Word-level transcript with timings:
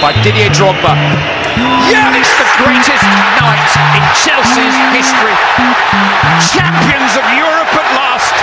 by 0.00 0.12
Didier 0.22 0.50
Drogba. 0.50 0.92
Yeah, 1.88 2.18
it's 2.18 2.34
the 2.36 2.44
greatest 2.58 3.04
night 3.40 3.70
in 3.96 4.02
Chelsea's 4.20 4.76
history. 4.92 5.36
Champions 6.52 7.16
of 7.16 7.24
Europe 7.32 7.72
at 7.72 7.88
last. 7.96 8.36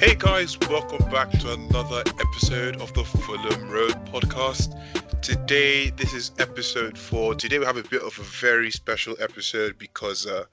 Hey 0.00 0.14
guys, 0.18 0.58
welcome 0.68 1.08
back 1.10 1.30
to 1.30 1.52
another 1.52 2.02
episode 2.20 2.80
of 2.80 2.92
the 2.94 3.04
Fulham 3.04 3.70
Road 3.70 3.94
podcast. 4.06 4.74
Today, 5.22 5.90
this 5.90 6.12
is 6.12 6.32
episode 6.38 6.98
four. 6.98 7.34
Today, 7.34 7.58
we 7.58 7.66
have 7.66 7.76
a 7.76 7.84
bit 7.84 8.02
of 8.02 8.18
a 8.18 8.22
very 8.22 8.70
special 8.70 9.16
episode 9.20 9.78
because 9.78 10.26
uh, 10.26 10.44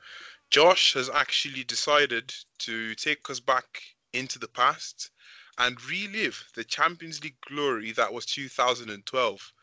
Josh 0.54 0.94
has 0.94 1.10
actually 1.10 1.64
decided 1.64 2.32
to 2.60 2.94
take 2.94 3.28
us 3.28 3.40
back 3.40 3.82
into 4.14 4.38
the 4.38 4.48
past 4.48 5.10
and 5.58 5.84
relive 5.86 6.46
the 6.54 6.64
Champions 6.64 7.24
League 7.24 7.42
glory 7.50 7.92
that 7.94 8.14
was 8.14 8.28
2012. 8.28 9.54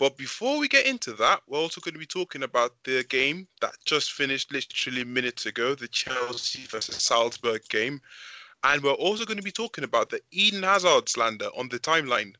But 0.00 0.16
before 0.16 0.58
we 0.58 0.66
get 0.66 0.84
into 0.84 1.12
that, 1.12 1.42
we're 1.46 1.60
also 1.60 1.80
going 1.80 1.92
to 1.94 2.00
be 2.00 2.06
talking 2.06 2.42
about 2.42 2.74
the 2.82 3.04
game 3.08 3.46
that 3.60 3.76
just 3.84 4.14
finished 4.14 4.50
literally 4.50 5.04
minutes 5.04 5.46
ago, 5.46 5.76
the 5.76 5.86
Chelsea 5.86 6.66
versus 6.66 7.00
Salzburg 7.00 7.62
game. 7.68 8.00
And 8.64 8.82
we're 8.82 8.94
also 8.94 9.24
going 9.24 9.36
to 9.36 9.44
be 9.44 9.52
talking 9.52 9.84
about 9.84 10.10
the 10.10 10.22
Eden 10.32 10.64
Hazard 10.64 11.08
slander 11.08 11.50
on 11.56 11.68
the 11.68 11.78
timeline. 11.78 12.34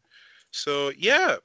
So, 0.51 0.91
yeah, 0.99 1.37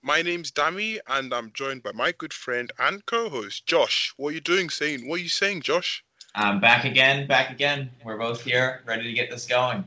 my 0.00 0.22
name's 0.22 0.50
Dami, 0.50 0.98
and 1.08 1.34
I'm 1.34 1.52
joined 1.52 1.82
by 1.82 1.92
my 1.92 2.12
good 2.12 2.32
friend 2.32 2.72
and 2.78 3.04
co-host 3.04 3.66
Josh. 3.66 4.14
What 4.16 4.30
are 4.30 4.34
you 4.34 4.40
doing? 4.40 4.70
Saying 4.70 5.06
what 5.06 5.16
are 5.16 5.22
you 5.22 5.28
saying, 5.28 5.60
Josh? 5.60 6.02
I'm 6.38 6.60
back 6.60 6.84
again, 6.84 7.26
back 7.26 7.50
again. 7.50 7.90
We're 8.04 8.18
both 8.18 8.42
here, 8.42 8.82
ready 8.84 9.04
to 9.04 9.12
get 9.14 9.30
this 9.30 9.46
going. 9.46 9.84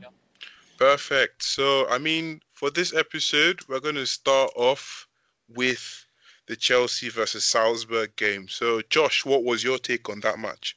Perfect. 0.78 1.44
So, 1.44 1.88
I 1.88 1.98
mean, 1.98 2.40
for 2.52 2.70
this 2.70 2.92
episode, 2.92 3.60
we're 3.68 3.78
going 3.78 3.94
to 3.94 4.06
start 4.06 4.50
off 4.56 5.06
with 5.48 6.04
the 6.46 6.56
Chelsea 6.56 7.08
versus 7.08 7.44
Salzburg 7.44 8.16
game. 8.16 8.48
So, 8.48 8.82
Josh, 8.90 9.24
what 9.24 9.44
was 9.44 9.62
your 9.62 9.78
take 9.78 10.08
on 10.08 10.18
that 10.20 10.40
match? 10.40 10.76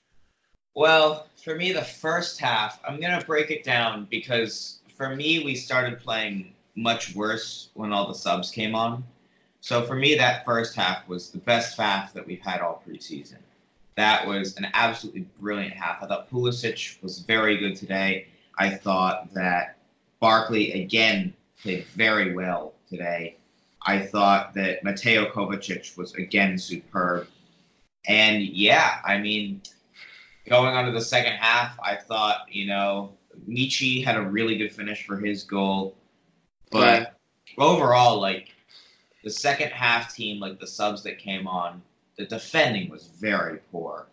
Well, 0.76 1.26
for 1.44 1.56
me, 1.56 1.72
the 1.72 1.82
first 1.82 2.40
half, 2.40 2.80
I'm 2.88 3.00
going 3.00 3.20
to 3.20 3.26
break 3.26 3.50
it 3.50 3.64
down 3.64 4.08
because 4.12 4.78
for 4.96 5.16
me, 5.16 5.44
we 5.44 5.56
started 5.56 6.00
playing 6.00 6.54
much 6.76 7.16
worse 7.16 7.70
when 7.74 7.92
all 7.92 8.08
the 8.08 8.14
subs 8.14 8.52
came 8.52 8.76
on. 8.76 9.04
So 9.62 9.84
for 9.84 9.96
me, 9.96 10.14
that 10.16 10.46
first 10.46 10.76
half 10.76 11.08
was 11.08 11.32
the 11.32 11.40
best 11.40 11.80
half 11.80 12.14
that 12.14 12.28
we've 12.28 12.42
had 12.42 12.62
all 12.62 12.84
preseason. 12.88 13.38
That 13.96 14.28
was 14.28 14.58
an 14.58 14.68
absolutely 14.74 15.28
brilliant 15.40 15.74
half. 15.74 16.02
I 16.02 16.08
thought 16.08 16.30
Pulisic 16.30 17.02
was 17.04 17.20
very 17.20 17.58
good 17.58 17.76
today. 17.76 18.28
I 18.58 18.70
thought 18.70 19.34
that 19.34 19.78
Barkley 20.20 20.84
again 20.84 21.34
played 21.62 21.86
very 21.88 22.34
well 22.34 22.74
today. 22.90 23.38
I 23.86 24.00
thought 24.00 24.54
that 24.56 24.84
Mateo 24.84 25.30
Kovacic 25.30 25.98
was 25.98 26.14
again 26.16 26.58
superb. 26.58 27.28
And 28.08 28.42
yeah, 28.44 29.00
I 29.06 29.18
mean, 29.18 29.62
going 30.48 30.74
on 30.74 30.86
to 30.86 30.92
the 30.92 31.02
second 31.02 31.34
half, 31.34 31.78
I 31.84 31.96
thought, 31.96 32.46
you 32.50 32.68
know, 32.68 33.12
Michy 33.48 34.04
had 34.04 34.16
a 34.16 34.22
really 34.22 34.58
good 34.58 34.72
finish 34.72 35.06
for 35.06 35.18
his 35.18 35.44
goal. 35.44 35.96
But 36.72 37.20
overall, 37.58 38.20
like 38.20 38.50
the 39.24 39.30
second 39.30 39.70
half 39.70 40.14
team, 40.14 40.40
like 40.40 40.60
the 40.60 40.68
subs 40.68 41.04
that 41.04 41.18
came 41.18 41.48
on, 41.48 41.82
the 42.16 42.26
defending 42.26 42.90
was 42.90 43.08
very 43.20 43.60
poor. 43.72 44.08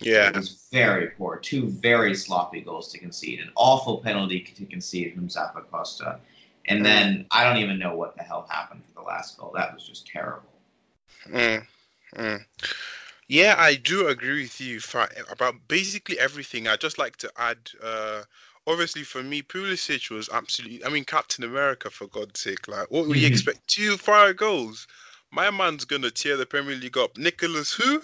Yeah. 0.00 0.28
It 0.28 0.36
was 0.36 0.68
very 0.72 1.08
poor. 1.08 1.38
Two 1.38 1.68
very 1.68 2.14
sloppy 2.14 2.60
goals 2.60 2.90
to 2.92 2.98
concede. 2.98 3.40
An 3.40 3.50
awful 3.54 3.98
penalty 3.98 4.40
to 4.40 4.64
concede 4.66 5.14
from 5.14 5.28
Zappacosta. 5.28 6.18
And 6.66 6.84
then 6.84 7.26
I 7.30 7.44
don't 7.44 7.56
even 7.56 7.78
know 7.78 7.94
what 7.96 8.16
the 8.16 8.22
hell 8.22 8.46
happened 8.48 8.82
for 8.86 9.00
the 9.00 9.06
last 9.06 9.38
goal. 9.38 9.52
That 9.54 9.74
was 9.74 9.86
just 9.86 10.06
terrible. 10.06 10.48
Mm, 11.28 11.66
mm. 12.14 12.44
Yeah, 13.28 13.54
I 13.58 13.76
do 13.76 14.08
agree 14.08 14.42
with 14.42 14.60
you 14.60 14.80
about 15.30 15.54
basically 15.68 16.18
everything. 16.18 16.66
I 16.66 16.76
just 16.76 16.98
like 16.98 17.16
to 17.18 17.30
add, 17.36 17.58
uh, 17.82 18.22
obviously 18.66 19.02
for 19.04 19.22
me, 19.22 19.42
Pulisic 19.42 20.10
was 20.10 20.28
absolutely. 20.32 20.84
I 20.84 20.88
mean, 20.88 21.04
Captain 21.04 21.44
America 21.44 21.90
for 21.90 22.08
God's 22.08 22.40
sake. 22.40 22.68
Like, 22.68 22.90
what 22.90 23.06
would 23.06 23.18
you 23.18 23.28
Mhm. 23.28 23.32
expect? 23.32 23.68
Two 23.68 23.96
fire 23.96 24.34
goals. 24.34 24.86
My 25.32 25.50
man's 25.50 25.84
gonna 25.84 26.10
tear 26.10 26.36
the 26.36 26.46
Premier 26.46 26.76
League 26.76 26.98
up. 26.98 27.16
Nicholas 27.16 27.72
who? 27.72 28.02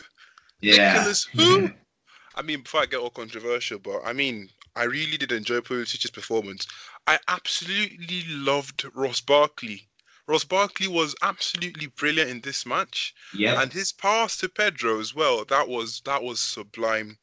Yeah. 0.61 0.93
Nicholas 0.95 1.25
who? 1.25 1.71
I 2.35 2.43
mean, 2.43 2.63
before 2.63 2.83
I 2.83 2.87
get 2.87 3.01
all 3.01 3.11
controversial, 3.11 3.79
but 3.79 4.01
I 4.05 4.13
mean, 4.13 4.51
I 4.77 4.85
really 4.85 5.17
did 5.17 5.33
enjoy 5.33 5.61
Pulisic's 5.61 6.11
performance. 6.11 6.67
I 7.07 7.19
absolutely 7.29 8.25
loved 8.29 8.85
Ross 8.95 9.21
Barkley. 9.21 9.89
Ross 10.29 10.45
Barkley 10.45 10.89
was 10.89 11.15
absolutely 11.23 11.87
brilliant 11.87 12.31
in 12.31 12.41
this 12.41 12.67
match, 12.67 13.15
Yeah. 13.33 13.63
and 13.63 13.73
his 13.73 13.93
pass 13.93 14.37
to 14.39 14.49
Pedro 14.49 15.01
as 15.01 15.15
well. 15.15 15.45
That 15.45 15.69
was 15.69 16.03
that 16.05 16.23
was 16.23 16.41
sublime. 16.41 17.17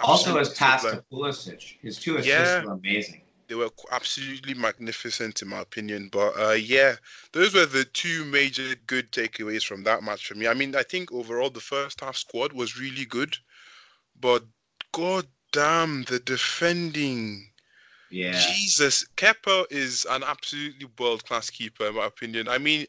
also, 0.00 0.36
his 0.38 0.48
Absolutely 0.50 0.58
pass 0.58 0.82
sublime. 0.82 1.02
to 1.02 1.14
Pulisic, 1.14 1.78
his 1.80 1.98
two 1.98 2.16
assists 2.16 2.28
Yeah. 2.28 2.64
were 2.64 2.72
amazing. 2.72 3.22
They 3.48 3.54
were 3.54 3.70
absolutely 3.90 4.54
magnificent 4.54 5.40
in 5.42 5.48
my 5.48 5.60
opinion. 5.60 6.10
But 6.12 6.38
uh, 6.38 6.52
yeah, 6.52 6.96
those 7.32 7.54
were 7.54 7.66
the 7.66 7.84
two 7.84 8.24
major 8.26 8.74
good 8.86 9.10
takeaways 9.10 9.64
from 9.64 9.82
that 9.84 10.02
match 10.02 10.26
for 10.26 10.34
me. 10.34 10.46
I 10.46 10.54
mean, 10.54 10.76
I 10.76 10.82
think 10.82 11.10
overall 11.12 11.50
the 11.50 11.60
first 11.60 12.00
half 12.00 12.16
squad 12.16 12.52
was 12.52 12.78
really 12.78 13.06
good, 13.06 13.36
but 14.20 14.44
god 14.92 15.26
damn 15.52 16.04
the 16.04 16.18
defending. 16.20 17.50
Yeah. 18.10 18.38
Jesus, 18.38 19.06
Kepa 19.16 19.66
is 19.70 20.06
an 20.10 20.22
absolutely 20.22 20.88
world 20.98 21.24
class 21.24 21.50
keeper 21.50 21.86
in 21.86 21.94
my 21.94 22.06
opinion. 22.06 22.48
I 22.48 22.58
mean, 22.58 22.86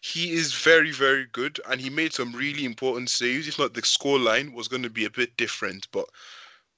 he 0.00 0.32
is 0.32 0.54
very, 0.54 0.90
very 0.90 1.26
good, 1.32 1.60
and 1.68 1.80
he 1.80 1.90
made 1.90 2.12
some 2.12 2.32
really 2.32 2.64
important 2.64 3.10
saves. 3.10 3.46
If 3.46 3.58
not, 3.58 3.74
the 3.74 3.82
scoreline 3.82 4.52
was 4.52 4.68
going 4.68 4.82
to 4.82 4.90
be 4.90 5.04
a 5.04 5.10
bit 5.10 5.36
different. 5.36 5.86
But 5.92 6.06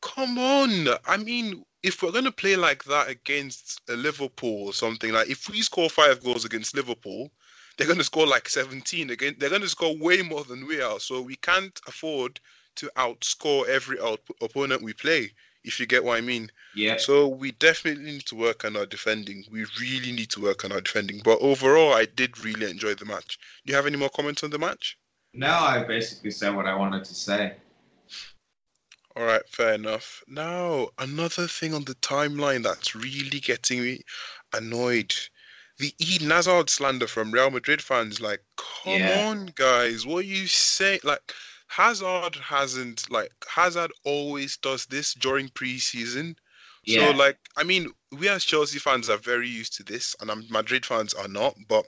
come 0.03 0.39
on, 0.39 0.89
I 1.07 1.17
mean, 1.17 1.65
if 1.83 2.03
we're 2.03 2.13
going 2.13 2.25
to 2.25 2.33
play 2.33 2.57
like 2.57 2.85
that 2.85 3.09
against 3.09 3.81
a 3.89 3.95
Liverpool 3.95 4.67
or 4.67 4.73
something, 4.73 5.13
like 5.13 5.31
if 5.31 5.49
we 5.49 5.63
score 5.63 5.89
five 5.89 6.23
goals 6.23 6.45
against 6.45 6.77
Liverpool, 6.77 7.31
they're 7.77 7.87
going 7.87 7.99
to 7.99 8.05
score 8.05 8.27
like 8.27 8.49
17 8.49 9.11
again. 9.11 9.37
They're 9.39 9.49
going 9.49 9.63
to 9.63 9.69
score 9.69 9.97
way 9.97 10.23
more 10.23 10.45
than 10.45 10.67
we 10.67 10.83
are. 10.83 11.01
So 11.01 11.23
we 11.23 11.37
can't 11.37 11.79
afford 11.87 12.39
to 12.77 12.91
outscore 12.97 13.67
every 13.69 13.99
opponent 14.43 14.83
we 14.83 14.93
play. 14.93 15.33
If 15.63 15.79
you 15.79 15.85
get 15.85 16.05
what 16.05 16.17
I 16.17 16.23
mean. 16.23 16.51
Yep. 16.75 17.01
So 17.01 17.29
we 17.29 17.53
definitely 17.53 18.05
need 18.05 18.27
to 18.27 18.35
work 18.35 18.65
on 18.65 18.77
our 18.77 18.87
defending. 18.87 19.45
We 19.51 19.67
really 19.79 20.13
need 20.13 20.31
to 20.31 20.41
work 20.41 20.65
on 20.65 20.73
our 20.73 20.81
defending. 20.81 21.21
But 21.23 21.39
overall, 21.43 21.93
I 21.93 22.07
did 22.07 22.43
really 22.43 22.71
enjoy 22.71 22.95
the 22.95 23.05
match. 23.05 23.39
Do 23.67 23.71
you 23.71 23.77
have 23.77 23.87
any 23.87 23.99
more 23.99 24.09
comments 24.09 24.43
on 24.43 24.51
the 24.51 24.59
match? 24.59 24.97
No, 25.35 25.53
I 25.53 25.85
basically 25.85 26.31
said 26.31 26.57
what 26.57 26.67
I 26.67 26.75
wanted 26.75 27.05
to 27.05 27.15
say. 27.15 27.57
All 29.17 29.25
right, 29.25 29.43
fair 29.49 29.75
enough. 29.75 30.23
Now, 30.29 30.91
another 30.99 31.47
thing 31.49 31.75
on 31.75 31.85
the 31.85 31.97
timeline 31.97 32.63
that's 32.63 32.95
really 32.95 33.41
getting 33.41 33.83
me 33.83 34.03
annoyed. 34.53 35.15
The 35.79 35.93
Eden 35.99 36.31
Hazard 36.31 36.71
slander 36.71 37.07
from 37.07 37.33
Real 37.33 37.51
Madrid 37.51 37.83
fans. 37.83 38.21
Like, 38.21 38.43
come 38.57 39.01
Yeah. 39.01 39.27
on, 39.27 39.47
guys. 39.57 40.07
What 40.07 40.19
are 40.19 40.29
you 40.29 40.47
saying? 40.47 41.01
Like, 41.03 41.35
Hazard 41.67 42.37
hasn't, 42.37 43.11
like, 43.11 43.33
Hazard 43.49 43.91
always 44.05 44.57
does 44.59 44.87
this 44.87 45.15
during 45.15 45.49
preseason. 45.49 46.37
Yeah. 46.85 47.11
So, 47.11 47.11
like, 47.17 47.39
I 47.57 47.65
mean, 47.65 47.93
we 48.13 48.29
as 48.29 48.45
Chelsea 48.45 48.79
fans 48.79 49.11
are 49.11 49.17
very 49.19 49.49
used 49.49 49.75
to 49.77 49.83
this, 49.83 50.15
and 50.21 50.31
um, 50.31 50.47
Madrid 50.51 50.87
fans 50.87 51.15
are 51.15 51.29
not. 51.29 51.57
But 51.69 51.87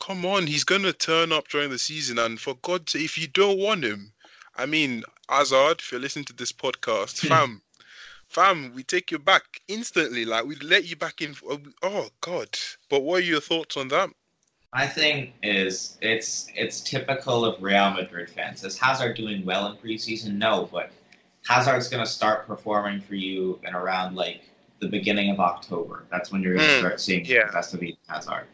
come 0.00 0.24
on, 0.26 0.46
he's 0.46 0.64
gonna 0.64 0.92
turn 0.92 1.32
up 1.32 1.48
during 1.48 1.70
the 1.70 1.78
season, 1.78 2.18
and 2.18 2.40
for 2.40 2.54
God's 2.62 2.92
sake, 2.92 3.04
if 3.04 3.18
you 3.18 3.26
don't 3.28 3.58
want 3.58 3.84
him, 3.84 4.12
I 4.58 4.66
mean, 4.66 5.04
Hazard, 5.28 5.78
if 5.80 5.92
you're 5.92 6.00
listening 6.00 6.24
to 6.26 6.32
this 6.34 6.52
podcast, 6.52 7.20
Hmm. 7.20 7.28
fam, 7.28 7.62
fam, 8.26 8.74
we 8.74 8.82
take 8.82 9.10
you 9.10 9.18
back 9.18 9.60
instantly. 9.68 10.24
Like 10.24 10.44
we 10.44 10.56
let 10.56 10.84
you 10.84 10.96
back 10.96 11.22
in. 11.22 11.34
Oh 11.82 12.08
God! 12.20 12.48
But 12.90 13.00
what 13.02 13.20
are 13.22 13.24
your 13.24 13.40
thoughts 13.40 13.76
on 13.76 13.88
that? 13.88 14.10
My 14.74 14.86
thing 14.86 15.32
is, 15.42 15.96
it's 16.02 16.48
it's 16.54 16.80
typical 16.80 17.44
of 17.44 17.62
Real 17.62 17.90
Madrid 17.90 18.28
fans. 18.30 18.64
Is 18.64 18.78
Hazard 18.78 19.16
doing 19.16 19.44
well 19.44 19.66
in 19.70 19.76
preseason? 19.78 20.34
No, 20.34 20.68
but 20.70 20.90
Hazard's 21.46 21.88
going 21.88 22.04
to 22.04 22.10
start 22.10 22.46
performing 22.46 23.00
for 23.00 23.14
you 23.14 23.58
in 23.64 23.74
around 23.74 24.14
like 24.16 24.42
the 24.80 24.88
beginning 24.88 25.30
of 25.30 25.40
October. 25.40 26.04
That's 26.10 26.30
when 26.30 26.42
you're 26.42 26.54
going 26.54 26.66
to 26.66 26.74
Mm, 26.74 26.78
start 26.78 27.00
seeing 27.00 27.24
yeah. 27.24 27.46
the 27.46 27.52
best 27.52 27.72
of 27.74 27.82
Eden 27.82 27.98
Hazard. 28.08 28.46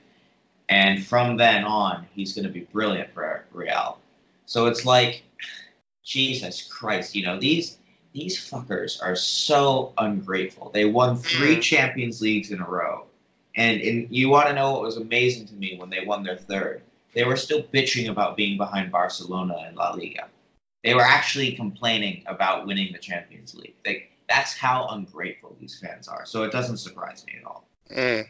And 0.68 1.04
from 1.04 1.36
then 1.36 1.64
on, 1.64 2.06
he's 2.14 2.32
going 2.34 2.46
to 2.46 2.50
be 2.52 2.60
brilliant 2.72 3.12
for 3.12 3.44
Real. 3.52 3.98
So 4.46 4.66
it's 4.66 4.84
like, 4.86 5.22
Jesus 6.04 6.62
Christ, 6.62 7.14
you 7.14 7.24
know 7.24 7.38
these 7.38 7.78
these 8.12 8.38
fuckers 8.38 9.02
are 9.02 9.16
so 9.16 9.92
ungrateful. 9.98 10.70
They 10.72 10.84
won 10.84 11.16
three 11.16 11.56
Mm. 11.56 11.62
Champions 11.62 12.20
Leagues 12.20 12.52
in 12.52 12.60
a 12.60 12.68
row. 12.68 13.06
And, 13.56 13.80
and 13.80 14.06
you 14.10 14.28
want 14.28 14.48
to 14.48 14.54
know 14.54 14.72
what 14.72 14.82
was 14.82 14.96
amazing 14.96 15.46
to 15.46 15.54
me 15.54 15.76
when 15.76 15.90
they 15.90 16.04
won 16.04 16.22
their 16.22 16.36
third? 16.36 16.82
They 17.12 17.24
were 17.24 17.36
still 17.36 17.62
bitching 17.64 18.08
about 18.08 18.36
being 18.36 18.56
behind 18.56 18.90
Barcelona 18.92 19.66
in 19.68 19.74
La 19.74 19.92
Liga. 19.92 20.28
They 20.84 20.94
were 20.94 21.02
actually 21.02 21.52
complaining 21.52 22.22
about 22.26 22.66
winning 22.66 22.92
the 22.92 22.98
Champions 22.98 23.54
League. 23.54 23.74
They, 23.84 24.08
That's 24.28 24.56
how 24.56 24.88
ungrateful 24.88 25.56
these 25.60 25.78
fans 25.78 26.08
are. 26.08 26.24
So 26.26 26.44
it 26.44 26.52
doesn't 26.52 26.78
surprise 26.78 27.24
me 27.26 27.34
at 27.40 27.46
all. 27.46 27.66
Mm. 27.94 28.26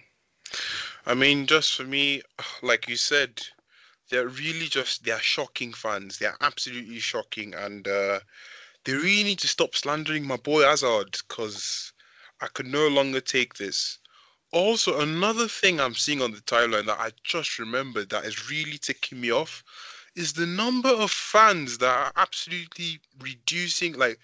I 1.06 1.14
mean, 1.14 1.46
just 1.46 1.74
for 1.74 1.84
me, 1.84 2.22
like 2.62 2.88
you 2.88 2.96
said, 2.96 3.42
they're 4.10 4.28
really 4.28 4.66
just 4.66 5.04
they're 5.04 5.18
shocking 5.18 5.72
fans. 5.72 6.18
They're 6.18 6.36
absolutely 6.40 6.98
shocking, 6.98 7.54
and 7.54 7.86
uh, 7.88 8.20
they 8.84 8.92
really 8.92 9.24
need 9.24 9.38
to 9.40 9.48
stop 9.48 9.74
slandering 9.74 10.26
my 10.26 10.36
boy 10.36 10.62
Hazard 10.62 11.16
because 11.28 11.92
I 12.40 12.48
could 12.48 12.66
no 12.66 12.88
longer 12.88 13.20
take 13.20 13.54
this. 13.54 13.98
Also, 14.52 15.00
another 15.00 15.48
thing 15.48 15.80
I'm 15.80 15.94
seeing 15.94 16.22
on 16.22 16.32
the 16.32 16.40
timeline 16.42 16.86
that 16.86 17.00
I 17.00 17.10
just 17.24 17.58
remembered 17.58 18.10
that 18.10 18.24
is 18.24 18.50
really 18.50 18.78
ticking 18.78 19.20
me 19.20 19.32
off 19.32 19.64
is 20.14 20.32
the 20.32 20.46
number 20.46 20.90
of 20.90 21.10
fans 21.10 21.78
that 21.78 21.88
are 21.88 22.12
absolutely 22.14 23.00
reducing. 23.18 23.94
Like, 23.94 24.20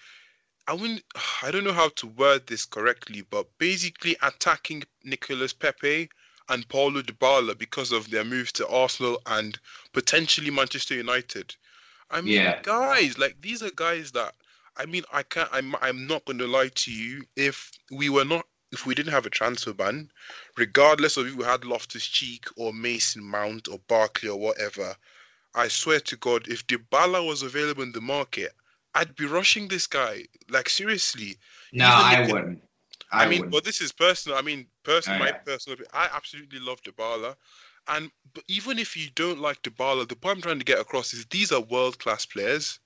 I 0.67 0.73
wouldn't, 0.73 1.03
I 1.41 1.51
don't 1.51 1.65
know 1.65 1.73
how 1.73 1.89
to 1.89 2.07
word 2.07 2.47
this 2.47 2.65
correctly, 2.65 3.21
but 3.21 3.47
basically 3.57 4.15
attacking 4.21 4.83
Nicolas 5.03 5.53
Pepe 5.53 6.09
and 6.51 6.67
Paulo 6.69 7.01
Dybala 7.01 7.57
because 7.57 7.91
of 7.91 8.09
their 8.11 8.23
moves 8.23 8.51
to 8.53 8.67
Arsenal 8.67 9.21
and 9.25 9.57
potentially 9.93 10.51
Manchester 10.51 10.95
United. 10.95 11.55
I 12.11 12.21
mean, 12.21 12.33
Yeah. 12.33 12.61
guys, 12.61 13.17
like 13.17 13.41
these 13.41 13.63
are 13.63 13.71
guys 13.71 14.11
that 14.11 14.35
I 14.77 14.85
mean, 14.85 15.03
I 15.11 15.23
can't. 15.23 15.49
I'm. 15.51 15.75
I'm 15.81 16.07
not 16.07 16.23
going 16.25 16.37
to 16.39 16.47
lie 16.47 16.69
to 16.69 16.91
you. 16.91 17.25
If 17.35 17.71
we 17.91 18.09
were 18.09 18.23
not, 18.25 18.45
if 18.71 18.85
we 18.85 18.95
didn't 18.95 19.11
have 19.11 19.25
a 19.25 19.29
transfer 19.29 19.73
ban, 19.73 20.09
regardless 20.57 21.17
of 21.17 21.27
if 21.27 21.35
we 21.35 21.43
had 21.43 21.65
Loftus 21.65 22.05
Cheek 22.07 22.45
or 22.55 22.73
Mason 22.73 23.23
Mount 23.23 23.67
or 23.67 23.79
Barkley 23.87 24.29
or 24.29 24.39
whatever, 24.39 24.95
I 25.55 25.67
swear 25.67 25.99
to 25.99 26.15
God, 26.17 26.47
if 26.47 26.65
Dybala 26.67 27.25
was 27.25 27.41
available 27.41 27.83
in 27.83 27.91
the 27.91 28.01
market, 28.01 28.53
I'd 28.95 29.15
be 29.15 29.25
rushing 29.25 29.67
this 29.67 29.87
guy. 29.87 30.25
Like 30.49 30.69
seriously. 30.69 31.37
No, 31.73 31.85
I 31.87 32.25
wouldn't. 32.31 32.63
I, 33.11 33.25
I, 33.25 33.27
mean, 33.27 33.39
wouldn't. 33.39 33.51
but 33.51 33.63
this 33.63 33.81
is 33.81 33.91
personal. 33.91 34.37
I 34.37 34.41
mean, 34.41 34.67
personal. 34.83 35.21
Oh, 35.21 35.25
my 35.25 35.31
personal. 35.31 35.77
opi- 35.77 35.93
I 35.93 36.09
absolutely 36.13 36.59
love 36.59 36.81
Dybala, 36.83 37.35
and 37.87 38.09
but 38.33 38.43
even 38.47 38.79
if 38.79 38.95
you 38.95 39.09
don't 39.15 39.39
like 39.39 39.61
Dybala, 39.63 40.07
the 40.07 40.15
point 40.15 40.37
I'm 40.37 40.41
trying 40.41 40.59
to 40.59 40.65
get 40.65 40.79
across 40.79 41.13
is 41.13 41.25
these 41.25 41.51
are 41.51 41.61
world 41.61 41.99
class 41.99 42.25
players, 42.25 42.79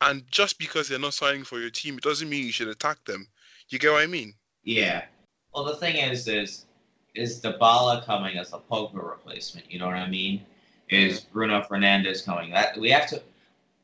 and 0.00 0.22
just 0.30 0.58
because 0.58 0.88
they're 0.88 0.98
not 0.98 1.14
signing 1.14 1.44
for 1.44 1.58
your 1.58 1.70
team, 1.70 1.96
it 1.96 2.02
doesn't 2.02 2.28
mean 2.28 2.44
you 2.44 2.52
should 2.52 2.68
attack 2.68 3.04
them. 3.04 3.26
You 3.68 3.78
get 3.78 3.92
what 3.92 4.02
I 4.02 4.06
mean? 4.06 4.34
Yeah. 4.62 5.04
Well, 5.52 5.64
the 5.64 5.76
thing 5.76 5.96
is, 5.96 6.28
is 6.28 6.66
is 7.14 7.40
Dybala 7.40 8.04
coming 8.04 8.36
as 8.36 8.52
a 8.52 8.58
Pogba 8.58 9.02
replacement? 9.02 9.70
You 9.70 9.78
know 9.78 9.86
what 9.86 9.96
I 9.96 10.08
mean? 10.08 10.44
Is 10.90 11.20
mm-hmm. 11.20 11.32
Bruno 11.32 11.62
Fernandes 11.62 12.24
coming? 12.24 12.50
That 12.50 12.78
we 12.78 12.90
have 12.90 13.08
to. 13.08 13.22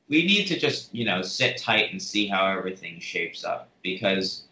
We 0.09 0.27
need 0.27 0.47
to 0.47 0.59
just 0.59 0.95
you 0.95 1.05
know 1.05 1.23
sit 1.23 1.57
tight 1.57 1.91
and 1.91 2.01
see 2.01 2.27
how 2.27 2.47
everything 2.47 3.01
shapes 3.01 3.45
up 3.45 3.71
because 3.83 4.45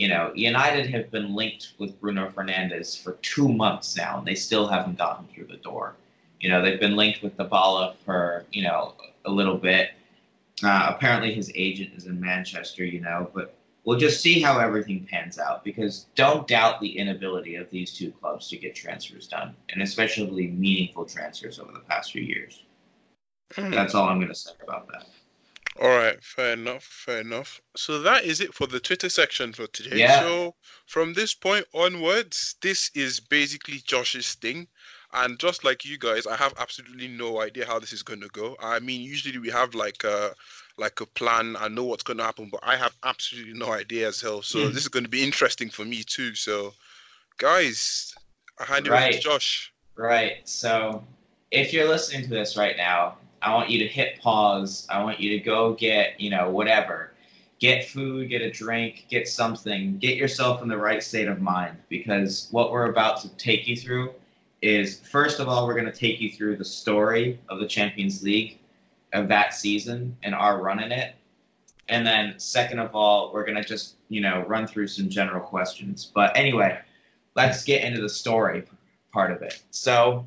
you 0.00 0.08
know 0.08 0.32
United 0.34 0.86
have 0.86 1.10
been 1.10 1.34
linked 1.34 1.74
with 1.78 2.00
Bruno 2.00 2.30
Fernandes 2.30 2.98
for 2.98 3.12
two 3.20 3.48
months 3.52 3.96
now 3.98 4.18
and 4.18 4.26
they 4.26 4.34
still 4.34 4.66
haven't 4.66 4.96
gotten 4.96 5.26
through 5.26 5.48
the 5.48 5.58
door. 5.58 5.94
You 6.40 6.48
know 6.48 6.62
they've 6.62 6.80
been 6.80 6.96
linked 6.96 7.22
with 7.22 7.36
Dybala 7.36 7.96
for 8.06 8.46
you 8.50 8.62
know 8.62 8.94
a 9.26 9.30
little 9.30 9.58
bit. 9.58 9.90
Uh, 10.64 10.92
apparently 10.94 11.34
his 11.34 11.52
agent 11.54 11.90
is 11.94 12.06
in 12.06 12.18
Manchester. 12.18 12.82
You 12.82 13.02
know, 13.02 13.30
but 13.34 13.54
we'll 13.84 13.98
just 13.98 14.22
see 14.22 14.40
how 14.40 14.58
everything 14.58 15.06
pans 15.10 15.38
out 15.38 15.64
because 15.64 16.06
don't 16.14 16.46
doubt 16.46 16.80
the 16.80 16.96
inability 16.96 17.56
of 17.56 17.68
these 17.70 17.92
two 17.92 18.10
clubs 18.12 18.48
to 18.48 18.56
get 18.56 18.74
transfers 18.74 19.26
done 19.26 19.54
and 19.68 19.82
especially 19.82 20.48
meaningful 20.48 21.04
transfers 21.04 21.58
over 21.58 21.72
the 21.72 21.80
past 21.80 22.12
few 22.12 22.22
years 22.22 22.64
that's 23.56 23.94
all 23.94 24.08
i'm 24.08 24.18
going 24.18 24.28
to 24.28 24.34
say 24.34 24.52
about 24.62 24.86
that 24.88 25.06
All 25.80 25.88
right, 25.88 26.22
fair 26.22 26.52
enough, 26.52 26.84
fair 26.84 27.20
enough. 27.22 27.60
So 27.76 28.00
that 28.02 28.24
is 28.24 28.40
it 28.40 28.54
for 28.54 28.66
the 28.66 28.80
Twitter 28.80 29.08
section 29.08 29.52
for 29.52 29.66
today. 29.68 30.00
Yeah. 30.00 30.18
So 30.20 30.54
from 30.86 31.14
this 31.14 31.34
point 31.34 31.66
onwards, 31.74 32.56
this 32.60 32.90
is 32.94 33.18
basically 33.20 33.78
Josh's 33.78 34.34
thing. 34.34 34.68
And 35.12 35.38
just 35.40 35.64
like 35.64 35.84
you 35.84 35.98
guys, 35.98 36.26
I 36.26 36.36
have 36.36 36.54
absolutely 36.58 37.08
no 37.08 37.40
idea 37.40 37.66
how 37.66 37.78
this 37.80 37.92
is 37.92 38.02
going 38.02 38.20
to 38.20 38.28
go. 38.28 38.56
I 38.60 38.78
mean, 38.80 39.00
usually 39.00 39.38
we 39.38 39.48
have 39.50 39.74
like 39.74 40.04
a 40.04 40.34
like 40.76 41.00
a 41.00 41.06
plan. 41.06 41.56
I 41.58 41.68
know 41.68 41.84
what's 41.84 42.04
going 42.04 42.18
to 42.18 42.24
happen, 42.24 42.48
but 42.52 42.60
I 42.62 42.76
have 42.76 42.96
absolutely 43.04 43.54
no 43.54 43.72
idea 43.72 44.08
as 44.08 44.20
hell. 44.20 44.42
So 44.42 44.68
Hmm. 44.68 44.74
this 44.74 44.82
is 44.82 44.88
going 44.88 45.04
to 45.04 45.10
be 45.10 45.24
interesting 45.24 45.70
for 45.70 45.84
me 45.84 46.02
too. 46.04 46.34
So, 46.34 46.74
guys, 47.38 48.14
I 48.58 48.64
hand 48.64 48.86
it 48.86 48.92
over 48.92 49.12
to 49.12 49.18
Josh. 49.18 49.72
right 49.96 50.48
so 50.48 51.04
if 51.50 51.72
you're 51.72 51.88
listening 51.88 52.22
to 52.22 52.28
this 52.30 52.56
right 52.56 52.76
now 52.76 53.16
i 53.42 53.54
want 53.54 53.70
you 53.70 53.78
to 53.78 53.86
hit 53.86 54.20
pause. 54.20 54.86
I 54.90 55.02
want 55.02 55.20
you 55.20 55.30
to 55.30 55.38
go 55.38 55.74
get 55.74 56.20
you 56.20 56.30
know 56.30 56.50
whatever. 56.50 57.12
Get 57.58 57.88
food 57.88 58.28
get 58.28 58.42
a 58.42 58.50
drink 58.50 59.06
get 59.10 59.28
something. 59.28 59.98
Get 59.98 60.16
yourself 60.16 60.62
in 60.62 60.68
the 60.68 60.76
right 60.76 61.02
state 61.02 61.28
of 61.28 61.40
mind 61.40 61.76
because 61.88 62.48
what 62.50 62.70
we're 62.70 62.90
about 62.90 63.20
to 63.22 63.28
take 63.36 63.66
you 63.66 63.76
through 63.76 64.12
is 64.62 65.00
first 65.00 65.40
of 65.40 65.48
all 65.48 65.66
we're 65.66 65.74
going 65.74 65.90
to 65.90 65.92
take 65.92 66.20
you 66.20 66.30
through 66.30 66.56
the 66.56 66.64
story 66.64 67.38
of 67.48 67.60
the 67.60 67.66
champions 67.66 68.22
league 68.22 68.58
of 69.12 69.28
that 69.28 69.54
season 69.54 70.16
and 70.22 70.34
our 70.34 70.62
run 70.62 70.82
in 70.82 70.92
it. 70.92 71.14
And 71.88 72.06
then 72.06 72.38
second 72.38 72.78
of 72.78 72.94
all 72.94 73.32
we're 73.32 73.44
going 73.44 73.60
to 73.60 73.64
just 73.64 73.96
you 74.08 74.20
know 74.20 74.44
run 74.46 74.66
through 74.66 74.88
some 74.88 75.08
general 75.08 75.40
questions. 75.40 76.10
But 76.14 76.36
anyway 76.36 76.78
let's 77.36 77.64
get 77.64 77.84
into 77.84 78.00
the 78.00 78.08
story 78.08 78.64
part 79.12 79.30
of 79.30 79.42
it. 79.42 79.62
So 79.70 80.26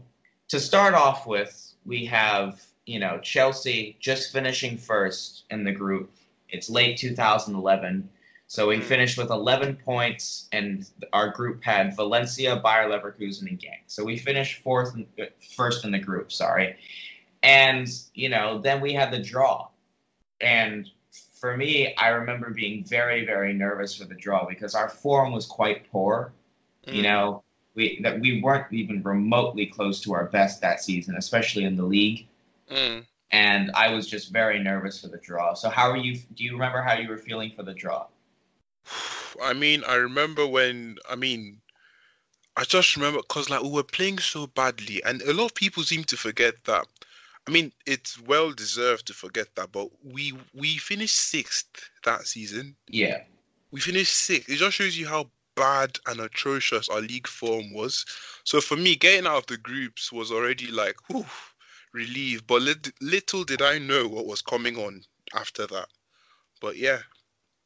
to 0.49 0.59
start 0.59 0.93
off 0.93 1.25
with 1.27 1.73
we 1.85 2.05
have 2.05 2.61
you 2.85 2.99
know 2.99 3.19
chelsea 3.21 3.97
just 3.99 4.31
finishing 4.31 4.77
first 4.77 5.45
in 5.49 5.63
the 5.63 5.71
group. 5.71 6.11
It's 6.49 6.69
late 6.69 6.97
2011 6.97 8.09
so 8.47 8.67
we 8.67 8.79
Hmm. 8.79 8.81
finished 8.81 9.17
with 9.17 9.29
11 9.31 9.77
points 9.77 10.47
and 10.51 10.87
our 11.13 11.29
group 11.29 11.63
had 11.63 11.95
valencia 11.95 12.55
bayer 12.63 12.89
leverkusen 12.89 13.47
and 13.49 13.59
Genk 13.59 13.81
so 13.87 14.03
we 14.03 14.17
finished 14.17 14.61
fourth 14.61 14.93
and, 14.95 15.07
uh, 15.19 15.25
first 15.55 15.85
in 15.85 15.91
the 15.91 15.99
group 15.99 16.31
sorry. 16.31 16.75
And 17.43 17.87
you 18.13 18.29
know 18.29 18.59
then 18.59 18.81
we 18.81 18.93
had 18.93 19.11
the 19.11 19.19
draw. 19.21 19.69
And 20.41 20.89
for 21.39 21.55
me 21.57 21.95
i 21.97 22.09
remember 22.09 22.49
being 22.51 22.83
very 22.85 23.25
very 23.25 23.53
nervous 23.53 23.95
for 23.95 24.05
the 24.05 24.15
draw 24.15 24.45
because 24.47 24.75
our 24.75 24.89
form 24.89 25.31
was 25.31 25.45
quite 25.45 25.89
poor. 25.91 26.33
You 26.89 27.03
Mm. 27.03 27.03
know 27.03 27.43
we 27.75 27.99
that 28.03 28.19
we 28.19 28.41
weren't 28.41 28.71
even 28.73 29.01
remotely 29.03 29.65
close 29.67 30.01
to 30.01 30.13
our 30.13 30.25
best 30.27 30.61
that 30.61 30.81
season 30.81 31.15
especially 31.17 31.63
in 31.63 31.75
the 31.75 31.83
league 31.83 32.27
Mm. 32.73 33.05
and 33.31 33.71
i 33.75 33.93
was 33.93 34.07
just 34.07 34.31
very 34.31 34.57
nervous 34.57 34.99
for 35.01 35.07
the 35.07 35.19
draw 35.19 35.53
so 35.53 35.69
how 35.69 35.91
are 35.91 35.97
you 35.97 36.17
do 36.33 36.43
you 36.43 36.53
remember 36.53 36.81
how 36.81 36.93
you 36.93 37.07
were 37.07 37.17
feeling 37.17 37.51
for 37.55 37.61
the 37.63 37.73
draw 37.73 38.07
I 39.41 39.53
mean, 39.53 39.83
I 39.87 39.95
remember 39.95 40.45
when, 40.45 40.97
I 41.09 41.15
mean, 41.15 41.61
I 42.55 42.63
just 42.63 42.95
remember 42.95 43.19
because 43.19 43.49
like 43.49 43.63
we 43.63 43.69
were 43.69 43.83
playing 43.83 44.19
so 44.19 44.47
badly, 44.47 45.01
and 45.03 45.21
a 45.23 45.33
lot 45.33 45.45
of 45.45 45.55
people 45.55 45.83
seem 45.83 46.03
to 46.05 46.17
forget 46.17 46.63
that. 46.65 46.85
I 47.47 47.51
mean, 47.51 47.73
it's 47.85 48.21
well 48.21 48.51
deserved 48.51 49.07
to 49.07 49.13
forget 49.13 49.47
that, 49.55 49.71
but 49.71 49.89
we 50.03 50.33
we 50.53 50.77
finished 50.77 51.15
sixth 51.15 51.89
that 52.03 52.27
season. 52.27 52.75
yeah 52.87 53.23
We 53.71 53.79
finished 53.79 54.15
sixth. 54.15 54.49
It 54.49 54.57
just 54.57 54.77
shows 54.77 54.97
you 54.97 55.07
how 55.07 55.29
bad 55.55 55.99
and 56.07 56.19
atrocious 56.19 56.89
our 56.89 57.01
league 57.01 57.27
form 57.27 57.73
was. 57.73 58.05
So 58.43 58.61
for 58.61 58.77
me, 58.77 58.95
getting 58.95 59.27
out 59.27 59.37
of 59.37 59.45
the 59.47 59.57
groups 59.57 60.11
was 60.11 60.31
already 60.31 60.67
like, 60.67 60.95
whew, 61.07 61.25
relief. 61.93 62.45
But 62.47 62.61
lit- 62.63 62.91
little 63.01 63.43
did 63.43 63.61
I 63.61 63.77
know 63.77 64.07
what 64.07 64.25
was 64.25 64.41
coming 64.41 64.77
on 64.77 65.01
after 65.35 65.65
that. 65.67 65.87
But 66.61 66.77
yeah. 66.77 66.99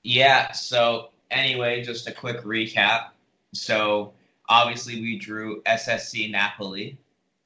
yeah 0.04 0.52
so 0.54 1.10
anyway 1.32 1.84
just 1.84 2.08
a 2.08 2.12
quick 2.12 2.42
recap 2.44 3.10
so 3.54 4.14
obviously 4.50 5.02
we 5.02 5.18
drew 5.20 5.62
ssc 5.64 6.32
napoli 6.32 6.98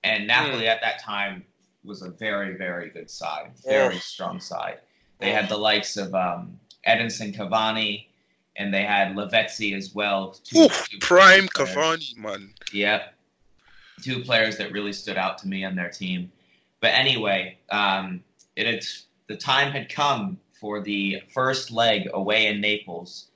and 0.03 0.27
napoli 0.27 0.67
at 0.67 0.79
that 0.81 0.99
time 1.01 1.43
was 1.83 2.01
a 2.03 2.09
very 2.09 2.55
very 2.55 2.89
good 2.89 3.09
side 3.09 3.51
very 3.65 3.95
Oh. 3.95 3.99
strong 3.99 4.39
side 4.39 4.79
they 5.19 5.31
had 5.31 5.49
the 5.49 5.57
likes 5.57 5.97
of 5.97 6.13
um, 6.13 6.59
edinson 6.87 7.35
cavani 7.35 8.05
and 8.57 8.73
they 8.73 8.83
had 8.83 9.15
Lavezzi 9.15 9.75
as 9.75 9.95
well. 9.95 10.35
two- 10.43 10.63
Oof, 10.63 10.89
two 10.89 10.99
prime 10.99 11.47
players. 11.47 11.69
Cavani, 11.73 12.17
man. 12.17 12.53
Yep. 12.73 13.13
Two 14.03 14.23
players 14.23 14.57
that 14.57 14.71
really 14.73 14.91
stood 14.93 15.17
out 15.17 15.37
to 15.39 15.47
me 15.47 15.63
on 15.63 15.73
their 15.75 15.89
team. 15.89 16.29
But 16.81 16.93
anyway, 16.93 17.57
um, 17.69 18.23
it 18.55 18.85
the 19.27 19.37
time 19.37 19.71
had 19.71 19.87
come 19.89 20.37
for 20.59 20.81
the 20.81 21.21
first 21.33 21.71
leg 21.71 22.09
away 22.13 22.47
in 22.47 22.59
Naples. 22.59 23.27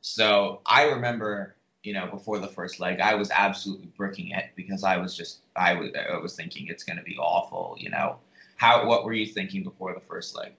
So 0.00 0.60
I 0.66 0.84
remember, 0.84 1.56
you 1.82 1.92
know, 1.92 2.06
before 2.06 2.38
the 2.38 2.48
first 2.48 2.80
leg, 2.80 3.00
I 3.00 3.14
was 3.14 3.30
absolutely 3.30 3.88
bricking 3.96 4.30
it 4.30 4.46
because 4.56 4.82
I 4.82 4.96
was 4.96 5.16
just, 5.16 5.38
I 5.56 5.74
was, 5.74 5.90
I 5.94 6.16
was 6.18 6.34
thinking 6.34 6.66
it's 6.68 6.84
going 6.84 6.98
to 6.98 7.04
be 7.04 7.16
awful. 7.16 7.76
You 7.78 7.90
know, 7.90 8.16
how, 8.56 8.86
what 8.86 9.04
were 9.04 9.12
you 9.12 9.26
thinking 9.26 9.62
before 9.62 9.94
the 9.94 10.00
first 10.00 10.36
leg? 10.36 10.52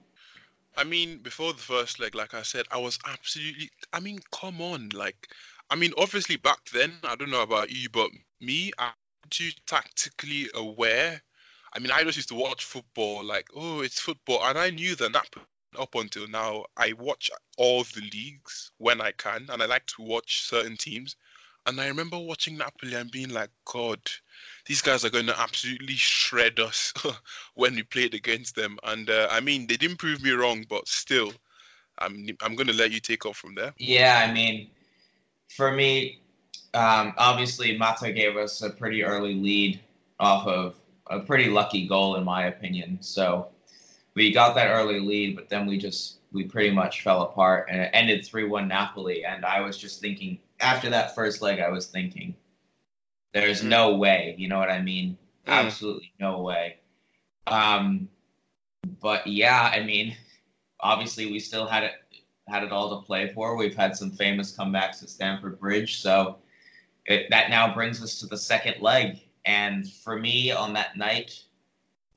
I 0.76 0.84
mean, 0.84 1.18
before 1.18 1.52
the 1.52 1.58
first 1.58 1.98
leg, 1.98 2.14
like 2.14 2.34
I 2.34 2.42
said, 2.42 2.66
I 2.70 2.78
was 2.78 2.98
absolutely. 3.06 3.70
I 3.92 4.00
mean, 4.00 4.20
come 4.30 4.60
on, 4.60 4.90
like, 4.94 5.28
I 5.70 5.76
mean, 5.76 5.92
obviously 5.98 6.36
back 6.36 6.64
then, 6.72 6.92
I 7.04 7.16
don't 7.16 7.30
know 7.30 7.42
about 7.42 7.70
you, 7.70 7.88
but 7.90 8.10
me, 8.40 8.70
I'm 8.78 8.92
too 9.28 9.50
tactically 9.66 10.48
aware. 10.54 11.20
I 11.72 11.78
mean, 11.78 11.90
I 11.90 12.02
just 12.04 12.16
used 12.16 12.28
to 12.30 12.34
watch 12.34 12.64
football, 12.64 13.24
like, 13.24 13.48
oh, 13.54 13.80
it's 13.80 14.00
football, 14.00 14.44
and 14.44 14.58
I 14.58 14.70
knew 14.70 14.94
that 14.96 15.12
Napoli 15.12 15.44
up 15.78 15.94
until 15.94 16.26
now, 16.28 16.64
I 16.76 16.92
watch 16.94 17.30
all 17.56 17.84
the 17.84 18.08
leagues 18.12 18.72
when 18.78 19.00
I 19.00 19.12
can, 19.12 19.46
and 19.50 19.62
I 19.62 19.66
like 19.66 19.86
to 19.86 20.02
watch 20.02 20.42
certain 20.42 20.76
teams. 20.76 21.16
And 21.66 21.80
I 21.80 21.88
remember 21.88 22.18
watching 22.18 22.56
Napoli 22.56 22.94
and 22.94 23.10
being 23.10 23.28
like, 23.28 23.50
God, 23.66 24.00
these 24.66 24.80
guys 24.80 25.04
are 25.04 25.10
going 25.10 25.26
to 25.26 25.38
absolutely 25.38 25.96
shred 25.96 26.58
us 26.60 26.94
when 27.54 27.74
we 27.74 27.82
played 27.82 28.14
against 28.14 28.54
them. 28.54 28.78
And 28.84 29.10
uh, 29.10 29.28
I 29.30 29.40
mean, 29.40 29.66
they 29.66 29.76
didn't 29.76 29.98
prove 29.98 30.22
me 30.22 30.30
wrong, 30.30 30.64
but 30.68 30.88
still, 30.88 31.32
I'm 31.98 32.26
I'm 32.40 32.54
going 32.54 32.68
to 32.68 32.72
let 32.72 32.92
you 32.92 33.00
take 33.00 33.26
off 33.26 33.36
from 33.36 33.54
there. 33.54 33.74
Yeah, 33.76 34.24
I 34.26 34.32
mean, 34.32 34.70
for 35.50 35.72
me, 35.72 36.20
um, 36.72 37.12
obviously 37.18 37.76
Mata 37.76 38.12
gave 38.12 38.36
us 38.36 38.62
a 38.62 38.70
pretty 38.70 39.04
early 39.04 39.34
lead 39.34 39.80
off 40.20 40.46
of 40.46 40.74
a 41.10 41.20
pretty 41.20 41.50
lucky 41.50 41.86
goal, 41.86 42.16
in 42.16 42.24
my 42.24 42.46
opinion. 42.46 42.98
So 43.00 43.48
we 44.14 44.32
got 44.32 44.54
that 44.54 44.68
early 44.68 45.00
lead, 45.00 45.36
but 45.36 45.48
then 45.48 45.66
we 45.66 45.78
just 45.78 46.18
we 46.32 46.44
pretty 46.44 46.70
much 46.70 47.02
fell 47.02 47.22
apart 47.22 47.68
and 47.70 47.80
it 47.80 47.90
ended 47.94 48.20
3-1 48.20 48.68
Napoli 48.68 49.24
and 49.24 49.44
I 49.44 49.60
was 49.60 49.78
just 49.78 50.00
thinking 50.00 50.38
after 50.60 50.90
that 50.90 51.14
first 51.14 51.40
leg 51.40 51.60
I 51.60 51.70
was 51.70 51.86
thinking 51.86 52.34
there's 53.32 53.62
mm. 53.62 53.68
no 53.68 53.96
way, 53.96 54.34
you 54.36 54.48
know 54.48 54.58
what 54.58 54.70
I 54.70 54.82
mean? 54.82 55.16
Mm. 55.46 55.52
Absolutely 55.52 56.12
no 56.20 56.42
way. 56.42 56.76
Um 57.46 58.08
but 59.00 59.26
yeah, 59.26 59.70
I 59.72 59.82
mean 59.82 60.16
obviously 60.80 61.30
we 61.30 61.40
still 61.40 61.66
had 61.66 61.84
it 61.84 61.92
had 62.46 62.62
it 62.62 62.72
all 62.72 62.98
to 62.98 63.06
play 63.06 63.32
for. 63.32 63.56
We've 63.56 63.76
had 63.76 63.96
some 63.96 64.10
famous 64.10 64.56
comebacks 64.56 65.02
at 65.02 65.10
Stamford 65.10 65.60
Bridge, 65.60 66.00
so 66.00 66.38
it, 67.04 67.28
that 67.30 67.50
now 67.50 67.74
brings 67.74 68.02
us 68.02 68.20
to 68.20 68.26
the 68.26 68.38
second 68.38 68.80
leg. 68.80 69.20
And 69.48 69.90
for 69.90 70.18
me, 70.18 70.52
on 70.52 70.74
that 70.74 70.98
night, 70.98 71.42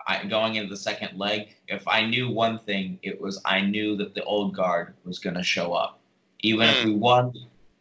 I, 0.06 0.26
going 0.26 0.56
into 0.56 0.70
the 0.70 0.76
second 0.76 1.18
leg, 1.18 1.56
if 1.70 1.88
I 1.88 2.06
knew 2.06 2.30
one 2.30 2.60
thing, 2.60 3.00
it 3.04 3.22
was 3.22 3.42
I 3.46 3.62
knew 3.62 3.96
that 3.98 4.14
the 4.14 4.24
old 4.26 4.54
guard 4.54 4.96
was 5.06 5.18
going 5.18 5.38
to 5.38 5.44
show 5.44 5.72
up. 5.72 6.02
Even 6.42 6.68
if 6.68 6.84
we 6.84 6.92
hmm. 6.92 7.00
won 7.00 7.34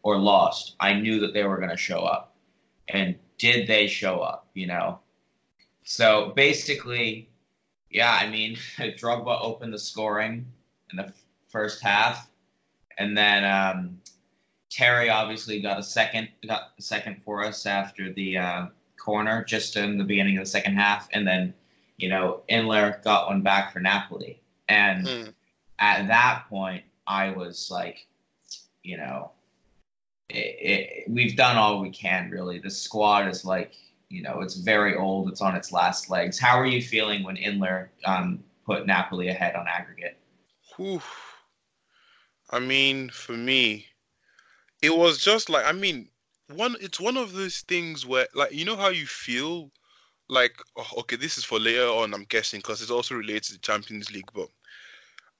or 0.03 0.17
lost, 0.17 0.77
I 0.79 0.93
knew 0.93 1.19
that 1.19 1.33
they 1.33 1.43
were 1.43 1.57
going 1.57 1.69
to 1.69 1.75
show 1.75 1.99
up. 1.99 2.33
And 2.87 3.17
did 3.37 3.67
they 3.67 3.87
show 3.87 4.21
up? 4.21 4.47
You 4.53 4.67
know. 4.67 4.99
So 5.83 6.31
basically, 6.33 7.27
yeah, 7.89 8.13
I 8.13 8.29
mean, 8.29 8.55
Drogba 8.77 9.37
opened 9.41 9.73
the 9.73 9.79
scoring 9.79 10.45
in 10.91 10.97
the 10.97 11.11
first 11.49 11.83
half, 11.83 12.29
and 12.97 13.17
then 13.17 13.43
um, 13.43 13.99
Terry 14.69 15.09
obviously 15.09 15.59
got 15.59 15.77
a 15.77 15.83
second, 15.83 16.29
got 16.47 16.71
a 16.79 16.81
second 16.81 17.21
for 17.25 17.43
us 17.43 17.65
after 17.65 18.13
the 18.13 18.37
uh, 18.37 18.65
corner, 19.01 19.43
just 19.43 19.75
in 19.75 19.97
the 19.97 20.03
beginning 20.03 20.37
of 20.37 20.43
the 20.45 20.49
second 20.49 20.75
half, 20.75 21.09
and 21.11 21.27
then 21.27 21.53
you 22.01 22.09
know, 22.09 22.41
Inler 22.49 23.01
got 23.03 23.27
one 23.27 23.41
back 23.41 23.71
for 23.71 23.79
Napoli. 23.79 24.41
And 24.67 25.05
mm. 25.05 25.33
at 25.79 26.07
that 26.07 26.45
point, 26.49 26.83
I 27.05 27.29
was 27.29 27.69
like, 27.69 28.07
you 28.83 28.97
know, 28.97 29.31
it, 30.29 30.57
it, 30.59 31.09
we've 31.09 31.37
done 31.37 31.57
all 31.57 31.79
we 31.79 31.91
can, 31.91 32.31
really. 32.31 32.57
The 32.57 32.71
squad 32.71 33.27
is 33.27 33.45
like, 33.45 33.75
you 34.09 34.23
know, 34.23 34.41
it's 34.41 34.55
very 34.55 34.95
old. 34.95 35.29
It's 35.29 35.41
on 35.41 35.55
its 35.55 35.71
last 35.71 36.09
legs. 36.09 36.39
How 36.39 36.59
are 36.59 36.65
you 36.65 36.81
feeling 36.81 37.23
when 37.23 37.35
Inler 37.37 37.89
um, 38.05 38.43
put 38.65 38.87
Napoli 38.87 39.27
ahead 39.27 39.55
on 39.55 39.67
aggregate? 39.67 40.17
Whew. 40.75 41.01
I 42.49 42.59
mean, 42.59 43.09
for 43.09 43.33
me, 43.33 43.85
it 44.81 44.97
was 44.97 45.19
just 45.19 45.49
like, 45.49 45.65
I 45.65 45.71
mean, 45.71 46.07
one. 46.53 46.75
It's 46.79 46.99
one 46.99 47.17
of 47.17 47.33
those 47.33 47.59
things 47.61 48.05
where, 48.05 48.27
like, 48.33 48.51
you 48.53 48.65
know 48.65 48.75
how 48.75 48.89
you 48.89 49.05
feel 49.05 49.71
like 50.31 50.53
oh, 50.77 50.87
okay, 50.99 51.17
this 51.17 51.37
is 51.37 51.43
for 51.43 51.59
later 51.59 51.87
on, 51.87 52.13
I'm 52.13 52.23
guessing, 52.23 52.59
because 52.59 52.81
it's 52.81 52.89
also 52.89 53.15
related 53.15 53.43
to 53.43 53.53
the 53.53 53.59
Champions 53.59 54.11
League. 54.11 54.31
But 54.33 54.47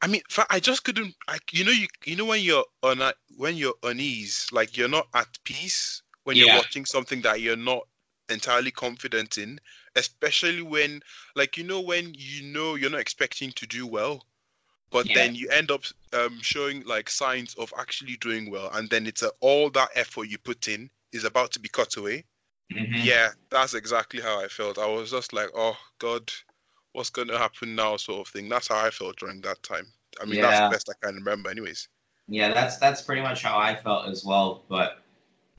I 0.01 0.08
mean, 0.08 0.22
I 0.50 0.60
just 0.60 0.84
couldn't. 0.84 1.15
Like 1.27 1.53
you 1.53 1.63
know, 1.63 1.72
you 1.72 1.88
you 2.06 2.18
know 2.18 2.25
when 2.25 2.41
you're 2.41 2.65
on 2.84 3.01
a, 3.01 3.13
when 3.38 3.56
you're 3.56 3.74
unease, 3.84 4.48
like 4.51 4.77
you're 4.77 4.89
not 4.89 5.08
at 5.13 5.27
peace 5.46 6.03
when 6.25 6.36
yeah. 6.36 6.46
you're 6.46 6.56
watching 6.56 6.86
something 6.86 7.22
that 7.22 7.39
you're 7.39 7.56
not 7.56 7.88
entirely 8.30 8.72
confident 8.72 9.38
in, 9.38 9.60
especially 9.96 10.62
when 10.62 11.01
like 11.36 11.58
you 11.58 11.63
know 11.63 11.80
when 11.80 12.13
you 12.13 12.44
know 12.44 12.75
you're 12.75 12.89
not 12.89 13.00
expecting 13.00 13.51
to 13.53 13.65
do 13.65 13.88
well, 13.88 14.25
but 14.91 15.08
yeah. 15.08 15.15
then 15.15 15.36
you 15.36 15.48
end 15.50 15.72
up 15.72 15.84
um, 16.12 16.38
showing 16.41 16.84
like 16.84 17.10
signs 17.10 17.56
of 17.56 17.74
actually 17.77 18.18
doing 18.18 18.51
well, 18.51 18.70
and 18.74 18.89
then 18.89 19.08
it's 19.08 19.24
a, 19.24 19.32
all 19.39 19.70
that 19.70 19.89
effort 19.96 20.27
you 20.27 20.38
put 20.38 20.68
in 20.68 20.89
is 21.12 21.24
about 21.24 21.51
to 21.51 21.60
be 21.60 21.70
cut 21.70 21.96
away. 21.98 22.25
Mm-hmm. 22.74 23.01
Yeah, 23.03 23.30
that's 23.50 23.74
exactly 23.74 24.22
how 24.22 24.39
I 24.41 24.48
felt. 24.48 24.77
I 24.77 24.88
was 24.88 25.12
just 25.12 25.34
like, 25.34 25.50
oh 25.56 25.77
God, 26.00 26.32
what's 26.94 27.10
going 27.10 27.27
to 27.27 27.38
happen 27.38 27.75
now, 27.75 27.98
sort 27.98 28.27
of 28.27 28.34
thing. 28.34 28.50
That's 28.50 28.68
how 28.68 28.86
I 28.86 28.89
felt 28.89 29.18
during 29.18 29.41
that 29.41 29.62
time. 29.63 29.88
I 30.22 30.25
mean, 30.25 30.36
yeah. 30.36 30.44
that's 30.44 30.60
the 30.60 30.70
best 30.70 30.89
I 30.89 31.06
can 31.06 31.15
remember, 31.15 31.50
anyways. 31.50 31.88
Yeah, 32.27 32.53
that's 32.53 32.77
that's 32.77 33.01
pretty 33.01 33.22
much 33.22 33.44
how 33.44 33.58
I 33.58 33.75
felt 33.75 34.08
as 34.08 34.24
well. 34.24 34.63
But 34.70 35.01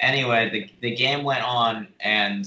anyway, 0.01 0.51
the 0.51 0.71
the 0.81 0.95
game 0.95 1.25
went 1.25 1.43
on, 1.43 1.89
and 2.01 2.47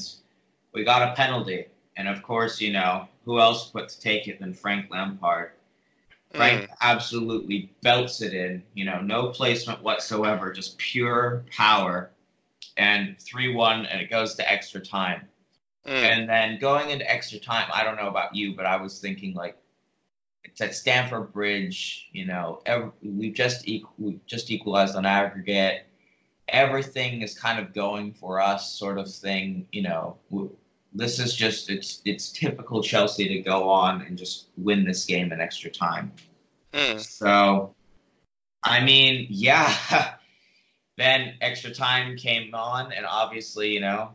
we 0.74 0.84
got 0.84 1.08
a 1.08 1.16
penalty. 1.16 1.66
And 1.98 2.08
of 2.08 2.24
course, 2.24 2.60
you 2.60 2.74
know 2.74 3.08
who 3.24 3.40
else 3.40 3.70
put 3.70 3.90
to 3.90 4.00
take 4.00 4.28
it 4.28 4.40
than 4.40 4.54
Frank 4.54 4.90
Lampard. 4.92 5.52
Frank 6.34 6.70
mm. 6.70 6.74
absolutely 6.82 7.72
belts 7.82 8.22
it 8.22 8.34
in. 8.34 8.62
You 8.74 8.86
know, 8.86 9.00
no 9.00 9.28
placement 9.30 9.82
whatsoever, 9.82 10.52
just 10.52 10.78
pure 10.78 11.46
power 11.52 12.12
and 12.78 13.20
3 13.20 13.54
1, 13.54 13.86
and 13.86 14.02
it 14.02 14.10
goes 14.10 14.36
to 14.36 14.52
extra 14.52 14.82
time. 14.82 15.28
Mm. 15.86 15.92
And 15.92 16.30
then 16.30 16.60
going 16.60 16.90
into 16.90 17.10
extra 17.10 17.40
time, 17.40 17.70
I 17.74 17.84
don't 17.84 17.96
know 17.96 18.08
about 18.08 18.36
you, 18.36 18.56
but 18.56 18.66
I 18.66 18.78
was 18.78 19.00
thinking 19.00 19.34
like, 19.34 19.58
it's 20.44 20.62
at 20.62 20.76
Stamford 20.76 21.34
Bridge. 21.34 22.10
You 22.12 22.26
know, 22.26 22.62
every, 22.66 22.92
we've 23.04 23.34
just 23.34 23.68
equal, 23.68 23.94
we've 23.98 24.26
just 24.26 24.52
equalized 24.52 24.96
on 24.96 25.06
aggregate. 25.06 25.86
Everything 26.48 27.22
is 27.22 27.38
kind 27.38 27.60
of 27.60 27.74
going 27.74 28.14
for 28.14 28.40
us, 28.40 28.72
sort 28.72 28.98
of 28.98 29.12
thing. 29.12 29.68
You 29.72 29.84
know, 29.84 30.18
this 30.94 31.20
is 31.20 31.36
just 31.36 31.70
it's 31.70 32.02
it's 32.06 32.32
typical 32.32 32.82
Chelsea 32.82 33.28
to 33.28 33.40
go 33.40 33.70
on 33.70 34.02
and 34.02 34.18
just 34.18 34.48
win 34.58 34.86
this 34.86 35.06
game 35.06 35.32
in 35.32 35.42
extra 35.42 35.70
time. 35.70 36.12
Mm. 36.74 37.00
So, 37.00 37.76
I 38.64 38.84
mean, 38.84 39.28
yeah, 39.30 40.15
Then 40.98 41.36
extra 41.42 41.72
time 41.72 42.16
came 42.18 42.54
on, 42.56 42.92
and 42.94 43.06
obviously, 43.06 43.74
you 43.74 43.82
know, 43.82 44.12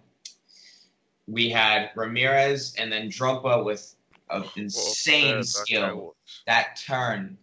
we 1.27 1.51
had 1.51 1.91
Ramires 1.95 2.75
and 2.79 2.91
then 2.91 3.09
Drogba 3.09 3.65
with 3.65 3.95
an 4.31 4.45
insane 4.57 5.35
well, 5.35 5.43
skill. 5.43 6.17
That 6.47 6.81
turn. 6.85 7.37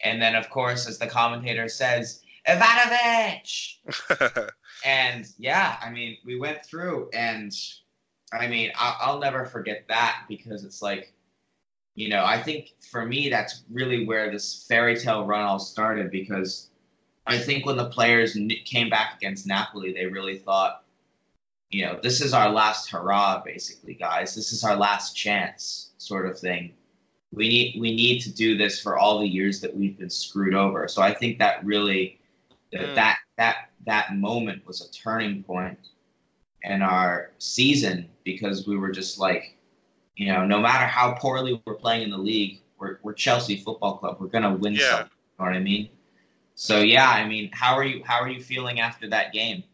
And 0.00 0.20
then, 0.20 0.34
of 0.34 0.50
course, 0.50 0.88
as 0.88 0.98
the 0.98 1.06
commentator 1.06 1.68
says, 1.68 2.22
Ivanovic! 2.48 3.76
and 4.84 5.28
yeah, 5.38 5.76
I 5.80 5.90
mean, 5.90 6.16
we 6.24 6.38
went 6.38 6.64
through, 6.64 7.08
and 7.12 7.52
I 8.32 8.48
mean, 8.48 8.72
I'll, 8.76 8.96
I'll 9.00 9.20
never 9.20 9.44
forget 9.44 9.84
that 9.88 10.24
because 10.28 10.64
it's 10.64 10.82
like, 10.82 11.12
you 11.94 12.08
know, 12.08 12.24
I 12.24 12.42
think 12.42 12.70
for 12.90 13.04
me, 13.04 13.28
that's 13.28 13.62
really 13.70 14.06
where 14.06 14.30
this 14.30 14.64
fairy 14.66 14.96
tale 14.98 15.24
run 15.24 15.42
all 15.42 15.58
started 15.58 16.10
because 16.10 16.70
I 17.26 17.38
think 17.38 17.64
when 17.64 17.76
the 17.76 17.88
players 17.88 18.36
came 18.64 18.90
back 18.90 19.16
against 19.16 19.46
Napoli, 19.46 19.92
they 19.92 20.06
really 20.06 20.38
thought, 20.38 20.84
you 21.70 21.84
know, 21.84 21.98
this 22.02 22.20
is 22.20 22.34
our 22.34 22.50
last 22.50 22.90
hurrah, 22.90 23.42
basically, 23.44 23.94
guys. 23.94 24.34
This 24.34 24.52
is 24.52 24.64
our 24.64 24.76
last 24.76 25.14
chance, 25.14 25.92
sort 25.98 26.26
of 26.26 26.38
thing. 26.38 26.74
We 27.32 27.48
need 27.48 27.80
we 27.80 27.94
need 27.94 28.20
to 28.22 28.32
do 28.32 28.58
this 28.58 28.80
for 28.80 28.98
all 28.98 29.20
the 29.20 29.28
years 29.28 29.60
that 29.60 29.74
we've 29.74 29.98
been 29.98 30.10
screwed 30.10 30.54
over. 30.54 30.86
So 30.88 31.00
I 31.00 31.14
think 31.14 31.38
that 31.38 31.64
really 31.64 32.20
mm. 32.74 32.94
that 32.94 33.18
that 33.38 33.70
that 33.86 34.14
moment 34.16 34.66
was 34.66 34.82
a 34.82 34.90
turning 34.92 35.42
point 35.42 35.78
in 36.62 36.82
our 36.82 37.30
season 37.38 38.08
because 38.24 38.66
we 38.66 38.76
were 38.76 38.90
just 38.90 39.18
like, 39.18 39.56
you 40.16 40.32
know, 40.32 40.44
no 40.44 40.60
matter 40.60 40.84
how 40.86 41.12
poorly 41.12 41.60
we're 41.64 41.74
playing 41.74 42.02
in 42.02 42.10
the 42.10 42.18
league, 42.18 42.60
we're, 42.78 42.98
we're 43.02 43.14
Chelsea 43.14 43.56
Football 43.56 43.96
Club. 43.98 44.18
We're 44.20 44.26
gonna 44.26 44.54
win 44.54 44.74
yeah. 44.74 44.90
something. 44.90 45.10
You 45.38 45.44
know 45.44 45.50
what 45.50 45.56
I 45.56 45.60
mean? 45.60 45.88
So 46.54 46.80
yeah, 46.80 47.08
I 47.08 47.26
mean, 47.26 47.50
how 47.52 47.74
are 47.76 47.84
you? 47.84 48.02
How 48.04 48.20
are 48.20 48.28
you 48.28 48.42
feeling 48.42 48.80
after 48.80 49.08
that 49.08 49.32
game? 49.32 49.64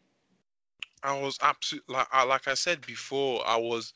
I 1.02 1.12
was 1.18 1.38
absolutely 1.42 1.94
like, 1.94 2.12
like 2.12 2.46
I 2.48 2.54
said 2.54 2.80
before. 2.86 3.46
I 3.46 3.56
was, 3.56 3.92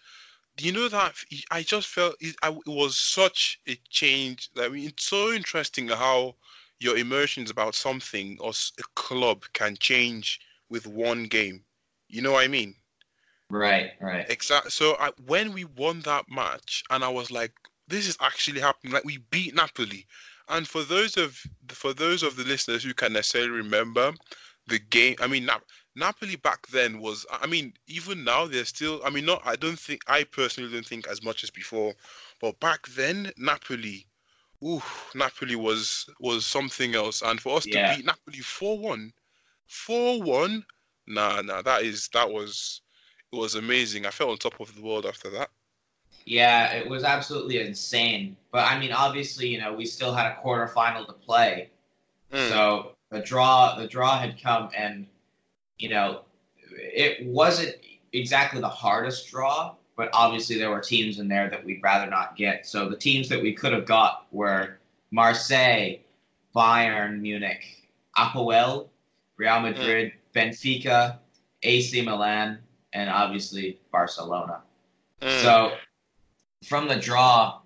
you 0.60 0.72
know 0.72 0.88
that 0.88 1.14
I 1.50 1.62
just 1.62 1.88
felt 1.88 2.16
it, 2.20 2.36
I, 2.42 2.50
it 2.50 2.66
was 2.66 2.98
such 2.98 3.60
a 3.66 3.76
change. 3.90 4.50
I 4.56 4.68
mean, 4.68 4.88
it's 4.88 5.04
so 5.04 5.32
interesting 5.32 5.88
how 5.88 6.36
your 6.78 6.96
emotions 6.96 7.50
about 7.50 7.74
something 7.74 8.38
or 8.40 8.52
a 8.78 8.82
club 8.94 9.44
can 9.52 9.76
change 9.76 10.40
with 10.68 10.86
one 10.86 11.24
game. 11.24 11.64
You 12.08 12.22
know 12.22 12.32
what 12.32 12.44
I 12.44 12.48
mean? 12.48 12.76
Right, 13.50 13.92
right. 14.00 14.28
Exactly. 14.28 14.70
So 14.70 14.96
I, 14.98 15.10
when 15.26 15.52
we 15.52 15.64
won 15.64 16.00
that 16.00 16.28
match, 16.28 16.84
and 16.90 17.04
I 17.04 17.08
was 17.08 17.30
like, 17.30 17.52
"This 17.88 18.06
is 18.08 18.16
actually 18.20 18.60
happening." 18.60 18.92
Like 18.92 19.04
we 19.04 19.18
beat 19.18 19.54
Napoli, 19.54 20.06
and 20.52 20.68
for 20.68 20.82
those 20.84 21.16
of 21.16 21.38
for 21.70 21.94
those 21.94 22.22
of 22.22 22.36
the 22.36 22.44
listeners 22.44 22.84
who 22.84 22.94
can 22.94 23.12
necessarily 23.14 23.50
remember 23.50 24.12
the 24.68 24.78
game, 24.78 25.16
I 25.20 25.26
mean, 25.28 25.48
Napoli 25.96 26.36
back 26.36 26.66
then 26.68 27.00
was. 27.00 27.26
I 27.30 27.46
mean, 27.46 27.74
even 27.88 28.24
now 28.24 28.46
they're 28.46 28.64
still. 28.64 29.00
I 29.04 29.10
mean, 29.10 29.26
not. 29.26 29.42
I 29.44 29.56
don't 29.56 29.78
think. 29.78 30.02
I 30.08 30.24
personally 30.24 30.72
don't 30.72 30.86
think 30.86 31.08
as 31.08 31.22
much 31.22 31.44
as 31.44 31.50
before, 31.50 31.94
but 32.40 32.60
back 32.60 32.88
then 32.88 33.32
Napoli 33.38 34.06
ooh, 34.64 34.82
Napoli 35.14 35.56
was 35.56 36.08
was 36.20 36.46
something 36.46 36.94
else, 36.94 37.22
and 37.22 37.40
for 37.40 37.56
us 37.56 37.66
Yeah. 37.66 37.78
to 37.78 37.80
beat 37.80 38.04
Napoli 38.06 38.40
four 38.40 38.78
one, 38.78 39.12
four 39.66 40.22
one, 40.22 40.64
nah, 41.06 41.42
nah, 41.42 41.62
that 41.62 41.82
is 41.82 42.08
that 42.14 42.30
was 42.30 42.82
it 43.32 43.36
was 43.36 43.54
amazing. 43.56 44.06
I 44.06 44.10
felt 44.10 44.30
on 44.30 44.38
top 44.38 44.60
of 44.60 44.74
the 44.74 44.82
world 44.82 45.06
after 45.06 45.30
that. 45.30 45.50
Yeah, 46.24 46.72
it 46.72 46.88
was 46.88 47.04
absolutely 47.04 47.60
insane. 47.60 48.36
But 48.50 48.70
I 48.70 48.78
mean, 48.78 48.92
obviously, 48.92 49.48
you 49.48 49.60
know, 49.60 49.72
we 49.72 49.86
still 49.86 50.14
had 50.14 50.26
a 50.26 50.36
quarterfinal 50.42 51.06
to 51.06 51.12
play. 51.12 51.70
Mm. 52.32 52.48
So 52.48 52.92
the 53.10 53.20
draw, 53.20 53.76
the 53.76 53.86
draw 53.86 54.18
had 54.18 54.40
come, 54.42 54.70
and 54.76 55.06
you 55.78 55.88
know, 55.88 56.22
it 56.70 57.26
wasn't 57.26 57.76
exactly 58.12 58.60
the 58.60 58.68
hardest 58.68 59.28
draw, 59.30 59.74
but 59.96 60.10
obviously 60.12 60.58
there 60.58 60.70
were 60.70 60.80
teams 60.80 61.18
in 61.18 61.28
there 61.28 61.50
that 61.50 61.64
we'd 61.64 61.82
rather 61.82 62.10
not 62.10 62.36
get. 62.36 62.66
So 62.66 62.88
the 62.88 62.96
teams 62.96 63.28
that 63.28 63.42
we 63.42 63.52
could 63.52 63.72
have 63.72 63.86
got 63.86 64.26
were 64.30 64.78
Marseille, 65.10 65.96
Bayern 66.54 67.20
Munich, 67.20 67.90
Apoel, 68.16 68.88
Real 69.36 69.60
Madrid, 69.60 70.12
Benfica, 70.34 71.18
AC 71.62 72.02
Milan, 72.02 72.58
and 72.92 73.10
obviously 73.10 73.78
Barcelona. 73.90 74.60
Mm. 75.20 75.42
So 75.42 75.72
from 76.64 76.88
the 76.88 76.96
draw, 76.96 77.60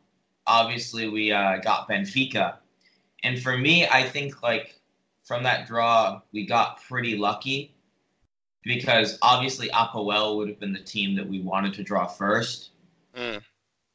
obviously 0.47 1.09
we 1.09 1.33
uh, 1.33 1.59
got 1.59 1.89
Benfica, 1.89 2.57
and 3.23 3.41
for 3.41 3.57
me, 3.57 3.87
I 3.87 4.03
think 4.03 4.43
like 4.43 4.81
from 5.25 5.43
that 5.43 5.67
draw 5.67 6.21
we 6.33 6.47
got 6.47 6.83
pretty 6.83 7.17
lucky 7.17 7.75
because 8.63 9.19
obviously 9.23 9.69
Apoel 9.69 10.37
would 10.37 10.49
have 10.49 10.59
been 10.59 10.73
the 10.73 10.81
team 10.81 11.15
that 11.17 11.29
we 11.29 11.41
wanted 11.41 11.75
to 11.75 11.83
draw 11.83 12.07
first, 12.07 12.71
Mm. 13.17 13.41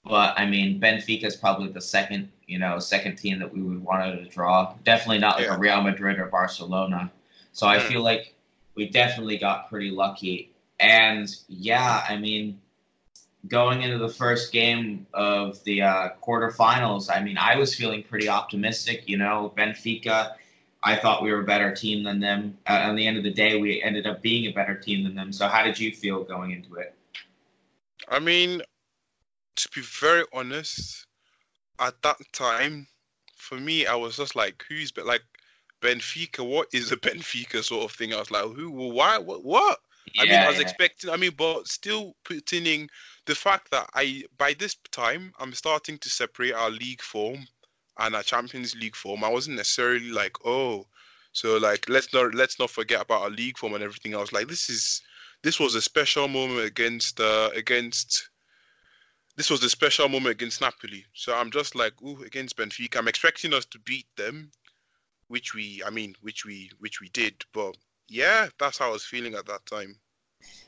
but 0.04 0.34
I 0.38 0.46
mean 0.46 0.80
Benfica 0.80 1.26
is 1.26 1.36
probably 1.36 1.70
the 1.70 1.82
second, 1.82 2.32
you 2.48 2.58
know, 2.60 2.80
second 2.80 3.18
team 3.18 3.40
that 3.40 3.54
we 3.54 3.62
would 3.62 3.84
want 3.84 4.04
to 4.04 4.26
draw. 4.30 4.74
Definitely 4.84 5.20
not 5.20 5.38
like 5.38 5.48
Yeah. 5.48 5.56
a 5.56 5.60
Real 5.60 5.82
Madrid 5.82 6.20
or 6.20 6.26
Barcelona. 6.28 7.12
So 7.54 7.68
I 7.68 7.78
Mm. 7.78 7.88
feel 7.88 8.02
like 8.02 8.34
we 8.76 8.90
definitely 8.90 9.38
got 9.38 9.70
pretty 9.70 9.92
lucky. 9.92 10.52
And 10.80 11.34
yeah, 11.48 12.04
I 12.08 12.18
mean, 12.18 12.60
going 13.48 13.82
into 13.82 13.98
the 13.98 14.10
first 14.10 14.52
game 14.52 15.06
of 15.14 15.64
the 15.64 15.82
uh, 15.82 16.10
quarterfinals, 16.22 17.10
I 17.10 17.22
mean, 17.24 17.38
I 17.38 17.56
was 17.56 17.76
feeling 17.76 18.04
pretty 18.04 18.30
optimistic. 18.30 19.04
You 19.08 19.18
know, 19.18 19.54
Benfica, 19.58 20.34
I 20.84 20.96
thought 20.96 21.24
we 21.24 21.32
were 21.32 21.42
a 21.42 21.46
better 21.46 21.74
team 21.74 22.04
than 22.04 22.20
them. 22.20 22.58
Uh, 22.68 22.74
at 22.74 22.96
the 22.96 23.06
end 23.06 23.18
of 23.18 23.24
the 23.24 23.32
day, 23.32 23.60
we 23.60 23.82
ended 23.82 24.06
up 24.06 24.22
being 24.22 24.46
a 24.48 24.54
better 24.54 24.76
team 24.76 25.04
than 25.04 25.16
them. 25.16 25.32
So 25.32 25.48
how 25.48 25.64
did 25.64 25.80
you 25.80 25.92
feel 25.92 26.24
going 26.24 26.52
into 26.52 26.76
it? 26.76 26.94
I 28.10 28.20
mean, 28.20 28.62
to 29.56 29.70
be 29.74 29.82
very 29.82 30.24
honest, 30.34 31.08
at 31.80 32.00
that 32.04 32.18
time, 32.34 32.88
for 33.36 33.56
me, 33.56 33.86
I 33.86 33.96
was 33.96 34.18
just 34.18 34.36
like, 34.36 34.64
who's 34.70 34.92
but 34.92 35.06
like 35.06 35.24
Benfica? 35.82 36.48
What 36.48 36.68
is 36.74 36.92
a 36.92 36.98
Benfica 36.98 37.64
sort 37.64 37.86
of 37.86 37.92
thing? 37.92 38.14
I 38.14 38.20
was 38.20 38.32
like, 38.32 38.44
who? 38.44 38.72
Why? 38.72 39.18
What? 39.18 39.44
What? 39.44 39.80
I 40.20 40.26
mean, 40.26 40.36
I 40.36 40.48
was 40.48 40.58
yeah. 40.58 40.64
expecting. 40.64 41.10
I 41.10 41.18
mean, 41.18 41.32
but 41.38 41.68
still 41.68 42.16
putting 42.24 42.66
in 42.66 42.90
the 43.32 43.36
fact 43.36 43.72
that 43.72 43.90
I 43.94 44.26
by 44.38 44.54
this 44.54 44.76
time 44.92 45.32
I'm 45.40 45.54
starting 45.54 45.98
to 46.00 46.10
separate 46.10 46.52
our 46.52 46.70
league 46.70 47.02
form 47.02 47.48
and 47.98 48.14
our 48.14 48.24
Champions 48.24 48.76
League 48.76 48.98
form. 48.98 49.24
I 49.24 49.30
wasn't 49.30 49.56
necessarily 49.56 50.12
like, 50.12 50.36
oh, 50.44 50.86
so 51.32 51.56
like 51.56 51.88
let's 51.88 52.14
not 52.14 52.36
let's 52.36 52.60
not 52.60 52.70
forget 52.70 53.02
about 53.02 53.22
our 53.22 53.30
league 53.30 53.58
form 53.58 53.74
and 53.74 53.86
everything 53.86 54.14
else. 54.14 54.34
Like 54.34 54.50
this 54.50 54.70
is 54.70 55.02
this 55.44 55.62
was 55.62 55.76
a 55.76 55.82
special 55.82 56.28
moment 56.28 56.66
against 56.66 57.22
uh, 57.22 57.52
against 57.56 58.30
this 59.38 59.50
was 59.50 59.64
a 59.64 59.70
special 59.70 60.10
moment 60.10 60.34
against 60.34 60.60
Napoli. 60.60 61.06
So 61.14 61.34
I'm 61.34 61.52
just 61.52 61.74
like, 61.74 61.94
ooh, 62.02 62.22
against 62.24 62.58
Benfica. 62.58 62.98
I'm 62.98 63.08
expecting 63.08 63.54
us 63.54 63.66
to 63.68 63.80
beat 63.80 64.08
them, 64.18 64.52
which 65.30 65.54
we, 65.54 65.82
I 65.86 65.90
mean, 65.90 66.16
which 66.20 66.44
we, 66.44 66.70
which 66.80 67.00
we 67.00 67.08
did. 67.10 67.36
But 67.54 67.78
yeah, 68.10 68.50
that's 68.60 68.78
how 68.78 68.90
I 68.90 68.92
was 68.92 69.06
feeling 69.06 69.36
at 69.36 69.46
that 69.46 69.66
time. 69.66 69.96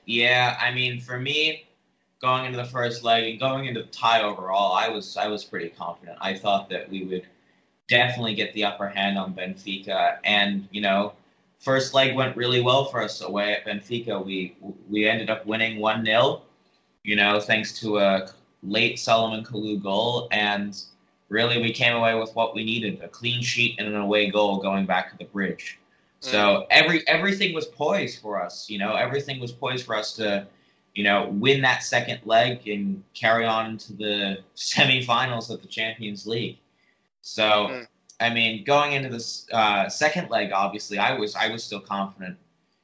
Yeah, 0.06 0.58
I 0.62 0.72
mean, 0.72 1.02
for 1.02 1.20
me, 1.20 1.68
going 2.24 2.46
into 2.46 2.58
the 2.58 2.66
first 2.66 3.04
leg 3.04 3.30
and 3.30 3.40
going 3.40 3.66
into 3.66 3.84
the 3.84 3.90
tie 3.90 4.24
overall, 4.24 4.74
I 4.74 4.88
was 4.88 5.18
I 5.18 5.28
was 5.28 5.44
pretty 5.44 5.70
confident. 5.70 6.18
I 6.22 6.34
thought 6.34 6.70
that 6.70 6.90
we 6.90 7.04
would 7.04 7.28
definitely 7.88 8.34
get 8.34 8.54
the 8.54 8.64
upper 8.64 8.88
hand 8.88 9.20
on 9.20 9.36
Benfica, 9.36 10.18
and 10.24 10.68
you 10.72 10.82
know, 10.82 11.14
first 11.60 11.94
leg 11.94 12.16
went 12.16 12.36
really 12.36 12.62
well 12.62 12.86
for 12.86 13.04
us 13.04 13.22
away 13.22 13.54
at 13.54 13.66
Benfica. 13.66 14.26
We 14.26 14.56
we 14.90 15.08
ended 15.08 15.30
up 15.30 15.46
winning 15.46 15.80
one 15.80 16.04
0 16.06 16.42
you 17.04 17.18
know, 17.18 17.40
thanks 17.40 17.78
to 17.82 17.98
a 18.00 18.30
late 18.64 18.98
Solomon 18.98 19.44
Kalou 19.44 19.82
goal, 19.84 20.30
and 20.32 20.82
really 21.28 21.62
we 21.62 21.74
came 21.74 21.96
away 21.96 22.16
with 22.16 22.34
what 22.36 22.56
we 22.56 22.64
needed: 22.64 23.02
a 23.04 23.10
clean 23.10 23.42
sheet 23.42 23.76
and 23.78 23.88
an 23.88 23.96
away 23.96 24.32
goal 24.32 24.58
going 24.62 24.86
back 24.86 25.12
to 25.12 25.18
the 25.18 25.26
bridge. 25.26 25.80
So 26.22 26.38
mm. 26.38 26.68
every 26.70 27.08
everything 27.08 27.54
was 27.54 27.66
poised 27.66 28.22
for 28.22 28.42
us. 28.42 28.70
You 28.70 28.80
know, 28.80 28.96
everything 28.96 29.42
was 29.42 29.52
poised 29.52 29.86
for 29.86 29.96
us 29.96 30.14
to, 30.14 30.48
you 30.96 31.04
know, 31.04 31.30
win 31.30 31.62
that 31.62 31.84
second 31.84 32.20
leg 32.26 32.68
and 32.68 33.04
carry 33.14 33.46
on 33.46 33.72
into 33.72 33.94
the 33.94 34.38
semifinals 34.56 35.50
of 35.50 35.62
the 35.62 35.68
Champions 35.68 36.28
League. 36.28 36.58
So, 37.22 37.68
Mm. 37.70 37.88
I 38.20 38.30
mean, 38.30 38.64
going 38.64 38.94
into 38.94 39.10
this 39.10 39.48
uh, 39.52 39.90
second 39.90 40.30
leg, 40.30 40.52
obviously, 40.54 40.98
I 40.98 41.18
was 41.18 41.36
I 41.36 41.50
was 41.50 41.64
still 41.64 41.82
confident. 41.82 42.38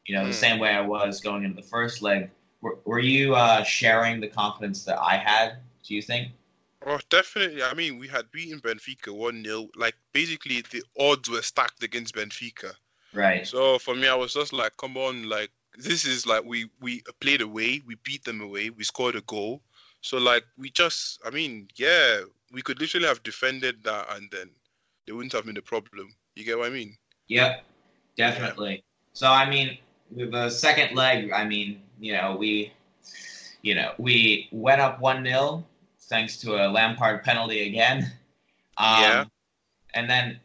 You 0.06 0.16
know, 0.16 0.24
the 0.26 0.32
Mm. 0.32 0.46
same 0.46 0.60
way 0.60 0.70
I 0.70 0.82
was 0.82 1.22
going 1.22 1.44
into 1.44 1.56
the 1.62 1.68
first 1.68 2.02
leg. 2.02 2.30
Were, 2.62 2.78
were 2.84 3.00
you 3.00 3.36
uh, 3.36 3.64
sharing 3.64 4.20
the 4.20 4.28
confidence 4.28 4.84
that 4.86 5.00
I 5.00 5.18
had? 5.18 5.58
Do 5.84 5.96
you 5.96 6.02
think? 6.02 6.30
Oh, 6.86 7.00
definitely. 7.10 7.62
I 7.64 7.74
mean, 7.74 8.00
we 8.00 8.08
had 8.08 8.32
beaten 8.32 8.60
Benfica 8.60 9.14
1 9.14 9.44
0. 9.44 9.70
Like, 9.76 9.96
basically, 10.14 10.62
the 10.72 10.84
odds 10.98 11.30
were 11.30 11.42
stacked 11.42 11.84
against 11.84 12.16
Benfica. 12.16 12.74
Right. 13.14 13.46
So 13.46 13.78
for 13.80 13.96
me, 13.96 14.08
I 14.08 14.16
was 14.16 14.34
just 14.34 14.52
like, 14.54 14.76
come 14.78 14.98
on, 14.98 15.30
like, 15.30 15.52
this 15.80 16.06
is 16.06 16.26
like, 16.26 16.44
we, 16.46 16.70
we 16.82 17.04
played 17.20 17.42
away, 17.42 17.82
we 17.86 17.96
beat 18.04 18.24
them 18.24 18.42
away, 18.42 18.70
we 18.70 18.84
scored 18.84 19.16
a 19.16 19.22
goal. 19.22 19.62
So, 20.02 20.18
like, 20.18 20.44
we 20.58 20.70
just, 20.70 21.20
I 21.26 21.30
mean, 21.30 21.68
yeah, 21.76 22.22
we 22.52 22.62
could 22.62 22.80
literally 22.80 23.08
have 23.08 23.24
defended 23.24 23.84
that 23.84 24.08
and 24.16 24.30
then 24.32 24.50
they 25.06 25.14
wouldn't 25.14 25.34
have 25.34 25.46
been 25.46 25.58
a 25.58 25.62
problem. 25.62 26.14
You 26.36 26.44
get 26.44 26.58
what 26.58 26.68
I 26.68 26.70
mean? 26.70 26.96
Yep, 27.28 27.64
definitely. 28.16 28.84
So 29.14 29.28
I 29.28 29.50
mean, 29.50 29.78
with 30.12 30.32
the 30.32 30.50
second 30.50 30.96
leg, 30.96 31.32
I 31.32 31.46
mean, 31.46 31.82
you 32.00 32.14
know, 32.14 32.36
we, 32.36 32.72
you 33.62 33.76
know, 33.76 33.94
we 33.98 34.48
went 34.52 34.82
up 34.82 35.00
one 35.00 35.26
0 35.26 35.66
thanks 36.02 36.38
to 36.38 36.56
a 36.56 36.70
Lampard 36.70 37.24
penalty 37.24 37.68
again. 37.68 38.12
Um, 38.78 39.02
Yeah. 39.02 39.26
And 39.96 40.10
then 40.10 40.40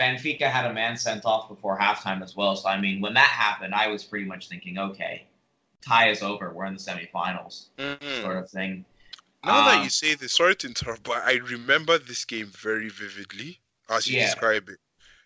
Benfica 0.00 0.50
had 0.50 0.66
a 0.66 0.72
man 0.72 0.96
sent 0.96 1.24
off 1.26 1.48
before 1.48 1.78
halftime 1.78 2.22
as 2.22 2.34
well. 2.34 2.56
So 2.56 2.68
I 2.68 2.80
mean, 2.80 3.00
when 3.00 3.14
that 3.14 3.28
happened, 3.28 3.74
I 3.74 3.88
was 3.88 4.02
pretty 4.02 4.24
much 4.24 4.48
thinking, 4.48 4.78
okay, 4.78 5.26
tie 5.82 6.08
is 6.10 6.22
over. 6.22 6.52
We're 6.52 6.66
in 6.66 6.74
the 6.74 6.80
semifinals, 6.80 7.66
Mhm. 7.78 8.22
sort 8.22 8.38
of 8.38 8.50
thing. 8.50 8.84
Now 9.44 9.60
that 9.62 9.78
Um, 9.78 9.84
you 9.84 9.90
say 9.90 10.14
this, 10.14 10.34
sorry 10.34 10.56
to 10.56 10.66
interrupt, 10.68 11.02
but 11.02 11.22
I 11.24 11.34
remember 11.34 11.98
this 11.98 12.24
game 12.24 12.46
very 12.46 12.88
vividly 12.88 13.60
as 13.88 14.06
you 14.06 14.16
Yeah. 14.16 14.26
describe 14.26 14.68
it. 14.68 14.78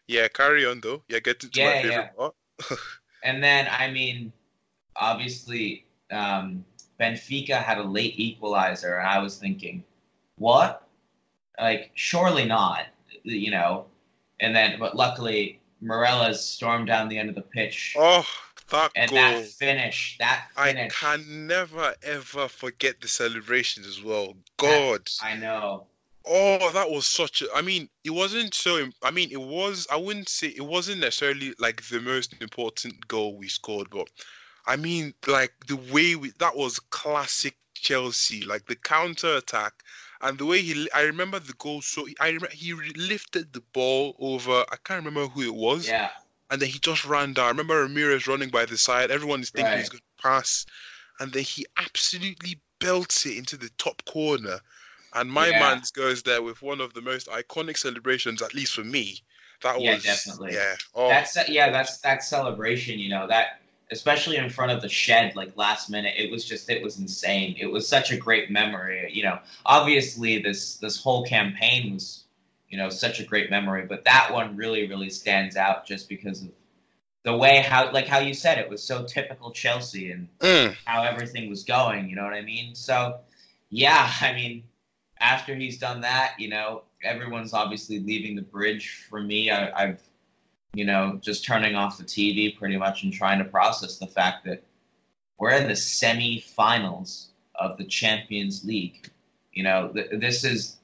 Yeah, 0.07 0.29
carry 0.29 0.67
on 0.67 0.81
though. 0.81 1.03
Yeah, 1.09 1.21
getting 1.21 1.51
to 1.51 1.65
my 1.65 1.83
favorite 1.83 1.93
yeah. 1.93 2.09
part. 2.17 2.35
And 3.23 3.43
then, 3.43 3.69
I 3.71 3.91
mean, 3.91 4.33
obviously, 4.97 5.87
um, 6.11 6.65
Benfica 7.01 7.63
had 7.63 7.79
a 7.79 7.83
late 7.83 8.19
equalizer, 8.19 8.97
and 8.99 9.09
I 9.09 9.19
was 9.19 9.39
thinking, 9.39 9.83
what? 10.37 10.87
Like, 11.59 11.91
surely 11.95 12.45
not, 12.45 12.87
you 13.25 13.51
know? 13.51 13.87
And 14.45 14.55
then, 14.55 14.79
but 14.79 14.95
luckily, 14.95 15.61
Meireles 15.83 16.37
stormed 16.37 16.87
down 16.87 17.09
the 17.09 17.19
end 17.19 17.29
of 17.29 17.35
the 17.35 17.43
pitch, 17.43 17.95
Oh, 17.99 18.27
that 18.71 18.91
and 18.95 19.11
goal. 19.11 19.19
that 19.19 19.47
finish, 19.47 20.17
that 20.19 20.49
I 20.57 20.89
can 20.91 21.47
never 21.47 21.95
ever 22.03 22.49
forget 22.49 23.01
the 23.01 23.09
celebrations 23.09 23.87
as 23.87 24.03
well. 24.03 24.35
God. 24.59 25.09
I 25.23 25.37
know. 25.37 25.87
Oh, 26.27 26.71
that 26.73 26.91
was 26.91 27.07
such 27.07 27.43
a. 27.43 27.47
I 27.55 27.61
mean, 27.61 27.89
it 28.03 28.11
wasn't 28.11 28.55
so. 28.55 28.89
I 29.03 29.11
mean, 29.11 29.31
it 29.31 29.41
was. 29.41 29.87
I 29.93 29.97
wouldn't 29.97 30.29
say 30.29 30.49
it 30.49 30.65
wasn't 30.65 31.01
necessarily 31.01 31.55
like 31.59 31.83
the 31.89 32.01
most 32.01 32.35
important 32.41 33.07
goal 33.09 33.37
we 33.37 33.49
scored, 33.49 33.91
but 33.91 34.09
I 34.67 34.77
mean, 34.77 35.13
like 35.27 35.53
the 35.67 35.77
way 35.93 36.15
we. 36.15 36.33
That 36.39 36.57
was 36.57 36.79
classic 36.79 37.57
Chelsea. 37.75 38.43
Like 38.45 38.67
the 38.67 38.77
counter 38.77 39.37
attack 39.37 39.75
and 40.21 40.39
the 40.39 40.47
way 40.47 40.61
he, 40.63 40.89
I 40.93 41.03
remember 41.03 41.39
the 41.39 41.55
goal. 41.55 41.83
So 41.83 42.07
I 42.21 42.29
remember 42.29 42.49
he 42.53 42.73
lifted 42.75 43.53
the 43.53 43.61
ball 43.73 44.17
over. 44.19 44.65
I 44.71 44.77
can't 44.85 45.05
remember 45.05 45.29
who 45.29 45.43
it 45.43 45.55
was, 45.55 45.89
Yeah, 45.89 46.11
and 46.51 46.61
then 46.61 46.69
he 46.69 46.79
just 46.79 47.05
ran 47.05 47.33
down. 47.35 47.47
I 47.47 47.49
remember 47.51 47.87
Ramires 47.87 48.27
running 48.27 48.51
by 48.51 48.65
the 48.67 48.77
side. 48.79 49.11
Everyone 49.11 49.41
is 49.41 49.51
thinking 49.51 49.77
he's 49.77 49.89
going 49.89 50.01
to 50.01 50.23
pass, 50.23 50.67
and 51.21 51.33
then 51.33 51.43
he 51.43 51.67
absolutely 51.77 52.61
belts 52.81 53.27
it 53.27 53.37
into 53.39 53.57
the 53.57 53.71
top 53.79 54.05
corner. 54.07 54.61
And 55.15 55.31
my 55.31 55.53
Yeah. 55.53 55.59
man 55.61 55.83
goes 55.95 56.23
there 56.23 56.43
with 56.43 56.61
one 56.63 56.81
of 56.81 56.93
the 56.95 57.01
most 57.03 57.29
iconic 57.29 57.79
celebrations, 57.79 58.43
at 58.43 58.55
least 58.55 58.75
for 58.75 58.85
me. 58.85 59.19
That 59.63 59.81
Yeah, 59.81 59.93
was 59.93 60.05
definitely. 60.05 60.53
yeah. 60.55 60.77
Oh, 60.95 61.09
that's 61.09 61.49
yeah, 61.49 61.71
that's 61.71 61.99
that 61.99 62.23
celebration. 62.23 62.99
You 62.99 63.11
know 63.11 63.27
that, 63.29 63.61
especially 63.91 64.37
in 64.37 64.49
front 64.51 64.73
of 64.73 64.83
the 64.83 64.89
shed, 64.89 65.37
like 65.37 65.57
last 65.57 65.91
minute, 65.91 66.15
it 66.17 66.31
was 66.31 66.45
just 66.45 66.71
it 66.71 66.83
was 66.83 66.99
insane. 66.99 67.57
It 67.59 67.67
was 67.67 67.87
such 67.89 68.13
a 68.13 68.17
great 68.17 68.51
memory. 68.51 69.11
You 69.13 69.25
know, 69.25 69.39
obviously 69.67 70.41
this 70.41 70.77
this 70.77 71.01
whole 71.01 71.25
campaign 71.25 71.95
was, 71.95 72.25
you 72.69 72.79
know, 72.79 72.89
such 72.89 73.21
a 73.21 73.25
great 73.25 73.51
memory. 73.51 73.87
But 73.87 74.05
that 74.05 74.33
one 74.33 74.57
really, 74.57 74.89
really 74.89 75.11
stands 75.11 75.57
out 75.57 75.87
just 75.87 76.09
because 76.09 76.43
of 76.43 76.49
the 77.25 77.37
way 77.37 77.61
how, 77.61 77.91
like 77.93 78.07
how 78.07 78.19
you 78.19 78.35
said, 78.35 78.59
it 78.59 78.69
was 78.69 78.83
so 78.83 79.05
typical 79.05 79.51
Chelsea 79.51 80.13
and 80.13 80.29
Mm. 80.41 80.77
how 80.85 81.03
everything 81.03 81.49
was 81.49 81.65
going. 81.65 82.09
You 82.09 82.17
know 82.17 82.25
what 82.25 82.35
I 82.35 82.43
mean? 82.43 82.75
So, 82.75 83.19
yeah, 83.71 84.11
I 84.21 84.33
mean, 84.35 84.65
after 85.19 85.55
he's 85.55 85.79
done 85.79 86.03
that, 86.03 86.35
you 86.39 86.49
know, 86.49 86.83
everyone's 87.03 87.55
obviously 87.55 87.99
leaving 88.01 88.37
the 88.37 88.43
bridge. 88.43 89.07
For 89.09 89.21
me, 89.21 89.51
I, 89.51 89.71
I've, 89.85 90.03
you 90.75 90.85
know, 90.85 91.19
just 91.23 91.45
turning 91.45 91.75
off 91.75 91.99
the 91.99 92.05
TV 92.05 92.57
pretty 92.57 92.77
much 92.77 93.05
and 93.05 93.13
trying 93.13 93.39
to 93.39 93.45
process 93.45 93.99
the 93.99 94.07
fact 94.07 94.45
that 94.45 94.63
we're 95.39 95.53
in 95.53 95.69
the 95.69 95.77
semi-finals 95.77 97.29
of 97.55 97.79
the 97.79 97.85
Champions 97.85 98.65
League. 98.65 99.09
You 99.53 99.63
know, 99.63 99.89
th- 99.89 100.11
this 100.13 100.45
is 100.45 100.77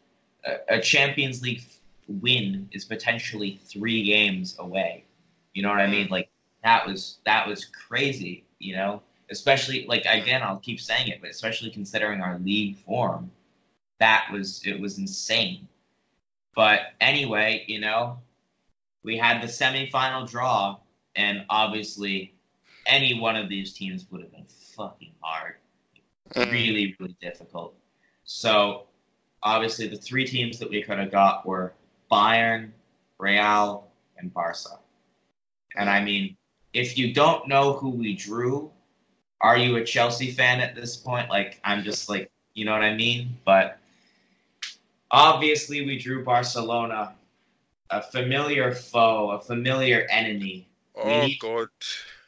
a, 0.44 0.76
a 0.76 0.80
Champions 0.80 1.42
League 1.42 1.62
win 2.08 2.68
is 2.72 2.84
potentially 2.84 3.60
three 3.64 4.04
games 4.04 4.56
away. 4.58 5.04
You 5.54 5.62
know 5.62 5.70
what 5.70 5.80
I 5.80 5.86
mean? 5.86 6.06
Mm. 6.06 6.10
Like 6.10 6.30
that 6.62 6.86
was 6.86 7.18
that 7.24 7.46
was 7.46 7.64
crazy. 7.64 8.44
You 8.58 8.76
know, 8.76 9.02
especially 9.30 9.86
like 9.86 10.04
again, 10.06 10.42
I'll 10.42 10.58
keep 10.58 10.80
saying 10.80 11.08
it, 11.08 11.20
but 11.20 11.30
especially 11.30 11.70
considering 11.70 12.20
our 12.20 12.38
league 12.38 12.78
form, 12.78 13.30
that 13.98 14.28
was 14.32 14.62
it 14.64 14.80
was 14.80 14.98
insane. 14.98 15.68
But 16.54 16.80
anyway, 17.00 17.64
you 17.66 17.80
know, 17.80 18.18
we 19.02 19.16
had 19.16 19.42
the 19.42 19.46
semifinal 19.46 20.28
draw, 20.28 20.78
and 21.16 21.44
obviously, 21.48 22.34
any 22.86 23.18
one 23.18 23.36
of 23.36 23.48
these 23.48 23.72
teams 23.72 24.06
would 24.10 24.20
have 24.22 24.32
been 24.32 24.46
fucking 24.46 25.12
hard, 25.20 25.56
Mm. 26.34 26.52
really, 26.52 26.96
really 26.98 27.16
difficult. 27.20 27.74
So, 28.24 28.86
obviously, 29.42 29.88
the 29.88 29.96
three 29.96 30.24
teams 30.26 30.58
that 30.58 30.70
we 30.70 30.82
could 30.82 30.98
have 30.98 31.10
got 31.10 31.44
were 31.46 31.74
Bayern, 32.10 32.70
Real, 33.18 33.88
and 34.18 34.32
Barca. 34.32 34.78
And 35.76 35.88
I 35.88 36.02
mean, 36.02 36.36
if 36.72 36.96
you 36.98 37.12
don't 37.12 37.48
know 37.48 37.72
who 37.74 37.90
we 37.90 38.14
drew, 38.14 38.70
are 39.40 39.56
you 39.56 39.76
a 39.76 39.84
Chelsea 39.84 40.30
fan 40.30 40.60
at 40.60 40.74
this 40.74 40.96
point? 40.96 41.30
Like, 41.30 41.60
I'm 41.64 41.82
just 41.82 42.08
like, 42.08 42.30
you 42.54 42.64
know 42.64 42.72
what 42.72 42.82
I 42.82 42.94
mean? 42.94 43.36
But 43.44 43.78
obviously, 45.10 45.84
we 45.86 45.98
drew 45.98 46.24
Barcelona, 46.24 47.14
a 47.90 48.02
familiar 48.02 48.72
foe, 48.72 49.30
a 49.30 49.40
familiar 49.40 50.06
enemy. 50.10 50.68
Oh 50.94 51.06
We- 51.06 51.36
God. 51.40 51.68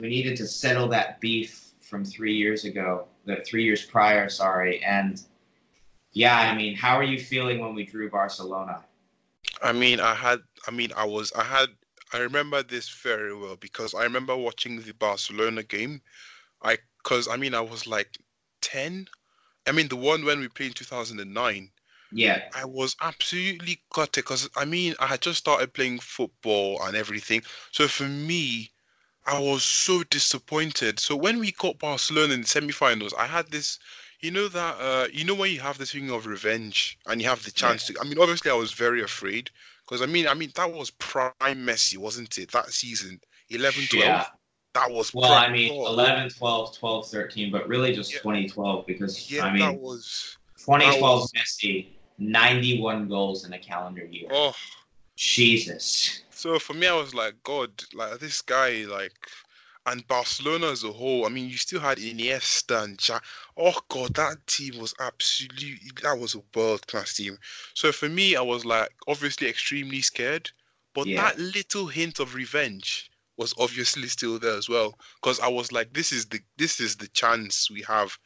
We 0.01 0.09
needed 0.09 0.37
to 0.39 0.47
settle 0.47 0.89
that 0.89 1.21
beef 1.21 1.71
from 1.81 2.05
three 2.05 2.35
years 2.35 2.65
ago, 2.65 3.07
the 3.25 3.37
three 3.47 3.65
years 3.65 3.85
prior, 3.85 4.29
sorry. 4.29 4.83
And 4.83 5.23
yeah, 6.13 6.39
I 6.39 6.55
mean, 6.57 6.75
how 6.75 6.97
are 6.97 7.05
you 7.05 7.21
feeling 7.21 7.61
when 7.61 7.75
we 7.75 7.85
drew 7.85 8.11
Barcelona? 8.11 8.83
I 9.63 9.73
mean, 9.73 10.01
I 10.01 10.15
had. 10.15 10.41
I 10.67 10.71
mean, 10.73 10.91
I 10.97 11.05
was. 11.05 11.33
I 11.35 11.45
had. 11.45 11.69
I 12.13 12.19
remember 12.19 12.63
this 12.63 12.89
very 12.89 13.35
well 13.35 13.57
because 13.57 13.95
I 13.95 14.03
remember 14.03 14.37
watching 14.37 14.81
the 14.81 14.93
Barcelona 14.93 15.63
game. 15.63 16.03
I, 16.63 16.79
cause 17.05 17.29
I 17.29 17.37
mean, 17.37 17.55
I 17.55 17.61
was 17.61 17.87
like 17.87 18.19
ten. 18.61 19.09
I 19.67 19.73
mean, 19.73 19.89
the 19.89 19.97
one 19.97 20.25
when 20.25 20.41
we 20.41 20.49
played 20.49 20.69
in 20.69 20.73
two 20.75 20.85
thousand 20.85 21.21
and 21.21 21.33
nine. 21.33 21.71
Yeah, 22.13 22.43
I 22.55 22.65
was 22.65 22.95
absolutely 23.01 23.81
gutted 23.93 24.25
because 24.25 24.49
I 24.57 24.65
mean 24.65 24.95
I 25.01 25.07
had 25.07 25.23
just 25.23 25.39
started 25.39 25.73
playing 25.73 25.99
football 26.01 26.83
and 26.83 26.97
everything. 26.97 27.43
So 27.71 27.89
for 27.89 28.05
me, 28.05 28.71
I 29.27 29.39
was 29.39 29.63
so 29.65 30.03
disappointed. 30.05 30.99
So 30.99 31.17
when 31.17 31.39
we 31.39 31.53
got 31.53 31.79
Barcelona 31.79 32.35
in 32.35 32.43
the 32.43 32.47
semi-finals, 32.47 33.15
I 33.19 33.27
had 33.27 33.51
this, 33.51 33.79
you 34.21 34.31
know 34.31 34.49
that 34.49 34.77
uh, 34.81 35.09
you 35.13 35.25
know 35.25 35.35
when 35.35 35.51
you 35.53 35.61
have 35.61 35.79
this 35.79 35.93
feeling 35.93 36.11
of 36.11 36.27
revenge 36.27 36.99
and 37.07 37.21
you 37.23 37.29
have 37.29 37.43
the 37.45 37.51
chance 37.51 37.87
to. 37.87 37.95
I 38.01 38.05
mean, 38.05 38.19
obviously 38.19 38.51
I 38.51 38.55
was 38.55 38.73
very 38.73 39.03
afraid 39.03 39.51
because 39.87 40.03
I 40.03 40.07
mean 40.07 40.27
I 40.29 40.35
mean 40.35 40.53
that 40.57 40.73
was 40.73 40.91
prime 40.91 41.33
Messi, 41.43 41.97
wasn't 41.97 42.37
it? 42.39 42.51
That 42.53 42.71
season, 42.71 43.21
11, 43.51 43.85
12. 43.91 44.05
yeah. 44.05 44.27
That 44.75 44.91
was 44.91 45.13
Well, 45.13 45.29
prime. 45.31 45.51
I 45.51 45.53
mean, 45.53 45.71
oh, 45.73 45.87
11, 45.87 46.31
12, 46.31 46.79
12, 46.79 47.09
13, 47.09 47.53
but 47.53 47.69
really 47.69 47.95
just 47.95 48.11
Yeah. 48.13 48.19
2012 48.21 48.87
because, 48.87 49.31
Yeah, 49.31 49.45
I 49.45 49.59
that 49.59 49.73
mean, 49.73 49.81
was. 49.81 50.37
2012 50.59 51.01
that 51.01 51.01
was- 51.03 51.33
Messi, 51.33 51.89
91 52.19 53.09
goals 53.09 53.45
in 53.45 53.53
a 53.53 53.59
calendar 53.59 54.05
year. 54.05 54.29
Oh. 54.31 54.55
Jesus. 55.17 56.23
So 56.31 56.59
for 56.59 56.75
me, 56.75 56.87
I 56.87 56.95
was 56.95 57.15
like, 57.15 57.35
God, 57.45 57.71
like 57.95 58.19
this 58.19 58.43
guy, 58.43 58.85
like, 58.89 59.13
and 59.87 60.07
Barcelona 60.07 60.69
as 60.69 60.85
a 60.85 60.93
whole. 60.93 61.27
I 61.27 61.29
mean, 61.29 61.49
you 61.49 61.57
still 61.57 61.81
had 61.81 61.99
Iniesta 61.99 62.85
and 62.85 63.09
ja- 63.09 63.21
Oh 63.57 63.79
God, 63.89 64.15
that 64.15 64.47
team 64.47 64.79
was 64.79 64.95
absolutely. 65.01 65.91
That 66.03 66.19
was 66.19 66.35
a 66.35 66.43
world 66.55 66.87
class 66.87 67.15
team. 67.15 67.39
So 67.75 67.93
for 67.93 68.09
me, 68.09 68.37
I 68.37 68.41
was 68.41 68.65
like, 68.65 68.91
obviously 69.09 69.49
extremely 69.49 70.01
scared, 70.01 70.51
but 70.95 71.07
Yeah. 71.07 71.23
that 71.23 71.39
little 71.39 71.87
hint 71.87 72.21
of 72.21 72.35
revenge 72.35 73.11
was 73.37 73.55
obviously 73.59 74.09
still 74.09 74.39
there 74.39 74.57
as 74.57 74.69
well. 74.69 74.99
Because 75.21 75.41
I 75.41 75.49
was 75.49 75.73
like, 75.73 75.93
this 75.93 76.13
is 76.13 76.27
the 76.27 76.41
this 76.57 76.81
is 76.81 76.97
the 76.97 77.09
chance 77.09 77.71
we 77.71 77.83
have. 77.83 78.17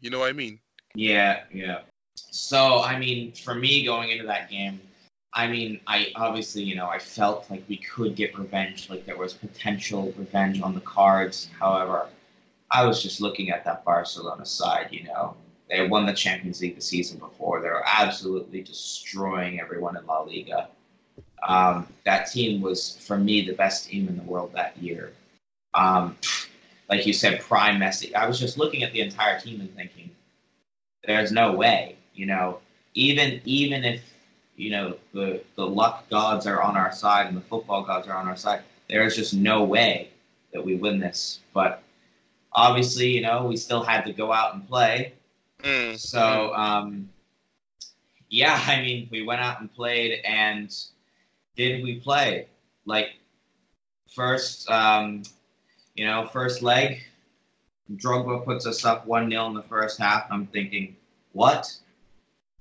You 0.00 0.10
know 0.10 0.20
what 0.20 0.30
I 0.30 0.32
mean? 0.32 0.60
Yeah, 0.94 1.44
yeah. 1.52 1.82
So, 2.16 2.82
I 2.82 2.98
mean, 2.98 3.32
for 3.32 3.54
me 3.54 3.84
going 3.84 4.10
into 4.10 4.24
that 4.26 4.50
game, 4.50 4.80
I 5.32 5.48
mean, 5.48 5.80
I 5.86 6.12
obviously, 6.14 6.62
you 6.62 6.76
know, 6.76 6.86
I 6.86 6.98
felt 6.98 7.50
like 7.50 7.64
we 7.68 7.76
could 7.76 8.14
get 8.14 8.38
revenge, 8.38 8.88
like 8.88 9.04
there 9.04 9.16
was 9.16 9.32
potential 9.32 10.12
revenge 10.16 10.60
on 10.60 10.74
the 10.74 10.80
cards. 10.80 11.48
However, 11.58 12.06
I 12.70 12.84
was 12.84 13.02
just 13.02 13.20
looking 13.20 13.50
at 13.50 13.64
that 13.64 13.84
Barcelona 13.84 14.46
side, 14.46 14.88
you 14.90 15.04
know. 15.04 15.34
They 15.68 15.86
won 15.88 16.06
the 16.06 16.12
Champions 16.12 16.60
League 16.60 16.76
the 16.76 16.80
season 16.80 17.18
before. 17.18 17.60
They 17.60 17.68
were 17.68 17.82
absolutely 17.84 18.60
destroying 18.60 19.60
everyone 19.60 19.96
in 19.96 20.06
La 20.06 20.20
Liga. 20.20 20.68
Um, 21.48 21.86
that 22.04 22.30
team 22.30 22.60
was, 22.60 22.96
for 23.00 23.16
me, 23.18 23.46
the 23.46 23.54
best 23.54 23.88
team 23.88 24.08
in 24.08 24.16
the 24.16 24.22
world 24.22 24.52
that 24.54 24.76
year. 24.76 25.12
Um, 25.72 26.16
like 26.88 27.06
you 27.06 27.12
said, 27.12 27.40
prime 27.40 27.80
Messi. 27.80 28.14
I 28.14 28.26
was 28.26 28.38
just 28.38 28.58
looking 28.58 28.82
at 28.82 28.92
the 28.92 29.00
entire 29.00 29.40
team 29.40 29.60
and 29.60 29.74
thinking, 29.74 30.10
there's 31.06 31.32
no 31.32 31.52
way, 31.52 31.96
you 32.14 32.26
know, 32.26 32.58
even 32.94 33.40
even 33.44 33.84
if 33.84 34.02
you 34.56 34.70
know 34.70 34.96
the 35.12 35.42
the 35.56 35.66
luck 35.66 36.08
gods 36.10 36.46
are 36.46 36.62
on 36.62 36.76
our 36.76 36.92
side 36.92 37.26
and 37.26 37.36
the 37.36 37.40
football 37.42 37.82
gods 37.82 38.06
are 38.08 38.16
on 38.16 38.28
our 38.28 38.36
side, 38.36 38.62
there's 38.88 39.16
just 39.16 39.34
no 39.34 39.64
way 39.64 40.10
that 40.52 40.64
we 40.64 40.76
win 40.76 40.98
this. 41.00 41.40
But 41.52 41.82
obviously, 42.52 43.08
you 43.08 43.20
know, 43.20 43.46
we 43.46 43.56
still 43.56 43.82
had 43.82 44.02
to 44.06 44.12
go 44.12 44.32
out 44.32 44.54
and 44.54 44.66
play. 44.68 45.14
Mm, 45.62 45.98
So, 45.98 46.54
um, 46.54 47.08
yeah, 48.30 48.62
I 48.66 48.80
mean, 48.80 49.08
we 49.10 49.22
went 49.22 49.40
out 49.40 49.60
and 49.60 49.72
played, 49.74 50.20
and 50.24 50.74
did 51.56 51.82
we 51.82 52.00
play? 52.00 52.46
Like, 52.84 53.14
first, 54.14 54.70
um, 54.70 55.22
you 55.94 56.06
know, 56.06 56.26
first 56.26 56.62
leg, 56.62 57.02
Drogba 57.92 58.44
puts 58.44 58.66
us 58.66 58.84
up 58.84 59.06
1 59.06 59.30
0 59.30 59.46
in 59.48 59.54
the 59.54 59.62
first 59.62 59.98
half. 59.98 60.26
I'm 60.30 60.46
thinking, 60.46 60.96
what? 61.32 61.72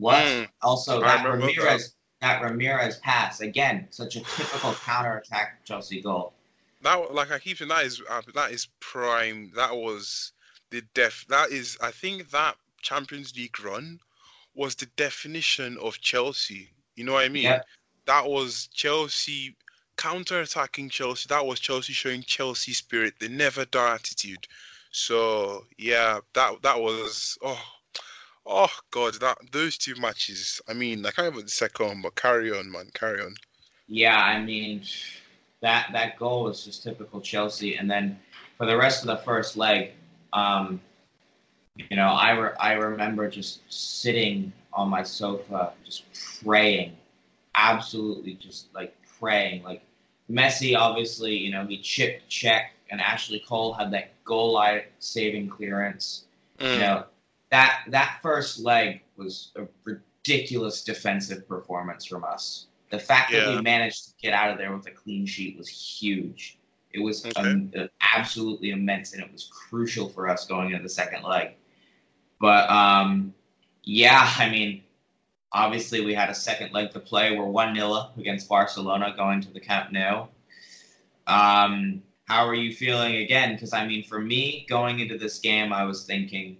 What? 0.03 0.21
Mm, 0.25 0.49
Also, 0.61 0.99
that 0.99 1.25
Ramires, 1.25 1.93
that. 2.19 2.41
Ramires 2.41 2.99
pass, 2.99 3.39
again, 3.39 3.87
such 3.89 4.17
a 4.17 4.19
typical 4.19 4.73
counter-attack 4.73 5.63
Chelsea 5.63 6.01
goal. 6.01 6.33
that 6.81 7.13
like 7.13 7.31
I 7.31 7.39
keep 7.39 7.57
saying 7.57 7.69
that 7.69 7.85
is 7.85 8.01
uh, 8.09 8.21
that 8.35 8.51
is 8.51 8.67
prime. 8.81 9.53
That 9.55 9.73
was 9.73 10.33
the 10.71 10.81
def. 10.93 11.25
That 11.29 11.51
is 11.51 11.77
I 11.81 11.91
think 11.91 12.29
that 12.31 12.57
Champions 12.81 13.33
League 13.37 13.63
run 13.63 13.97
was 14.55 14.75
the 14.75 14.87
definition 14.97 15.77
of 15.81 16.01
Chelsea. 16.01 16.69
You 16.95 17.05
know 17.05 17.13
what 17.13 17.23
I 17.23 17.29
mean? 17.29 17.43
Yep. 17.43 17.65
That 18.05 18.27
was 18.27 18.67
Chelsea 18.73 19.55
counter-attacking 19.95 20.89
Chelsea. 20.89 21.27
That 21.29 21.45
was 21.45 21.61
Chelsea 21.61 21.93
showing 21.93 22.23
Chelsea 22.23 22.73
spirit, 22.73 23.13
the 23.19 23.29
never 23.29 23.63
die 23.63 23.95
attitude. 23.95 24.47
So 24.91 25.65
yeah, 25.77 26.19
that 26.33 26.61
that 26.61 26.81
was 26.81 27.37
oh 27.41 27.63
oh 28.45 28.71
god 28.91 29.15
that 29.19 29.37
those 29.51 29.77
two 29.77 29.95
matches. 29.95 30.61
I 30.67 30.73
mean 30.73 31.05
I 31.05 31.11
can't 31.11 31.33
even 31.33 31.45
the 31.45 31.51
second 31.51 31.87
one, 31.87 32.01
but 32.01 32.15
carry 32.15 32.51
on, 32.51 32.71
man, 32.71 32.89
carry 32.93 33.21
on. 33.21 33.35
Yeah, 33.87 34.17
I 34.17 34.41
mean, 34.41 34.83
that 35.61 35.89
that 35.93 36.17
goal 36.17 36.43
was 36.45 36.63
just 36.65 36.83
typical 36.83 37.21
Chelsea. 37.21 37.75
And 37.75 37.89
then 37.89 38.19
for 38.57 38.65
the 38.65 38.77
rest 38.77 39.03
of 39.03 39.07
the 39.07 39.17
first 39.17 39.57
leg, 39.57 39.91
um, 40.33 40.81
you 41.77 41.95
know, 41.97 42.07
I 42.09 42.31
re- 42.31 42.55
I 42.59 42.73
remember 42.73 43.29
just 43.29 43.61
sitting 43.71 44.53
on 44.73 44.89
my 44.89 45.03
sofa, 45.03 45.73
just 45.85 46.03
praying, 46.43 46.93
absolutely 47.55 48.35
just 48.35 48.73
like 48.73 48.95
praying. 49.19 49.63
Like 49.63 49.81
Messi, 50.31 50.77
obviously, 50.77 51.35
you 51.37 51.51
know, 51.51 51.65
he 51.65 51.77
chipped 51.77 52.29
Cech, 52.29 52.67
and 52.89 53.01
Ashley 53.01 53.39
Cole 53.47 53.73
had 53.73 53.91
that 53.91 54.11
goal 54.25 54.53
line 54.53 54.83
saving 54.99 55.49
clearance. 55.49 56.25
You 56.71 56.79
Mm, 56.79 56.97
know, 56.97 57.05
that 57.53 57.83
that 57.89 58.17
first 58.23 58.59
leg 58.59 59.03
was 59.15 59.51
a 59.55 59.67
ridiculous 59.83 60.83
defensive 60.83 61.47
performance 61.47 62.03
from 62.03 62.23
us. 62.23 62.65
The 62.89 62.97
fact 62.97 63.31
that 63.31 63.47
we 63.55 63.61
managed 63.61 64.05
to 64.07 64.13
get 64.19 64.33
out 64.33 64.49
of 64.49 64.57
there 64.57 64.75
with 64.75 64.87
a 64.87 64.91
clean 64.91 65.27
sheet 65.27 65.55
was 65.55 65.69
huge. 65.69 66.57
It 66.93 66.99
was 66.99 67.23
Okay. 67.23 67.39
um, 67.39 67.71
absolutely 68.15 68.71
immense, 68.71 69.13
and 69.13 69.21
it 69.23 69.31
was 69.31 69.51
crucial 69.51 70.09
for 70.09 70.27
us 70.27 70.47
going 70.47 70.71
into 70.71 70.81
the 70.81 70.89
second 70.89 71.23
leg. 71.23 71.49
But 72.39 72.67
um, 72.71 73.35
yeah, 73.83 74.33
I 74.39 74.49
mean, 74.49 74.83
obviously, 75.51 76.03
we 76.03 76.15
had 76.15 76.29
a 76.31 76.35
second 76.35 76.73
leg 76.73 76.89
to 76.93 76.99
play. 76.99 77.37
We're 77.37 77.45
1 77.45 77.75
0 77.75 77.91
up 77.91 78.17
against 78.17 78.49
Barcelona 78.49 79.13
going 79.15 79.41
to 79.41 79.53
the 79.53 79.59
Camp 79.59 79.91
Nou. 79.91 80.25
Um, 81.27 82.01
how 82.25 82.47
are 82.47 82.55
you 82.55 82.73
feeling 82.73 83.17
again? 83.17 83.53
Because, 83.53 83.73
I 83.73 83.85
mean, 83.85 84.03
for 84.03 84.19
me, 84.19 84.65
going 84.67 84.99
into 85.01 85.19
this 85.19 85.37
game, 85.37 85.71
I 85.71 85.83
was 85.83 86.05
thinking, 86.05 86.57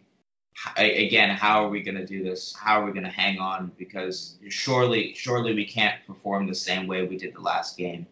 again, 0.77 1.29
how 1.29 1.63
are 1.63 1.69
we 1.69 1.81
going 1.81 1.95
to 1.97 2.05
do 2.05 2.23
this? 2.23 2.55
How 2.55 2.81
are 2.81 2.85
we 2.85 2.91
going 2.91 3.05
to 3.05 3.11
hang 3.11 3.39
on? 3.39 3.71
Because 3.77 4.37
surely, 4.49 5.13
surely 5.13 5.53
we 5.53 5.65
can't 5.65 5.95
perform 6.07 6.47
the 6.47 6.55
same 6.55 6.87
way 6.87 7.05
we 7.05 7.17
did 7.17 7.33
the 7.35 7.41
last 7.41 7.77
game. 7.77 8.05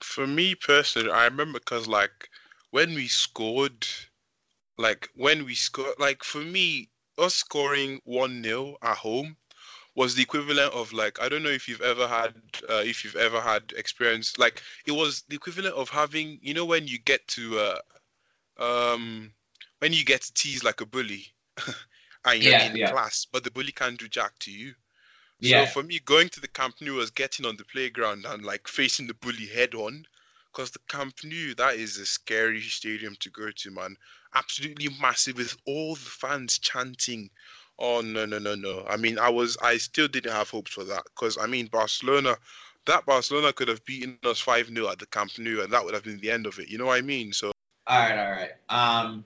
For 0.00 0.26
me 0.26 0.54
personally, 0.54 1.10
I 1.10 1.24
remember 1.24 1.58
because, 1.58 1.86
like, 1.86 2.28
when 2.70 2.94
we 2.94 3.08
scored, 3.08 3.86
like, 4.78 5.08
when 5.14 5.44
we 5.44 5.54
scored, 5.54 5.94
like, 5.98 6.22
for 6.22 6.38
me, 6.38 6.90
us 7.18 7.34
scoring 7.34 8.00
1 8.04 8.42
0 8.42 8.76
at 8.82 8.96
home 8.96 9.36
was 9.94 10.14
the 10.14 10.22
equivalent 10.22 10.72
of 10.74 10.92
like 10.92 11.20
I 11.20 11.28
don't 11.28 11.42
know 11.42 11.48
if 11.48 11.68
you've 11.68 11.80
ever 11.80 12.06
had 12.06 12.34
uh, 12.68 12.82
if 12.84 13.02
you've 13.02 13.16
ever 13.16 13.40
had 13.40 13.72
experience 13.76 14.38
like 14.38 14.62
it 14.86 14.92
was 14.92 15.24
the 15.28 15.36
equivalent 15.36 15.74
of 15.74 15.88
having 15.88 16.38
you 16.42 16.52
know 16.52 16.66
when 16.66 16.86
you 16.86 16.98
get 16.98 17.26
to 17.28 17.58
uh, 17.58 18.92
um 18.94 19.32
when 19.78 19.94
you 19.94 20.04
get 20.04 20.20
to 20.20 20.34
tease 20.34 20.62
like 20.62 20.82
a 20.82 20.86
bully 20.86 21.32
and 22.24 22.42
you're 22.42 22.52
Yeah, 22.52 22.64
in 22.64 22.76
yeah. 22.76 22.90
class 22.90 23.26
but 23.30 23.44
the 23.44 23.50
bully 23.50 23.72
can't 23.72 23.98
do 23.98 24.08
jack 24.08 24.32
to 24.40 24.50
you. 24.50 24.74
Yeah. 25.40 25.64
So 25.64 25.66
for 25.66 25.82
me, 25.82 25.98
going 26.00 26.28
to 26.30 26.40
the 26.40 26.48
Camp 26.48 26.76
Nou 26.80 26.94
was 26.94 27.10
getting 27.10 27.46
on 27.46 27.56
the 27.56 27.64
playground 27.64 28.24
and 28.24 28.44
like 28.44 28.66
facing 28.68 29.06
the 29.06 29.14
bully 29.14 29.46
head 29.46 29.74
on, 29.74 30.06
because 30.52 30.70
the 30.70 30.78
Camp 30.88 31.14
Nou 31.24 31.54
that 31.54 31.74
is 31.74 31.98
a 31.98 32.06
scary 32.06 32.62
stadium 32.62 33.16
to 33.20 33.30
go 33.30 33.50
to, 33.50 33.70
man. 33.70 33.96
Absolutely 34.34 34.88
massive 35.00 35.36
with 35.36 35.56
all 35.66 35.94
the 35.94 36.00
fans 36.00 36.58
chanting. 36.58 37.30
Oh 37.78 38.00
no 38.00 38.24
no 38.24 38.38
no 38.38 38.54
no! 38.54 38.86
I 38.88 38.96
mean, 38.96 39.18
I 39.18 39.28
was 39.28 39.58
I 39.60 39.76
still 39.76 40.08
didn't 40.08 40.32
have 40.32 40.48
hopes 40.48 40.72
for 40.72 40.84
that 40.84 41.04
because 41.04 41.36
I 41.36 41.46
mean 41.46 41.66
Barcelona, 41.66 42.36
that 42.86 43.04
Barcelona 43.04 43.52
could 43.52 43.68
have 43.68 43.84
beaten 43.84 44.18
us 44.24 44.40
five 44.40 44.68
0 44.68 44.88
at 44.88 44.98
the 44.98 45.06
Camp 45.06 45.32
Nou 45.38 45.60
and 45.62 45.72
that 45.72 45.84
would 45.84 45.94
have 45.94 46.04
been 46.04 46.18
the 46.20 46.30
end 46.30 46.46
of 46.46 46.58
it. 46.58 46.68
You 46.68 46.78
know 46.78 46.86
what 46.86 46.98
I 46.98 47.02
mean? 47.02 47.32
So 47.34 47.52
All 47.86 47.98
right, 47.98 48.18
all 48.18 48.30
right. 48.30 48.52
Um, 48.68 49.24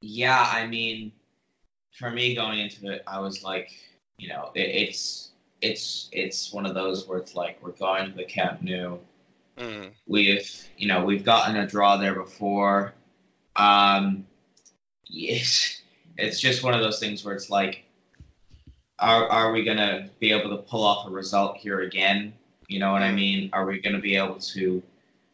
yeah, 0.00 0.50
I 0.52 0.66
mean, 0.66 1.12
for 1.94 2.10
me 2.10 2.34
going 2.34 2.58
into 2.60 2.92
it, 2.92 3.02
I 3.06 3.20
was 3.20 3.42
like, 3.42 3.70
you 4.18 4.28
know, 4.28 4.50
it, 4.54 4.68
it's 4.68 5.30
it's 5.62 6.08
it's 6.12 6.52
one 6.52 6.66
of 6.66 6.74
those 6.74 7.06
where 7.06 7.18
it's 7.18 7.34
like 7.34 7.58
we're 7.62 7.72
going 7.72 8.10
to 8.10 8.16
the 8.16 8.24
Camp 8.24 8.62
Nou. 8.62 8.98
mm, 9.56 9.92
We've 10.06 10.68
you 10.76 10.88
know 10.88 11.04
we've 11.04 11.24
gotten 11.24 11.56
a 11.56 11.66
draw 11.66 11.96
there 11.96 12.14
before. 12.14 12.94
Um, 13.56 14.26
yes, 15.06 15.82
it's 16.18 16.40
just 16.40 16.62
one 16.64 16.74
of 16.74 16.80
those 16.80 16.98
things 16.98 17.24
where 17.24 17.34
it's 17.34 17.50
like, 17.50 17.84
are 18.98 19.28
are 19.28 19.52
we 19.52 19.64
gonna 19.64 20.10
be 20.20 20.32
able 20.32 20.50
to 20.50 20.62
pull 20.62 20.82
off 20.84 21.06
a 21.06 21.10
result 21.10 21.56
here 21.58 21.80
again? 21.80 22.34
You 22.68 22.80
know 22.80 22.92
what 22.92 23.02
I 23.02 23.12
mean? 23.12 23.50
Are 23.52 23.66
we 23.66 23.80
gonna 23.80 24.00
be 24.00 24.16
able 24.16 24.38
to 24.38 24.82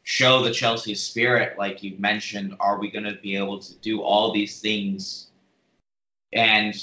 show 0.03 0.43
the 0.45 0.53
Chelsea 0.53 0.95
spirit, 0.95 1.59
like 1.59 1.83
you 1.83 1.97
mentioned? 1.99 2.55
Are 2.61 2.79
we 2.79 2.91
gonna 2.91 3.17
be 3.23 3.37
able 3.37 3.59
to 3.61 3.75
do 3.79 4.03
all 4.03 4.33
these 4.33 4.61
things? 4.61 5.30
And 6.33 6.75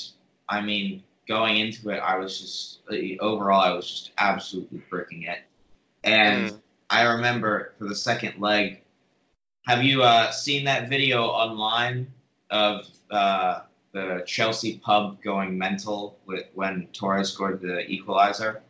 I 0.49 0.61
mean, 0.61 1.03
going 1.27 1.57
into 1.57 1.89
it, 1.89 1.99
I 1.99 2.17
was 2.17 2.39
just 2.39 2.79
overall, 3.19 3.61
I 3.61 3.73
was 3.73 3.89
just 3.89 4.11
absolutely 4.17 4.81
bricking 4.89 5.23
it. 5.23 5.39
And 6.03 6.51
Mm. 6.51 6.61
I 6.89 7.03
remember 7.03 7.73
for 7.77 7.85
the 7.85 7.95
second 7.95 8.39
leg, 8.39 8.81
have 9.65 9.83
you 9.83 10.03
uh, 10.03 10.31
seen 10.31 10.63
that 10.65 10.89
video 10.89 11.23
online 11.25 12.07
of 12.49 12.87
uh, 13.11 13.61
the 13.91 14.23
Chelsea 14.25 14.77
pub 14.79 15.21
going 15.21 15.57
mental 15.57 16.17
with, 16.25 16.45
when 16.53 16.87
Torres 16.93 17.33
scored 17.33 17.61
the 17.61 17.79
equalizer? 17.87 18.61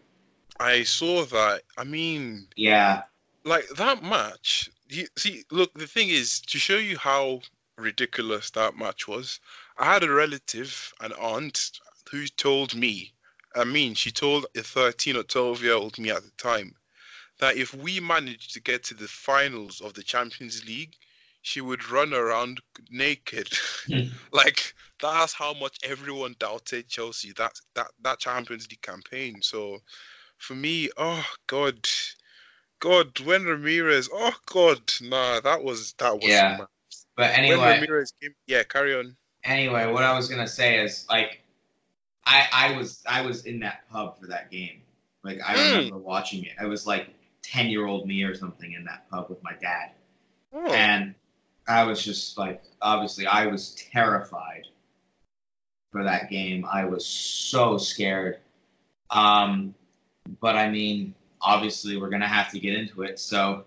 I 0.60 0.84
saw 0.84 1.26
that. 1.26 1.62
I 1.78 1.84
mean, 1.84 2.48
Yeah, 2.56 3.04
like 3.44 3.68
that 3.78 4.04
match. 4.04 4.70
You, 4.90 5.08
see, 5.18 5.44
look, 5.52 5.74
the 5.76 5.86
thing 5.86 6.10
is 6.10 6.40
to 6.42 6.58
show 6.58 6.78
you 6.78 6.98
how 6.98 7.42
ridiculous 7.78 8.50
that 8.52 8.78
match 8.78 9.08
was. 9.08 9.40
I 9.80 9.94
had 9.94 10.04
a 10.04 10.12
relative, 10.12 10.94
an 11.02 11.13
aunt, 11.13 11.72
who 12.10 12.28
told 12.28 12.76
me. 12.76 13.13
I 13.56 13.63
mean, 13.63 13.94
she 13.96 14.12
told 14.12 14.46
a 14.56 14.63
13 14.63 15.18
or 15.18 15.24
12 15.24 15.63
year 15.63 15.74
old 15.74 15.98
me 15.98 16.10
at 16.10 16.24
the 16.24 16.32
time 16.32 16.76
that 17.40 17.58
if 17.58 17.74
we 17.74 18.00
managed 18.00 18.54
to 18.54 18.62
get 18.62 18.84
to 18.86 18.94
the 18.94 19.08
finals 19.08 19.82
of 19.82 19.94
the 19.94 20.04
Champions 20.04 20.66
League, 20.66 20.96
she 21.42 21.62
would 21.62 21.90
run 21.90 22.13
around 22.13 22.60
naked. 22.90 23.50
Hmm. 23.88 24.08
like 24.32 24.74
that's 25.02 25.34
how 25.34 25.54
much 25.54 25.78
everyone 25.84 26.36
doubted 26.40 26.88
Chelsea 26.88 27.32
that 27.34 27.54
that 27.76 27.88
that 28.02 28.20
Champions 28.20 28.68
League 28.70 28.82
campaign. 28.82 29.42
So 29.42 29.80
for 30.38 30.56
me, 30.56 30.90
oh 30.98 31.26
God, 31.48 31.88
God, 32.80 33.20
when 33.22 33.44
Ramires, 33.44 34.10
oh 34.12 34.36
God, 34.48 34.82
nah, 35.02 35.40
that 35.42 35.63
was 35.63 35.94
that 36.00 36.20
was 36.20 36.30
Yeah. 36.30 36.58
mad. 36.58 36.68
but 37.16 37.34
when 37.46 37.60
anyway, 37.60 37.80
Ramires 37.80 38.12
came. 38.22 38.34
Yeah, 38.48 38.63
carry 38.63 38.96
on. 38.96 39.16
Anyway, 39.48 39.92
what 39.92 40.04
I 40.04 40.16
was 40.16 40.28
gonna 40.28 40.48
say 40.48 40.84
is 40.84 41.06
like, 41.10 41.42
I 42.26 42.48
I 42.54 42.78
was 42.78 43.04
I 43.08 43.22
was 43.22 43.46
in 43.46 43.62
that 43.62 43.90
pub 43.90 44.20
for 44.20 44.28
that 44.28 44.52
game. 44.52 44.82
Like 45.24 45.40
I 45.46 45.56
Mm. 45.56 45.76
remember 45.76 45.98
watching 45.98 46.44
it. 46.44 46.54
I 46.60 46.66
was 46.66 46.86
like 46.86 47.10
ten 47.42 47.68
year 47.70 47.86
old 47.86 48.08
me 48.08 48.24
or 48.24 48.36
something 48.36 48.72
in 48.74 48.84
that 48.86 49.10
pub 49.10 49.30
with 49.30 49.42
my 49.44 49.54
dad. 49.54 49.92
Oh, 50.54 50.72
and 50.72 51.16
I 51.68 51.84
was 51.84 52.04
just 52.04 52.38
like, 52.38 52.64
obviously, 52.82 53.26
I 53.26 53.48
was 53.48 53.72
terrified 53.92 54.68
for 55.92 56.04
that 56.04 56.30
game. 56.30 56.66
I 56.72 56.86
was 56.86 57.06
so 57.06 57.78
scared. 57.78 58.40
Um, 59.10 59.74
but 60.42 60.56
I 60.56 60.70
mean, 60.70 61.16
obviously, 61.42 61.98
we're 61.98 62.10
gonna 62.10 62.28
have 62.28 62.52
to 62.52 62.60
get 62.60 62.74
into 62.74 63.04
it. 63.04 63.20
So, 63.20 63.66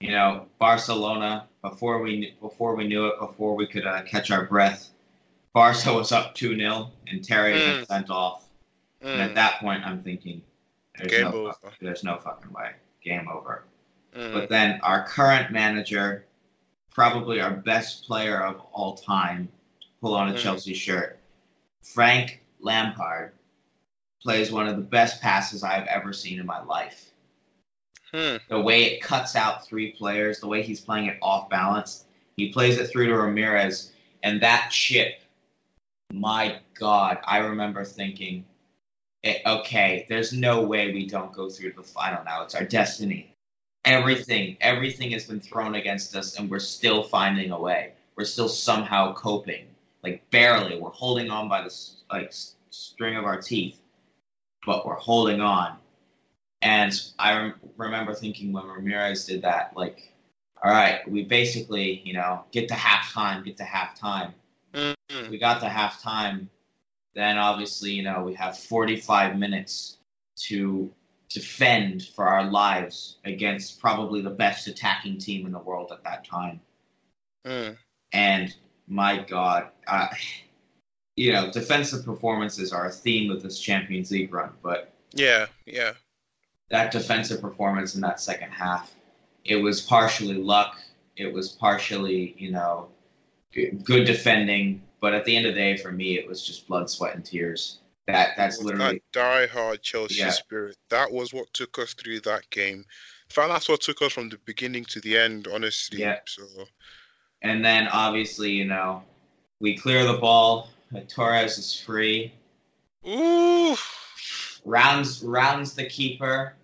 you 0.00 0.10
know, 0.10 0.46
Barcelona 0.58 1.48
before 1.62 2.00
we 2.00 2.34
before 2.40 2.76
we 2.76 2.86
knew 2.86 3.06
it, 3.06 3.18
before 3.18 3.56
we 3.56 3.66
could 3.66 3.86
uh, 3.86 4.02
catch 4.02 4.30
our 4.30 4.44
breath, 4.44 4.90
Barca 5.54 5.94
was 5.94 6.12
up 6.12 6.34
two 6.34 6.56
0 6.56 6.92
and 7.08 7.24
Terry 7.24 7.54
Mm. 7.54 7.86
sent 7.86 8.10
off. 8.10 8.46
And 9.12 9.22
at 9.22 9.34
mm, 9.34 9.36
that 9.36 9.60
point, 9.60 9.84
I'm 9.86 10.02
thinking, 10.02 10.42
there's 10.98 11.12
Game 11.12 11.22
no, 11.22 11.32
over. 11.32 11.72
there's 11.80 12.04
no 12.04 12.18
fucking 12.18 12.52
way, 12.52 12.72
game 13.02 13.28
over. 13.28 13.64
mm, 14.14 14.30
But 14.32 14.48
then 14.50 14.80
our 14.82 15.06
current 15.06 15.52
manager, 15.52 16.26
probably 16.92 17.40
our 17.40 17.52
best 17.52 18.04
player 18.06 18.40
of 18.42 18.60
all 18.72 18.96
time, 18.96 19.48
pull 20.00 20.14
on 20.14 20.28
a 20.30 20.34
Mhm. 20.34 20.36
Chelsea 20.36 20.74
shirt, 20.74 21.20
Frank 21.82 22.42
Lampard, 22.60 23.32
plays 24.22 24.50
one 24.52 24.68
of 24.68 24.76
the 24.76 24.82
best 24.82 25.22
passes 25.22 25.62
I've 25.62 25.86
ever 25.86 26.12
seen 26.12 26.40
in 26.40 26.46
my 26.46 26.62
life. 26.64 27.12
hmm, 28.12 28.36
The 28.48 28.60
way 28.60 28.84
it 28.84 29.02
cuts 29.02 29.36
out 29.36 29.66
three 29.66 29.92
players, 29.92 30.40
the 30.40 30.46
way 30.46 30.62
he's 30.62 30.80
playing 30.80 31.06
it 31.06 31.18
off 31.22 31.50
balance, 31.50 32.06
he 32.36 32.52
plays 32.52 32.78
it 32.78 32.86
through 32.88 33.08
to 33.08 33.12
Ramires, 33.14 33.90
and 34.22 34.40
that 34.42 34.70
chip, 34.70 35.20
my 36.12 36.58
God, 36.78 37.18
I 37.24 37.38
remember 37.38 37.84
thinking, 37.84 38.44
eh, 39.24 39.38
okay, 39.46 40.06
there's 40.08 40.32
no 40.32 40.62
way 40.62 40.92
we 40.92 41.06
don't 41.06 41.32
go 41.32 41.48
through 41.48 41.70
to 41.70 41.76
the 41.76 41.82
final 41.82 42.22
now. 42.24 42.42
It's 42.42 42.54
our 42.54 42.64
destiny. 42.64 43.30
Everything, 43.84 44.56
everything 44.60 45.10
has 45.12 45.24
been 45.26 45.40
thrown 45.40 45.74
against 45.74 46.16
us, 46.16 46.38
and 46.38 46.50
we're 46.50 46.58
still 46.58 47.02
finding 47.02 47.50
a 47.50 47.58
way. 47.60 47.92
We're 48.16 48.24
still 48.24 48.48
somehow 48.48 49.12
coping, 49.14 49.64
like 50.02 50.20
barely. 50.30 50.76
We're 50.78 50.90
holding 50.90 51.30
on 51.30 51.48
by 51.48 51.62
the 51.62 51.74
like 52.10 52.32
string 52.70 53.16
of 53.16 53.24
our 53.24 53.38
teeth, 53.38 53.78
but 54.66 54.86
we're 54.86 54.96
holding 54.96 55.40
on. 55.40 55.76
And 56.62 56.92
I 57.18 57.36
rem- 57.36 57.54
remember 57.76 58.14
thinking 58.14 58.52
when 58.52 58.64
Ramires 58.64 59.26
did 59.26 59.42
that, 59.42 59.72
like, 59.76 60.12
all 60.62 60.70
right, 60.72 61.06
we 61.08 61.22
basically, 61.24 62.00
you 62.04 62.14
know, 62.14 62.42
get 62.52 62.68
to 62.68 62.74
halftime, 62.74 63.44
get 63.44 63.56
to 63.58 63.64
halftime. 63.64 64.32
Mm. 65.14 65.30
We 65.30 65.38
got 65.38 65.60
to 65.60 65.66
halftime. 65.66 66.48
Then 67.14 67.38
obviously, 67.38 67.92
you 67.92 68.02
know, 68.02 68.22
we 68.22 68.34
have 68.34 68.58
45 68.58 69.38
minutes 69.38 69.98
to 70.48 70.92
defend 71.28 72.02
for 72.02 72.26
our 72.26 72.50
lives 72.50 73.16
against 73.24 73.80
probably 73.80 74.20
the 74.20 74.30
best 74.30 74.66
attacking 74.66 75.18
team 75.18 75.46
in 75.46 75.52
the 75.52 75.58
world 75.58 75.92
at 75.92 76.02
that 76.04 76.24
time. 76.24 76.60
mm. 77.46 77.76
And 78.12 78.54
my 78.86 79.18
God, 79.18 79.68
uh, 79.86 80.08
you 81.16 81.32
know, 81.32 81.50
defensive 81.50 82.04
performances 82.04 82.72
are 82.72 82.86
a 82.86 82.90
theme 82.90 83.30
of 83.30 83.42
this 83.42 83.58
Champions 83.58 84.10
League 84.10 84.32
run, 84.32 84.50
but 84.62 84.92
Yeah, 85.12 85.46
yeah. 85.66 85.92
that 86.70 86.92
defensive 86.92 87.40
performance 87.40 87.94
in 87.94 88.00
that 88.02 88.20
second 88.20 88.50
half, 88.50 88.94
it 89.44 89.56
was 89.56 89.80
partially 89.80 90.34
luck. 90.34 90.78
It 91.16 91.32
was 91.32 91.50
partially, 91.50 92.34
you 92.38 92.50
know, 92.50 92.88
good 93.52 94.04
defending. 94.04 94.82
But 95.04 95.12
at 95.12 95.26
the 95.26 95.36
end 95.36 95.44
of 95.44 95.54
the 95.54 95.60
day, 95.60 95.76
for 95.76 95.92
me, 95.92 96.16
it 96.16 96.26
was 96.26 96.46
just 96.46 96.66
blood, 96.66 96.88
sweat, 96.88 97.14
and 97.14 97.22
tears. 97.22 97.80
That 98.06 98.38
that's 98.38 98.58
It 98.60 98.64
literally 98.64 99.02
that 99.12 99.12
die-hard 99.12 99.82
Chelsea 99.82 100.14
Yeah. 100.14 100.30
spirit. 100.30 100.78
That 100.88 101.12
was 101.12 101.34
what 101.34 101.52
took 101.52 101.78
us 101.78 101.92
through 101.92 102.20
that 102.20 102.48
game. 102.48 102.86
That's 103.36 103.68
what 103.68 103.82
took 103.82 104.00
us 104.00 104.14
from 104.14 104.30
the 104.30 104.38
beginning 104.46 104.86
to 104.86 105.02
the 105.02 105.18
end, 105.18 105.46
honestly. 105.46 105.98
Yeah. 105.98 106.20
So, 106.24 106.44
And 107.42 107.62
then 107.62 107.86
obviously, 107.88 108.52
you 108.52 108.64
know, 108.64 109.02
we 109.60 109.76
clear 109.76 110.06
the 110.10 110.16
ball. 110.16 110.70
Torres 111.06 111.58
is 111.58 111.78
free. 111.78 112.32
ooh, 113.06 113.76
rounds 114.64 115.22
rounds 115.22 115.74
the 115.74 115.84
keeper, 115.84 116.54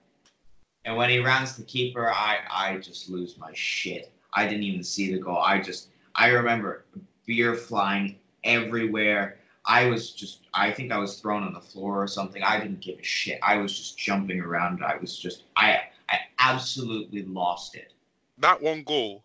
and 0.87 0.96
when 0.96 1.11
he 1.11 1.18
rounds 1.18 1.59
the 1.59 1.64
keeper, 1.64 2.11
I 2.11 2.38
I 2.50 2.79
just 2.79 3.11
lose 3.11 3.37
my 3.37 3.50
shit. 3.53 4.11
I 4.33 4.46
didn't 4.46 4.62
even 4.62 4.83
see 4.83 5.12
the 5.12 5.18
goal. 5.18 5.37
I 5.37 5.61
just 5.61 5.88
I 6.14 6.29
remember 6.29 6.87
beer 7.26 7.55
flying 7.55 8.16
everywhere. 8.44 9.37
I 9.66 9.87
was 9.87 10.11
just 10.12 10.40
I 10.55 10.72
think 10.72 10.90
I 10.90 10.98
was 10.98 11.20
thrown 11.20 11.42
on 11.42 11.53
the 11.53 11.61
floor 11.61 12.03
or 12.03 12.07
something. 12.09 12.42
I 12.42 12.59
didn't 12.59 12.81
give 12.81 12.98
a 12.98 13.03
shit. 13.03 13.38
I 13.42 13.57
was 13.57 13.76
just 13.76 13.98
jumping 13.98 14.40
around. 14.40 14.83
I 14.83 14.96
was 14.96 15.18
just 15.18 15.44
I 15.57 15.81
I 16.09 16.18
absolutely 16.38 17.22
lost 17.24 17.74
it. 17.76 17.92
That 18.38 18.61
one 18.62 18.83
goal, 18.83 19.22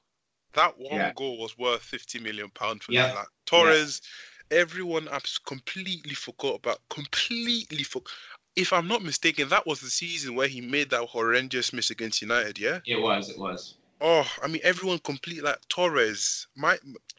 that 0.53 0.77
one 0.77 0.93
Yeah. 0.99 1.13
goal 1.15 1.37
was 1.37 1.57
worth 1.57 1.81
fifty 1.81 2.19
million 2.19 2.49
pounds 2.49 2.85
for 2.85 2.91
me. 2.91 2.99
Like 2.99 3.27
Torres, 3.45 4.01
everyone 4.51 5.07
abs- 5.07 5.37
completely 5.37 6.13
forgot 6.15 6.55
about. 6.55 6.79
Completely 6.89 7.83
forgot. 7.83 8.11
If 8.55 8.71
I'm 8.71 8.87
not 8.87 9.03
mistaken, 9.03 9.49
that 9.49 9.65
was 9.65 9.81
the 9.81 9.89
season 9.89 10.35
where 10.35 10.47
he 10.47 10.61
made 10.61 10.89
that 10.91 11.03
horrendous 11.03 11.73
miss 11.73 11.91
against 11.91 12.21
United. 12.21 12.59
Yeah. 12.59 12.79
It 12.85 13.01
was 13.01 13.29
it 13.29 13.39
was. 13.39 13.75
Oh, 14.01 14.29
I 14.43 14.47
mean, 14.47 14.61
everyone 14.63 14.99
complete 14.99 15.43
like 15.43 15.59
Torres. 15.69 16.47
My 16.55 16.77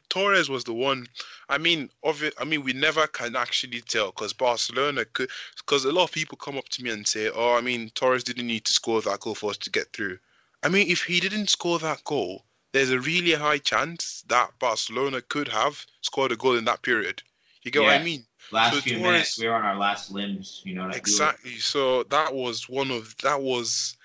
Torres 0.09 0.49
was 0.49 0.63
the 0.63 0.73
one. 0.73 1.07
I 1.49 1.57
mean, 1.57 1.89
obvi- 2.05 2.33
I 2.39 2.45
mean, 2.45 2.63
we 2.63 2.73
never 2.73 3.07
can 3.07 3.35
actually 3.35 3.81
tell 3.81 4.07
because 4.11 4.33
Barcelona 4.33 5.05
could. 5.05 5.29
Because 5.57 5.85
a 5.85 5.91
lot 5.91 6.03
of 6.05 6.11
people 6.11 6.37
come 6.37 6.57
up 6.57 6.69
to 6.69 6.83
me 6.83 6.91
and 6.91 7.07
say, 7.07 7.29
"Oh, 7.29 7.55
I 7.55 7.61
mean, 7.61 7.89
Torres 7.91 8.23
didn't 8.23 8.47
need 8.47 8.65
to 8.65 8.73
score 8.73 9.01
that 9.01 9.19
goal 9.21 9.35
for 9.35 9.49
us 9.49 9.57
to 9.57 9.69
get 9.69 9.91
through." 9.91 10.19
I 10.63 10.69
mean, 10.69 10.89
if 10.89 11.03
he 11.03 11.19
didn't 11.19 11.49
score 11.49 11.79
that 11.79 12.03
goal, 12.03 12.45
there's 12.71 12.91
a 12.91 12.99
really 12.99 13.33
high 13.33 13.57
chance 13.57 14.23
that 14.27 14.57
Barcelona 14.59 15.21
could 15.21 15.47
have 15.47 15.85
scored 16.01 16.31
a 16.31 16.35
goal 16.35 16.55
in 16.55 16.65
that 16.65 16.83
period. 16.83 17.23
You 17.63 17.71
get 17.71 17.83
what 17.83 17.95
I 17.95 18.03
mean? 18.03 18.25
Last 18.51 18.75
So 18.75 18.81
few 18.81 18.93
Torres- 18.93 19.03
minutes, 19.03 19.39
we 19.39 19.47
were 19.47 19.55
on 19.55 19.65
our 19.65 19.77
last 19.77 20.11
limbs. 20.11 20.61
You 20.63 20.75
know 20.75 20.81
what 20.81 20.91
I 20.91 20.93
mean? 20.93 20.97
Exactly. 20.99 21.57
So 21.59 22.03
that 22.03 22.33
was 22.33 22.69
one 22.69 22.91
of 22.91 23.15
that 23.23 23.41
was 23.41 23.96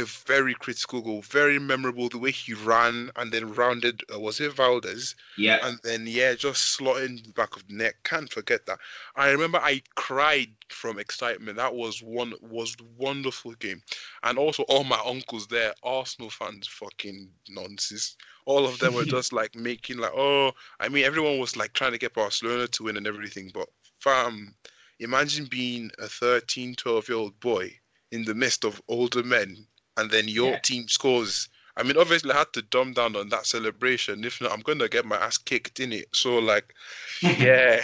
a 0.00 0.04
very 0.04 0.54
critical 0.54 1.00
goal, 1.00 1.22
very 1.22 1.58
memorable. 1.58 2.08
The 2.08 2.18
way 2.18 2.32
he 2.32 2.54
ran 2.54 3.10
and 3.16 3.30
then 3.30 3.54
rounded 3.54 4.02
uh, 4.12 4.18
was 4.18 4.40
it 4.40 4.52
Valdes, 4.52 5.14
Yeah, 5.36 5.58
and 5.62 5.78
then 5.84 6.06
yeah, 6.06 6.34
just 6.34 6.78
slotting 6.78 7.24
the 7.24 7.32
back 7.32 7.56
of 7.56 7.66
the 7.68 7.74
neck. 7.74 7.96
Can't 8.02 8.30
forget 8.32 8.66
that. 8.66 8.78
I 9.14 9.30
remember 9.30 9.58
I 9.58 9.82
cried 9.94 10.50
from 10.68 10.98
excitement. 10.98 11.56
That 11.58 11.74
was 11.74 12.02
one 12.02 12.34
was 12.40 12.76
wonderful 12.96 13.52
game, 13.52 13.82
and 14.22 14.38
also 14.38 14.64
all 14.64 14.84
my 14.84 15.00
uncles 15.04 15.46
there, 15.46 15.74
Arsenal 15.82 16.30
fans, 16.30 16.66
fucking 16.66 17.30
nonsense. 17.48 18.16
All 18.46 18.64
of 18.64 18.78
them 18.78 18.94
were 18.94 19.04
just 19.16 19.32
like 19.32 19.54
making 19.54 19.98
like, 19.98 20.12
oh, 20.14 20.52
I 20.80 20.88
mean, 20.88 21.04
everyone 21.04 21.38
was 21.38 21.56
like 21.56 21.72
trying 21.72 21.92
to 21.92 21.98
get 21.98 22.14
Barcelona 22.14 22.66
to 22.68 22.82
win 22.84 22.96
and 22.96 23.06
everything, 23.06 23.50
but 23.54 23.68
fam, 24.00 24.54
imagine 24.98 25.46
being 25.46 25.90
a 25.98 26.08
13, 26.08 26.74
12 26.74 27.08
year 27.08 27.18
old 27.18 27.38
boy 27.40 27.78
in 28.10 28.24
the 28.24 28.34
midst 28.34 28.64
of 28.64 28.82
older 28.88 29.22
men 29.22 29.66
and 29.96 30.10
then 30.10 30.28
your 30.28 30.56
Yeah. 30.56 30.58
team 30.58 30.88
scores. 30.88 31.48
I 31.76 31.82
mean, 31.82 31.96
obviously, 31.96 32.32
I 32.32 32.38
had 32.38 32.52
to 32.54 32.62
dumb 32.62 32.92
down 32.92 33.16
on 33.16 33.28
that 33.30 33.46
celebration. 33.46 34.24
If 34.24 34.40
not, 34.40 34.52
I'm 34.52 34.60
gonna 34.60 34.88
get 34.88 35.06
my 35.06 35.16
ass 35.16 35.38
kicked 35.38 35.80
in 35.80 35.92
it. 35.92 36.08
So, 36.14 36.38
like, 36.38 36.74
yeah, 37.22 37.80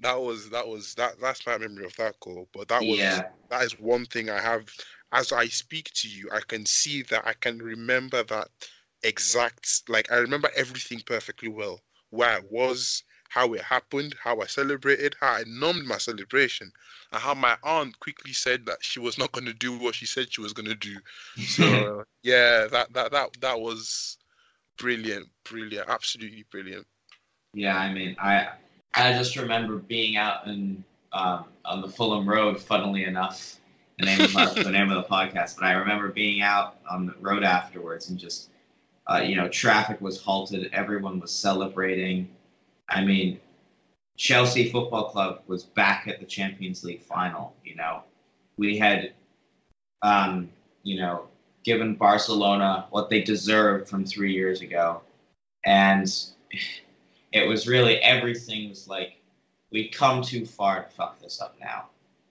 that 0.00 0.20
was 0.20 0.50
that 0.50 0.66
was 0.66 0.94
that. 0.94 1.20
That's 1.20 1.46
my 1.46 1.58
memory 1.58 1.84
of 1.86 1.96
that 1.96 2.18
goal. 2.20 2.48
But 2.52 2.68
that 2.68 2.86
was 2.86 3.22
yeah, 3.22 3.30
that 3.50 3.62
is 3.62 3.78
one 3.78 4.06
thing 4.06 4.30
I 4.30 4.40
have. 4.40 4.68
As 5.12 5.32
I 5.32 5.46
speak 5.46 5.90
to 5.94 6.08
you, 6.08 6.28
I 6.32 6.40
can 6.46 6.66
see 6.66 7.02
that 7.04 7.26
I 7.26 7.34
can 7.34 7.58
remember 7.58 8.22
that 8.24 8.48
exact. 9.02 9.82
Like, 9.88 10.10
I 10.10 10.16
remember 10.16 10.50
everything 10.56 11.00
perfectly 11.06 11.48
well. 11.48 11.80
Where 12.10 12.30
I 12.30 12.40
was, 12.50 13.02
how 13.34 13.52
it 13.52 13.62
happened, 13.62 14.14
how 14.22 14.40
I 14.40 14.46
celebrated, 14.46 15.16
how 15.20 15.32
I 15.32 15.42
numbed 15.48 15.86
my 15.86 15.98
celebration, 15.98 16.70
and 17.10 17.20
how 17.20 17.34
my 17.34 17.56
aunt 17.64 17.98
quickly 17.98 18.32
said 18.32 18.64
that 18.66 18.78
she 18.80 19.00
was 19.00 19.18
not 19.18 19.32
going 19.32 19.46
to 19.46 19.52
do 19.52 19.76
what 19.76 19.96
she 19.96 20.06
said 20.06 20.32
she 20.32 20.40
was 20.40 20.52
going 20.52 20.68
to 20.68 20.76
do. 20.76 20.96
So 21.42 22.04
yeah, 22.22 22.68
that 22.70 22.92
that 22.92 23.10
that 23.10 23.30
that 23.40 23.60
was 23.60 24.18
brilliant, 24.78 25.26
brilliant, 25.42 25.88
absolutely 25.88 26.44
brilliant. 26.48 26.86
yeah. 27.54 27.76
I 27.76 27.92
mean, 27.92 28.14
I 28.20 28.50
I 28.94 29.12
just 29.14 29.34
remember 29.34 29.78
being 29.78 30.16
out 30.16 30.46
in 30.46 30.84
um, 31.12 31.46
on 31.64 31.80
the 31.80 31.88
Fulham 31.88 32.28
Road. 32.28 32.60
Funnily 32.60 33.02
enough, 33.04 33.56
the 33.98 34.06
name 34.06 34.20
of 34.20 34.36
our, 34.36 34.54
the 34.54 34.70
name 34.70 34.92
of 34.92 35.02
the 35.02 35.08
podcast. 35.12 35.56
But 35.56 35.64
I 35.64 35.72
remember 35.72 36.10
being 36.10 36.40
out 36.40 36.76
on 36.88 37.06
the 37.06 37.14
road 37.20 37.42
afterwards 37.42 38.10
and 38.10 38.16
just 38.16 38.50
uh, 39.08 39.22
you 39.26 39.34
know 39.34 39.48
traffic 39.48 40.00
was 40.00 40.22
halted. 40.22 40.70
Everyone 40.72 41.18
was 41.18 41.32
celebrating. 41.32 42.28
I 42.88 43.04
mean, 43.04 43.40
Chelsea 44.16 44.70
Football 44.70 45.10
Club 45.10 45.42
was 45.46 45.64
back 45.64 46.06
at 46.06 46.20
the 46.20 46.26
Champions 46.26 46.84
League 46.84 47.02
final. 47.02 47.54
You 47.64 47.76
know, 47.76 48.02
we 48.56 48.78
had 48.78 49.12
um, 50.02 50.48
you 50.82 51.00
know 51.00 51.28
given 51.64 51.94
Barcelona 51.94 52.86
what 52.90 53.08
they 53.08 53.22
deserved 53.22 53.88
from 53.88 54.04
three 54.04 54.32
years 54.32 54.60
ago, 54.60 55.02
and 55.64 56.12
it 57.32 57.48
was 57.48 57.66
really 57.66 57.96
everything 57.98 58.68
was 58.68 58.86
like 58.86 59.16
we've 59.72 59.90
come 59.90 60.22
too 60.22 60.46
far 60.46 60.84
to 60.84 60.88
fuck 60.90 61.20
this 61.20 61.40
up 61.40 61.56
now. 61.60 61.86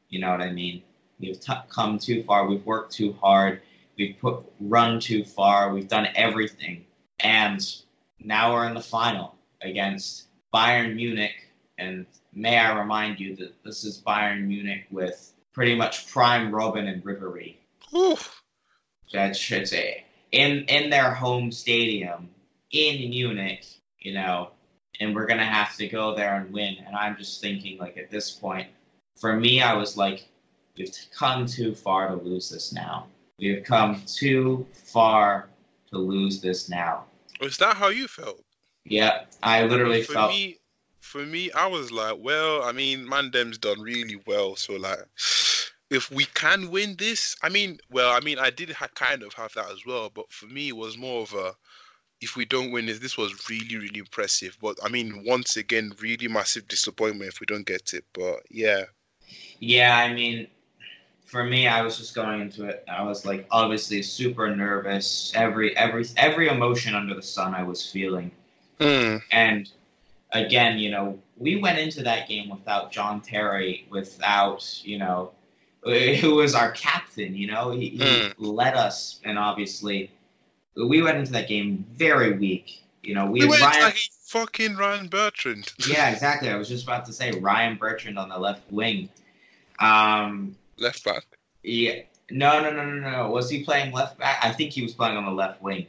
You 0.09 0.19
know 0.19 0.31
what 0.31 0.41
I 0.41 0.51
mean? 0.51 0.83
We've 1.19 1.39
t- 1.39 1.53
come 1.69 1.97
too 1.97 2.23
far. 2.23 2.47
We've 2.47 2.65
worked 2.65 2.93
too 2.93 3.13
hard. 3.13 3.61
We've 3.97 4.15
put 4.19 4.43
run 4.59 4.99
too 4.99 5.23
far. 5.23 5.73
We've 5.73 5.87
done 5.87 6.07
everything, 6.15 6.85
and 7.19 7.59
now 8.19 8.53
we're 8.53 8.67
in 8.67 8.73
the 8.73 8.81
final 8.81 9.35
against 9.61 10.27
Bayern 10.53 10.95
Munich. 10.95 11.35
And 11.77 12.05
may 12.33 12.57
I 12.57 12.77
remind 12.77 13.19
you 13.19 13.35
that 13.37 13.53
this 13.63 13.83
is 13.83 14.01
Bayern 14.01 14.45
Munich 14.45 14.85
with 14.91 15.33
pretty 15.53 15.75
much 15.75 16.09
prime 16.09 16.51
Robben 16.51 16.87
and 16.87 17.03
Ribery. 17.03 17.55
Whew. 17.89 18.17
That's 19.11 19.51
it's 19.51 19.73
a 19.73 20.03
in 20.31 20.65
in 20.65 20.89
their 20.89 21.13
home 21.13 21.51
stadium 21.51 22.29
in 22.71 23.09
Munich, 23.09 23.65
you 23.99 24.13
know, 24.13 24.49
and 24.99 25.15
we're 25.15 25.27
gonna 25.27 25.45
have 25.45 25.75
to 25.77 25.87
go 25.87 26.15
there 26.15 26.35
and 26.35 26.51
win. 26.51 26.77
And 26.85 26.95
I'm 26.95 27.15
just 27.17 27.41
thinking, 27.41 27.77
like 27.77 27.97
at 27.97 28.09
this 28.09 28.31
point, 28.31 28.67
for 29.15 29.35
me, 29.35 29.61
I 29.61 29.73
was 29.73 29.95
like, 29.95 30.27
we've 30.77 30.95
come 31.15 31.45
too 31.45 31.75
far 31.75 32.09
to 32.09 32.15
lose 32.15 32.49
this 32.49 32.73
now. 32.73 33.07
We've 33.39 33.63
come 33.63 34.01
too 34.07 34.65
far 34.73 35.49
to 35.91 35.97
lose 35.97 36.41
this 36.41 36.69
now. 36.69 37.05
Was 37.39 37.57
that 37.57 37.75
how 37.75 37.89
you 37.89 38.07
felt? 38.07 38.43
Yeah, 38.85 39.25
I 39.41 39.63
literally 39.63 40.03
for 40.03 40.13
felt. 40.13 40.31
me 40.31 40.59
for 40.99 41.25
me 41.25 41.51
i 41.51 41.67
was 41.67 41.91
like 41.91 42.15
well 42.19 42.63
i 42.63 42.71
mean 42.71 43.07
mandem's 43.07 43.57
done 43.57 43.79
really 43.81 44.17
well 44.25 44.55
so 44.55 44.73
like 44.73 44.99
if 45.91 46.09
we 46.09 46.25
can 46.33 46.71
win 46.71 46.95
this 46.97 47.35
i 47.43 47.49
mean 47.49 47.77
well 47.91 48.11
i 48.13 48.19
mean 48.21 48.39
i 48.39 48.49
did 48.49 48.69
ha- 48.69 48.87
kind 48.95 49.21
of 49.21 49.33
have 49.33 49.53
that 49.53 49.69
as 49.69 49.85
well 49.85 50.09
but 50.09 50.31
for 50.31 50.45
me 50.47 50.69
it 50.69 50.75
was 50.77 50.97
more 50.97 51.21
of 51.21 51.33
a 51.33 51.53
if 52.21 52.35
we 52.37 52.45
don't 52.45 52.71
win 52.71 52.85
this 52.85 52.99
this 52.99 53.17
was 53.17 53.49
really 53.49 53.77
really 53.77 53.99
impressive 53.99 54.57
but 54.61 54.77
i 54.83 54.89
mean 54.89 55.23
once 55.25 55.57
again 55.57 55.91
really 56.01 56.27
massive 56.27 56.67
disappointment 56.67 57.31
if 57.31 57.39
we 57.41 57.45
don't 57.45 57.67
get 57.67 57.93
it 57.93 58.05
but 58.13 58.39
yeah 58.49 58.83
Yeah, 59.59 59.97
I 59.97 60.13
mean, 60.13 60.47
for 61.25 61.43
me, 61.43 61.67
I 61.67 61.81
was 61.81 61.97
just 61.97 62.15
going 62.15 62.41
into 62.41 62.65
it. 62.65 62.83
I 62.87 63.03
was 63.03 63.25
like, 63.25 63.47
obviously, 63.51 64.01
super 64.01 64.55
nervous. 64.55 65.31
Every 65.35 65.75
every 65.77 66.05
every 66.17 66.47
emotion 66.49 66.95
under 66.95 67.13
the 67.15 67.21
sun, 67.21 67.53
I 67.55 67.63
was 67.63 67.89
feeling. 67.89 68.31
Hmm. 68.83 69.17
And 69.31 69.69
again, 70.31 70.77
you 70.77 70.91
know, 70.91 71.19
we 71.37 71.55
went 71.57 71.79
into 71.79 72.03
that 72.03 72.27
game 72.27 72.49
without 72.49 72.91
John 72.91 73.21
Terry, 73.21 73.87
without 73.89 74.81
you 74.83 74.97
know, 74.97 75.31
who 75.83 76.35
was 76.35 76.55
our 76.55 76.71
captain. 76.71 77.35
You 77.35 77.47
know, 77.47 77.71
he, 77.71 77.89
he 77.89 77.97
Mm. 77.99 78.33
led 78.37 78.75
us, 78.75 79.19
and 79.23 79.37
obviously, 79.39 80.11
we 80.75 81.01
went 81.01 81.17
into 81.17 81.31
that 81.33 81.47
game 81.47 81.85
very 81.93 82.37
weak. 82.37 82.83
You 83.01 83.15
know, 83.15 83.25
we, 83.25 83.39
we 83.39 83.41
had 83.41 83.49
went 83.49 83.61
Ryan. 83.63 83.81
like 83.83 83.97
fucking 84.25 84.75
Ryan 84.77 85.07
Bertrand 85.07 85.71
yeah, 85.87 86.09
exactly. 86.09 86.49
I 86.49 86.55
was 86.55 86.69
just 86.69 86.83
about 86.83 87.05
to 87.05 87.13
say 87.13 87.31
Ryan 87.31 87.77
Bertrand 87.77 88.17
on 88.17 88.29
the 88.29 88.37
left 88.37 88.71
wing. 88.71 89.09
Um, 89.79 90.55
left 90.77 91.03
back 91.03 91.23
yeah. 91.63 92.01
No, 92.29 92.61
no, 92.61 92.71
no, 92.71 92.85
no, 92.85 93.09
no. 93.11 93.29
Was 93.29 93.49
he 93.49 93.63
playing 93.63 93.91
left 93.93 94.17
back? 94.17 94.39
I 94.41 94.51
think 94.51 94.71
he 94.71 94.81
was 94.81 94.93
playing 94.93 95.17
on 95.17 95.25
the 95.25 95.31
left 95.31 95.61
wing. 95.61 95.87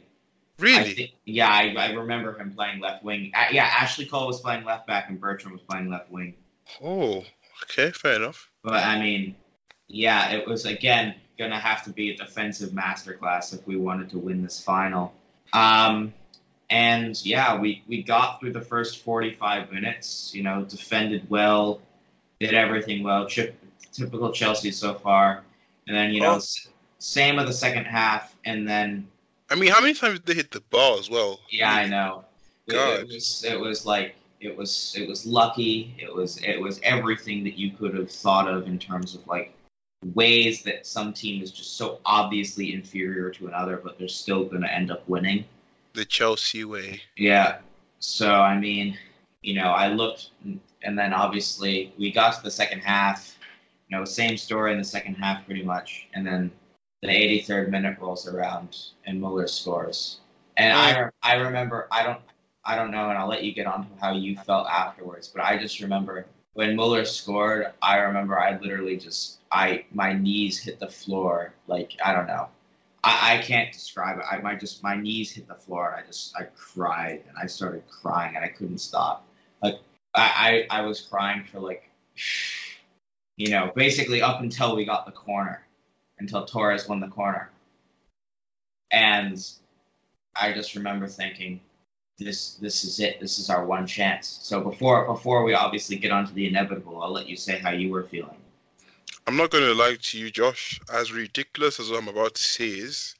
I 0.59 0.63
really 0.63 0.93
think, 0.93 1.11
yeah, 1.25 1.49
I, 1.49 1.73
I 1.77 1.91
remember 1.91 2.37
him 2.37 2.53
playing 2.53 2.79
left 2.79 3.03
wing. 3.03 3.31
Uh, 3.35 3.45
yeah, 3.51 3.65
Ashley 3.65 4.05
Cole 4.05 4.27
was 4.27 4.39
playing 4.41 4.63
left 4.63 4.87
back 4.87 5.09
and 5.09 5.19
Bertrand 5.19 5.53
was 5.53 5.61
playing 5.61 5.89
left 5.89 6.09
wing. 6.11 6.33
oh 6.83 7.23
okay 7.63 7.91
fair 7.91 8.15
enough 8.15 8.49
But 8.63 8.83
I 8.83 8.99
mean, 8.99 9.35
yeah, 9.87 10.31
it 10.31 10.47
was 10.47 10.65
again 10.65 11.15
gonna 11.37 11.59
have 11.59 11.83
to 11.83 11.89
be 11.91 12.11
a 12.11 12.15
defensive 12.17 12.69
masterclass 12.71 13.53
if 13.53 13.65
we 13.67 13.75
wanted 13.75 14.09
to 14.11 14.17
win 14.17 14.41
this 14.41 14.61
final. 14.61 15.13
Um, 15.53 16.13
and 16.69 17.23
yeah, 17.25 17.57
we 17.59 17.83
we 17.87 18.01
got 18.01 18.39
through 18.39 18.53
the 18.53 18.61
first 18.61 19.03
forty-five 19.03 19.71
minutes. 19.71 20.33
You 20.33 20.43
know, 20.43 20.63
defended 20.63 21.29
well, 21.29 21.81
did 22.39 22.53
everything 22.53 23.03
well. 23.03 23.27
Chip, 23.27 23.55
typical 23.91 24.31
Chelsea 24.31 24.71
so 24.71 24.93
far. 24.95 25.43
And 25.87 25.95
then 25.95 26.11
you 26.13 26.21
know, 26.21 26.37
Oh. 26.37 26.41
same 26.97 27.37
of 27.37 27.45
the 27.45 27.53
second 27.53 27.85
half, 27.85 28.35
and 28.45 28.67
then 28.67 29.07
i 29.49 29.55
mean 29.55 29.71
how 29.71 29.81
many 29.81 29.93
times 29.93 30.19
did 30.19 30.25
they 30.25 30.33
hit 30.33 30.51
the 30.51 30.61
ball 30.69 30.97
as 30.99 31.09
well 31.09 31.39
Yeah, 31.49 31.73
I 31.73 31.87
know. 31.87 32.25
It, 32.67 32.75
it 32.75 33.07
was 33.07 33.43
it 33.47 33.59
was 33.59 33.85
like 33.85 34.15
it 34.39 34.55
was 34.55 34.95
it 34.97 35.07
was 35.07 35.25
lucky. 35.25 35.95
It 35.97 36.13
was 36.13 36.37
it 36.43 36.59
was 36.59 36.79
everything 36.83 37.43
that 37.43 37.57
you 37.57 37.71
could 37.71 37.95
have 37.95 38.11
thought 38.11 38.47
of 38.47 38.67
in 38.67 38.79
terms 38.79 39.15
of 39.15 39.25
like 39.27 39.53
ways 40.13 40.61
that 40.63 40.85
some 40.85 41.13
team 41.13 41.41
is 41.41 41.51
just 41.51 41.77
so 41.77 41.99
obviously 42.05 42.73
inferior 42.73 43.29
to 43.31 43.47
another, 43.47 43.77
but 43.77 43.97
they're 43.97 44.07
still 44.07 44.45
going 44.45 44.61
to 44.61 44.71
end 44.71 44.91
up 44.91 45.07
winning. 45.07 45.45
The 45.93 46.05
Chelsea 46.05 46.65
way. 46.65 47.01
Yeah. 47.17 47.57
So 47.99 48.31
I 48.31 48.57
mean, 48.57 48.97
you 49.41 49.55
know, 49.55 49.69
I 49.71 49.87
looked, 49.87 50.29
and 50.83 50.97
then 50.97 51.13
obviously 51.13 51.93
we 51.97 52.11
got 52.11 52.35
to 52.35 52.43
the 52.43 52.51
second 52.51 52.79
half. 52.79 53.37
You 53.89 53.97
know, 53.97 54.05
same 54.05 54.35
story 54.35 54.71
in 54.71 54.79
the 54.79 54.83
second 54.83 55.15
half, 55.15 55.45
pretty 55.45 55.63
much, 55.63 56.07
and 56.15 56.25
then 56.25 56.51
the 57.07 57.41
83rd 57.41 57.69
minute 57.69 57.97
rolls 57.99 58.27
around 58.27 58.77
and 59.05 59.19
Muller 59.19 59.47
scores. 59.47 60.19
And 60.57 60.73
I 60.73 61.09
I 61.21 61.35
remember 61.35 61.87
I 61.91 62.03
don't 62.03 62.19
I 62.63 62.75
don't 62.75 62.91
know, 62.91 63.09
and 63.09 63.17
I'll 63.17 63.27
let 63.27 63.43
you 63.43 63.53
get 63.53 63.67
on 63.67 63.87
to 63.87 63.89
how 64.01 64.13
you 64.13 64.35
felt 64.37 64.67
afterwards, 64.67 65.27
but 65.27 65.43
I 65.43 65.57
just 65.57 65.79
remember 65.81 66.25
when 66.53 66.75
Muller 66.75 67.03
scored, 67.03 67.67
I 67.81 67.97
remember 67.97 68.39
I 68.39 68.57
literally 68.57 68.97
just 68.97 69.39
I 69.51 69.85
my 69.93 70.13
knees 70.13 70.57
hit 70.57 70.79
the 70.79 70.89
floor 70.89 71.53
like 71.67 71.93
I 72.03 72.13
don't 72.13 72.27
know. 72.27 72.47
I, 73.03 73.35
I 73.35 73.37
can't 73.41 73.71
describe 73.71 74.17
it. 74.17 74.25
I 74.29 74.39
my 74.39 74.55
just 74.55 74.81
my 74.81 74.95
knees 74.95 75.31
hit 75.31 75.47
the 75.47 75.55
floor 75.55 75.91
and 75.91 76.03
I 76.03 76.07
just 76.07 76.35
I 76.37 76.43
cried 76.55 77.23
and 77.27 77.37
I 77.37 77.45
started 77.45 77.83
crying 77.87 78.35
and 78.35 78.43
I 78.43 78.47
couldn't 78.47 78.79
stop. 78.79 79.27
Like 79.61 79.75
I, 80.15 80.65
I, 80.71 80.79
I 80.79 80.81
was 80.81 81.01
crying 81.01 81.43
for 81.43 81.59
like 81.59 81.89
you 83.37 83.49
know, 83.49 83.71
basically 83.75 84.21
up 84.21 84.41
until 84.41 84.75
we 84.77 84.85
got 84.85 85.05
the 85.05 85.11
corner. 85.11 85.64
Until 86.19 86.45
Torres 86.45 86.87
won 86.87 86.99
the 86.99 87.07
corner. 87.07 87.49
And 88.91 89.45
I 90.35 90.53
just 90.53 90.75
remember 90.75 91.07
thinking, 91.07 91.59
this 92.17 92.55
this 92.55 92.83
is 92.85 92.99
it. 92.99 93.19
This 93.19 93.39
is 93.39 93.49
our 93.49 93.65
one 93.65 93.85
chance. 93.85 94.39
So 94.41 94.61
before 94.61 95.05
before 95.05 95.43
we 95.43 95.53
obviously 95.53 95.97
get 95.97 96.11
on 96.11 96.25
to 96.25 96.33
the 96.33 96.47
inevitable, 96.47 97.01
I'll 97.01 97.11
let 97.11 97.27
you 97.27 97.35
say 97.35 97.59
how 97.59 97.71
you 97.71 97.91
were 97.91 98.03
feeling. 98.03 98.37
I'm 99.27 99.37
not 99.37 99.49
going 99.49 99.63
to 99.63 99.73
lie 99.73 99.97
to 99.99 100.19
you, 100.19 100.29
Josh. 100.29 100.79
As 100.93 101.11
ridiculous 101.11 101.79
as 101.79 101.89
what 101.89 101.99
I'm 101.99 102.07
about 102.07 102.35
to 102.35 102.43
say 102.43 102.67
is, 102.67 103.15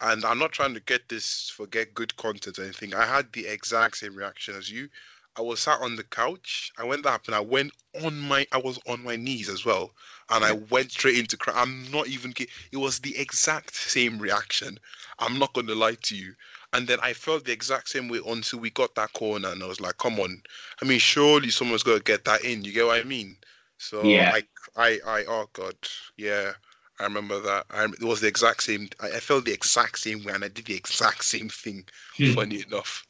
and 0.00 0.24
I'm 0.24 0.38
not 0.38 0.52
trying 0.52 0.74
to 0.74 0.80
get 0.80 1.08
this 1.08 1.48
forget 1.48 1.94
good 1.94 2.16
content 2.16 2.58
or 2.58 2.64
anything. 2.64 2.94
I 2.94 3.06
had 3.06 3.32
the 3.32 3.46
exact 3.46 3.98
same 3.98 4.16
reaction 4.16 4.56
as 4.56 4.70
you. 4.70 4.88
I 5.36 5.42
was 5.42 5.60
sat 5.60 5.80
on 5.80 5.96
the 5.96 6.04
couch. 6.04 6.72
I 6.78 6.84
went 6.84 7.06
up 7.06 7.26
and 7.26 7.34
I 7.34 7.40
went 7.40 7.72
on 8.04 8.20
my. 8.20 8.46
I 8.52 8.58
was 8.58 8.78
on 8.86 9.02
my 9.02 9.16
knees 9.16 9.48
as 9.48 9.64
well, 9.64 9.92
and 10.30 10.44
I 10.44 10.52
went 10.52 10.92
straight 10.92 11.18
into 11.18 11.36
cry. 11.36 11.54
I'm 11.56 11.90
not 11.90 12.06
even. 12.06 12.32
kidding. 12.32 12.52
It 12.70 12.76
was 12.76 13.00
the 13.00 13.16
exact 13.18 13.74
same 13.74 14.18
reaction. 14.18 14.78
I'm 15.18 15.38
not 15.38 15.52
going 15.52 15.66
to 15.66 15.74
lie 15.74 15.96
to 16.02 16.16
you. 16.16 16.34
And 16.72 16.86
then 16.86 16.98
I 17.02 17.12
felt 17.12 17.44
the 17.44 17.52
exact 17.52 17.88
same 17.88 18.08
way 18.08 18.20
until 18.26 18.58
we 18.60 18.70
got 18.70 18.94
that 18.94 19.12
corner, 19.12 19.48
and 19.48 19.62
I 19.62 19.66
was 19.66 19.80
like, 19.80 19.98
"Come 19.98 20.20
on! 20.20 20.42
I 20.80 20.84
mean, 20.84 20.98
surely 20.98 21.50
someone's 21.50 21.82
going 21.82 21.98
to 21.98 22.04
get 22.04 22.24
that 22.24 22.44
in." 22.44 22.64
You 22.64 22.72
get 22.72 22.86
what 22.86 23.00
I 23.00 23.04
mean? 23.04 23.36
So 23.78 24.08
Yeah. 24.08 24.32
I, 24.34 24.42
I, 24.76 25.00
I, 25.06 25.24
oh 25.26 25.48
god, 25.52 25.76
yeah, 26.16 26.52
I 27.00 27.04
remember 27.04 27.40
that. 27.40 27.66
I, 27.70 27.84
it 27.84 28.02
was 28.02 28.20
the 28.20 28.28
exact 28.28 28.62
same. 28.62 28.88
I, 29.00 29.08
I 29.08 29.20
felt 29.20 29.44
the 29.44 29.52
exact 29.52 29.98
same 29.98 30.22
way, 30.24 30.32
and 30.32 30.44
I 30.44 30.48
did 30.48 30.66
the 30.66 30.76
exact 30.76 31.24
same 31.24 31.48
thing. 31.48 31.84
Hmm. 32.16 32.32
Funny 32.32 32.64
enough. 32.66 33.04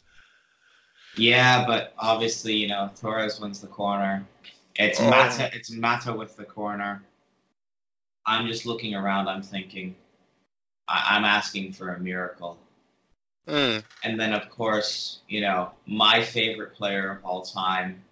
Yeah, 1.16 1.64
but 1.66 1.94
obviously, 1.98 2.54
you 2.54 2.68
know, 2.68 2.90
Torres 3.00 3.40
wins 3.40 3.60
the 3.60 3.66
corner. 3.68 4.26
It's 4.76 5.00
Oh. 5.00 5.08
Mata. 5.08 5.50
It's 5.54 5.70
Mata 5.70 6.12
with 6.12 6.36
the 6.36 6.44
corner. 6.44 7.02
I'm 8.26 8.46
just 8.46 8.66
looking 8.66 8.94
around. 8.94 9.28
I'm 9.28 9.42
thinking, 9.42 9.94
I, 10.88 11.16
I'm 11.16 11.24
asking 11.24 11.72
for 11.72 11.94
a 11.94 12.00
miracle. 12.00 12.58
Mm. 13.46 13.84
And 14.02 14.18
then, 14.18 14.32
of 14.32 14.48
course, 14.48 15.20
you 15.28 15.40
know, 15.42 15.70
my 15.86 16.22
favorite 16.22 16.74
player 16.74 17.12
of 17.12 17.24
all 17.24 17.42
time, 17.42 18.02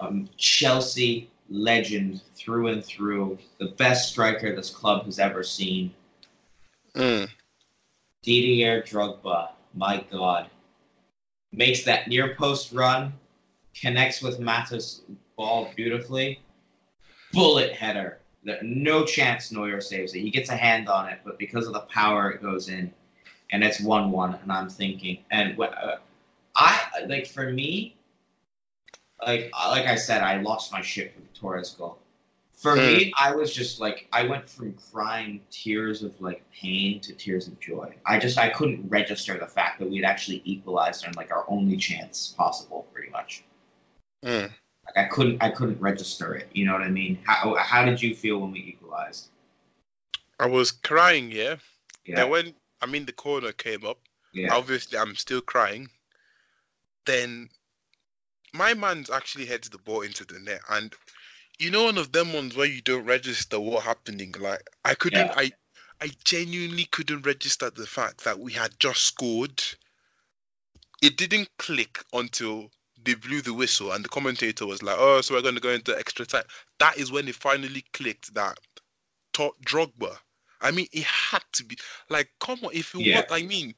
um, 0.00 0.28
Chelsea 0.36 1.30
legend 1.48 2.20
through 2.34 2.68
and 2.68 2.84
through, 2.84 3.38
the 3.58 3.68
best 3.68 4.10
striker 4.10 4.54
this 4.54 4.70
club 4.70 5.04
has 5.06 5.18
ever 5.18 5.42
seen, 5.42 5.94
Mm. 6.94 7.28
Didier 8.22 8.82
Drogba. 8.82 9.50
My 9.74 10.04
God, 10.10 10.48
makes 11.56 11.84
that 11.84 12.08
near 12.08 12.34
post 12.34 12.72
run, 12.72 13.12
connects 13.74 14.22
with 14.22 14.40
Mata's 14.40 15.02
ball 15.36 15.72
beautifully, 15.76 16.40
bullet 17.32 17.72
header. 17.72 18.18
No 18.62 19.04
chance 19.04 19.50
Neuer 19.50 19.80
saves 19.80 20.14
it. 20.14 20.20
He 20.20 20.30
gets 20.30 20.50
a 20.50 20.56
hand 20.56 20.88
on 20.88 21.08
it, 21.08 21.20
but 21.24 21.38
because 21.38 21.66
of 21.66 21.72
the 21.72 21.80
power, 21.80 22.30
it 22.30 22.42
goes 22.42 22.68
in, 22.68 22.92
and 23.50 23.64
it's 23.64 23.80
one-one. 23.80 24.34
And 24.42 24.52
I'm 24.52 24.68
thinking, 24.68 25.18
and 25.30 25.58
uh, 25.58 25.96
I 26.54 26.80
like 27.06 27.26
for 27.26 27.50
me, 27.50 27.96
like 29.26 29.50
like 29.54 29.86
I 29.86 29.94
said, 29.94 30.22
I 30.22 30.40
lost 30.42 30.72
my 30.72 30.82
shit 30.82 31.14
with 31.16 31.32
Torres 31.32 31.70
goal. 31.70 31.98
For 32.56 32.76
me, 32.76 33.12
I 33.18 33.34
was 33.34 33.52
just 33.52 33.80
like 33.80 34.06
I 34.12 34.26
went 34.26 34.48
from 34.48 34.74
crying 34.92 35.40
tears 35.50 36.02
of 36.02 36.18
like 36.20 36.42
pain 36.52 37.00
to 37.00 37.12
tears 37.12 37.48
of 37.48 37.58
joy. 37.60 37.94
I 38.06 38.18
just 38.18 38.38
I 38.38 38.48
couldn't 38.50 38.88
register 38.88 39.36
the 39.38 39.46
fact 39.46 39.80
that 39.80 39.90
we'd 39.90 40.04
actually 40.04 40.40
equalized 40.44 41.06
on 41.06 41.12
like 41.14 41.30
our 41.30 41.44
only 41.48 41.76
chance 41.76 42.34
possible, 42.36 42.86
pretty 42.92 43.10
much. 43.10 43.44
Mm. 44.24 44.50
Like 44.86 44.96
I 44.96 45.08
couldn't 45.08 45.42
I 45.42 45.50
couldn't 45.50 45.80
register 45.80 46.34
it. 46.34 46.48
You 46.52 46.66
know 46.66 46.72
what 46.72 46.82
I 46.82 46.90
mean? 46.90 47.18
How 47.24 47.54
how 47.56 47.84
did 47.84 48.00
you 48.00 48.14
feel 48.14 48.38
when 48.38 48.52
we 48.52 48.60
equalized? 48.60 49.28
I 50.38 50.46
was 50.46 50.70
crying, 50.70 51.30
yeah. 51.30 51.56
Yeah, 52.06 52.16
Then 52.16 52.30
when 52.30 52.54
I 52.80 52.86
mean 52.86 53.04
the 53.04 53.12
corner 53.12 53.52
came 53.52 53.84
up, 53.84 53.98
yeah, 54.32 54.54
obviously 54.54 54.98
I'm 54.98 55.16
still 55.16 55.40
crying. 55.40 55.88
Then 57.04 57.48
my 58.52 58.74
man's 58.74 59.10
actually 59.10 59.46
heads 59.46 59.68
the 59.68 59.78
ball 59.78 60.02
into 60.02 60.24
the 60.24 60.38
net, 60.38 60.60
and 60.70 60.94
you 61.58 61.70
know 61.70 61.84
one 61.84 61.98
of 61.98 62.12
them 62.12 62.32
ones 62.32 62.56
where 62.56 62.66
you 62.66 62.80
don't 62.82 63.04
register 63.04 63.58
what 63.60 63.84
happening. 63.84 64.34
Like 64.38 64.68
I 64.84 64.94
couldn't, 64.94 65.28
Yeah. 65.28 65.34
I, 65.36 65.52
I 66.00 66.10
genuinely 66.24 66.84
couldn't 66.86 67.26
register 67.26 67.70
the 67.70 67.86
fact 67.86 68.24
that 68.24 68.38
we 68.38 68.52
had 68.52 68.78
just 68.78 69.02
scored. 69.02 69.62
It 71.02 71.16
didn't 71.16 71.48
click 71.58 72.02
until 72.12 72.70
they 73.02 73.14
blew 73.14 73.42
the 73.42 73.54
whistle, 73.54 73.92
and 73.92 74.04
the 74.04 74.08
commentator 74.08 74.66
was 74.66 74.82
like, 74.82 74.96
"Oh, 74.98 75.20
so 75.20 75.34
we're 75.34 75.42
going 75.42 75.54
to 75.54 75.60
go 75.60 75.70
into 75.70 75.96
extra 75.96 76.24
time." 76.26 76.44
That 76.78 76.96
is 76.96 77.12
when 77.12 77.28
it 77.28 77.34
finally 77.34 77.84
clicked 77.92 78.34
that 78.34 78.58
top 79.32 79.54
Drogba. 79.64 80.16
I 80.60 80.70
mean, 80.70 80.86
it 80.92 81.04
had 81.04 81.42
to 81.54 81.64
be 81.64 81.76
like, 82.08 82.30
come 82.40 82.58
on, 82.62 82.70
if 82.72 82.94
it 82.94 82.98
Yeah. 82.98 83.16
was, 83.16 83.24
I 83.30 83.42
mean, 83.42 83.74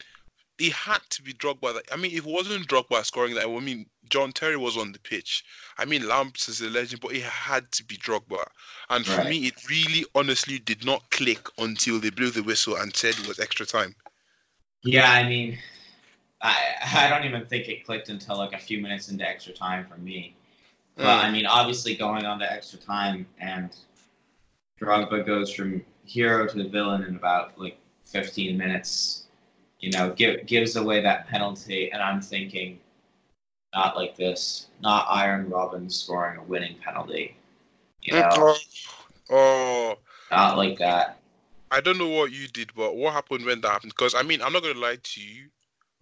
it 0.59 0.73
had 0.73 1.01
to 1.11 1.23
be 1.23 1.33
Drogba. 1.35 1.75
That, 1.75 1.85
I 1.93 1.97
mean, 1.97 2.13
if 2.13 2.19
it 2.19 2.25
wasn't 2.27 2.69
Drogba 2.69 3.05
scoring 3.05 3.35
that, 3.35 3.47
I 3.49 3.61
mean, 3.61 3.87
John 4.09 4.33
Terry 4.33 4.57
was 4.57 4.77
on 4.77 4.93
the 4.93 4.99
pitch. 5.01 5.45
I 5.79 5.85
mean, 5.85 6.07
Lamps 6.09 6.49
is 6.49 6.61
a 6.61 6.71
legend, 6.71 7.01
but 7.01 7.13
it 7.15 7.23
had 7.23 7.71
to 7.73 7.85
be 7.85 7.97
Drogba. 7.97 8.45
And 8.91 9.07
for 9.07 9.21
Right. 9.21 9.27
me, 9.27 9.47
it 9.47 9.69
really, 9.69 10.05
honestly, 10.15 10.59
did 10.59 10.85
not 10.85 11.11
click 11.11 11.49
until 11.59 12.01
they 12.01 12.11
blew 12.11 12.31
the 12.31 12.43
whistle 12.43 12.77
and 12.77 12.95
said 12.95 13.19
it 13.19 13.27
was 13.27 13.39
extra 13.41 13.67
time. 13.67 13.95
yeah. 14.83 15.11
I 15.11 15.29
mean, 15.29 15.59
I 16.43 16.57
I 16.97 17.09
don't 17.09 17.25
even 17.25 17.47
think 17.47 17.69
it 17.69 17.85
clicked 17.85 18.09
until 18.09 18.37
like 18.39 18.53
a 18.53 18.59
few 18.59 18.81
minutes 18.81 19.09
into 19.09 19.29
extra 19.29 19.53
time 19.53 19.87
for 19.87 19.97
me. 19.99 20.35
But 21.01 21.25
I 21.25 21.31
Mm. 21.31 21.33
mean, 21.33 21.47
obviously 21.47 21.97
going 21.97 22.27
on 22.27 22.39
to 22.41 22.53
extra 22.53 22.79
time 22.79 23.27
and 23.41 23.77
Drogba 24.81 25.27
goes 25.27 25.53
from 25.53 25.85
hero 26.05 26.47
to 26.49 26.69
villain 26.69 27.05
in 27.05 27.17
about 27.17 27.59
like 27.59 27.79
15 28.07 28.57
minutes. 28.57 29.26
You 29.87 29.93
know, 29.93 30.11
give, 30.11 30.45
gives 30.47 30.74
away 30.74 31.01
that 31.03 31.28
penalty, 31.28 31.93
and 31.93 32.03
I'm 32.03 32.20
thinking, 32.20 32.80
not 33.72 33.97
like 33.97 34.16
this, 34.16 34.66
not 34.80 35.07
Arjen 35.09 35.49
Robben 35.49 35.93
scoring 35.93 36.41
a 36.41 36.43
winning 36.43 36.74
penalty. 36.84 37.37
You 38.03 38.14
know, 38.14 38.28
Oh, 38.32 38.57
oh, 39.30 39.95
not 40.32 40.57
like 40.57 40.76
that. 40.78 41.20
I 41.70 41.80
don't 41.80 41.99
know 41.99 42.09
what 42.09 42.32
you 42.32 42.49
did, 42.49 42.74
but 42.74 42.97
what 42.97 43.12
happened 43.12 43.45
when 43.45 43.61
that 43.61 43.70
happened? 43.70 43.93
Because 43.97 44.16
I 44.16 44.22
mean, 44.22 44.43
I'm 44.43 44.53
not 44.53 44.64
gonna 44.64 44.76
lie 44.76 44.99
to 45.01 45.20
you. 45.20 45.51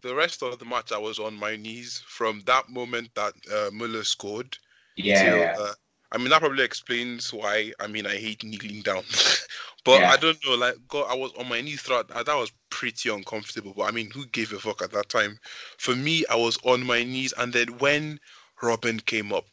The 0.00 0.14
rest 0.14 0.42
of 0.42 0.58
the 0.58 0.64
match, 0.64 0.90
I 0.90 0.96
was 0.96 1.18
on 1.18 1.34
my 1.34 1.54
knees 1.56 2.02
from 2.06 2.40
that 2.46 2.70
moment 2.70 3.10
that 3.16 3.34
uh, 3.54 3.70
Muller 3.70 4.04
scored. 4.04 4.56
Yeah, 4.96 5.22
till, 5.22 5.38
yeah. 5.40 5.56
uh, 5.58 5.74
I 6.14 6.18
mean, 6.18 6.30
that 6.30 6.40
probably 6.40 6.64
explains 6.64 7.32
why. 7.32 7.72
I 7.80 7.86
mean, 7.88 8.06
I 8.06 8.16
hate 8.16 8.44
kneeling 8.44 8.82
down. 8.82 9.02
but 9.84 10.00
Yeah. 10.00 10.10
I 10.10 10.16
don't 10.16 10.38
know. 10.46 10.54
Like, 10.54 10.76
God, 10.88 11.06
I 11.10 11.14
was 11.14 11.32
on 11.38 11.48
my 11.48 11.60
knees 11.60 11.82
throughout. 11.82 12.10
uh, 12.10 12.22
That 12.22 12.36
was 12.36 12.52
pretty 12.70 13.10
uncomfortable. 13.10 13.74
But 13.76 13.84
I 13.84 13.90
mean, 13.90 14.10
who 14.10 14.26
gave 14.26 14.52
a 14.52 14.58
fuck 14.58 14.82
at 14.82 14.92
that 14.92 15.08
time? 15.08 15.38
For 15.78 15.94
me, 15.96 16.24
I 16.30 16.36
was 16.36 16.58
on 16.64 16.84
my 16.84 17.02
knees, 17.02 17.34
and 17.36 17.52
then 17.52 17.78
when 17.78 18.20
Robben 18.62 19.04
came 19.04 19.32
up, 19.32 19.46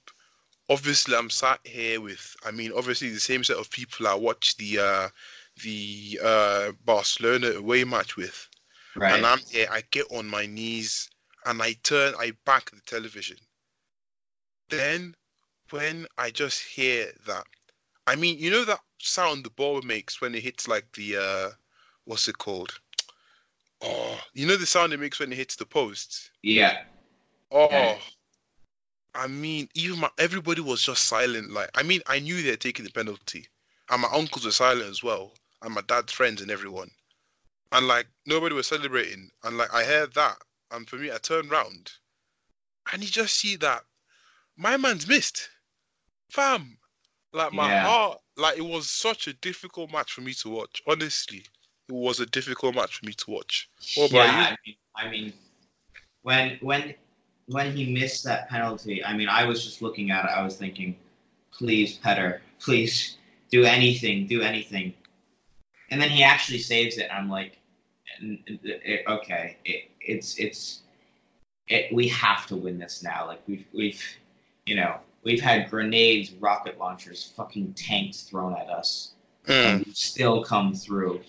obviously 0.69 1.15
I'm 1.15 1.29
sat 1.29 1.59
here 1.65 1.99
with. 2.01 2.35
I 2.45 2.51
mean, 2.51 2.71
obviously 2.75 3.09
the 3.09 3.19
same 3.19 3.43
set 3.43 3.57
of 3.57 3.69
people 3.71 4.07
I 4.07 4.13
watched 4.15 4.57
the 4.57 4.79
uh, 4.79 5.09
the 5.63 6.19
uh, 6.23 6.71
Barcelona 6.85 7.49
away 7.51 7.83
match 7.83 8.15
with. 8.17 8.47
right. 8.95 9.15
And 9.15 9.25
I'm 9.25 9.39
here, 9.49 9.67
I 9.71 9.83
get 9.91 10.05
on 10.11 10.27
my 10.27 10.45
knees 10.45 11.09
and 11.45 11.61
I 11.61 11.73
turn, 11.83 12.13
I 12.19 12.33
back 12.45 12.71
the 12.71 12.81
television. 12.85 13.37
Then, 14.69 15.15
when 15.71 16.07
I 16.17 16.31
just 16.31 16.61
hear 16.61 17.11
that, 17.27 17.45
I 18.07 18.15
mean, 18.15 18.37
you 18.39 18.49
know 18.51 18.65
that 18.65 18.81
sound 18.99 19.43
the 19.45 19.49
ball 19.51 19.81
makes 19.81 20.21
when 20.21 20.35
it 20.35 20.43
hits 20.43 20.67
like 20.67 20.91
the, 20.93 21.17
uh, 21.17 21.51
what's 22.05 22.27
it 22.27 22.37
called? 22.37 22.79
Oh, 23.81 24.19
you 24.33 24.47
know 24.47 24.57
the 24.57 24.65
sound 24.65 24.93
it 24.93 24.99
makes 24.99 25.19
when 25.19 25.31
it 25.31 25.35
hits 25.37 25.55
the 25.55 25.65
post? 25.65 26.31
yeah, 26.43 26.83
Oh, 27.51 27.67
Yeah. 27.69 27.99
I 29.13 29.27
mean, 29.27 29.69
even 29.73 29.99
my, 29.99 30.09
everybody 30.17 30.61
was 30.61 30.83
just 30.83 31.05
silent. 31.05 31.51
Like, 31.51 31.69
I 31.75 31.83
mean, 31.83 32.01
I 32.07 32.19
knew 32.19 32.41
they 32.41 32.49
had 32.51 32.61
taking 32.61 32.85
the 32.85 32.91
penalty. 32.91 33.47
and 33.89 34.01
my 34.01 34.09
uncles 34.11 34.45
were 34.45 34.51
silent 34.51 34.89
as 34.89 35.01
well, 35.03 35.33
and 35.61 35.73
my 35.73 35.81
dad's 35.81 36.11
friends 36.13 36.41
and 36.41 36.51
everyone, 36.51 36.91
and 37.71 37.87
like 37.87 38.07
nobody 38.25 38.55
was 38.55 38.67
celebrating, 38.67 39.31
and 39.43 39.57
like 39.57 39.73
I 39.73 39.83
heard 39.85 40.13
that, 40.15 40.37
and 40.71 40.89
for 40.89 40.97
me, 40.97 41.11
I 41.11 41.17
turned 41.19 41.51
round, 41.51 41.91
and 42.91 43.03
you 43.03 43.09
just 43.09 43.35
see 43.37 43.55
that 43.57 43.85
my 44.57 44.77
man's 44.77 45.07
missed, 45.07 45.49
fam. 46.31 46.77
Like 47.33 47.53
my 47.53 47.67
Yeah. 47.67 47.83
heart, 47.87 48.19
like 48.37 48.57
it 48.57 48.65
was 48.65 48.89
such 48.89 49.27
a 49.27 49.33
difficult 49.33 49.91
match 49.91 50.11
for 50.13 50.21
me 50.21 50.33
to 50.35 50.49
watch. 50.49 50.81
Honestly, 50.87 51.45
it 51.87 51.93
was 51.93 52.19
a 52.19 52.25
difficult 52.25 52.75
match 52.75 52.99
for 52.99 53.05
me 53.05 53.13
to 53.13 53.31
watch. 53.31 53.69
What 53.95 54.11
about 54.11 54.25
yeah, 54.25 54.47
I 54.47 54.57
mean, 54.65 54.75
I 54.95 55.09
mean, 55.09 55.33
when 56.23 56.57
when 56.61 56.95
when 57.47 57.75
he 57.75 57.93
missed 57.93 58.23
that 58.25 58.49
penalty, 58.49 59.03
I 59.03 59.13
mean, 59.13 59.29
I 59.29 59.45
was 59.45 59.63
just 59.63 59.81
looking 59.81 60.11
at 60.11 60.25
it. 60.25 60.31
I 60.31 60.43
was 60.43 60.57
thinking, 60.57 60.95
please, 61.51 61.99
Petr, 61.99 62.39
please 62.59 63.17
do 63.49 63.63
anything, 63.63 64.27
do 64.27 64.41
anything. 64.41 64.93
And 65.89 66.01
then 66.01 66.09
he 66.09 66.23
actually 66.23 66.59
saves 66.59 66.97
it. 66.97 67.09
I'm 67.11 67.29
like, 67.29 67.57
n- 68.21 68.43
n- 68.47 68.59
it, 68.63 69.05
okay, 69.07 69.57
it, 69.65 69.89
it's 70.01 70.37
it's 70.37 70.81
it, 71.67 71.93
we 71.93 72.07
have 72.09 72.45
to 72.47 72.55
win 72.57 72.77
this 72.77 73.03
now. 73.03 73.27
Like 73.27 73.41
we've 73.47 73.65
we've 73.73 74.03
you 74.65 74.75
know 74.75 74.99
we've 75.23 75.41
had 75.41 75.69
grenades, 75.69 76.33
rocket 76.33 76.77
launchers, 76.79 77.33
fucking 77.35 77.73
tanks 77.73 78.21
thrown 78.23 78.53
at 78.55 78.69
us 78.69 79.13
Mm, 79.47 79.65
and 79.65 79.85
we've 79.85 79.95
still 79.95 80.43
come 80.43 80.73
through. 80.73 81.21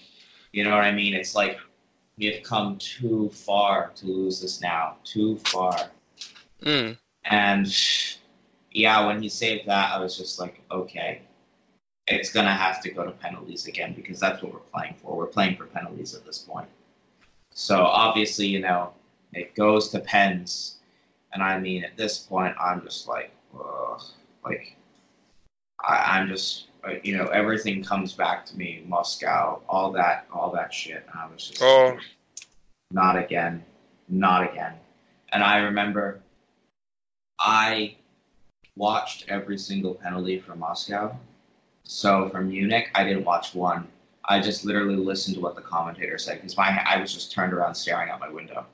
You 0.52 0.64
know 0.64 0.70
what 0.70 0.84
I 0.84 0.92
mean? 0.92 1.14
It's 1.14 1.34
like 1.34 1.58
we've 2.18 2.42
come 2.42 2.76
too 2.78 3.30
far 3.30 3.90
to 3.96 4.06
lose 4.06 4.40
this 4.40 4.60
now. 4.60 4.96
Too 5.04 5.38
far. 5.38 5.90
mm, 6.62 6.96
And 7.24 7.66
yeah, 8.70 9.06
when 9.06 9.22
he 9.22 9.28
saved 9.28 9.66
that, 9.68 9.92
I 9.94 9.98
was 9.98 10.16
just 10.16 10.38
like, 10.38 10.60
okay, 10.70 11.22
it's 12.06 12.32
gonna 12.32 12.54
have 12.54 12.80
to 12.82 12.90
go 12.90 13.04
to 13.04 13.12
penalties 13.12 13.66
again 13.66 13.94
because 13.94 14.20
that's 14.20 14.42
what 14.42 14.52
we're 14.52 14.60
playing 14.60 14.94
for. 15.02 15.16
We're 15.16 15.26
playing 15.26 15.56
for 15.56 15.66
penalties 15.66 16.14
at 16.14 16.24
this 16.26 16.38
point. 16.38 16.68
So 17.54 17.82
obviously, 17.84 18.46
you 18.46 18.60
know, 18.60 18.92
it 19.32 19.54
goes 19.54 19.88
to 19.90 20.00
pens, 20.00 20.78
and 21.32 21.42
I 21.42 21.58
mean, 21.58 21.84
at 21.84 21.96
this 21.96 22.18
point, 22.18 22.54
I'm 22.60 22.82
just 22.82 23.08
like, 23.08 23.32
ugh, 23.54 24.02
like, 24.44 24.76
I, 25.80 26.18
I'm 26.18 26.28
just, 26.28 26.66
uh, 26.84 26.94
you 27.02 27.16
know, 27.16 27.26
everything 27.28 27.82
comes 27.82 28.12
back 28.12 28.44
to 28.46 28.56
me, 28.56 28.84
Moscow, 28.86 29.60
all 29.68 29.92
that, 29.92 30.26
all 30.32 30.50
that 30.52 30.72
shit. 30.72 31.04
And 31.10 31.20
I 31.20 31.26
was 31.32 31.48
just, 31.48 31.62
Oh. 31.62 31.98
not 32.90 33.16
again, 33.16 33.64
not 34.08 34.50
again. 34.50 34.74
And 35.32 35.42
I 35.42 35.58
remember 35.58 36.20
I 37.38 37.96
watched 38.76 39.24
every 39.28 39.58
single 39.58 39.94
penalty 39.94 40.38
from 40.38 40.58
Moscow. 40.60 41.16
So 41.84 42.28
from 42.28 42.48
Munich, 42.48 42.90
I 42.94 43.04
didn't 43.04 43.24
watch 43.24 43.54
one. 43.54 43.88
I 44.26 44.40
just 44.40 44.64
literally 44.64 44.96
listened 44.96 45.34
to 45.36 45.40
what 45.40 45.56
the 45.56 45.62
commentator 45.62 46.16
said 46.16 46.36
because 46.36 46.56
my 46.56 46.80
I 46.86 47.00
was 47.00 47.12
just 47.12 47.32
turned 47.32 47.52
around 47.52 47.74
staring 47.74 48.08
out 48.10 48.20
my 48.20 48.28
window. 48.28 48.64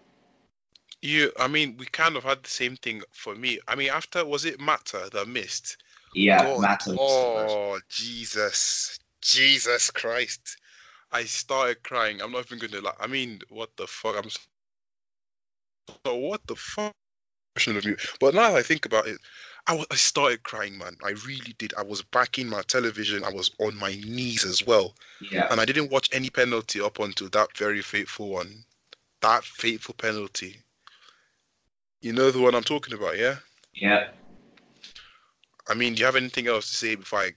You, 1.01 1.32
I 1.38 1.46
mean, 1.46 1.76
we 1.78 1.86
kind 1.86 2.16
of 2.16 2.24
had 2.24 2.42
the 2.42 2.51
same 2.51 2.76
thing 2.76 3.03
for 3.12 3.34
me. 3.34 3.61
I 3.68 3.76
mean, 3.76 3.90
after 3.90 4.24
was 4.24 4.44
it 4.44 4.59
Mata 4.59 5.09
that 5.12 5.28
missed? 5.28 5.76
Yeah, 6.14 6.42
God. 6.42 6.62
Matson. 6.62 6.96
Oh, 6.99 7.78
Jesus, 7.88 8.99
Jesus 9.22 9.90
Christ! 9.90 10.57
I 11.12 11.24
started 11.24 11.82
crying. 11.82 12.20
I'm 12.20 12.32
not 12.32 12.46
even 12.46 12.59
gonna 12.59 12.82
like. 12.82 12.96
I 13.01 13.07
mean, 13.07 13.40
what 13.49 13.70
the 13.76 13.86
fuck? 13.86 14.16
I'm. 14.16 14.28
So, 14.28 14.40
so 16.05 16.16
what 16.16 16.46
the 16.46 16.57
fuck? 16.57 16.92
Of 17.66 17.84
you. 17.84 17.96
But 18.20 18.34
now 18.34 18.53
that 18.53 18.57
I 18.57 18.62
think 18.62 18.86
about 18.86 19.09
it, 19.09 19.18
I 19.66 19.84
I 19.90 19.96
started 19.96 20.44
crying, 20.44 20.78
man. 20.78 20.96
I 21.03 21.11
really 21.26 21.55
did. 21.59 21.74
I 21.76 21.82
was 21.82 22.03
backing 22.03 22.49
my 22.49 22.62
television. 22.62 23.24
I 23.24 23.32
was 23.32 23.51
on 23.59 23.76
my 23.76 23.94
knees 23.94 24.44
as 24.44 24.64
well, 24.64 24.94
Yeah, 25.20 25.49
and 25.51 25.61
I 25.61 25.64
didn't 25.64 25.90
watch 25.90 26.09
any 26.12 26.30
penalty 26.30 26.80
up 26.80 27.01
until 27.01 27.28
that 27.30 27.57
very 27.57 27.82
fateful 27.82 28.28
one. 28.28 28.64
That 29.22 29.44
fateful 29.44 29.94
penalty. 29.94 30.62
You 32.01 32.12
know 32.12 32.30
the 32.30 32.40
one 32.40 32.55
I'm 32.55 32.62
talking 32.62 32.94
about, 32.94 33.18
yeah? 33.18 33.36
yeah. 33.74 34.09
I 35.68 35.74
mean, 35.74 35.94
do 35.94 36.01
you 36.01 36.07
have 36.07 36.16
anything 36.16 36.46
else 36.46 36.70
to 36.70 36.76
say 36.76 36.94
before 36.94 37.20
I 37.20 37.32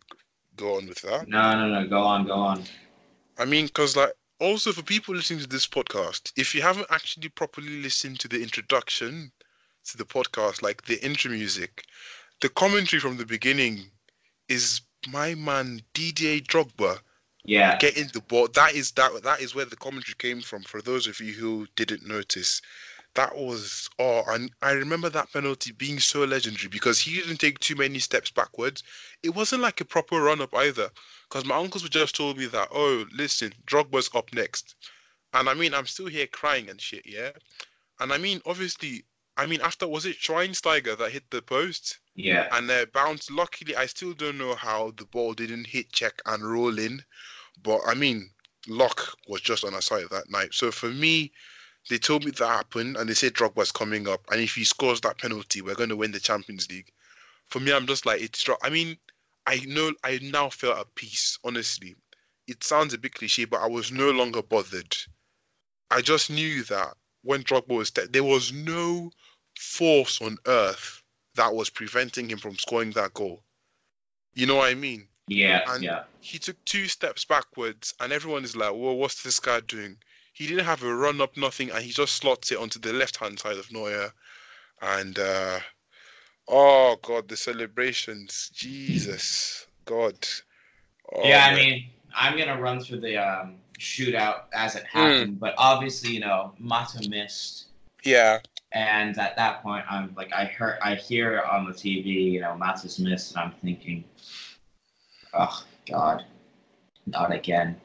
go 0.56 0.78
on 0.78 0.88
with 0.88 1.02
that? 1.02 1.28
No, 1.28 1.54
no, 1.58 1.68
no. 1.68 1.88
Go 1.88 2.02
on, 2.02 2.26
go 2.26 2.34
on. 2.34 2.64
I 3.38 3.46
mean, 3.46 3.66
because 3.66 3.96
like 3.98 4.14
also 4.40 4.72
for 4.72 4.84
people 4.84 5.16
listening 5.16 5.40
to 5.40 5.48
this 5.48 5.68
podcast, 5.68 6.32
if 6.38 6.54
you 6.56 6.62
haven't 6.62 6.88
actually 6.90 7.30
properly 7.30 7.82
listened 7.82 8.20
to 8.20 8.28
the 8.28 8.42
introduction 8.42 9.32
to 9.86 9.98
the 9.98 10.06
podcast, 10.06 10.62
like 10.62 10.84
the 10.84 11.04
intro 11.04 11.32
music, 11.32 11.86
the 12.42 12.50
commentary 12.50 13.00
from 13.00 13.18
the 13.18 13.26
beginning 13.26 13.90
is 14.48 14.82
my 15.10 15.34
man 15.36 15.82
DJ 15.94 16.42
Drogba 16.42 17.00
Yeah, 17.44 17.78
getting 17.80 18.08
the 18.14 18.22
ball. 18.22 18.48
That 18.54 18.74
is 18.76 18.92
that 18.92 19.24
that 19.24 19.42
is 19.42 19.56
where 19.56 19.66
the 19.66 19.76
commentary 19.76 20.16
came 20.18 20.42
from. 20.42 20.64
For 20.64 20.82
those 20.82 21.08
of 21.08 21.20
you 21.20 21.34
who 21.34 21.68
didn't 21.76 22.08
notice, 22.08 22.62
that 23.16 23.36
was 23.36 23.90
oh, 24.00 24.24
and 24.28 24.52
I 24.62 24.72
remember 24.72 25.10
that 25.10 25.32
penalty 25.34 25.72
being 25.72 26.00
so 26.00 26.24
legendary 26.24 26.70
because 26.70 27.00
he 27.00 27.16
didn't 27.16 27.38
take 27.38 27.60
too 27.60 27.76
many 27.76 28.00
steps 28.00 28.32
backwards. 28.32 28.84
It 29.24 29.36
wasn't 29.36 29.62
like 29.62 29.82
a 29.82 29.86
proper 29.86 30.22
run 30.22 30.42
up 30.42 30.54
either, 30.56 30.90
because 31.30 31.46
my 31.46 31.58
uncles 31.58 31.84
would 31.84 31.92
just 31.92 32.16
told 32.16 32.38
me 32.38 32.46
that 32.48 32.70
oh, 32.72 33.06
listen, 33.14 33.54
Drogba's 33.66 34.10
up 34.16 34.34
next, 34.34 34.76
and 35.34 35.50
I 35.50 35.54
mean 35.54 35.74
I'm 35.74 35.88
still 35.88 36.08
here 36.08 36.28
crying 36.28 36.70
and 36.70 36.80
shit, 36.80 37.06
yeah, 37.06 37.32
and 38.00 38.12
I 38.12 38.18
mean 38.18 38.42
obviously. 38.46 39.04
I 39.38 39.46
mean, 39.46 39.62
after 39.62 39.88
was 39.88 40.06
it 40.06 40.20
Schweinsteiger 40.20 40.98
that 40.98 41.12
hit 41.12 41.24
the 41.32 41.42
post? 41.42 42.00
yeah, 42.16 42.48
and 42.52 42.70
uh, 42.70 42.86
bounced. 42.94 43.32
Luckily, 43.32 43.76
I 43.76 43.86
still 43.86 44.14
don't 44.14 44.38
know 44.38 44.56
how 44.56 44.94
the 44.98 45.06
ball 45.06 45.34
didn't 45.34 45.66
hit 45.66 45.92
Cech 45.94 46.20
and 46.26 46.44
roll 46.44 46.78
in, 46.78 47.02
but 47.64 47.80
I 47.88 47.94
mean, 47.94 48.30
luck 48.68 49.16
was 49.28 49.42
just 49.42 49.64
on 49.64 49.74
our 49.74 49.82
side 49.82 50.06
that 50.12 50.30
night. 50.30 50.54
So 50.54 50.70
for 50.70 50.90
me, 50.90 51.32
they 51.90 51.98
told 51.98 52.24
me 52.26 52.32
that 52.32 52.48
happened, 52.48 52.98
and 52.98 53.10
they 53.10 53.14
said 53.14 53.34
Drogba's 53.34 53.72
coming 53.72 54.08
up, 54.08 54.22
and 54.32 54.40
if 54.42 54.56
he 54.56 54.64
scores 54.64 55.02
that 55.02 55.18
penalty, 55.18 55.62
we're 55.62 55.76
going 55.76 55.90
to 55.90 55.96
win 55.96 56.12
the 56.12 56.20
Champions 56.20 56.70
League. 56.70 56.92
For 57.50 57.60
me, 57.60 57.74
I'm 57.74 57.88
just 57.88 58.06
like 58.06 58.22
it's. 58.22 58.48
I 58.64 58.70
mean, 58.70 58.98
I 59.48 59.58
know 59.68 59.92
I 60.04 60.20
now 60.22 60.50
felt 60.50 60.78
at 60.78 60.96
peace. 60.96 61.38
Honestly, 61.44 61.96
it 62.48 62.64
sounds 62.64 62.94
a 62.94 62.98
bit 62.98 63.16
cliche, 63.16 63.46
but 63.46 63.62
I 63.62 63.68
was 63.68 63.92
no 63.92 64.12
longer 64.12 64.42
bothered. 64.42 64.96
I 65.90 66.02
just 66.02 66.30
knew 66.30 66.64
that 66.66 66.96
when 67.24 67.44
Drogba 67.44 67.76
was 67.76 67.92
there, 67.92 68.08
there 68.08 68.24
was 68.24 68.54
no 68.54 69.12
force 69.60 70.22
on 70.22 70.38
earth 70.48 71.04
that 71.36 71.54
was 71.54 71.70
preventing 71.70 72.30
him 72.30 72.38
from 72.38 72.58
scoring 72.58 72.92
that 72.92 73.14
goal. 73.14 73.44
You 74.34 74.46
know 74.46 74.56
what 74.56 74.70
I 74.70 74.76
mean? 74.76 75.08
yeah, 75.28 75.62
And- 75.68 75.84
yeah. 75.84 76.04
He 76.22 76.38
took 76.38 76.64
two 76.66 76.88
steps 76.88 77.26
backwards, 77.26 77.94
and 78.00 78.14
everyone 78.14 78.44
is 78.44 78.56
like, 78.56 78.72
"Well, 78.72 78.96
what's 78.96 79.24
this 79.24 79.40
guy 79.40 79.60
doing?" 79.62 79.98
He 80.34 80.48
didn't 80.48 80.66
have 80.66 80.84
a 80.84 80.96
run 80.96 81.22
up, 81.22 81.36
nothing, 81.38 81.72
and 81.72 81.84
he 81.84 81.92
just 81.92 82.16
slots 82.16 82.52
it 82.52 82.58
onto 82.58 82.80
the 82.80 82.94
left 82.94 83.18
hand 83.18 83.40
side 83.40 83.58
of 83.58 83.72
Neuer. 83.72 84.12
And 84.82 85.18
uh, 85.20 85.60
oh 86.48 86.98
god, 87.02 87.28
the 87.28 87.38
celebrations, 87.38 88.50
Jesus, 88.54 89.68
God. 89.86 90.28
Oh, 91.14 91.28
yeah, 91.28 91.46
I 91.46 91.52
man. 91.52 91.60
mean, 91.60 91.90
I'm 92.16 92.38
gonna 92.38 92.60
run 92.60 92.80
through 92.80 93.02
the 93.02 93.18
um, 93.18 93.58
shootout 93.80 94.44
as 94.54 94.76
it 94.76 94.86
happened, 94.86 95.40
but 95.40 95.54
obviously, 95.58 96.12
you 96.12 96.20
know, 96.22 96.54
Mata 96.60 97.08
missed, 97.10 97.66
yeah, 98.04 98.40
and 98.72 99.18
at 99.18 99.36
that 99.36 99.62
point, 99.64 99.86
I'm 99.90 100.14
like, 100.16 100.32
I 100.34 100.46
heard, 100.46 100.80
I 100.82 100.96
hear 100.96 101.42
on 101.42 101.66
the 101.66 101.74
TV, 101.74 102.32
you 102.32 102.40
know, 102.40 102.56
Mata's 102.56 103.00
missed, 103.00 103.32
and 103.36 103.42
I'm 103.42 103.52
thinking, 103.52 104.04
oh 105.34 105.64
God, 105.90 106.24
not 107.06 107.34
again, 107.34 107.80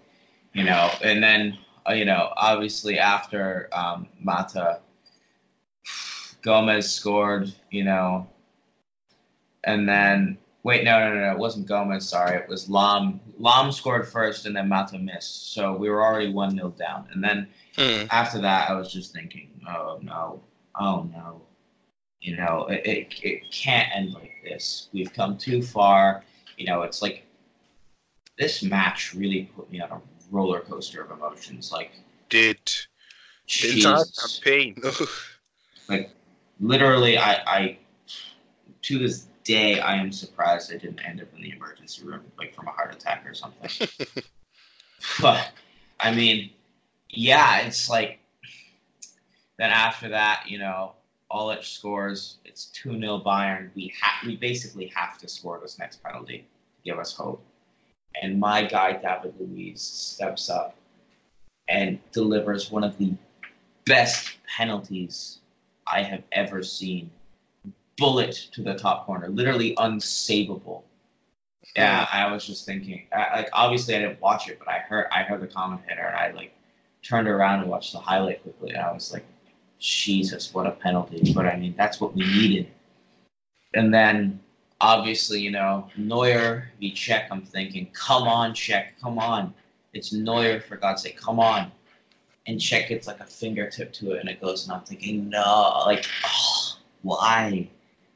you 0.53 0.63
know. 0.63 0.91
And 1.03 1.23
then, 1.23 1.59
you 1.95 2.05
know, 2.05 2.33
obviously 2.37 2.99
after 2.99 3.69
um, 3.73 4.09
Mata, 4.21 4.81
Gomez 6.43 6.93
scored, 6.93 7.53
you 7.71 7.85
know, 7.85 8.29
and 9.65 9.89
then 9.89 10.39
wait, 10.63 10.85
no, 10.85 10.99
no, 10.99 11.15
no, 11.15 11.21
no, 11.21 11.33
it 11.33 11.39
wasn't 11.39 11.67
Gomez. 11.67 12.09
Sorry, 12.09 12.37
it 12.37 12.49
was 12.49 12.69
Lahm. 12.69 13.21
Lahm 13.41 13.73
scored 13.73 14.09
first, 14.09 14.47
and 14.47 14.57
then 14.57 14.69
Mata 14.69 14.99
missed. 14.99 15.53
So 15.53 15.77
we 15.77 15.89
were 15.89 16.05
already 16.05 16.33
one 16.33 16.51
0 16.51 16.71
down. 16.71 17.07
And 17.13 17.23
then 17.23 17.47
Hmm. 17.77 18.07
after 18.11 18.41
that, 18.41 18.69
I 18.71 18.75
was 18.75 18.93
just 18.93 19.13
thinking, 19.13 19.49
oh 19.69 20.01
no, 20.03 20.41
oh 20.79 21.09
no, 21.13 21.43
you 22.21 22.37
know, 22.37 22.67
it, 22.69 22.85
it, 22.85 23.15
it 23.23 23.51
can't 23.53 23.89
end 23.95 24.13
like 24.15 24.33
this. 24.43 24.89
We've 24.93 25.13
come 25.13 25.37
too 25.37 25.63
far. 25.63 26.25
You 26.57 26.67
know, 26.67 26.83
it's 26.83 27.03
like 27.03 27.27
this 28.39 28.63
match 28.63 29.15
really 29.15 29.51
put 29.55 29.71
me 29.71 29.81
on 29.81 29.91
a 29.93 30.01
roller 30.31 30.61
coaster 30.61 31.03
of 31.03 31.11
emotions. 31.11 31.73
Like, 31.73 31.93
did 32.29 32.59
the 33.49 33.77
entire 33.77 34.05
campaign. 34.05 34.77
literally 36.61 37.19
I, 37.19 37.33
I 37.47 37.79
to 38.83 38.99
this 38.99 39.27
day 39.45 39.79
I 39.81 39.97
am 39.97 40.11
surprised 40.11 40.73
I 40.73 40.79
didn't 40.79 41.01
end 41.01 41.21
up 41.21 41.29
in 41.37 41.43
the 41.43 41.53
emergency 41.53 42.05
room 42.05 42.23
like 42.39 42.55
from 42.55 42.67
a 42.67 42.71
heart 42.71 42.95
attack 42.95 43.25
or 43.27 43.35
something. 43.35 43.89
but 45.21 45.51
I 46.01 46.13
mean, 46.13 46.51
yeah, 47.11 47.61
it's 47.61 47.89
like 47.89 48.19
then 49.59 49.71
after 49.71 50.09
that, 50.11 50.45
you 50.47 50.59
know, 50.59 50.93
all 51.31 51.51
it 51.51 51.65
scores, 51.65 52.37
it's 52.45 52.67
two 52.67 52.99
0 52.99 53.23
Bayern. 53.25 53.71
We 53.75 53.93
have 54.01 54.27
we 54.27 54.37
basically 54.37 54.87
have 54.95 55.19
to 55.19 55.29
score 55.29 55.59
this 55.61 55.79
next 55.79 56.03
penalty 56.03 56.39
to 56.39 56.91
give 56.91 56.99
us 56.99 57.13
hope. 57.15 57.43
And 58.23 58.39
my 58.39 58.65
guy 58.65 58.93
David 58.93 59.35
Luiz 59.39 59.81
steps 59.81 60.49
up 60.51 60.77
and 61.69 61.99
delivers 62.13 62.71
one 62.71 62.85
of 62.85 62.97
the 62.99 63.13
best 63.85 64.37
penalties 64.57 65.39
I 65.87 66.03
have 66.03 66.23
ever 66.33 66.63
seen. 66.63 67.11
Bullet 67.97 68.49
to 68.53 68.63
the 68.63 68.75
top 68.75 69.07
corner, 69.07 69.29
literally 69.29 69.75
unsavable. 69.77 70.83
Yeah, 71.75 72.07
I 72.13 72.31
was 72.31 72.47
just 72.47 72.67
thinking, 72.67 73.07
I, 73.13 73.37
like 73.37 73.49
obviously 73.53 73.95
I 73.95 74.01
didn't 74.01 74.21
watch 74.21 74.49
it, 74.49 74.59
but 74.59 74.69
I 74.69 74.79
heard 74.79 75.07
I 75.11 75.23
heard 75.23 75.41
the 75.41 75.47
commentator 75.47 76.03
and 76.03 76.17
I 76.17 76.31
like 76.33 76.53
turned 77.03 77.27
around 77.29 77.61
and 77.61 77.71
watched 77.71 77.93
the 77.93 77.99
highlight 77.99 78.43
quickly, 78.43 78.71
and 78.71 78.79
I 78.79 78.93
was 78.93 79.13
like, 79.13 79.25
Jesus, 79.79 80.53
what 80.53 80.67
a 80.67 80.73
penalty! 80.73 81.33
But 81.33 81.47
I 81.47 81.57
mean, 81.57 81.75
that's 81.77 82.01
what 82.01 82.15
we 82.15 82.25
needed. 82.25 82.69
And 83.75 83.93
then 83.93 84.41
obviously, 84.81 85.41
you 85.41 85.51
know, 85.51 85.89
Neuer 85.97 86.69
v 86.81 86.93
Cech. 86.93 87.27
I'm 87.31 87.43
thinking, 87.43 87.91
come 87.93 88.25
on, 88.25 88.53
Cech, 88.53 88.89
come 89.01 89.19
on. 89.19 89.55
It's 89.93 90.13
Neuer 90.13 90.61
for 90.61 90.77
God's 90.77 91.03
sake, 91.03 91.19
come 91.19 91.41
on. 91.41 91.71
And 92.47 92.59
Cech 92.59 92.89
gets 92.89 93.07
like 93.07 93.21
a 93.21 93.25
fingertip 93.25 93.93
to 93.95 94.13
it, 94.13 94.21
and 94.21 94.29
it 94.29 94.41
goes, 94.41 94.65
and 94.65 94.73
I'm 94.73 94.83
thinking, 94.83 95.29
no, 95.29 95.83
like, 95.87 96.07
oh, 96.25 96.77
why? 97.03 97.69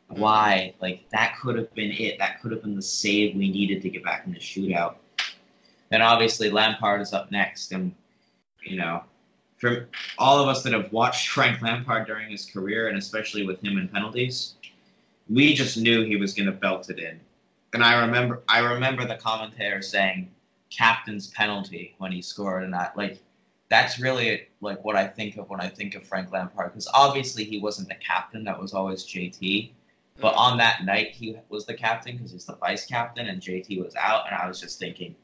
Why? 0.08 0.74
Like 0.80 1.08
that 1.10 1.36
could 1.40 1.56
have 1.56 1.72
been 1.74 1.92
it. 1.92 2.18
That 2.18 2.40
could 2.40 2.50
have 2.52 2.62
been 2.62 2.74
the 2.74 2.82
save 2.82 3.36
we 3.36 3.50
needed 3.50 3.80
to 3.82 3.88
get 3.88 4.02
back 4.02 4.26
in 4.26 4.32
the 4.32 4.38
shootout. 4.38 4.96
Then 5.90 6.02
obviously 6.02 6.50
Lampard 6.50 7.00
is 7.00 7.12
up 7.12 7.30
next, 7.30 7.72
and 7.72 7.94
you 8.62 8.76
know, 8.76 9.02
for 9.58 9.88
all 10.18 10.40
of 10.40 10.48
us 10.48 10.62
that 10.64 10.72
have 10.72 10.92
watched 10.92 11.28
Frank 11.34 11.62
Lampard 11.62 12.06
during 12.06 12.30
his 12.30 12.46
career, 12.46 12.88
and 12.88 12.98
especially 12.98 13.46
with 13.46 13.64
him 13.64 13.78
in 13.78 13.88
penalties, 13.88 14.54
we 15.30 15.54
just 15.54 15.78
knew 15.78 16.04
he 16.04 16.16
was 16.16 16.34
going 16.34 16.46
to 16.46 16.52
belt 16.52 16.90
it 16.90 16.98
in. 16.98 17.20
And 17.72 17.84
I 17.84 18.00
remember, 18.00 18.42
I 18.48 18.58
remember 18.58 19.06
the 19.06 19.14
commentator 19.14 19.80
saying, 19.80 20.28
"Captain's 20.70 21.28
penalty" 21.28 21.94
when 21.98 22.10
he 22.10 22.20
scored, 22.20 22.64
and 22.64 22.74
that 22.74 22.96
like 22.96 23.22
that's 23.68 24.00
really 24.00 24.48
like 24.60 24.84
what 24.84 24.96
I 24.96 25.06
think 25.06 25.36
of 25.36 25.48
when 25.48 25.60
I 25.60 25.68
think 25.68 25.94
of 25.94 26.04
Frank 26.04 26.32
Lampard, 26.32 26.72
because 26.72 26.88
obviously 26.92 27.44
he 27.44 27.60
wasn't 27.60 27.88
the 27.88 27.94
captain; 27.94 28.42
that 28.44 28.60
was 28.60 28.74
always 28.74 29.04
JT. 29.04 29.70
But 30.20 30.34
on 30.34 30.58
that 30.58 30.84
night, 30.84 31.12
he 31.12 31.36
was 31.48 31.64
the 31.64 31.74
captain 31.74 32.16
because 32.16 32.32
he's 32.32 32.44
the 32.44 32.56
vice 32.56 32.84
captain, 32.84 33.28
and 33.28 33.40
JT 33.40 33.82
was 33.82 33.94
out. 33.94 34.26
And 34.26 34.34
I 34.34 34.48
was 34.48 34.60
just 34.60 34.80
thinking, 34.80 35.14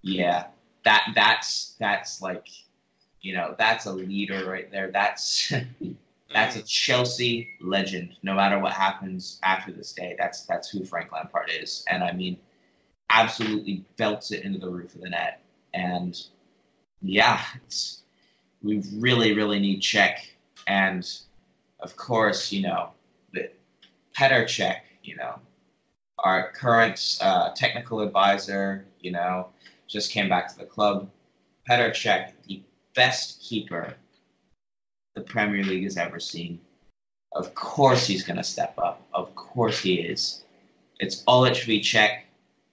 yeah, 0.00 0.46
that 0.84 1.12
that's 1.14 1.76
that's 1.78 2.22
like, 2.22 2.48
you 3.20 3.34
know, 3.34 3.54
that's 3.58 3.84
a 3.84 3.92
leader 3.92 4.48
right 4.48 4.70
there. 4.70 4.90
That's 4.90 5.52
that's 6.32 6.56
a 6.56 6.62
Chelsea 6.62 7.50
legend. 7.60 8.16
No 8.22 8.34
matter 8.34 8.58
what 8.58 8.72
happens 8.72 9.38
after 9.42 9.72
this 9.72 9.92
day, 9.92 10.14
that's 10.18 10.46
that's 10.46 10.70
who 10.70 10.84
Frank 10.84 11.12
Lampard 11.12 11.50
is. 11.50 11.84
And 11.88 12.04
I 12.04 12.12
mean, 12.12 12.38
absolutely 13.10 13.84
belts 13.96 14.30
it 14.30 14.44
into 14.44 14.58
the 14.58 14.70
roof 14.70 14.94
of 14.94 15.00
the 15.00 15.10
net. 15.10 15.42
And 15.74 16.16
yeah, 17.02 17.42
we 18.62 18.82
really 18.94 19.34
really 19.34 19.58
need 19.58 19.82
Cech. 19.82 20.18
And 20.66 21.08
of 21.80 21.96
course, 21.96 22.52
you 22.52 22.62
know, 22.62 22.90
the 23.32 23.50
Petr 24.16 24.44
Cech, 24.44 24.80
you 25.02 25.16
know, 25.16 25.40
our 26.18 26.52
current 26.52 27.18
uh, 27.20 27.50
technical 27.54 28.00
advisor, 28.00 28.84
you 29.00 29.10
know, 29.10 29.48
just 29.88 30.12
came 30.12 30.28
back 30.28 30.48
to 30.52 30.58
the 30.58 30.66
club. 30.66 31.10
Petr 31.68 31.90
Cech, 31.90 32.32
the 32.46 32.62
best 32.94 33.40
keeper 33.40 33.94
the 35.20 35.32
Premier 35.32 35.64
League 35.64 35.84
has 35.84 35.96
ever 35.96 36.18
seen. 36.20 36.60
Of 37.32 37.54
course 37.54 38.06
he's 38.06 38.24
going 38.24 38.38
to 38.38 38.44
step 38.44 38.74
up. 38.78 39.06
Of 39.14 39.34
course 39.34 39.80
he 39.80 39.94
is. 39.94 40.44
It's 40.98 41.22
Olic 41.24 41.64
v 41.64 41.80
Cech 41.80 42.22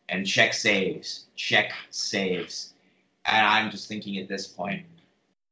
and 0.09 0.25
Cech 0.25 0.53
saves. 0.53 1.25
Cech 1.37 1.71
saves. 1.91 2.73
And 3.25 3.45
I'm 3.45 3.69
just 3.69 3.87
thinking 3.87 4.17
at 4.17 4.27
this 4.27 4.47
point, 4.47 4.85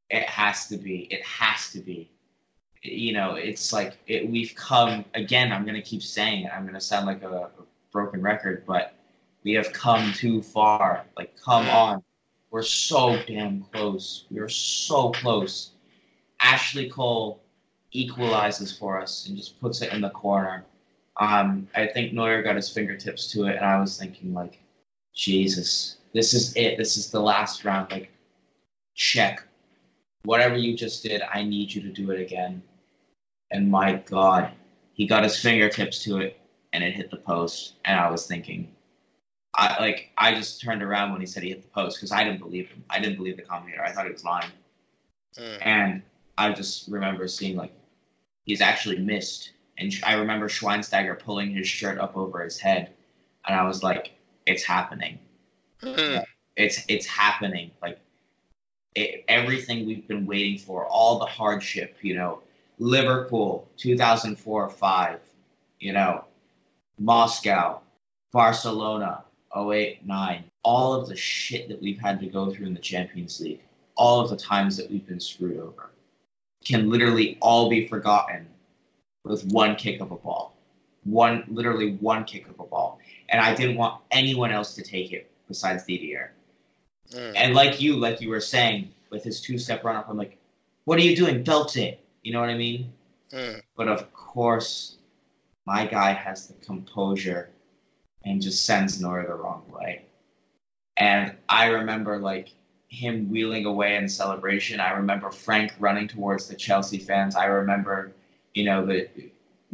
it 0.09 0.23
has 0.23 0.67
to 0.67 0.77
be. 0.77 1.07
It 1.11 1.23
has 1.23 1.71
to 1.71 1.79
be 1.79 2.09
you 2.85 3.13
know, 3.13 3.35
it's 3.35 3.73
like 3.73 3.97
it, 4.07 4.29
we've 4.29 4.53
come 4.55 5.05
again. 5.13 5.51
I'm 5.51 5.63
going 5.63 5.75
to 5.75 5.81
keep 5.81 6.03
saying 6.03 6.45
it. 6.45 6.51
I'm 6.53 6.63
going 6.63 6.75
to 6.75 6.81
sound 6.81 7.05
like 7.05 7.23
a, 7.23 7.29
a, 7.29 7.49
broken 7.91 8.21
record, 8.21 8.65
but 8.67 8.93
we 9.45 9.53
have 9.53 9.71
come 9.71 10.11
too 10.11 10.41
far. 10.41 11.05
Like, 11.15 11.33
come 11.41 11.65
on, 11.69 12.03
we're 12.51 12.61
so 12.61 13.17
damn 13.25 13.63
close. 13.71 14.25
We 14.29 14.39
are 14.39 14.49
so 14.49 15.11
close. 15.11 15.71
Ashley 16.45 16.89
Cole 16.89 17.41
equalizes 17.91 18.77
for 18.77 18.99
us 18.99 19.27
and 19.27 19.37
just 19.37 19.59
puts 19.59 19.81
it 19.81 19.91
in 19.93 20.01
the 20.01 20.09
corner. 20.09 20.65
Um, 21.17 21.67
I 21.75 21.87
think 21.87 22.13
Neuer 22.13 22.41
got 22.41 22.55
his 22.55 22.69
fingertips 22.69 23.31
to 23.31 23.45
it, 23.45 23.55
and 23.55 23.65
I 23.65 23.79
was 23.79 23.97
thinking 23.97 24.33
like, 24.33 24.59
Jesus, 25.13 25.97
this 26.13 26.33
is 26.33 26.55
it. 26.55 26.77
This 26.77 26.97
is 26.97 27.09
the 27.09 27.21
last 27.21 27.63
round. 27.63 27.91
Like, 27.91 28.11
Cech. 28.97 29.39
Whatever 30.23 30.57
you 30.57 30.75
just 30.75 31.03
did, 31.03 31.21
I 31.33 31.43
need 31.43 31.73
you 31.73 31.81
to 31.83 31.89
do 31.89 32.11
it 32.11 32.19
again 32.19 32.61
and 33.51 33.69
my 33.69 33.93
God, 33.93 34.51
he 34.93 35.07
got 35.07 35.23
his 35.23 35.39
fingertips 35.39 36.03
to 36.03 36.17
it 36.19 36.39
and 36.73 36.83
it 36.83 36.93
hit 36.93 37.11
the 37.11 37.17
post. 37.17 37.75
And 37.85 37.99
I 37.99 38.09
was 38.09 38.27
thinking, 38.27 38.69
I 39.55 39.79
like 39.79 40.11
I 40.17 40.35
just 40.35 40.61
turned 40.61 40.83
around 40.83 41.11
when 41.11 41.21
he 41.21 41.27
said 41.27 41.43
he 41.43 41.49
hit 41.49 41.61
the 41.61 41.69
post 41.69 41.97
because 41.97 42.11
I 42.11 42.23
didn't 42.23 42.39
believe 42.39 42.69
him. 42.69 42.83
I 42.89 42.99
didn't 42.99 43.17
believe 43.17 43.37
the 43.37 43.43
commentator. 43.43 43.83
I 43.83 43.91
thought 43.91 44.05
he 44.05 44.11
was 44.11 44.25
lying. 44.25 44.51
Mm. 45.39 45.65
And 45.65 46.01
I 46.37 46.51
just 46.51 46.87
remember 46.89 47.27
seeing 47.27 47.55
like 47.55 47.73
he's 48.43 48.61
actually 48.61 48.99
missed. 48.99 49.51
And 49.77 49.93
I 50.05 50.13
remember 50.13 50.47
Schweinsteiger 50.47 51.19
pulling 51.19 51.53
his 51.53 51.67
shirt 51.67 51.97
up 51.99 52.15
over 52.15 52.43
his 52.43 52.57
head, 52.59 52.91
and 53.45 53.55
I 53.55 53.67
was 53.67 53.83
like, 53.83 54.11
"It's 54.45 54.63
happening. 54.63 55.19
Mm. 55.81 56.23
It's 56.55 56.85
it's 56.87 57.05
happening. 57.05 57.71
Like 57.81 57.99
it, 58.95 59.25
everything 59.27 59.85
we've 59.85 60.07
been 60.07 60.25
waiting 60.25 60.57
for, 60.57 60.85
all 60.87 61.19
the 61.19 61.25
hardship, 61.25 61.97
you 62.01 62.15
know, 62.15 62.41
Liverpool, 62.79 63.67
2004 63.77 64.69
5, 64.69 65.19
you 65.79 65.93
know, 65.93 66.23
Moscow, 66.97 67.81
Barcelona, 68.31 69.23
08 69.55 70.05
9, 70.05 70.43
all 70.63 70.93
of 70.93 71.07
the 71.07 71.15
shit 71.15 71.67
that 71.67 71.81
we've 71.81 71.99
had 71.99 72.19
to 72.21 72.27
go 72.27 72.51
through 72.51 72.67
in 72.67 72.73
the 72.73 72.79
Champions 72.79 73.39
League, 73.39 73.61
all 73.95 74.21
of 74.21 74.29
the 74.29 74.37
times 74.37 74.77
that 74.77 74.89
we've 74.89 75.07
been 75.07 75.19
screwed 75.19 75.59
over, 75.59 75.91
can 76.65 76.89
literally 76.89 77.37
all 77.41 77.69
be 77.69 77.87
forgotten 77.87 78.47
with 79.23 79.45
one 79.51 79.75
kick 79.75 80.01
of 80.01 80.11
a 80.11 80.15
ball. 80.15 80.57
One, 81.03 81.43
literally 81.47 81.93
one 81.97 82.25
kick 82.25 82.47
of 82.49 82.59
a 82.59 82.63
ball. 82.63 82.99
And 83.29 83.39
I 83.39 83.53
didn't 83.53 83.77
want 83.77 84.01
anyone 84.11 84.51
else 84.51 84.73
to 84.75 84.81
take 84.81 85.11
it 85.11 85.31
besides 85.47 85.85
Didier. 85.85 86.33
Mm. 87.11 87.33
And 87.35 87.53
like 87.53 87.79
you, 87.79 87.95
like 87.95 88.19
you 88.19 88.29
were 88.29 88.41
saying, 88.41 88.91
with 89.11 89.23
his 89.23 89.39
two 89.39 89.57
step 89.57 89.83
run 89.83 89.95
up, 89.95 90.09
I'm 90.09 90.17
like, 90.17 90.37
what 90.85 90.97
are 90.97 91.03
you 91.03 91.15
doing? 91.15 91.43
Belt 91.43 91.77
it. 91.77 92.03
You 92.23 92.33
know 92.33 92.39
what 92.39 92.49
I 92.49 92.57
mean? 92.57 92.91
Mm. 93.31 93.61
But 93.75 93.87
of 93.87 94.11
course, 94.13 94.97
my 95.65 95.85
guy 95.85 96.11
has 96.13 96.47
the 96.47 96.53
composure 96.65 97.49
and 98.23 98.41
just 98.41 98.65
sends 98.65 98.99
Neuer 98.99 99.25
the 99.27 99.35
wrong 99.35 99.63
way. 99.71 100.05
And 100.97 101.35
I 101.49 101.67
remember 101.67 102.17
like 102.17 102.49
him 102.95 103.29
wheeling 103.29 103.65
away 103.65 103.97
in 103.97 104.07
celebration. 104.07 104.79
I 104.79 104.91
remember 104.91 105.29
Frank 105.29 105.73
running 105.79 106.07
towards 106.07 106.47
the 106.47 106.55
Chelsea 106.55 106.97
fans. 106.97 107.35
I 107.35 107.45
remember, 107.45 108.13
you 108.53 108.63
know, 108.63 108.85
the 108.85 109.09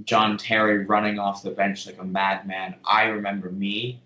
John 0.03 0.37
Terry 0.37 0.85
running 0.85 1.19
off 1.19 1.43
the 1.43 1.51
bench 1.51 1.85
like 1.85 1.99
a 1.99 2.03
madman. 2.03 2.75
I 2.85 3.03
remember 3.03 3.49
me. 3.49 4.01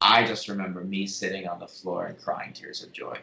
I 0.00 0.24
just 0.26 0.48
remember 0.48 0.82
me 0.82 1.06
sitting 1.06 1.48
on 1.48 1.60
the 1.60 1.66
floor 1.66 2.06
and 2.06 2.18
crying 2.18 2.52
tears 2.52 2.82
of 2.82 2.92
joy. 2.92 3.18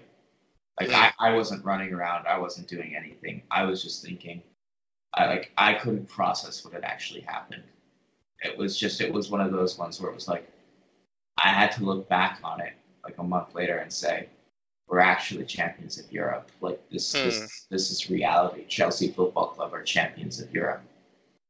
Like 0.80 0.92
I, 0.92 1.12
I 1.20 1.34
wasn't 1.34 1.64
running 1.64 1.94
around. 1.94 2.28
I 2.28 2.38
wasn't 2.38 2.68
doing 2.68 2.96
anything. 2.96 3.44
I 3.50 3.64
was 3.64 3.82
just 3.82 4.04
thinking, 4.04 4.42
I 5.14 5.28
like 5.28 5.52
I 5.58 5.74
couldn't 5.74 6.10
process 6.10 6.64
what 6.64 6.74
had 6.74 6.84
actually 6.84 7.22
happened. 7.22 7.64
It 8.42 8.58
was 8.58 8.78
just 8.78 9.00
it 9.00 9.14
was 9.14 9.30
one 9.30 9.42
of 9.42 9.52
those 9.52 9.78
ones 9.78 10.02
where 10.02 10.12
it 10.12 10.16
was 10.16 10.28
like 10.28 10.50
I 11.38 11.50
had 11.50 11.72
to 11.74 11.86
look 11.86 12.10
back 12.10 12.40
on 12.44 12.60
it 12.60 12.74
like 13.06 13.18
a 13.18 13.24
month 13.24 13.56
later 13.56 13.78
and 13.78 13.92
say, 13.92 14.28
we're 14.88 15.00
actually 15.00 15.46
champions 15.46 16.00
of 16.00 16.12
Europe. 16.12 16.52
Like 16.62 16.82
this 16.90 17.14
hmm. 17.14 17.26
this 17.26 17.68
this 17.70 17.92
is 17.92 18.10
reality. 18.10 18.66
Chelsea 18.68 19.10
Football 19.10 19.48
Club 19.48 19.74
are 19.74 19.84
champions 19.84 20.40
of 20.40 20.54
Europe. 20.54 20.84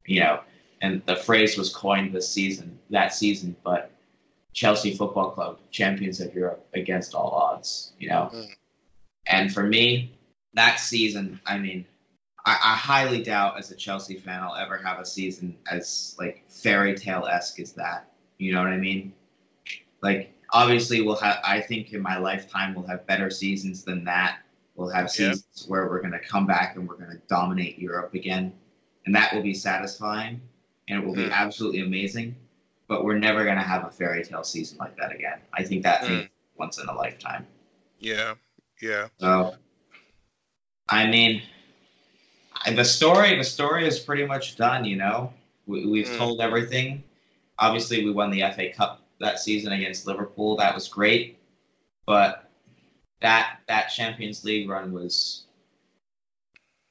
You 0.06 0.20
know, 0.22 0.42
and 0.82 1.02
the 1.06 1.16
phrase 1.16 1.58
was 1.58 1.74
coined 1.74 2.14
this 2.14 2.30
season, 2.30 2.80
that 2.92 3.14
season, 3.14 3.56
but 3.64 3.92
Chelsea 4.54 4.96
Football 4.96 5.32
Club, 5.32 5.60
champions 5.72 6.22
of 6.22 6.34
Europe 6.34 6.66
against 6.74 7.16
all 7.16 7.32
odds, 7.32 7.94
you 8.00 8.10
know. 8.10 8.30
Hmm. 8.32 8.42
And 9.28 9.54
for 9.54 9.64
me, 9.64 10.18
that 10.54 10.80
season, 10.80 11.42
I 11.46 11.58
mean, 11.58 11.86
I, 12.46 12.52
I 12.52 12.76
highly 12.76 13.24
doubt 13.24 13.58
as 13.58 13.72
a 13.72 13.76
Chelsea 13.76 14.18
fan 14.18 14.44
I'll 14.44 14.56
ever 14.56 14.78
have 14.78 15.00
a 15.00 15.06
season 15.06 15.58
as 15.70 16.16
like 16.20 16.44
fairy 16.48 16.96
tale 16.96 17.26
esque 17.26 17.60
as 17.60 17.74
that. 17.74 18.12
You 18.38 18.54
know 18.54 18.60
what 18.60 18.72
I 18.72 18.78
mean? 18.78 19.14
Like 20.02 20.35
obviously 20.52 21.02
we'll 21.02 21.16
have 21.18 21.40
I 21.44 21.62
think 21.62 21.94
in 21.94 22.02
my 22.02 22.18
lifetime 22.18 22.74
we'll 22.74 22.88
have 22.88 23.06
better 23.08 23.30
seasons 23.30 23.84
than 23.84 24.04
that. 24.06 24.40
We'll 24.76 24.90
have 24.90 25.10
seasons 25.10 25.46
yeah. 25.56 25.68
where 25.68 25.90
we're 25.90 26.02
gonna 26.02 26.20
come 26.20 26.46
back 26.46 26.76
and 26.76 26.88
we're 26.88 26.98
gonna 26.98 27.20
dominate 27.28 27.80
Europe 27.80 28.14
again. 28.14 28.54
And 29.06 29.16
that 29.16 29.34
will 29.34 29.44
be 29.44 29.54
satisfying 29.54 30.42
and 30.88 31.02
it 31.02 31.06
will 31.06 31.14
mm. 31.14 31.28
be 31.28 31.32
absolutely 31.32 31.82
amazing. 31.82 32.36
But 32.88 33.04
we're 33.04 33.18
never 33.18 33.46
gonna 33.46 33.64
have 33.64 33.86
a 33.86 33.90
fairy 33.90 34.24
tale 34.24 34.44
season 34.44 34.78
like 34.78 34.98
that 34.98 35.12
again. 35.12 35.40
I 35.54 35.64
think 35.64 35.84
that 35.84 36.02
mm. 36.02 36.08
thing 36.08 36.30
once 36.58 36.78
in 36.78 36.88
a 36.88 36.94
lifetime. 36.94 37.48
Yeah, 38.00 38.36
yeah. 38.82 39.08
So, 39.20 39.56
I 40.90 41.08
mean, 41.08 41.42
the 42.74 42.86
story 42.86 43.38
the 43.38 43.44
story 43.44 43.88
is 43.88 44.00
pretty 44.00 44.26
much 44.26 44.56
done. 44.56 44.86
You 44.86 44.98
know, 44.98 45.34
we, 45.66 45.86
we've 45.86 46.08
Mm. 46.08 46.18
told 46.18 46.42
everything. 46.42 47.04
Obviously, 47.58 48.04
we 48.04 48.12
won 48.12 48.32
the 48.32 48.42
FA 48.42 48.72
Cup 48.74 49.05
that 49.20 49.40
season 49.40 49.74
against 49.74 50.08
Liverpool. 50.08 50.56
That 50.58 50.76
was 50.76 50.88
great, 50.88 51.40
but 52.06 52.50
that 53.22 53.60
that 53.68 53.88
Champions 53.88 54.44
League 54.44 54.70
run 54.70 54.92
was. 54.92 55.44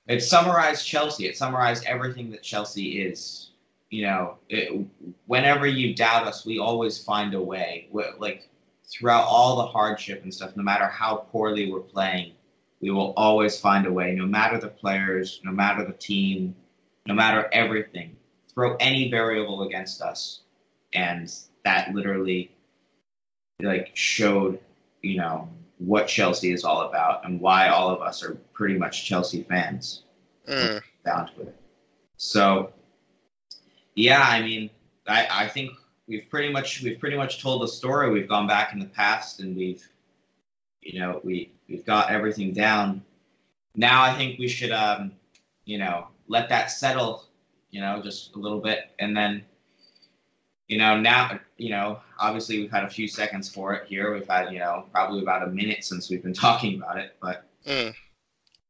It 0.07 0.21
summarized 0.21 0.87
Chelsea. 0.87 1.27
It 1.27 1.37
summarized 1.37 1.85
everything 1.87 2.31
that 2.31 2.43
Chelsea 2.43 3.03
is. 3.03 3.51
You 3.91 4.03
know, 4.03 4.39
it, 4.49 4.87
whenever 5.27 5.67
you 5.67 5.95
doubt 5.95 6.27
us, 6.27 6.45
we 6.45 6.59
always 6.59 7.03
find 7.03 7.33
a 7.35 7.41
way. 7.41 7.89
we 7.91 8.05
like 8.19 8.49
throughout 8.87 9.25
all 9.25 9.57
the 9.57 9.67
hardship 9.67 10.23
and 10.23 10.33
stuff, 10.33 10.57
no 10.57 10.63
matter 10.63 10.87
how 10.87 11.17
poorly 11.17 11.71
we're 11.71 11.81
playing, 11.81 12.33
we 12.81 12.91
will 12.91 13.15
always 13.17 13.59
find 13.59 13.87
a 13.87 13.93
way, 13.93 14.15
no 14.15 14.27
matter 14.27 14.59
the 14.59 14.69
players, 14.69 15.41
no 15.43 15.51
matter 15.51 15.85
the 15.85 15.93
team, 15.93 16.55
no 17.07 17.15
matter 17.15 17.49
everything. 17.53 18.17
Throw 18.53 18.77
any 18.77 19.11
variable 19.11 19.63
against 19.63 20.03
us. 20.03 20.41
And 20.93 21.33
that 21.65 21.95
literally 21.95 22.51
like 23.61 23.91
showed, 23.95 24.59
you 25.03 25.17
know, 25.17 25.49
what 25.79 26.07
Chelsea 26.07 26.53
is 26.53 26.65
all 26.65 26.83
about 26.83 27.25
and 27.25 27.41
why 27.41 27.69
all 27.69 27.89
of 27.91 28.01
us 28.01 28.23
are 28.23 28.35
pretty 28.53 28.77
much 28.79 29.05
Chelsea 29.05 29.43
fans 29.43 30.03
Mm. 30.47 30.83
down 31.07 31.27
to 31.35 31.41
it. 31.43 31.61
So 32.19 32.73
yeah, 33.95 34.23
I 34.23 34.43
mean, 34.43 34.69
I, 35.07 35.27
I 35.31 35.49
think 35.49 35.73
we've 36.07 36.29
pretty 36.29 36.53
much 36.53 36.83
we've 36.83 36.99
pretty 36.99 37.17
much 37.17 37.41
told 37.41 37.63
the 37.63 37.69
story. 37.69 38.11
We've 38.11 38.29
gone 38.29 38.47
back 38.47 38.73
in 38.73 38.79
the 38.79 38.87
past 38.87 39.41
and 39.41 39.57
we've 39.57 39.87
you 40.83 41.01
know, 41.01 41.21
we 41.25 41.51
we've 41.69 41.85
got 41.87 42.11
everything 42.11 42.53
down. 42.53 43.03
Now 43.75 44.03
I 44.03 44.15
think 44.15 44.39
we 44.39 44.49
should 44.49 44.71
um, 44.71 45.13
you 45.65 45.79
know, 45.79 46.09
let 46.29 46.49
that 46.51 46.71
settle, 46.71 47.25
you 47.71 47.81
know, 47.81 48.03
just 48.03 48.35
a 48.37 48.39
little 48.39 48.61
bit 48.61 48.91
and 48.99 49.17
then 49.17 49.45
you 50.69 50.79
know, 50.79 50.99
now 50.99 51.39
you 51.59 51.71
know, 51.71 52.01
obviously 52.19 52.59
we've 52.61 52.71
had 52.71 52.85
a 52.85 52.89
few 52.91 53.07
seconds 53.09 53.49
for 53.49 53.75
it 53.75 53.87
here. 53.89 54.13
We've 54.15 54.27
had, 54.27 54.53
you 54.53 54.59
know, 54.59 54.87
probably 54.93 55.23
about 55.23 55.47
a 55.47 55.51
minute 55.51 55.85
since 55.85 56.11
we've 56.11 56.23
been 56.23 56.33
talking 56.47 56.77
about 56.81 56.99
it, 56.99 57.17
but 57.21 57.45
Mm. 57.67 57.95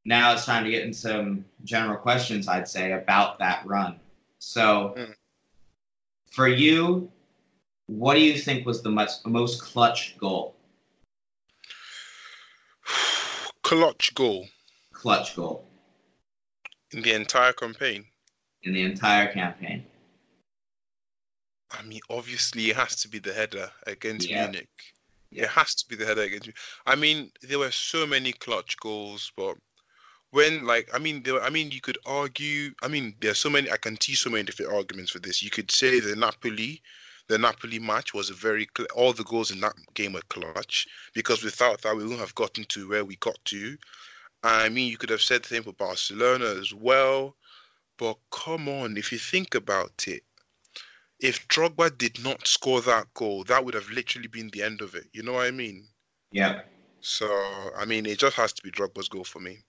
now 0.04 0.32
it's 0.32 0.44
time 0.44 0.62
to 0.64 0.70
get 0.70 0.82
into 0.84 0.96
some 0.98 1.44
general 1.64 1.96
questions, 1.96 2.46
I'd 2.46 2.68
say, 2.68 2.92
about 2.92 3.38
that 3.40 3.66
run. 3.66 3.98
So, 4.38 4.94
Mm. 4.96 5.14
for 6.30 6.46
you, 6.46 7.10
what 7.86 8.14
do 8.14 8.20
you 8.20 8.38
think 8.38 8.64
was 8.66 8.82
the 8.82 8.90
most, 8.90 9.26
most 9.26 9.60
clutch 9.62 10.16
goal? 10.18 10.54
Clutch 13.62 14.14
goal 14.14 14.46
Clutch 14.92 15.34
goal 15.34 15.66
in 16.92 17.02
the 17.02 17.12
entire 17.12 17.52
campaign. 17.52 18.04
in 18.62 18.72
the 18.72 18.82
entire 18.82 19.32
campaign. 19.32 19.84
I 21.78 21.82
mean, 21.82 22.00
obviously, 22.10 22.70
it 22.70 22.76
has 22.76 22.96
to 22.96 23.08
be 23.08 23.18
the 23.18 23.32
header 23.32 23.70
against 23.86 24.28
Yeah. 24.28 24.44
Munich. 24.44 24.68
Yeah. 25.30 25.44
It 25.44 25.50
has 25.50 25.74
to 25.76 25.88
be 25.88 25.96
the 25.96 26.06
header 26.06 26.22
against. 26.22 26.46
Mu- 26.46 26.52
I 26.86 26.94
mean, 26.94 27.32
there 27.42 27.58
were 27.58 27.70
so 27.70 28.06
many 28.06 28.32
clutch 28.32 28.76
goals, 28.78 29.32
but 29.36 29.56
when, 30.30 30.64
like, 30.64 30.88
I 30.92 30.98
mean, 30.98 31.22
there. 31.22 31.34
Were, 31.34 31.42
I 31.42 31.50
mean, 31.50 31.70
you 31.70 31.80
could 31.80 31.98
argue. 32.06 32.72
I 32.82 32.88
mean, 32.88 33.14
there's 33.20 33.38
so 33.38 33.50
many. 33.50 33.70
I 33.70 33.76
can 33.76 34.00
see 34.00 34.14
so 34.14 34.30
many 34.30 34.44
different 34.44 34.72
arguments 34.72 35.12
for 35.12 35.20
this. 35.20 35.42
You 35.42 35.50
could 35.50 35.70
say 35.70 36.00
the 36.00 36.16
Napoli, 36.16 36.82
the 37.28 37.38
Napoli 37.38 37.78
match 37.78 38.14
was 38.14 38.30
a 38.30 38.34
very. 38.34 38.68
All 38.94 39.12
the 39.12 39.24
goals 39.24 39.50
in 39.50 39.60
that 39.60 39.74
game 39.94 40.12
were 40.12 40.22
clutch 40.28 40.86
because 41.14 41.42
without 41.42 41.82
that, 41.82 41.96
we 41.96 42.02
wouldn't 42.02 42.20
have 42.20 42.34
gotten 42.34 42.64
to 42.64 42.88
where 42.88 43.04
we 43.04 43.16
got 43.16 43.38
to. 43.46 43.76
I 44.42 44.68
mean, 44.68 44.90
you 44.90 44.98
could 44.98 45.10
have 45.10 45.22
said 45.22 45.42
the 45.42 45.48
same 45.48 45.62
for 45.62 45.72
Barcelona 45.72 46.46
as 46.46 46.74
well. 46.74 47.36
But 47.96 48.18
come 48.30 48.68
on, 48.68 48.96
if 48.96 49.12
you 49.12 49.18
think 49.18 49.54
about 49.54 50.04
it, 50.06 50.22
if 51.24 51.48
Drogba 51.48 51.96
did 51.96 52.22
not 52.22 52.46
score 52.46 52.82
that 52.82 53.12
goal, 53.14 53.44
that 53.44 53.64
would 53.64 53.72
have 53.72 53.88
literally 53.88 54.28
been 54.28 54.50
the 54.50 54.62
end 54.62 54.82
of 54.82 54.94
it. 54.94 55.04
You 55.14 55.22
know 55.22 55.32
what 55.32 55.46
I 55.46 55.50
mean? 55.50 55.86
Yeah. 56.32 56.60
So, 57.00 57.26
I 57.74 57.86
mean, 57.86 58.04
it 58.04 58.18
just 58.18 58.36
has 58.36 58.52
to 58.52 58.62
be 58.62 58.70
Drogba's 58.70 59.08
goal 59.08 59.24
for 59.24 59.40
me. 59.40 59.60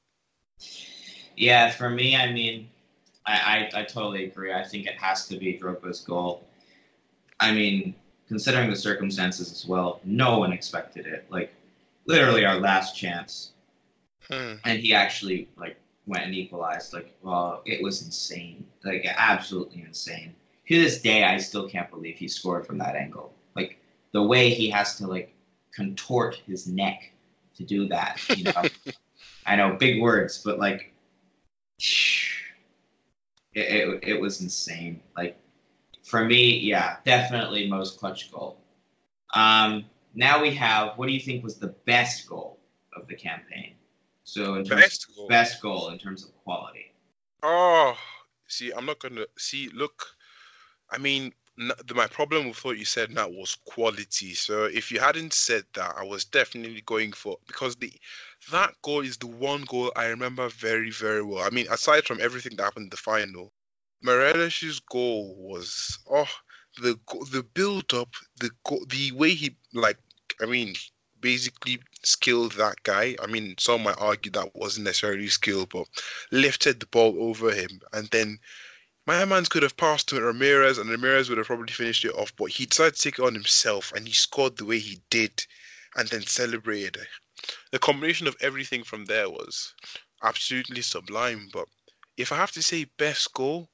Yeah, 1.37 1.71
for 1.71 1.89
me, 1.89 2.17
I 2.17 2.29
mean, 2.31 2.67
I, 3.25 3.69
I, 3.73 3.79
I 3.79 3.83
totally 3.83 4.25
agree. 4.25 4.51
I 4.53 4.65
think 4.65 4.85
it 4.85 4.99
has 4.99 5.27
to 5.29 5.37
be 5.37 5.57
Drogba's 5.57 6.01
goal. 6.01 6.45
I 7.39 7.53
mean, 7.53 7.95
considering 8.27 8.69
the 8.69 8.75
circumstances 8.75 9.49
as 9.49 9.65
well, 9.65 10.01
no 10.03 10.37
one 10.39 10.51
expected 10.51 11.05
it. 11.05 11.25
Like, 11.29 11.53
literally 12.05 12.45
our 12.45 12.59
last 12.59 12.97
chance. 12.97 13.51
Hmm. 14.29 14.53
and 14.63 14.79
he 14.79 14.91
actually 14.91 15.47
like 15.55 15.77
went 16.07 16.25
and 16.25 16.33
equalized. 16.33 16.93
Like, 16.93 17.15
well, 17.21 17.61
it 17.65 17.81
was 17.81 18.01
insane, 18.01 18.65
like 18.83 19.05
absolutely 19.05 19.83
insane. 19.83 20.33
To 20.67 20.81
this 20.81 21.01
day, 21.01 21.23
I 21.23 21.37
still 21.37 21.69
can't 21.69 21.89
believe 21.91 22.15
he 22.17 22.27
scored 22.27 22.65
from 22.65 22.77
that 22.79 22.95
angle. 22.95 23.33
Like 23.55 23.79
the 24.13 24.23
way 24.23 24.49
he 24.53 24.69
has 24.69 24.95
to 24.97 25.07
like 25.07 25.33
contort 25.75 26.35
his 26.47 26.67
neck 26.67 27.11
to 27.57 27.63
do 27.63 27.87
that. 27.89 28.19
You 28.35 28.45
know, 28.45 28.63
I 29.45 29.55
know 29.55 29.75
big 29.79 30.01
words, 30.01 30.41
but 30.43 30.57
like, 30.59 30.93
it, 33.53 33.61
it 33.61 33.99
it 34.03 34.19
was 34.21 34.41
insane. 34.41 35.01
Like 35.15 35.37
for 36.03 36.23
me, 36.25 36.59
yeah, 36.59 36.97
definitely 37.05 37.67
most 37.69 37.99
clutch 37.99 38.31
goal. 38.31 38.57
Um, 39.33 39.85
now 40.13 40.41
we 40.41 40.53
have. 40.55 40.97
What 40.97 41.07
do 41.07 41.13
you 41.13 41.19
think 41.19 41.43
was 41.43 41.57
the 41.57 41.75
best 41.85 42.27
goal 42.27 42.59
of 42.95 43.07
the 43.07 43.15
campaign? 43.15 43.73
So 44.23 44.55
in 44.55 44.65
terms 44.65 44.81
Best 44.81 45.15
goal. 45.15 45.27
best 45.27 45.61
goal 45.61 45.89
in 45.89 45.99
terms 45.99 46.23
of 46.25 46.35
quality. 46.43 46.91
Oh, 47.43 47.95
see, 48.47 48.71
I'm 48.71 48.85
not 48.85 48.99
gonna 48.99 49.25
see. 49.37 49.69
Look, 49.69 50.14
I 50.95 50.97
mean, 50.97 51.33
my 51.93 52.07
problem 52.07 52.47
with 52.47 52.63
what 52.63 52.77
you 52.77 52.85
said 52.85 53.11
now 53.11 53.27
was 53.27 53.57
quality. 53.65 54.33
So 54.33 54.63
if 54.63 54.91
you 54.91 54.99
hadn't 54.99 55.33
said 55.33 55.65
that, 55.73 55.93
I 55.97 56.03
was 56.03 56.23
definitely 56.23 56.81
going 56.81 57.11
for 57.11 57.37
because 57.47 57.75
the 57.75 57.91
that 58.51 58.73
goal 58.81 59.01
is 59.01 59.17
the 59.17 59.27
one 59.27 59.63
goal 59.63 59.91
I 59.95 60.05
remember 60.07 60.47
very, 60.49 60.91
very 60.91 61.21
well. 61.21 61.43
I 61.43 61.49
mean, 61.49 61.67
aside 61.69 62.05
from 62.05 62.21
everything 62.21 62.55
that 62.55 62.63
happened 62.63 62.85
in 62.85 62.89
the 62.89 62.97
final, 62.97 63.51
Meireles's 64.05 64.79
goal 64.79 65.35
was 65.37 65.99
oh 66.09 66.29
the 66.81 66.97
the 67.31 67.43
build 67.43 67.93
up, 67.93 68.13
the 68.39 68.51
the 68.87 69.11
way 69.13 69.33
he 69.33 69.55
like. 69.73 69.97
I 70.41 70.45
mean, 70.45 70.75
basically 71.21 71.79
skilled 72.03 72.53
that 72.53 72.83
guy. 72.83 73.15
I 73.21 73.27
mean, 73.27 73.55
some 73.57 73.83
might 73.83 73.99
argue 73.99 74.31
that 74.31 74.55
wasn't 74.55 74.85
necessarily 74.85 75.27
skill, 75.27 75.65
but 75.65 75.87
lifted 76.31 76.79
the 76.79 76.85
ball 76.87 77.15
over 77.19 77.51
him, 77.51 77.81
and 77.93 78.07
then 78.09 78.39
my 79.05 79.23
man 79.25 79.45
could 79.45 79.63
have 79.63 79.77
passed 79.77 80.09
to 80.09 80.15
Ramires, 80.15 80.79
and 80.79 80.89
Ramires 80.89 81.29
would 81.29 81.37
have 81.37 81.47
probably 81.47 81.73
finished 81.73 82.05
it 82.05 82.13
off. 82.15 82.35
But 82.35 82.51
he 82.51 82.65
decided 82.65 82.95
to 82.95 83.01
take 83.01 83.19
it 83.19 83.25
on 83.25 83.33
himself, 83.33 83.91
and 83.93 84.07
he 84.07 84.13
scored 84.13 84.57
the 84.57 84.65
way 84.65 84.79
he 84.79 85.01
did, 85.09 85.45
and 85.95 86.07
then 86.09 86.25
celebrated. 86.25 87.07
The 87.71 87.79
combination 87.79 88.27
of 88.27 88.35
everything 88.41 88.83
from 88.83 89.05
there 89.05 89.29
was 89.29 89.73
absolutely 90.23 90.81
sublime. 90.81 91.49
But 91.53 91.67
if 92.17 92.31
I 92.31 92.37
have 92.37 92.51
to 92.53 92.63
say 92.63 92.85
best 92.97 93.33
goal, 93.33 93.69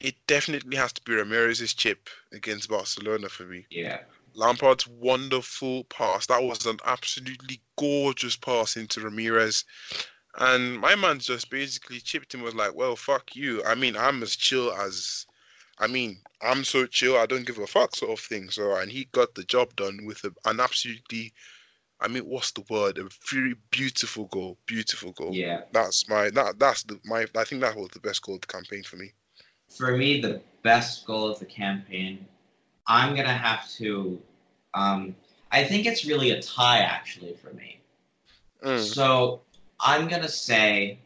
it 0.00 0.14
definitely 0.26 0.76
has 0.76 0.92
to 0.92 1.02
be 1.02 1.12
Ramires's 1.12 1.72
chip 1.72 2.10
against 2.32 2.68
Barcelona 2.68 3.28
for 3.28 3.44
me. 3.44 3.66
Yeah. 3.70 4.00
Lampard's 4.34 4.86
wonderful 4.86 5.84
pass. 5.84 6.26
That 6.26 6.42
was 6.42 6.66
an 6.66 6.78
absolutely 6.84 7.62
gorgeous 7.78 8.36
pass 8.36 8.76
into 8.76 9.00
Ramires. 9.00 9.64
And 10.38 10.78
my 10.78 10.94
man 10.94 11.18
just 11.18 11.50
basically 11.50 12.00
chipped 12.00 12.34
him 12.34 12.42
was 12.42 12.54
like, 12.54 12.74
Well, 12.74 12.96
fuck 12.96 13.34
you. 13.34 13.62
I 13.64 13.74
mean, 13.74 13.96
I'm 13.96 14.22
as 14.22 14.36
chill 14.36 14.72
as 14.72 15.26
I 15.78 15.86
mean, 15.86 16.18
I'm 16.42 16.64
so 16.64 16.86
chill 16.86 17.16
I 17.16 17.26
don't 17.26 17.46
give 17.46 17.58
a 17.58 17.66
fuck 17.66 17.96
sort 17.96 18.18
of 18.18 18.24
thing. 18.24 18.50
So 18.50 18.74
and 18.76 18.90
he 18.90 19.08
got 19.12 19.34
the 19.34 19.44
job 19.44 19.74
done 19.76 20.00
with 20.04 20.24
a, 20.24 20.32
an 20.44 20.60
absolutely 20.60 21.32
I 21.98 22.08
mean, 22.08 22.24
what's 22.24 22.50
the 22.52 22.64
word? 22.68 22.98
A 22.98 23.08
very 23.30 23.54
beautiful 23.70 24.26
goal. 24.26 24.58
Beautiful 24.66 25.12
goal. 25.12 25.32
Yeah. 25.32 25.62
That's 25.72 26.08
my 26.08 26.30
that 26.30 26.58
that's 26.58 26.82
the 26.82 27.00
my 27.04 27.26
I 27.34 27.44
think 27.44 27.62
that 27.62 27.76
was 27.76 27.88
the 27.92 28.00
best 28.00 28.22
goal 28.22 28.34
of 28.34 28.42
the 28.42 28.46
campaign 28.46 28.82
for 28.82 28.96
me. 28.96 29.12
For 29.68 29.96
me, 29.96 30.20
the 30.20 30.40
best 30.62 31.06
goal 31.06 31.28
of 31.28 31.38
the 31.38 31.46
campaign, 31.46 32.26
I'm 32.86 33.16
gonna 33.16 33.32
have 33.32 33.68
to. 33.72 34.20
Um, 34.74 35.16
I 35.50 35.64
think 35.64 35.86
it's 35.86 36.04
really 36.04 36.32
a 36.32 36.42
tie, 36.42 36.80
actually, 36.80 37.34
for 37.34 37.52
me. 37.52 37.80
Mm. 38.62 38.80
So 38.80 39.42
I'm 39.80 40.08
gonna 40.08 40.28
say 40.28 40.98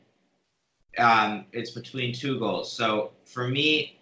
um, 0.98 1.46
it's 1.52 1.70
between 1.70 2.12
two 2.12 2.38
goals. 2.38 2.72
So 2.72 3.12
for 3.24 3.48
me, 3.48 3.98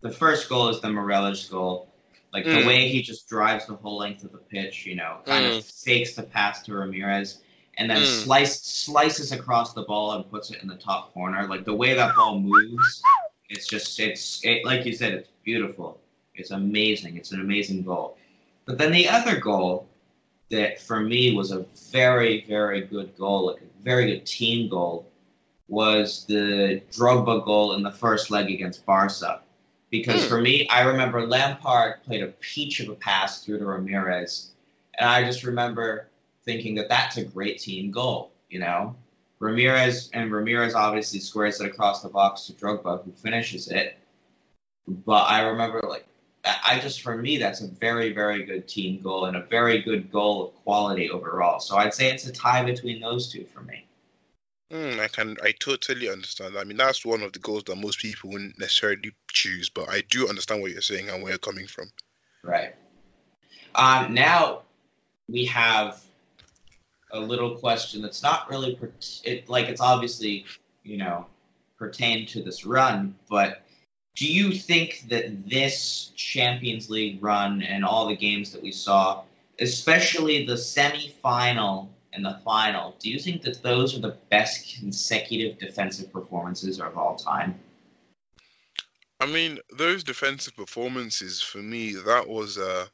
the 0.00 0.10
first 0.10 0.48
goal 0.48 0.68
is 0.68 0.80
the 0.80 0.88
Meireles 0.88 1.50
goal. 1.50 1.88
Like 2.32 2.44
the 2.44 2.58
Mm. 2.58 2.66
way 2.66 2.88
he 2.88 3.02
just 3.02 3.28
drives 3.28 3.66
the 3.66 3.74
whole 3.74 3.96
length 3.96 4.24
of 4.24 4.32
the 4.32 4.38
pitch, 4.38 4.84
you 4.86 4.94
know, 4.94 5.18
kind 5.24 5.46
Mm. 5.46 5.58
of 5.58 5.64
fakes 5.64 6.14
the 6.14 6.22
pass 6.22 6.62
to 6.64 6.72
Ramires 6.72 7.38
and 7.78 7.90
then 7.90 8.02
Mm. 8.02 8.06
slice, 8.06 8.60
slices 8.62 9.32
across 9.32 9.72
the 9.72 9.82
ball 9.82 10.12
and 10.12 10.30
puts 10.30 10.50
it 10.50 10.62
in 10.62 10.68
the 10.68 10.76
top 10.76 11.12
corner. 11.14 11.46
Like 11.46 11.64
the 11.64 11.74
way 11.74 11.94
that 11.94 12.14
ball 12.14 12.38
moves, 12.38 13.02
it's 13.48 13.66
just 13.66 13.98
it's 14.00 14.44
it, 14.44 14.64
like 14.64 14.84
you 14.84 14.92
said, 14.92 15.14
it's 15.14 15.28
beautiful. 15.44 16.00
It's 16.34 16.50
amazing. 16.50 17.16
It's 17.16 17.32
an 17.32 17.40
amazing 17.40 17.82
goal. 17.82 18.18
But 18.66 18.76
then 18.78 18.92
the 18.92 19.08
other 19.08 19.38
goal 19.40 19.88
that 20.50 20.80
for 20.80 21.00
me 21.00 21.34
was 21.34 21.50
a 21.50 21.66
very, 21.90 22.44
very 22.46 22.82
good 22.82 23.16
goal, 23.16 23.46
like 23.46 23.62
a 23.62 23.82
very 23.82 24.06
good 24.12 24.26
team 24.26 24.68
goal, 24.68 25.06
was 25.68 26.24
the 26.26 26.82
Drogba 26.92 27.44
goal 27.44 27.74
in 27.74 27.82
the 27.82 27.90
first 27.90 28.30
leg 28.30 28.50
against 28.50 28.86
Barca. 28.86 29.40
Because 29.90 30.22
Hmm. 30.22 30.28
for 30.28 30.40
me, 30.40 30.68
I 30.68 30.82
remember 30.82 31.26
Lampard 31.26 32.02
played 32.04 32.22
a 32.22 32.28
peach 32.40 32.80
of 32.80 32.88
a 32.88 32.94
pass 32.94 33.44
through 33.44 33.58
to 33.58 33.64
Ramires, 33.64 34.48
and 34.98 35.08
I 35.08 35.24
just 35.24 35.44
remember 35.44 36.08
thinking 36.44 36.74
that 36.76 36.88
that's 36.88 37.16
a 37.16 37.24
great 37.24 37.58
team 37.58 37.90
goal. 37.90 38.32
You 38.50 38.60
know, 38.60 38.96
Ramires 39.40 40.10
and 40.12 40.30
Ramires 40.30 40.74
obviously 40.74 41.20
squares 41.20 41.60
it 41.60 41.66
across 41.66 42.02
the 42.02 42.08
box 42.08 42.46
to 42.46 42.52
Drogba, 42.52 43.04
who 43.04 43.12
finishes 43.12 43.68
it. 43.68 43.98
But 44.88 45.24
I 45.28 45.42
remember 45.42 45.80
like 45.88 46.06
I 46.46 46.78
just 46.80 47.02
for 47.02 47.16
me 47.16 47.38
that's 47.38 47.60
a 47.60 47.66
very 47.66 48.12
very 48.12 48.44
good 48.44 48.68
team 48.68 49.00
goal 49.02 49.24
and 49.26 49.36
a 49.36 49.42
very 49.42 49.82
good 49.82 50.12
goal 50.12 50.48
of 50.48 50.54
quality 50.62 51.10
overall. 51.10 51.60
So 51.60 51.76
I'd 51.76 51.94
say 51.94 52.10
it's 52.10 52.26
a 52.26 52.32
tie 52.32 52.64
between 52.64 53.00
those 53.00 53.30
two 53.30 53.44
for 53.52 53.62
me. 53.62 53.86
Mm, 54.72 54.98
I 54.98 55.06
can, 55.06 55.36
I 55.44 55.52
totally 55.52 56.08
understand. 56.08 56.58
I 56.58 56.64
mean, 56.64 56.76
that's 56.76 57.04
one 57.04 57.22
of 57.22 57.32
the 57.32 57.38
goals 57.38 57.62
that 57.64 57.76
most 57.76 58.00
people 58.00 58.30
wouldn't 58.30 58.58
necessarily 58.58 59.12
choose, 59.28 59.68
but 59.68 59.88
I 59.88 60.02
do 60.10 60.28
understand 60.28 60.60
what 60.60 60.72
you're 60.72 60.80
saying 60.80 61.08
and 61.08 61.22
where 61.22 61.30
you're 61.32 61.38
coming 61.38 61.68
from. 61.68 61.86
Right. 62.42 62.74
Um, 63.76 64.12
now 64.12 64.62
we 65.28 65.44
have 65.46 66.02
a 67.12 67.20
little 67.20 67.56
question 67.56 68.02
that's 68.02 68.22
not 68.22 68.50
really 68.50 68.74
per- 68.74 68.90
it, 69.24 69.48
like 69.48 69.68
it's 69.68 69.80
obviously 69.80 70.44
you 70.82 70.96
know 70.96 71.26
pertained 71.78 72.28
to 72.28 72.42
this 72.42 72.64
run, 72.64 73.14
but 73.28 73.65
do 74.16 74.26
you 74.26 74.52
think 74.52 75.04
that 75.08 75.48
this 75.48 76.10
Champions 76.16 76.88
League 76.88 77.22
run 77.22 77.62
and 77.62 77.84
all 77.84 78.08
the 78.08 78.16
games 78.16 78.50
that 78.50 78.62
we 78.62 78.72
saw, 78.72 79.22
especially 79.60 80.46
the 80.46 80.56
semi-final 80.56 81.90
and 82.14 82.24
the 82.24 82.40
final, 82.42 82.96
do 82.98 83.10
you 83.10 83.18
think 83.18 83.42
that 83.42 83.62
those 83.62 83.94
are 83.94 84.00
the 84.00 84.16
best 84.30 84.78
consecutive 84.80 85.58
defensive 85.58 86.10
performances 86.10 86.80
of 86.80 86.96
all 86.96 87.14
time? 87.14 87.60
I 89.20 89.26
mean, 89.26 89.58
those 89.76 90.02
defensive 90.02 90.56
performances 90.56 91.42
for 91.42 91.58
me, 91.58 91.92
that 91.92 92.26
was 92.26 92.56
uh 92.56 92.86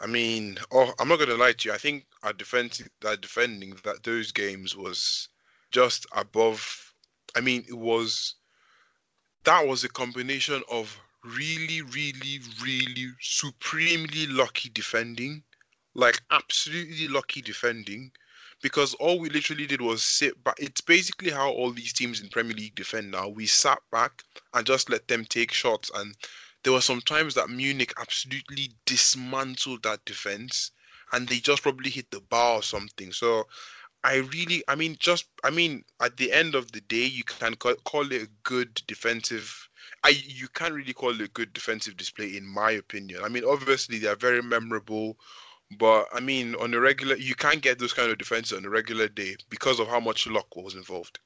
I 0.00 0.06
mean, 0.06 0.58
oh, 0.72 0.92
I'm 0.98 1.08
not 1.08 1.18
gonna 1.18 1.34
lie 1.34 1.52
to 1.52 1.68
you. 1.68 1.74
I 1.74 1.78
think 1.78 2.06
our 2.22 2.32
defensive, 2.32 2.88
our 3.06 3.16
defending 3.16 3.76
that 3.84 4.02
those 4.02 4.32
games 4.32 4.74
was 4.74 5.28
just 5.70 6.06
above. 6.12 6.92
I 7.36 7.40
mean, 7.40 7.64
it 7.68 7.76
was 7.76 8.36
that 9.44 9.66
was 9.66 9.84
a 9.84 9.88
combination 9.88 10.62
of 10.70 10.98
really, 11.24 11.82
really, 11.82 12.40
really 12.62 13.12
supremely 13.20 14.26
lucky 14.26 14.70
defending, 14.70 15.42
like 15.94 16.20
absolutely 16.30 17.08
lucky 17.08 17.40
defending, 17.40 18.10
because 18.62 18.94
all 18.94 19.18
we 19.18 19.28
literally 19.28 19.66
did 19.66 19.80
was 19.80 20.02
sit 20.02 20.42
back. 20.44 20.56
It's 20.58 20.80
basically 20.80 21.30
how 21.30 21.50
all 21.50 21.70
these 21.70 21.92
teams 21.92 22.20
in 22.20 22.28
Premier 22.28 22.56
League 22.56 22.74
defend 22.74 23.10
now. 23.10 23.28
We 23.28 23.46
sat 23.46 23.78
back 23.90 24.22
and 24.52 24.66
just 24.66 24.90
let 24.90 25.06
them 25.08 25.24
take 25.24 25.52
shots 25.52 25.90
and 25.94 26.14
there 26.62 26.72
were 26.72 26.80
some 26.80 27.02
times 27.02 27.34
that 27.34 27.50
Munich 27.50 27.92
absolutely 28.00 28.70
dismantled 28.86 29.82
that 29.82 30.04
defense 30.06 30.70
and 31.12 31.28
they 31.28 31.38
just 31.38 31.62
probably 31.62 31.90
hit 31.90 32.10
the 32.10 32.20
bar 32.22 32.56
or 32.56 32.62
something. 32.62 33.12
So 33.12 33.46
I 34.04 34.16
really, 34.16 34.62
I 34.68 34.74
mean, 34.74 34.96
just, 35.00 35.26
I 35.42 35.50
mean, 35.50 35.82
at 36.00 36.18
the 36.18 36.30
end 36.30 36.54
of 36.54 36.70
the 36.72 36.82
day, 36.82 37.06
you 37.06 37.24
can 37.24 37.54
call, 37.54 38.12
it 38.12 38.22
a 38.22 38.28
good 38.42 38.82
defensive. 38.86 39.68
I 40.04 40.10
you 40.10 40.46
can't 40.48 40.74
really 40.74 40.92
call 40.92 41.10
it 41.10 41.20
a 41.22 41.28
good 41.28 41.54
defensive 41.54 41.96
display, 41.96 42.36
in 42.36 42.46
my 42.46 42.72
opinion. 42.72 43.22
I 43.24 43.30
mean, 43.30 43.44
obviously 43.44 43.98
they 43.98 44.08
are 44.08 44.16
very 44.16 44.42
memorable, 44.42 45.16
but 45.78 46.06
I 46.12 46.20
mean, 46.20 46.54
on 46.56 46.74
a 46.74 46.80
regular, 46.80 47.16
you 47.16 47.34
can't 47.34 47.62
get 47.62 47.78
those 47.78 47.94
kind 47.94 48.10
of 48.10 48.18
defenses 48.18 48.58
on 48.58 48.66
a 48.66 48.70
regular 48.70 49.08
day 49.08 49.36
because 49.48 49.80
of 49.80 49.88
how 49.88 50.00
much 50.00 50.26
luck 50.26 50.54
was 50.54 50.74
involved. 50.74 51.18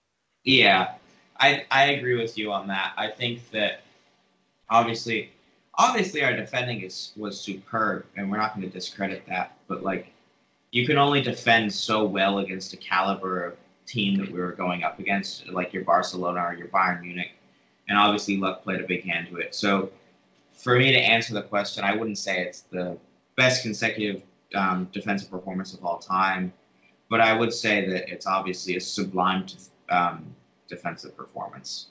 Yeah, 0.45 0.95
I 1.41 1.67
I 1.73 1.87
agree 1.87 2.17
with 2.17 2.39
you 2.39 2.53
on 2.53 2.69
that. 2.69 2.93
I 2.97 3.09
think 3.11 3.51
that 3.51 3.83
obviously 4.71 5.33
obviously 5.75 6.23
our 6.23 6.37
defending 6.37 6.83
is 6.83 7.11
was 7.17 7.41
superb 7.41 8.07
and 8.17 8.31
we're 8.31 8.39
not 8.39 8.55
going 8.55 8.69
to 8.69 8.73
discredit 8.73 9.27
that, 9.27 9.57
but 9.67 9.83
like 9.83 10.13
you 10.71 10.87
can 10.87 10.99
only 10.99 11.23
defend 11.23 11.73
so 11.73 12.05
well 12.05 12.39
against 12.39 12.73
a 12.75 12.77
caliber 12.77 13.45
of 13.45 13.57
team 13.87 14.17
that 14.17 14.31
we 14.31 14.39
were 14.39 14.53
going 14.53 14.83
up 14.83 14.99
against, 14.99 15.49
like 15.49 15.73
your 15.73 15.83
Barcelona 15.85 16.41
or 16.41 16.55
your 16.55 16.69
Bayern 16.69 17.01
Munich. 17.01 17.31
And 17.89 17.97
obviously 17.97 18.37
luck 18.37 18.63
played 18.63 18.81
a 18.81 18.85
big 18.85 19.03
hand 19.05 19.29
to 19.29 19.37
it. 19.37 19.55
So 19.55 19.91
for 20.53 20.77
me 20.77 20.93
to 20.93 20.99
answer 20.99 21.33
the 21.33 21.43
question, 21.43 21.85
I 21.85 21.95
wouldn't 21.95 22.19
say 22.19 22.43
it's 22.43 22.63
the 22.71 22.99
best 23.37 23.63
consecutive 23.63 24.23
um, 24.55 24.89
defensive 24.93 25.31
performance 25.31 25.73
of 25.73 25.85
all 25.85 25.99
time, 25.99 26.53
but 27.09 27.21
I 27.21 27.33
would 27.33 27.53
say 27.53 27.89
that 27.89 28.11
it's 28.13 28.27
obviously 28.27 28.77
a 28.77 28.81
sublime 28.81 29.47
um, 29.89 30.25
defensive 30.69 31.17
performance, 31.17 31.87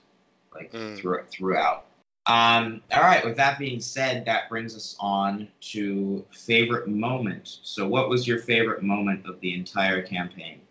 like 0.53 0.71
Mm. 0.71 0.99
through, 0.99 1.23
throughout. 1.31 1.85
Um, 2.27 2.81
all 2.91 3.01
right. 3.01 3.23
With 3.23 3.37
that 3.37 3.57
being 3.57 3.79
said, 3.79 4.25
that 4.25 4.49
brings 4.49 4.75
us 4.75 4.97
on 4.99 5.47
to 5.71 6.25
favorite 6.31 6.87
moment. 6.87 7.59
So, 7.63 7.87
what 7.87 8.09
was 8.09 8.27
your 8.27 8.39
favorite 8.39 8.83
moment 8.83 9.25
of 9.25 9.39
the 9.39 9.53
entire 9.53 10.01
campaign? 10.01 10.61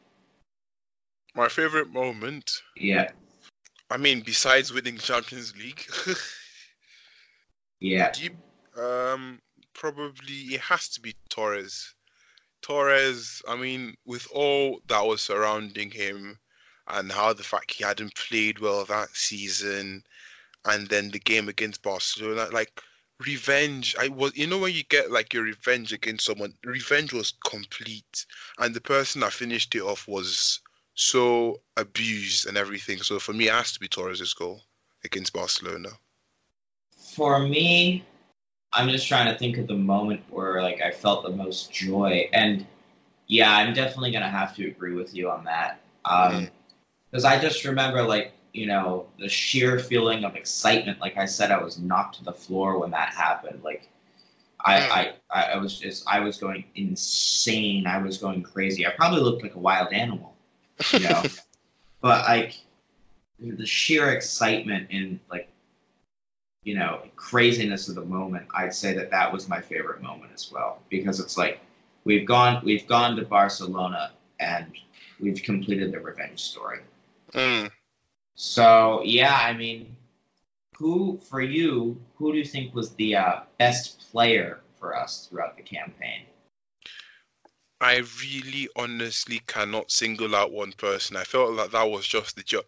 My 1.35 1.49
favorite 1.49 1.91
moment, 1.91 2.63
Yeah, 2.77 3.11
I 3.91 3.97
mean, 3.97 4.23
besides 4.25 4.73
winning 4.73 4.99
Champions 4.99 5.55
League. 5.57 5.85
yeah, 7.81 8.13
um, 8.77 9.41
probably 9.75 10.35
it 10.55 10.61
has 10.61 10.89
to 10.91 11.01
be 11.01 11.15
Torres. 11.29 11.95
Torres, 12.63 13.43
I 13.49 13.57
mean, 13.57 13.95
with 14.07 14.27
all 14.35 14.81
that 14.89 15.07
was 15.07 15.23
surrounding 15.23 15.91
him 15.91 16.39
and 16.89 17.13
how 17.13 17.33
the 17.33 17.43
fact 17.43 17.73
he 17.73 17.85
hadn't 17.85 18.15
played 18.15 18.59
well 18.59 18.85
that 18.87 19.11
season, 19.11 20.03
and 20.67 20.89
then 20.89 21.11
the 21.11 21.19
game 21.19 21.49
against 21.49 21.83
Barcelona, 21.83 22.49
like 22.53 22.83
revenge. 23.21 23.97
I 23.99 24.09
was, 24.09 24.37
you 24.37 24.47
know, 24.47 24.59
when 24.59 24.75
you 24.75 24.85
get 24.85 25.11
like 25.11 25.33
your 25.33 25.45
revenge 25.45 25.93
against 25.93 26.27
someone, 26.27 26.55
revenge 26.65 27.13
was 27.13 27.35
complete, 27.45 28.27
and 28.59 28.75
the 28.75 28.81
person 28.81 29.21
that 29.21 29.33
finished 29.33 29.75
it 29.75 29.83
off 29.83 30.07
was 30.09 30.61
so 30.95 31.61
abused 31.77 32.47
and 32.47 32.57
everything. 32.57 32.99
So 32.99 33.19
for 33.19 33.33
me, 33.33 33.49
it 33.49 33.53
has 33.53 33.73
to 33.73 33.81
be 33.81 33.89
Torres' 33.89 34.35
goal 34.35 34.63
against 35.05 35.33
Barcelona. 35.33 35.91
For 36.97 37.39
me, 37.39 38.05
I'm 38.73 38.89
just 38.89 39.07
trying 39.07 39.33
to 39.33 39.39
think 39.39 39.59
of 39.59 39.67
the 39.67 39.75
moment 39.75 40.23
where 40.31 40.63
like 40.63 40.83
I 40.83 40.91
felt 40.91 41.23
the 41.23 41.31
most 41.31 41.73
joy, 41.73 42.29
and 42.33 42.67
yeah, 43.29 43.57
I'm 43.57 43.73
definitely 43.75 44.11
gonna 44.11 44.31
have 44.31 44.55
to 44.57 44.67
agree 44.67 44.95
with 44.95 45.15
you 45.15 45.31
on 45.31 45.45
that. 45.45 45.81
Um, 46.05 46.49
because 47.11 47.25
I 47.25 47.39
just 47.41 47.65
remember 47.65 48.03
like 48.03 48.33
you 48.57 48.67
know 48.67 49.07
the 49.19 49.29
sheer 49.29 49.79
feeling 49.79 50.25
of 50.25 50.35
excitement. 50.35 51.01
Like 51.01 51.17
I 51.17 51.27
said, 51.27 51.51
I 51.51 51.63
was 51.63 51.79
knocked 51.79 52.17
to 52.17 52.25
the 52.25 52.33
floor 52.33 52.79
when 52.79 52.91
that 52.93 53.13
happened. 53.13 53.63
Like 53.63 53.89
I, 54.65 55.13
I, 55.31 55.43
I 55.43 55.57
was 55.59 55.79
just 55.79 56.05
I 56.09 56.21
was 56.21 56.39
going 56.39 56.65
insane. 56.75 57.87
I 57.87 57.99
was 57.99 58.19
going 58.19 58.43
crazy. 58.43 58.87
I 58.87 58.91
probably 58.91 59.21
looked 59.21 59.43
like 59.43 59.55
a 59.55 59.59
wild 59.59 59.93
animal, 59.93 60.35
you 60.93 61.01
know. 61.01 61.23
but 62.01 62.25
like 62.25 62.59
the 63.39 63.67
sheer 63.67 64.11
excitement 64.11 64.89
and 64.91 65.21
like 65.31 65.49
you 66.63 66.75
know 66.75 67.03
craziness 67.17 67.87
of 67.89 67.95
the 67.95 68.05
moment 68.05 68.47
i'd 68.55 68.75
say 68.75 68.95
that 68.95 69.11
that 69.11 69.31
was 69.31 69.47
my 69.47 69.61
favorite 69.61 70.03
moment 70.03 70.33
as 70.35 70.51
well 70.51 70.81
because 70.89 71.21
it's 71.21 71.37
like 71.37 71.61
we've 72.05 72.27
gone 72.27 72.61
we've 72.65 72.87
gone 72.89 73.15
to 73.15 73.23
barcelona 73.27 74.11
and 74.41 74.73
we've 75.21 75.43
completed 75.43 75.93
the 75.93 76.01
revenge 76.01 76.41
story 76.41 76.81
Mm. 77.33 77.71
So 78.37 79.03
yeah 79.05 79.39
i 79.43 79.53
mean 79.53 79.97
who 80.77 81.19
for 81.29 81.41
you 81.41 81.99
who 82.17 82.33
do 82.33 82.39
you 82.39 82.45
think 82.45 82.75
was 82.75 82.95
the 82.95 83.17
uh, 83.17 83.41
best 83.59 84.11
player 84.11 84.61
for 84.79 84.97
us 84.97 85.27
throughout 85.27 85.57
the 85.57 85.63
campaign 85.63 86.23
I 87.81 87.97
really 88.23 88.69
honestly 88.75 89.41
cannot 89.47 89.91
single 89.91 90.35
out 90.35 90.51
one 90.51 90.73
person. 90.73 91.17
I 91.17 91.25
felt 91.25 91.53
like 91.53 91.73
that 91.73 91.91
was 91.91 92.07
just 92.07 92.35
the 92.35 92.43
job. 92.43 92.65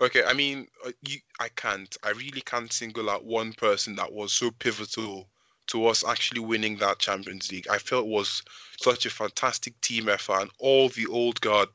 Okay, 0.00 0.22
I 0.24 0.34
mean, 0.34 0.68
uh, 0.84 0.92
you, 1.02 1.18
I 1.38 1.48
can't. 1.48 1.94
I 2.02 2.10
really 2.10 2.42
can't 2.42 2.72
single 2.72 3.08
out 3.08 3.24
one 3.24 3.52
person 3.54 3.96
that 3.96 4.12
was 4.12 4.32
so 4.32 4.50
pivotal 4.50 5.28
to 5.68 5.86
us 5.86 6.04
actually 6.04 6.40
winning 6.40 6.76
that 6.78 6.98
Champions 6.98 7.50
League. 7.50 7.68
I 7.68 7.78
felt 7.78 8.06
was 8.06 8.42
such 8.78 9.06
a 9.06 9.10
fantastic 9.10 9.80
team 9.80 10.08
effort, 10.08 10.40
and 10.40 10.50
all 10.58 10.90
the 10.90 11.06
old 11.06 11.40
guard 11.40 11.68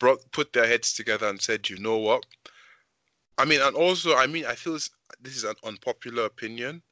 brought 0.00 0.18
put 0.32 0.52
their 0.52 0.66
heads 0.66 0.92
together 0.92 1.28
and 1.28 1.40
said, 1.40 1.68
"You 1.68 1.78
know 1.78 1.98
what?" 1.98 2.26
I 3.38 3.44
mean, 3.44 3.60
and 3.60 3.76
also, 3.76 4.14
I 4.16 4.26
mean, 4.26 4.46
I 4.46 4.54
feel 4.54 4.74
this, 4.74 4.90
this 5.20 5.36
is 5.36 5.44
an 5.44 5.56
unpopular 5.64 6.24
opinion, 6.24 6.82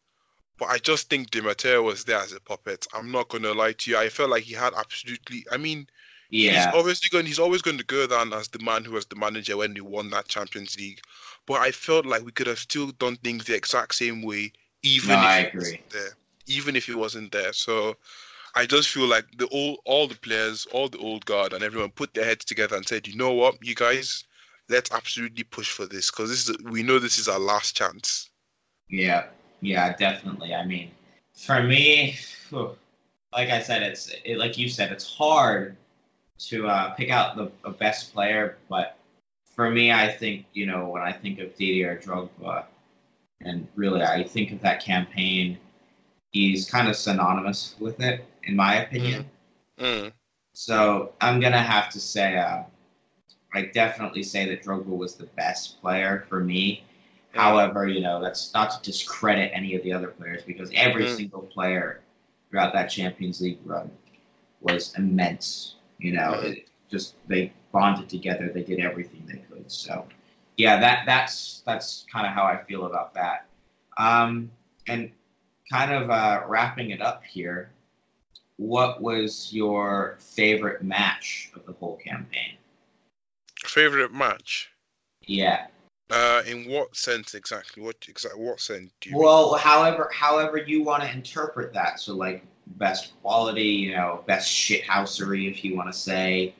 but 0.58 0.66
I 0.68 0.78
just 0.78 1.08
think 1.08 1.30
Di 1.30 1.40
Matteo 1.40 1.82
was 1.82 2.04
there 2.04 2.18
as 2.18 2.32
a 2.32 2.40
puppet. 2.40 2.86
I'm 2.92 3.10
not 3.10 3.28
gonna 3.28 3.52
lie 3.52 3.72
to 3.72 3.90
you. 3.90 3.98
I 3.98 4.08
felt 4.08 4.30
like 4.30 4.44
he 4.44 4.54
had 4.54 4.74
absolutely. 4.74 5.44
I 5.50 5.56
mean, 5.56 5.86
yeah 6.30 6.66
he's 6.66 6.74
obviously 6.74 7.08
going. 7.10 7.26
He's 7.26 7.38
always 7.38 7.62
going 7.62 7.78
to 7.78 7.84
go 7.84 8.06
down 8.06 8.32
as 8.32 8.48
the 8.48 8.58
man 8.64 8.84
who 8.84 8.92
was 8.92 9.06
the 9.06 9.16
manager 9.16 9.56
when 9.56 9.74
they 9.74 9.80
won 9.80 10.10
that 10.10 10.28
Champions 10.28 10.76
League. 10.76 11.00
But 11.46 11.60
I 11.60 11.70
felt 11.70 12.06
like 12.06 12.24
we 12.24 12.32
could 12.32 12.46
have 12.46 12.58
still 12.58 12.88
done 12.92 13.16
things 13.16 13.44
the 13.44 13.54
exact 13.54 13.94
same 13.94 14.22
way, 14.22 14.52
even 14.82 15.10
No, 15.10 15.16
if 15.16 15.24
I 15.24 15.38
he 15.40 15.46
agree. 15.46 15.60
wasn't 15.60 15.90
there. 15.90 16.16
Even 16.46 16.76
if 16.76 16.86
he 16.86 16.94
wasn't 16.94 17.32
there. 17.32 17.52
So, 17.52 17.96
I 18.54 18.66
just 18.66 18.90
feel 18.90 19.06
like 19.06 19.26
the 19.36 19.46
all 19.46 19.80
all 19.84 20.06
the 20.08 20.16
players, 20.16 20.66
all 20.72 20.88
the 20.88 20.98
old 20.98 21.24
guard, 21.24 21.52
and 21.52 21.62
everyone 21.62 21.90
put 21.90 22.14
their 22.14 22.24
heads 22.24 22.44
together 22.44 22.76
and 22.76 22.86
said, 22.86 23.06
you 23.06 23.16
know 23.16 23.32
what, 23.32 23.56
you 23.64 23.74
guys, 23.74 24.24
let's 24.68 24.90
absolutely 24.92 25.44
push 25.44 25.70
for 25.70 25.86
this 25.86 26.10
because 26.10 26.30
this 26.30 26.48
is 26.48 26.56
we 26.64 26.82
know 26.82 26.98
this 26.98 27.18
is 27.18 27.28
our 27.28 27.38
last 27.38 27.76
chance. 27.76 28.30
Yeah, 28.88 29.26
yeah, 29.60 29.94
definitely. 29.96 30.54
I 30.54 30.64
mean, 30.64 30.90
for 31.34 31.62
me, 31.62 32.18
like 32.50 33.48
I 33.48 33.60
said, 33.62 33.82
it's 33.82 34.12
it, 34.24 34.38
like 34.38 34.58
you 34.58 34.68
said, 34.68 34.92
it's 34.92 35.14
hard 35.14 35.76
to 36.38 36.66
uh, 36.66 36.90
pick 36.94 37.10
out 37.10 37.36
the, 37.36 37.50
the 37.64 37.70
best 37.70 38.12
player, 38.12 38.58
but 38.68 38.96
for 39.44 39.70
me, 39.70 39.92
I 39.92 40.08
think 40.08 40.46
you 40.52 40.66
know 40.66 40.88
when 40.88 41.02
I 41.02 41.12
think 41.12 41.38
of 41.38 41.54
Didier 41.56 42.00
Drogba, 42.02 42.64
and 43.40 43.66
really 43.76 44.02
I 44.02 44.24
think 44.24 44.52
of 44.52 44.60
that 44.62 44.82
campaign, 44.82 45.58
he's 46.30 46.70
kind 46.70 46.88
of 46.88 46.96
synonymous 46.96 47.76
with 47.78 48.00
it, 48.00 48.24
in 48.44 48.56
my 48.56 48.82
opinion. 48.82 49.30
Mm. 49.78 50.12
So 50.54 51.12
I'm 51.20 51.40
gonna 51.40 51.62
have 51.62 51.88
to 51.90 52.00
say, 52.00 52.36
uh, 52.36 52.62
I 53.54 53.62
definitely 53.62 54.22
say 54.22 54.48
that 54.48 54.62
Drogba 54.62 54.86
was 54.86 55.14
the 55.14 55.26
best 55.26 55.80
player 55.80 56.24
for 56.28 56.40
me. 56.40 56.84
However, 57.32 57.86
you 57.86 58.00
know 58.00 58.20
that's 58.20 58.52
not 58.52 58.70
to 58.70 58.82
discredit 58.90 59.50
any 59.54 59.74
of 59.74 59.82
the 59.82 59.92
other 59.92 60.08
players 60.08 60.42
because 60.42 60.70
every 60.74 61.04
Mm. 61.04 61.16
single 61.16 61.42
player 61.42 62.02
throughout 62.50 62.72
that 62.74 62.86
Champions 62.86 63.40
League 63.40 63.58
run 63.64 63.90
was 64.60 64.94
immense. 64.96 65.76
You 65.98 66.12
know, 66.12 66.32
it 66.34 66.68
just 66.90 67.14
they 67.28 67.52
bonded 67.72 68.08
together. 68.08 68.50
They 68.52 68.62
did 68.62 68.80
everything 68.80 69.24
they 69.26 69.38
could. 69.50 69.70
So, 69.70 70.06
yeah, 70.56 70.78
that 70.80 71.04
that's 71.06 71.62
that's 71.66 72.04
kind 72.12 72.26
of 72.26 72.32
how 72.32 72.44
I 72.44 72.62
feel 72.64 72.86
about 72.86 73.14
that. 73.14 73.46
Um, 73.96 74.50
and 74.86 75.10
kind 75.70 75.92
of 75.92 76.10
uh, 76.10 76.42
wrapping 76.46 76.90
it 76.90 77.00
up 77.00 77.24
here, 77.24 77.70
what 78.56 79.00
was 79.00 79.52
your 79.52 80.16
favorite 80.18 80.82
match 80.82 81.50
of 81.54 81.64
the 81.66 81.72
whole 81.72 81.96
campaign? 81.96 82.56
Favorite 83.72 84.12
match? 84.12 84.68
Yeah. 85.22 85.68
Uh, 86.10 86.42
in 86.46 86.68
what 86.68 86.94
sense 86.94 87.32
exactly? 87.32 87.82
What 87.82 87.96
exactly? 88.06 88.44
What 88.44 88.60
sense 88.60 88.92
do 89.00 89.08
you? 89.08 89.16
Well, 89.16 89.54
however, 89.54 90.10
however 90.12 90.58
you 90.58 90.82
want 90.82 91.04
to 91.04 91.10
interpret 91.10 91.72
that. 91.72 91.98
So, 91.98 92.14
like 92.14 92.44
best 92.66 93.18
quality, 93.22 93.62
you 93.62 93.96
know, 93.96 94.24
best 94.26 94.52
shithousery, 94.52 95.50
if 95.50 95.64
you 95.64 95.74
want 95.74 95.90
to 95.90 95.98
say, 95.98 96.54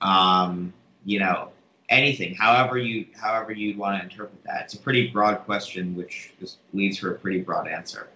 um, 0.00 0.72
you 1.04 1.18
know, 1.18 1.48
anything. 1.88 2.36
However 2.36 2.78
you, 2.78 3.06
however 3.20 3.50
you'd 3.50 3.76
want 3.76 3.98
to 3.98 4.04
interpret 4.04 4.44
that. 4.44 4.66
It's 4.66 4.74
a 4.74 4.78
pretty 4.78 5.08
broad 5.08 5.44
question, 5.46 5.96
which 5.96 6.34
just 6.38 6.58
leads 6.72 6.98
for 6.98 7.16
a 7.16 7.18
pretty 7.18 7.40
broad 7.40 7.66
answer. 7.66 8.10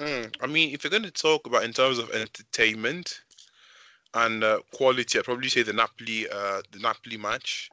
Mm, 0.00 0.34
I 0.40 0.48
mean, 0.48 0.74
if 0.74 0.82
you're 0.82 0.90
going 0.90 1.04
to 1.04 1.12
talk 1.12 1.46
about 1.46 1.62
in 1.62 1.72
terms 1.72 2.00
of 2.00 2.10
entertainment 2.10 3.20
and 4.14 4.44
uh, 4.44 4.60
quality, 4.72 5.18
I'd 5.18 5.24
probably 5.24 5.48
say 5.48 5.62
the 5.62 5.72
Napoli, 5.72 6.28
uh, 6.28 6.62
the 6.70 6.78
Napoli 6.78 7.16
match. 7.16 7.70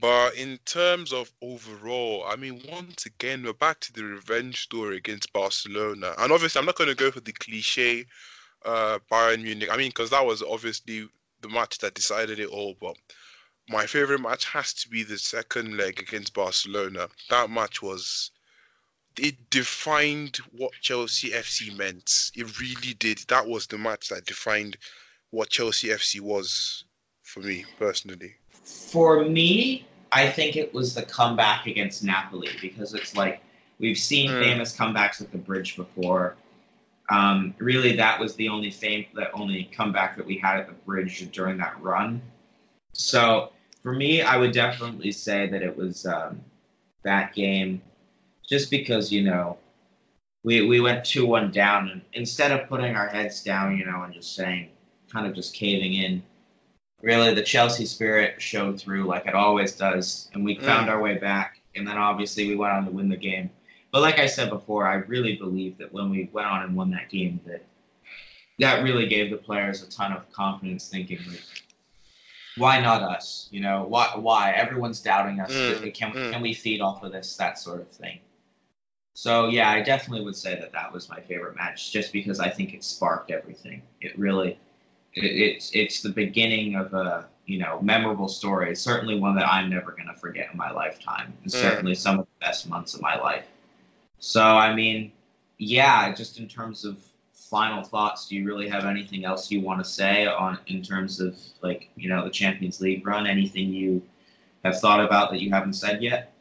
But 0.00 0.34
in 0.34 0.58
terms 0.64 1.12
of 1.12 1.30
overall, 1.40 2.24
I 2.26 2.36
mean, 2.36 2.62
once 2.68 3.06
again, 3.06 3.42
we're 3.42 3.52
back 3.52 3.80
to 3.80 3.92
the 3.92 4.04
revenge 4.04 4.62
story 4.62 4.96
against 4.96 5.32
Barcelona. 5.32 6.14
And 6.18 6.32
obviously, 6.32 6.58
I'm 6.58 6.66
not 6.66 6.76
going 6.76 6.90
to 6.90 6.96
go 6.96 7.10
for 7.10 7.20
the 7.20 7.32
cliche 7.32 8.06
uh, 8.64 8.98
Bayern 9.10 9.42
Munich. 9.42 9.70
I 9.70 9.76
mean, 9.76 9.90
because 9.90 10.10
that 10.10 10.26
was 10.26 10.42
obviously 10.42 11.08
the 11.40 11.48
match 11.48 11.78
that 11.78 11.94
decided 11.94 12.40
it 12.40 12.48
all. 12.48 12.76
But 12.80 12.96
my 13.68 13.86
favorite 13.86 14.20
match 14.20 14.44
has 14.46 14.72
to 14.74 14.88
be 14.88 15.02
the 15.02 15.18
second 15.18 15.76
leg 15.76 16.00
against 16.00 16.34
Barcelona. 16.34 17.08
That 17.30 17.50
match 17.50 17.80
was 17.80 18.30
it 19.18 19.50
defined 19.50 20.36
what 20.52 20.72
Chelsea 20.82 21.30
FC 21.30 21.74
meant. 21.76 22.32
It 22.34 22.60
really 22.60 22.94
did. 22.94 23.18
That 23.28 23.46
was 23.46 23.66
the 23.66 23.78
match 23.78 24.08
that 24.08 24.26
defined 24.26 24.76
what 25.30 25.50
Chelsea 25.50 25.88
FC 25.88 26.20
was 26.20 26.84
for 27.22 27.40
me 27.40 27.64
personally. 27.78 28.34
For 28.64 29.24
me, 29.24 29.86
I 30.12 30.28
think 30.28 30.56
it 30.56 30.72
was 30.72 30.94
the 30.94 31.02
comeback 31.02 31.66
against 31.66 32.04
Napoli 32.04 32.50
because 32.60 32.94
it's 32.94 33.14
like 33.16 33.42
we've 33.78 33.98
seen 33.98 34.30
Mm. 34.30 34.40
famous 34.40 34.76
comebacks 34.76 35.20
at 35.20 35.30
the 35.32 35.38
bridge 35.38 35.76
before. 35.76 36.36
Um, 37.08 37.54
really, 37.58 37.94
that 37.96 38.18
was 38.18 38.34
the 38.36 38.48
only 38.48 38.70
fame, 38.70 39.06
the 39.14 39.30
only 39.32 39.64
comeback 39.72 40.16
that 40.16 40.26
we 40.26 40.38
had 40.38 40.58
at 40.58 40.66
the 40.66 40.72
bridge 40.72 41.30
during 41.30 41.56
that 41.58 41.80
run. 41.80 42.20
So 42.94 43.52
for 43.82 43.92
me, 43.92 44.22
I 44.22 44.36
would 44.36 44.52
definitely 44.52 45.12
say 45.12 45.46
that 45.48 45.62
it 45.62 45.76
was 45.76 46.06
um, 46.06 46.40
that 47.04 47.34
game, 47.34 47.80
just 48.48 48.70
because 48.70 49.12
you 49.12 49.22
know 49.22 49.58
we 50.42 50.66
we 50.66 50.80
went 50.80 51.04
two 51.04 51.26
one 51.26 51.50
down, 51.52 51.88
and 51.90 52.02
instead 52.14 52.50
of 52.52 52.68
putting 52.68 52.96
our 52.96 53.08
heads 53.08 53.42
down, 53.44 53.76
you 53.76 53.84
know, 53.84 54.02
and 54.02 54.12
just 54.14 54.34
saying, 54.34 54.70
kind 55.12 55.26
of 55.26 55.34
just 55.34 55.54
caving 55.54 55.94
in, 55.94 56.22
really 57.02 57.34
the 57.34 57.42
Chelsea 57.42 57.86
spirit 57.86 58.40
showed 58.40 58.80
through 58.80 59.04
like 59.04 59.26
it 59.26 59.34
always 59.34 59.76
does, 59.76 60.30
and 60.32 60.44
we 60.44 60.56
Mm. 60.56 60.64
found 60.64 60.90
our 60.90 61.00
way 61.00 61.14
back. 61.18 61.60
And 61.74 61.86
then 61.86 61.98
obviously 61.98 62.48
we 62.48 62.56
went 62.56 62.72
on 62.72 62.84
to 62.86 62.90
win 62.90 63.08
the 63.08 63.16
game. 63.16 63.50
But 63.92 64.00
like 64.00 64.18
I 64.18 64.26
said 64.26 64.50
before, 64.50 64.86
I 64.86 64.94
really 64.94 65.36
believe 65.36 65.78
that 65.78 65.92
when 65.92 66.10
we 66.10 66.28
went 66.32 66.46
on 66.46 66.62
and 66.62 66.74
won 66.74 66.90
that 66.90 67.10
game, 67.10 67.40
that 67.46 67.64
that 68.58 68.82
really 68.82 69.06
gave 69.06 69.30
the 69.30 69.36
players 69.36 69.82
a 69.82 69.90
ton 69.90 70.12
of 70.12 70.30
confidence, 70.32 70.88
thinking 70.88 71.18
like, 71.28 71.42
why 72.56 72.80
not 72.80 73.02
us? 73.02 73.48
You 73.50 73.60
know, 73.60 73.84
why? 73.84 74.12
Why 74.16 74.52
everyone's 74.52 75.00
doubting 75.00 75.40
us? 75.40 75.52
Mm, 75.52 75.94
can 75.94 76.12
mm. 76.12 76.32
can 76.32 76.40
we 76.40 76.54
feed 76.54 76.80
off 76.80 77.02
of 77.02 77.12
this? 77.12 77.36
That 77.36 77.58
sort 77.58 77.82
of 77.82 77.88
thing. 77.88 78.20
So 79.12 79.48
yeah, 79.48 79.70
I 79.70 79.82
definitely 79.82 80.24
would 80.24 80.36
say 80.36 80.58
that 80.58 80.72
that 80.72 80.92
was 80.92 81.08
my 81.08 81.20
favorite 81.20 81.56
match, 81.56 81.92
just 81.92 82.12
because 82.12 82.40
I 82.40 82.50
think 82.50 82.74
it 82.74 82.82
sparked 82.84 83.30
everything. 83.30 83.82
It 84.00 84.18
really, 84.18 84.58
it's 85.16 85.70
it's 85.72 86.02
the 86.02 86.10
beginning 86.10 86.76
of 86.76 86.92
a 86.94 87.26
you 87.46 87.58
know 87.58 87.80
memorable 87.80 88.28
story. 88.28 88.70
It's 88.70 88.80
certainly 88.80 89.18
one 89.18 89.34
that 89.36 89.48
I'm 89.48 89.70
never 89.70 89.92
gonna 89.92 90.14
forget 90.14 90.50
in 90.52 90.58
my 90.58 90.70
lifetime, 90.70 91.32
and 91.42 91.50
Mm. 91.52 91.60
certainly 91.60 91.94
some 91.94 92.18
of 92.18 92.26
the 92.26 92.46
best 92.46 92.68
months 92.68 92.94
of 92.94 93.00
my 93.00 93.16
life. 93.16 93.46
So 94.18 94.42
I 94.42 94.74
mean, 94.74 95.12
yeah, 95.58 96.12
just 96.12 96.38
in 96.38 96.48
terms 96.48 96.84
of 96.84 96.98
final 97.32 97.82
thoughts, 97.82 98.28
do 98.28 98.36
you 98.36 98.44
really 98.44 98.68
have 98.68 98.84
anything 98.84 99.24
else 99.24 99.50
you 99.50 99.60
want 99.60 99.82
to 99.82 99.88
say 99.90 100.26
on 100.26 100.58
in 100.66 100.82
terms 100.82 101.20
of 101.20 101.36
like 101.62 101.88
you 101.96 102.08
know 102.08 102.24
the 102.24 102.30
Champions 102.30 102.80
League 102.80 103.06
run? 103.06 103.26
Anything 103.26 103.72
you 103.72 104.02
have 104.64 104.80
thought 104.80 105.02
about 105.02 105.30
that 105.30 105.40
you 105.40 105.50
haven't 105.50 105.74
said 105.74 106.02
yet? 106.02 106.32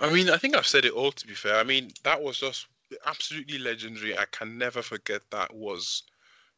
I 0.00 0.12
mean, 0.12 0.30
I 0.30 0.36
think 0.36 0.56
I've 0.56 0.66
said 0.66 0.84
it 0.84 0.92
all 0.92 1.12
to 1.12 1.26
be 1.26 1.34
fair. 1.34 1.56
I 1.56 1.64
mean, 1.64 1.90
that 2.04 2.22
was 2.22 2.38
just 2.38 2.66
absolutely 3.06 3.58
legendary. 3.58 4.16
I 4.16 4.26
can 4.30 4.56
never 4.58 4.82
forget 4.82 5.22
that 5.30 5.52
was 5.54 6.02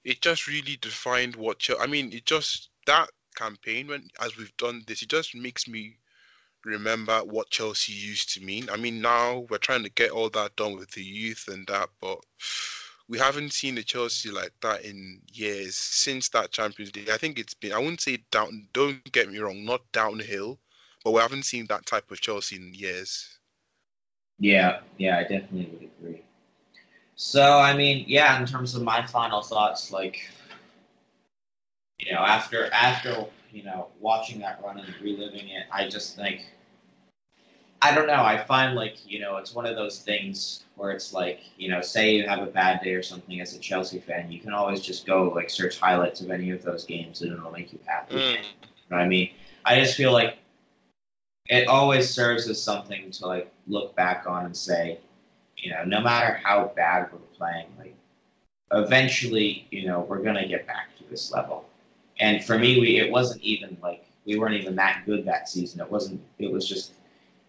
it 0.05 0.20
just 0.20 0.46
really 0.46 0.76
defined 0.76 1.36
what 1.36 1.59
Chel- 1.61 1.80
I 1.80 1.86
mean, 1.86 2.12
it 2.12 2.26
just 2.26 2.70
that 2.86 3.11
campaign 3.36 3.88
when 3.88 4.09
as 4.20 4.36
we've 4.36 4.57
done 4.57 4.84
this, 4.86 5.02
it 5.02 5.09
just 5.09 5.34
makes 5.34 5.66
me 5.68 5.98
remember 6.64 7.20
what 7.20 7.50
Chelsea 7.50 7.92
used 7.92 8.34
to 8.34 8.40
mean. 8.44 8.68
I 8.70 8.76
mean, 8.76 9.00
now 9.00 9.46
we're 9.50 9.59
trying 9.59 9.82
to 9.84 9.90
get 9.90 10.11
all 10.11 10.30
that 10.30 10.57
done 10.57 10.76
with 10.76 10.90
the 10.92 11.02
youth 11.02 11.48
and 11.48 11.66
that, 11.68 11.90
but 12.00 12.18
we 13.09 13.18
haven't 13.18 13.52
seen 13.52 13.78
a 13.78 13.82
Chelsea 13.82 14.30
like 14.30 14.52
that 14.62 14.84
in 14.84 15.20
years 15.32 15.76
since 15.76 16.28
that 16.30 16.52
Champions 16.52 16.94
League. 16.96 17.11
I 17.11 17.16
think 17.18 17.38
it's 17.38 17.55
been 17.55 17.72
I 17.72 17.78
wouldn't 17.78 18.00
say 18.00 18.18
down 18.30 18.68
don't 18.72 19.05
get 19.12 19.30
me 19.30 19.38
wrong, 19.38 19.64
not 19.64 19.90
downhill, 19.92 20.61
but 21.05 21.12
we 21.12 21.20
haven't 21.20 21.44
seen 21.44 21.66
that 21.68 21.86
type 21.86 22.11
of 22.11 22.20
Chelsea 22.20 22.57
in 22.57 22.72
years. 22.74 23.38
Yeah, 24.38 24.80
yeah, 24.98 25.18
I 25.18 25.22
definitely 25.22 25.68
would 25.72 25.90
agree. 25.98 26.22
So, 27.17 27.59
I 27.59 27.77
mean, 27.77 28.05
yeah, 28.09 28.41
in 28.41 28.47
terms 28.47 28.75
of 28.75 28.83
my 28.83 29.05
final 29.07 29.41
thoughts, 29.41 29.93
like, 29.93 30.29
you 32.01 32.12
know, 32.12 32.21
after 32.21 32.73
after 32.73 33.25
you 33.53 33.62
know 33.62 33.89
watching 34.01 34.41
that 34.41 34.61
run 34.65 34.79
and 34.79 34.95
reliving 35.01 35.49
it, 35.49 35.67
I 35.73 35.89
just 35.89 36.17
think, 36.17 36.47
I 37.81 37.95
don't 37.95 38.09
know. 38.09 38.25
I 38.25 38.43
find 38.45 38.75
like 38.75 38.97
you 39.07 39.21
know 39.21 39.37
it's 39.37 39.55
one 39.55 39.65
of 39.65 39.77
those 39.77 40.01
things 40.01 40.65
where 40.75 40.91
it's 40.91 41.12
like 41.12 41.41
you 41.57 41.71
know, 41.71 41.81
say 41.81 42.17
you 42.17 42.27
have 42.27 42.41
a 42.41 42.51
bad 42.51 42.83
day 42.83 42.95
or 42.95 43.03
something 43.03 43.41
as 43.41 43.55
a 43.55 43.59
Chelsea 43.61 44.01
fan, 44.01 44.33
you 44.33 44.41
can 44.41 44.53
always 44.53 44.81
just 44.81 45.07
go 45.07 45.31
like 45.35 45.51
search 45.51 45.79
highlights 45.79 46.21
of 46.21 46.31
any 46.31 46.51
of 46.51 46.62
those 46.62 46.85
games 46.85 47.23
and 47.23 47.33
it'll 47.33 47.53
make 47.53 47.73
you 47.73 47.79
happy. 47.87 48.17
Mm. 48.17 48.33
You 48.35 48.91
know 48.91 48.97
what 48.97 49.01
I 49.01 49.09
mean? 49.09 49.31
I 49.65 49.79
just 49.79 49.97
feel 49.97 50.12
like 50.12 50.39
it 51.49 51.69
always 51.69 52.11
serves 52.11 52.49
as 52.49 52.61
something 52.61 53.11
to 53.12 53.27
like 53.27 53.53
look 53.67 53.95
back 53.95 54.25
on 54.27 54.47
and 54.47 54.57
say, 54.57 54.99
you 55.57 55.70
know, 55.70 55.84
no 55.84 56.00
matter 56.00 56.40
how 56.42 56.72
bad 56.76 57.09
we're 57.12 57.18
playing, 57.36 57.66
like 57.78 57.94
eventually, 58.72 59.66
you 59.70 59.86
know, 59.86 60.00
we're 60.00 60.22
gonna 60.22 60.46
get 60.46 60.66
back 60.66 60.96
to 60.98 61.05
this 61.11 61.32
level. 61.32 61.64
And 62.20 62.44
for 62.44 62.59
me, 62.59 62.80
we 62.80 62.98
it 62.98 63.11
wasn't 63.11 63.42
even 63.42 63.76
like 63.82 64.05
we 64.24 64.38
weren't 64.38 64.55
even 64.55 64.76
that 64.76 65.02
good 65.07 65.24
that 65.26 65.48
season. 65.48 65.80
It 65.80 65.90
wasn't. 65.90 66.20
It 66.38 66.50
was 66.50 66.68
just, 66.68 66.92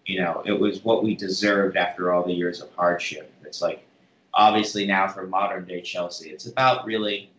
you 0.05 0.19
know, 0.21 0.41
it 0.45 0.59
was 0.59 0.83
what 0.83 1.03
we 1.03 1.15
deserved 1.15 1.77
after 1.77 2.11
all 2.11 2.23
the 2.23 2.33
years 2.33 2.61
of 2.61 2.71
hardship. 2.73 3.31
It's 3.43 3.61
like 3.61 3.85
obviously 4.33 4.85
now 4.85 5.07
for 5.07 5.25
modern 5.25 5.65
day 5.65 5.81
Chelsea, 5.81 6.29
it's 6.29 6.47
about 6.47 6.85
really 6.85 7.31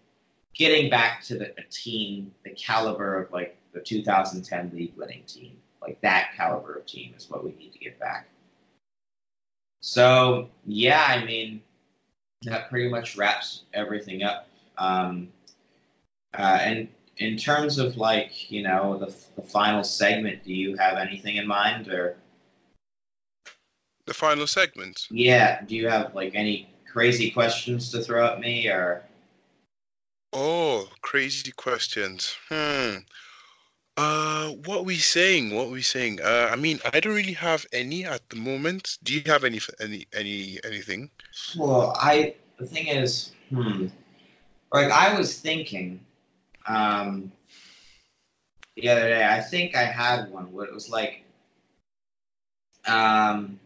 getting 0.55 0.89
back 0.91 1.23
to 1.25 1.39
the 1.39 1.53
team, 1.71 2.33
the 2.45 2.51
caliber 2.51 3.23
of 3.23 3.31
like 3.31 3.57
the 3.73 3.81
2010 3.81 4.71
league 4.75 4.93
winning 4.97 5.23
team. 5.27 5.57
Like 5.83 6.01
that 6.01 6.31
caliber 6.37 6.75
of 6.75 6.87
team 6.87 7.15
is 7.17 7.31
what 7.31 7.45
we 7.45 7.53
need 7.53 7.73
to 7.75 7.79
get 7.79 8.01
back. 8.01 8.29
So 9.87 10.49
yeah, 10.67 11.07
I 11.09 11.25
mean 11.25 11.63
that 12.43 12.69
pretty 12.69 12.89
much 12.89 13.17
wraps 13.17 13.63
everything 13.73 14.25
up. 14.25 14.49
Um, 14.79 15.29
uh, 16.37 16.59
and 16.61 16.89
in 17.19 17.37
terms 17.37 17.79
of 17.79 17.97
like 17.97 18.51
you 18.51 18.65
know 18.65 18.99
the 18.99 19.15
the 19.37 19.49
final 19.49 19.85
segment, 19.85 20.43
do 20.43 20.53
you 20.53 20.77
have 20.77 20.99
anything 20.99 21.37
in 21.37 21.47
mind 21.47 21.87
or? 21.87 22.17
The 24.07 24.15
final 24.15 24.49
segment. 24.49 25.07
Yeah. 25.09 25.63
Do 25.63 25.77
you 25.77 25.89
have 25.89 26.17
like 26.17 26.35
any 26.35 26.69
crazy 26.93 27.31
questions 27.31 27.89
to 27.93 28.03
throw 28.03 28.27
at 28.27 28.41
me 28.41 28.67
or? 28.67 29.05
Oh, 30.33 30.89
crazy 31.03 31.53
questions. 31.53 32.37
Hmm. 32.49 32.97
Uh, 33.97 34.51
what 34.67 34.85
we 34.85 34.97
saying? 34.97 35.55
What 35.55 35.71
we 35.71 35.81
saying? 35.81 36.21
Uh, 36.23 36.49
I 36.53 36.57
mean, 36.57 36.81
I 36.93 37.01
don't 37.01 37.15
really 37.15 37.33
have 37.33 37.65
any 37.73 38.05
at 38.05 38.29
the 38.29 38.37
moment. 38.37 38.99
Do 39.03 39.15
you 39.15 39.23
have 39.27 39.43
any, 39.45 39.59
any, 39.81 40.07
any, 40.13 40.59
anything? 40.65 41.11
Well, 41.57 41.97
I 41.97 42.35
the 42.59 42.67
thing 42.67 42.89
is, 42.89 43.33
hmm, 43.49 43.87
like 44.73 44.91
I 44.91 45.17
was 45.19 45.41
thinking, 45.41 46.01
um, 46.67 47.33
the 48.77 48.89
other 48.91 49.09
day. 49.09 49.27
I 49.27 49.41
think 49.41 49.75
I 49.75 49.85
had 49.85 50.31
one 50.31 50.53
where 50.53 50.67
it 50.67 50.75
was 50.75 50.91
like, 50.91 51.25
um, 52.87 53.59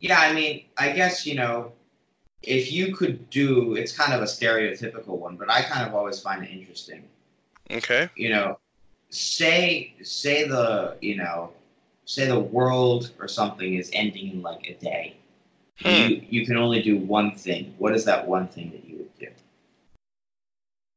yeah. 0.00 0.18
I 0.18 0.32
mean, 0.32 0.64
I 0.76 0.90
guess 0.90 1.24
you 1.24 1.36
know, 1.36 1.72
if 2.42 2.72
you 2.72 2.94
could 2.94 3.30
do, 3.30 3.76
it's 3.76 3.96
kind 3.96 4.12
of 4.12 4.20
a 4.20 4.26
stereotypical 4.26 5.18
one, 5.18 5.36
but 5.36 5.48
I 5.48 5.62
kind 5.62 5.86
of 5.86 5.94
always 5.94 6.20
find 6.20 6.44
it 6.44 6.50
interesting. 6.50 7.04
Okay. 7.70 8.08
You 8.16 8.30
know, 8.30 8.58
say 9.10 9.94
say 10.02 10.46
the 10.48 10.96
you 11.00 11.16
know, 11.16 11.52
say 12.04 12.26
the 12.26 12.38
world 12.38 13.12
or 13.18 13.28
something 13.28 13.74
is 13.74 13.90
ending 13.92 14.32
in 14.32 14.42
like 14.42 14.66
a 14.68 14.74
day. 14.74 15.16
Hmm. 15.80 15.88
You 15.88 16.26
you 16.28 16.46
can 16.46 16.56
only 16.56 16.82
do 16.82 16.98
one 16.98 17.34
thing. 17.36 17.74
What 17.78 17.94
is 17.94 18.04
that 18.06 18.26
one 18.26 18.48
thing 18.48 18.70
that 18.72 18.84
you 18.84 18.98
would 18.98 19.18
do? 19.18 19.28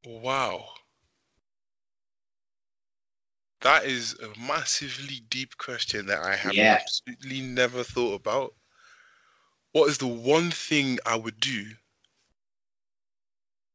Wow. 0.05 0.75
That 3.61 3.85
is 3.85 4.19
a 4.19 4.37
massively 4.37 5.21
deep 5.29 5.57
question 5.57 6.07
that 6.07 6.21
I 6.23 6.35
have 6.35 6.55
Yeah. 6.55 6.79
absolutely 6.81 7.41
never 7.41 7.83
thought 7.83 8.15
about. 8.15 8.55
What 9.73 9.89
is 9.89 9.97
the 9.97 10.07
one 10.07 10.49
thing 10.51 10.99
I 11.05 11.17
would 11.17 11.39
do? 11.41 11.75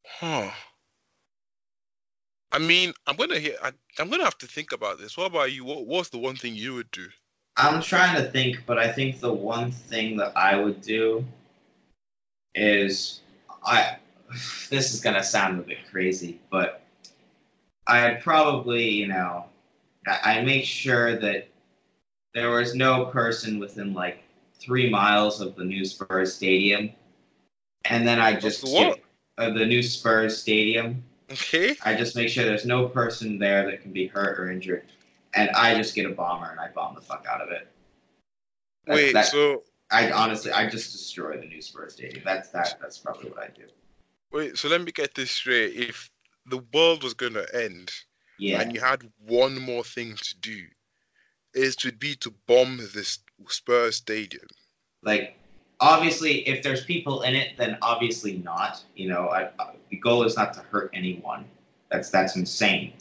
Huh. 0.07 0.51
I 2.53 2.59
mean, 2.59 2.93
I'm 3.07 3.17
gonna 3.17 3.39
hear. 3.39 3.57
I, 3.63 3.73
I'm 3.99 4.09
gonna 4.09 4.25
have 4.25 4.39
to 4.39 4.47
think 4.47 4.73
about 4.73 4.99
this. 4.99 5.17
What 5.17 5.27
about 5.27 5.53
you? 5.53 5.65
What 5.65 5.87
What's 5.87 6.09
the 6.11 6.19
one 6.19 6.37
thing 6.37 6.55
you 6.55 6.75
would 6.75 6.91
do? 6.91 7.09
I'm 7.57 7.83
trying 7.83 8.17
to 8.17 8.31
think, 8.31 8.65
but 8.67 8.79
I 8.79 8.91
think 8.93 9.21
the 9.21 9.33
one 9.33 9.71
thing 9.71 10.17
that 10.19 10.37
I 10.37 10.57
would 10.57 10.81
do 10.81 11.25
is 12.55 13.21
I. 13.65 13.97
This 14.69 14.93
is 14.93 15.01
gonna 15.01 15.23
sound 15.23 15.61
a 15.61 15.63
bit 15.63 15.79
crazy, 15.91 16.41
but 16.51 16.83
I'd 17.87 18.21
probably, 18.21 18.89
you 18.89 19.07
know, 19.07 19.45
I 20.07 20.39
I 20.39 20.43
make 20.43 20.65
sure 20.65 21.17
that 21.17 21.47
there 22.35 22.51
was 22.51 22.75
no 22.75 23.07
person 23.07 23.59
within 23.61 23.95
like 23.95 24.19
three 24.59 24.91
miles 24.91 25.41
of 25.41 25.55
the 25.55 25.65
new 25.65 25.85
Spurs 25.85 26.35
stadium, 26.35 26.91
and 27.85 28.07
then 28.07 28.21
I 28.21 28.35
just 28.35 28.63
the 28.63 28.71
get- 28.73 29.03
uh, 29.39 29.51
the 29.51 29.65
new 29.65 29.83
Spurs 29.83 30.37
stadium. 30.37 31.03
Okay. 31.33 31.75
I 31.85 31.95
just 31.95 32.15
make 32.15 32.29
sure 32.29 32.45
there's 32.45 32.67
no 32.67 32.89
person 32.89 33.39
there 33.39 33.69
that 33.71 33.83
can 33.83 33.93
be 33.93 34.07
hurt 34.07 34.39
or 34.39 34.51
injured, 34.51 34.85
and 35.35 35.51
I 35.51 35.75
just 35.75 35.95
get 35.95 36.07
a 36.07 36.11
bomber 36.11 36.51
and 36.51 36.61
I 36.61 36.69
bomb 36.69 36.95
the 36.95 37.01
fuck 37.01 37.27
out 37.29 37.41
of 37.41 37.51
it. 37.51 37.69
That's- 38.87 39.05
Wait. 39.05 39.13
that- 39.13 39.27
So 39.27 39.65
I 39.91 40.11
honestly, 40.11 40.53
I 40.53 40.69
just 40.69 40.93
destroy 40.93 41.37
the 41.37 41.47
new 41.47 41.61
Spurs 41.63 41.95
stadium. 41.95 42.23
That's 42.25 42.49
that. 42.51 42.79
That's 42.81 42.99
probably 42.99 43.31
what 43.31 43.41
I 43.41 43.49
do. 43.49 43.65
wait. 44.33 44.59
So 44.59 44.69
let 44.69 44.83
me 44.83 44.93
get 44.93 45.15
this 45.15 45.31
straight. 45.31 45.75
If 45.77 46.11
the 46.47 46.59
world 46.73 47.03
was 47.03 47.15
gonna 47.15 47.47
end 47.55 47.93
Yeah, 48.39 48.61
and 48.61 48.75
you 48.75 48.81
had 48.81 49.11
one 49.19 49.61
more 49.61 49.83
thing 49.85 50.15
to 50.17 50.39
do, 50.41 50.67
it 51.55 51.85
would 51.85 51.99
be 51.99 52.15
to 52.17 52.31
bomb 52.47 52.79
this 52.95 53.19
Spurs 53.49 53.97
stadium. 53.97 54.47
like 55.03 55.39
obviously, 55.81 56.47
if 56.49 56.63
there's 56.63 56.85
people 56.85 57.23
in 57.23 57.35
it, 57.35 57.57
then 57.57 57.79
obviously 57.83 58.39
not. 58.39 58.83
You 58.95 59.09
know, 59.09 59.29
I, 59.29 59.51
I, 59.59 59.75
the 59.91 59.97
goal 59.97 60.25
is 60.25 60.37
not 60.37 60.55
to 60.55 60.61
hurt 60.61 60.91
anyone. 60.93 61.45
That's 61.91 62.11
that's 62.11 62.37
insane. 62.37 62.93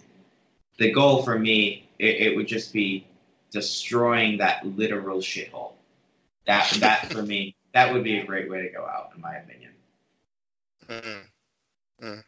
The 0.77 0.91
goal 0.91 1.23
for 1.23 1.39
me, 1.39 1.87
it, 1.99 2.21
it 2.21 2.35
would 2.35 2.47
just 2.47 2.73
be 2.73 3.07
destroying 3.51 4.37
that 4.37 4.65
literal 4.65 5.19
shithole. 5.19 5.73
That 6.45 6.69
that 6.79 7.11
for 7.11 7.23
me, 7.23 7.55
that 7.73 7.91
would 7.91 8.03
be 8.03 8.19
a 8.19 8.25
great 8.25 8.49
way 8.49 8.61
to 8.61 8.69
go 8.69 8.85
out, 8.85 9.11
in 9.15 9.21
my 9.21 9.35
opinion. 9.35 9.71
Mm. 10.87 11.21
Mm. 12.03 12.23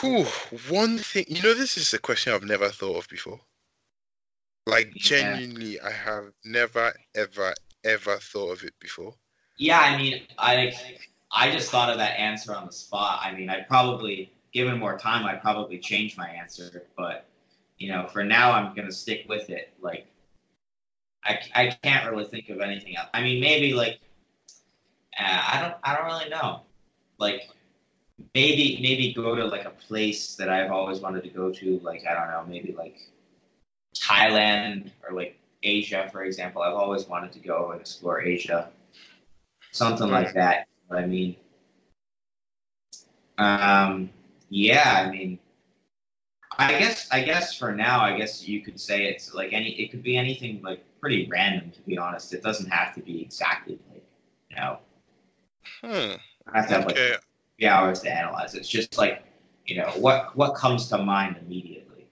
Whew, 0.00 0.24
one 0.68 0.98
thing, 0.98 1.24
you 1.28 1.42
know, 1.42 1.54
this 1.54 1.76
is 1.76 1.92
a 1.94 1.98
question 1.98 2.32
I've 2.32 2.44
never 2.44 2.68
thought 2.68 2.98
of 2.98 3.08
before. 3.08 3.40
Like, 4.66 4.92
Yeah. 4.94 5.36
genuinely, 5.36 5.80
I 5.80 5.90
have 5.90 6.32
never, 6.44 6.94
ever, 7.14 7.54
ever 7.84 8.16
thought 8.16 8.52
of 8.52 8.64
it 8.64 8.74
before. 8.80 9.14
Yeah, 9.56 9.80
I 9.80 9.96
mean, 9.96 10.22
I 10.38 10.72
I 11.30 11.50
just 11.50 11.70
thought 11.70 11.90
of 11.90 11.98
that 11.98 12.18
answer 12.18 12.54
on 12.54 12.66
the 12.66 12.72
spot. 12.72 13.20
I 13.22 13.32
mean, 13.32 13.48
I 13.48 13.60
probably, 13.62 14.32
given 14.52 14.78
more 14.78 14.98
time, 14.98 15.24
I'd 15.24 15.40
probably 15.40 15.78
change 15.78 16.16
my 16.16 16.28
answer. 16.28 16.86
But 16.96 17.26
you 17.78 17.90
know, 17.90 18.06
for 18.06 18.24
now, 18.24 18.52
I'm 18.52 18.74
gonna 18.74 18.92
stick 18.92 19.26
with 19.28 19.50
it. 19.50 19.72
Like, 19.80 20.06
I, 21.24 21.38
I 21.54 21.78
can't 21.82 22.10
really 22.10 22.24
think 22.24 22.48
of 22.48 22.60
anything 22.60 22.96
else. 22.96 23.08
I 23.14 23.22
mean, 23.22 23.40
maybe 23.40 23.72
like, 23.74 24.00
uh, 25.18 25.42
I 25.52 25.60
don't 25.60 25.74
I 25.82 25.96
don't 25.96 26.06
really 26.06 26.28
know. 26.28 26.62
Like, 27.18 27.48
maybe 28.34 28.78
maybe 28.82 29.12
go 29.12 29.34
to 29.34 29.44
like 29.46 29.64
a 29.64 29.70
place 29.70 30.36
that 30.36 30.48
I've 30.48 30.70
always 30.70 31.00
wanted 31.00 31.24
to 31.24 31.30
go 31.30 31.50
to. 31.50 31.80
Like, 31.82 32.04
I 32.06 32.14
don't 32.14 32.28
know, 32.28 32.44
maybe 32.48 32.72
like 32.72 32.98
Thailand 33.94 34.90
or 35.08 35.14
like 35.14 35.38
Asia, 35.62 36.08
for 36.12 36.24
example. 36.24 36.62
I've 36.62 36.74
always 36.74 37.06
wanted 37.06 37.32
to 37.32 37.38
go 37.38 37.70
and 37.72 37.80
explore 37.80 38.22
Asia 38.22 38.70
something 39.72 40.08
like 40.08 40.34
that. 40.34 40.66
You 40.90 40.96
know 40.96 41.02
I 41.02 41.06
mean, 41.06 41.36
um, 43.38 44.10
yeah, 44.50 45.04
I 45.06 45.10
mean, 45.10 45.38
I 46.58 46.78
guess, 46.78 47.08
I 47.10 47.22
guess 47.22 47.56
for 47.56 47.72
now, 47.74 48.00
I 48.00 48.16
guess 48.16 48.46
you 48.46 48.60
could 48.60 48.78
say 48.78 49.06
it's 49.06 49.32
like 49.34 49.52
any, 49.52 49.70
it 49.70 49.90
could 49.90 50.02
be 50.02 50.16
anything 50.16 50.60
like 50.62 50.84
pretty 51.00 51.26
random. 51.30 51.70
To 51.70 51.80
be 51.82 51.96
honest, 51.96 52.34
it 52.34 52.42
doesn't 52.42 52.70
have 52.70 52.94
to 52.94 53.00
be 53.00 53.22
exactly 53.22 53.78
like, 53.90 54.04
you 54.50 54.56
know, 54.56 54.78
Hmm. 55.80 56.16
I 56.46 56.58
have 56.58 56.68
to 56.68 56.74
have 56.74 56.86
like 56.86 56.96
Okay. 56.96 57.16
three 57.58 57.66
hours 57.66 58.00
to 58.00 58.12
analyze. 58.12 58.54
It's 58.54 58.68
just 58.68 58.98
like, 58.98 59.24
you 59.66 59.76
know, 59.78 59.88
what 59.96 60.36
what 60.36 60.54
comes 60.54 60.88
to 60.88 60.98
mind 60.98 61.36
immediately. 61.40 62.06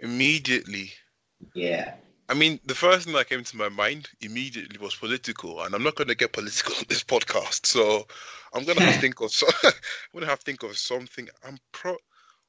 Immediately. 0.00 0.92
Yeah, 1.54 1.94
I 2.28 2.34
mean, 2.34 2.58
the 2.64 2.74
first 2.74 3.04
thing 3.04 3.14
that 3.14 3.28
came 3.28 3.44
to 3.44 3.56
my 3.56 3.68
mind 3.68 4.08
immediately 4.22 4.78
was 4.78 4.94
political, 4.94 5.62
and 5.62 5.74
I'm 5.74 5.82
not 5.82 5.94
going 5.94 6.08
to 6.08 6.14
get 6.14 6.32
political 6.32 6.74
on 6.78 6.84
this 6.88 7.04
podcast, 7.04 7.66
so 7.66 8.06
I'm 8.54 8.64
going 8.64 8.78
to 8.78 8.84
have 8.84 8.94
to 8.94 9.00
think 9.00 9.20
of 9.20 9.30
so- 9.30 9.46
I'm 9.64 9.72
going 10.12 10.24
to 10.24 10.30
have 10.30 10.38
to 10.38 10.44
think 10.44 10.62
of 10.62 10.76
something. 10.78 11.28
I'm 11.46 11.58
pro. 11.72 11.96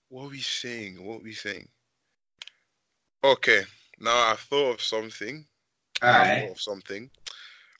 What 0.09 0.25
are 0.25 0.29
we 0.29 0.39
saying? 0.39 1.03
What 1.03 1.21
are 1.21 1.23
we 1.23 1.33
saying? 1.33 1.67
Okay, 3.23 3.63
now 3.99 4.31
I 4.31 4.35
thought 4.37 4.75
of 4.75 4.81
something. 4.81 5.45
all 6.01 6.09
I 6.09 6.41
thought 6.41 6.51
of 6.51 6.61
something. 6.61 7.09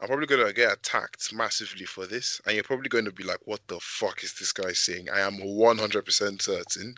I'm 0.02 0.08
probably 0.08 0.26
going 0.26 0.46
to 0.46 0.54
get 0.54 0.74
attacked 0.74 1.34
massively 1.34 1.86
for 1.86 2.06
this, 2.06 2.42
and 2.46 2.56
you're 2.56 2.64
probably 2.66 2.90
going 2.90 3.06
to 3.06 3.12
be 3.14 3.24
like, 3.24 3.40
"What 3.46 3.66
the 3.68 3.80
fuck 3.80 4.24
is 4.24 4.34
this 4.34 4.52
guy 4.52 4.74
saying?" 4.74 5.10
I 5.10 5.22
am 5.22 5.38
100% 5.38 6.42
certain. 6.42 6.96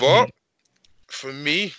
But 0.00 0.24
hmm. 0.24 0.30
for 1.06 1.32
me, 1.32 1.72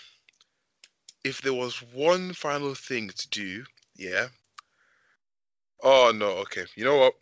if 1.24 1.42
there 1.42 1.54
was 1.54 1.82
one 1.94 2.34
final 2.34 2.76
thing 2.76 3.10
to 3.10 3.30
do, 3.30 3.66
yeah. 3.96 4.28
Oh 5.82 6.12
no, 6.16 6.30
okay. 6.44 6.66
You 6.76 6.86
know 6.86 6.98
what? 6.98 7.14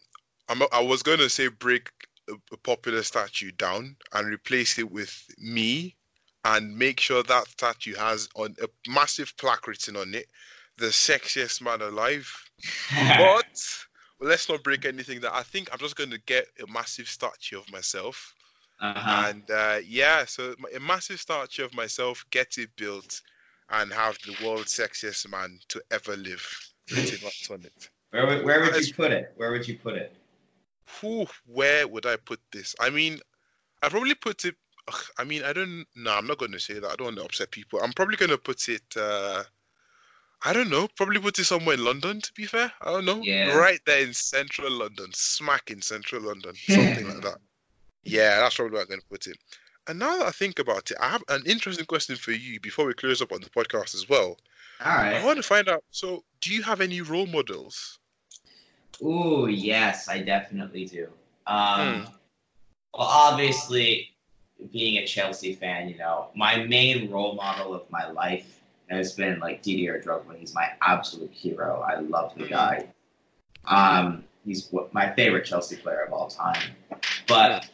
I'm 0.49 0.61
I 0.71 0.81
was 0.81 1.03
going 1.03 1.19
to 1.19 1.29
say 1.29 1.47
break 1.47 1.89
a, 2.29 2.33
a 2.51 2.57
popular 2.57 3.03
statue 3.03 3.51
down 3.51 3.95
and 4.13 4.27
replace 4.27 4.77
it 4.79 4.91
with 4.91 5.25
me 5.37 5.95
and 6.45 6.77
make 6.77 6.99
sure 6.99 7.23
that 7.23 7.47
statue 7.47 7.95
has 7.95 8.27
on 8.35 8.55
a 8.61 8.89
massive 8.89 9.35
plaque 9.37 9.67
written 9.67 9.95
on 9.95 10.13
it, 10.13 10.27
the 10.77 10.87
sexiest 10.87 11.61
man 11.61 11.81
alive. 11.81 12.27
But 12.91 13.59
well, 14.19 14.29
let's 14.29 14.49
not 14.49 14.63
break 14.63 14.85
anything 14.85 15.19
that 15.21 15.33
I 15.33 15.43
think 15.43 15.69
I'm 15.71 15.79
just 15.79 15.95
going 15.95 16.11
to 16.11 16.21
get 16.25 16.47
a 16.61 16.71
massive 16.71 17.07
statue 17.07 17.57
of 17.57 17.71
myself. 17.71 18.35
uh-huh. 18.79 19.25
And 19.29 19.49
uh, 19.51 19.79
yeah, 19.85 20.25
so 20.25 20.55
a 20.75 20.79
massive 20.79 21.19
statue 21.19 21.65
of 21.65 21.73
myself, 21.73 22.23
get 22.31 22.57
it 22.57 22.69
built, 22.75 23.21
and 23.71 23.91
have 23.93 24.17
the 24.25 24.35
world's 24.45 24.73
sexiest 24.77 25.29
man 25.29 25.59
to 25.69 25.81
ever 25.91 26.15
live 26.17 26.45
written 26.91 27.29
on 27.51 27.61
it. 27.65 27.89
where 28.11 28.27
would 28.27 28.45
where 28.45 28.61
would 28.61 28.85
you 28.85 28.93
put 28.93 29.11
it? 29.11 29.33
Where 29.37 29.51
would 29.51 29.67
you 29.67 29.77
put 29.77 29.95
it? 29.95 30.15
Whew, 30.99 31.27
where 31.45 31.87
would 31.87 32.05
I 32.05 32.17
put 32.17 32.39
this? 32.51 32.75
I 32.79 32.89
mean, 32.89 33.19
I 33.81 33.89
probably 33.89 34.15
put 34.15 34.43
it. 34.45 34.55
ugh, 34.87 35.03
I 35.17 35.23
mean, 35.23 35.43
I 35.43 35.53
don't. 35.53 35.85
No, 35.95 36.11
I'm 36.13 36.27
not 36.27 36.37
going 36.37 36.51
to 36.51 36.59
say 36.59 36.75
that. 36.79 36.91
I 36.91 36.95
don't 36.95 37.05
want 37.05 37.17
to 37.17 37.23
upset 37.25 37.51
people. 37.51 37.79
I'm 37.81 37.93
probably 37.93 38.17
going 38.17 38.31
to 38.31 38.37
put 38.37 38.67
it. 38.67 38.83
Uh, 38.97 39.43
I 40.43 40.53
don't 40.53 40.69
know. 40.69 40.87
Probably 40.97 41.19
put 41.19 41.39
it 41.39 41.45
somewhere 41.45 41.75
in 41.75 41.85
London. 41.85 42.19
To 42.19 42.33
be 42.33 42.45
fair, 42.45 42.71
I 42.81 42.91
don't 42.91 43.05
know. 43.05 43.21
Yeah. 43.21 43.55
Right 43.55 43.79
there 43.85 44.01
in 44.01 44.13
central 44.13 44.71
London, 44.71 45.07
smack 45.13 45.71
in 45.71 45.81
central 45.81 46.23
London, 46.23 46.53
something 46.55 47.07
like 47.07 47.21
that. 47.23 47.37
Yeah, 48.03 48.39
that's 48.39 48.55
probably 48.55 48.73
where 48.73 48.81
I'm 48.81 48.87
going 48.87 48.99
to 48.99 49.05
put 49.05 49.27
it. 49.27 49.37
And 49.87 49.99
now 49.99 50.17
that 50.17 50.27
I 50.27 50.31
think 50.31 50.59
about 50.59 50.91
it, 50.91 50.97
I 50.99 51.09
have 51.09 51.23
an 51.29 51.43
interesting 51.45 51.85
question 51.85 52.15
for 52.15 52.31
you 52.31 52.59
before 52.59 52.85
we 52.85 52.93
close 52.93 53.21
up 53.21 53.31
on 53.31 53.41
the 53.41 53.49
podcast 53.49 53.95
as 53.95 54.07
well. 54.07 54.37
All 54.85 54.91
I 54.93 55.23
want 55.23 55.37
to 55.37 55.43
find 55.43 55.67
out. 55.67 55.83
So, 55.91 56.23
do 56.41 56.53
you 56.53 56.63
have 56.63 56.81
any 56.81 57.01
role 57.01 57.25
models? 57.27 57.99
Oh 59.03 59.47
yes, 59.47 60.07
I 60.07 60.19
definitely 60.19 60.85
do. 60.85 61.07
Um, 61.47 62.01
Hmm. 62.01 62.11
Well, 62.93 63.07
obviously, 63.07 64.11
being 64.71 64.97
a 64.97 65.07
Chelsea 65.07 65.55
fan, 65.55 65.89
you 65.89 65.97
know, 65.97 66.27
my 66.35 66.57
main 66.65 67.09
role 67.09 67.33
model 67.33 67.73
of 67.73 67.89
my 67.89 68.09
life 68.11 68.61
has 68.89 69.13
been 69.13 69.39
like 69.39 69.61
Didier 69.61 70.01
Drogba. 70.01 70.37
He's 70.37 70.53
my 70.53 70.69
absolute 70.81 71.31
hero. 71.31 71.81
I 71.87 71.99
love 72.01 72.35
the 72.35 72.43
Mhm. 72.43 72.49
guy. 72.49 72.87
Um, 73.65 74.25
he's 74.45 74.71
my 74.91 75.13
favorite 75.13 75.45
Chelsea 75.45 75.77
player 75.77 76.01
of 76.03 76.11
all 76.13 76.27
time. 76.27 76.75
But 77.27 77.69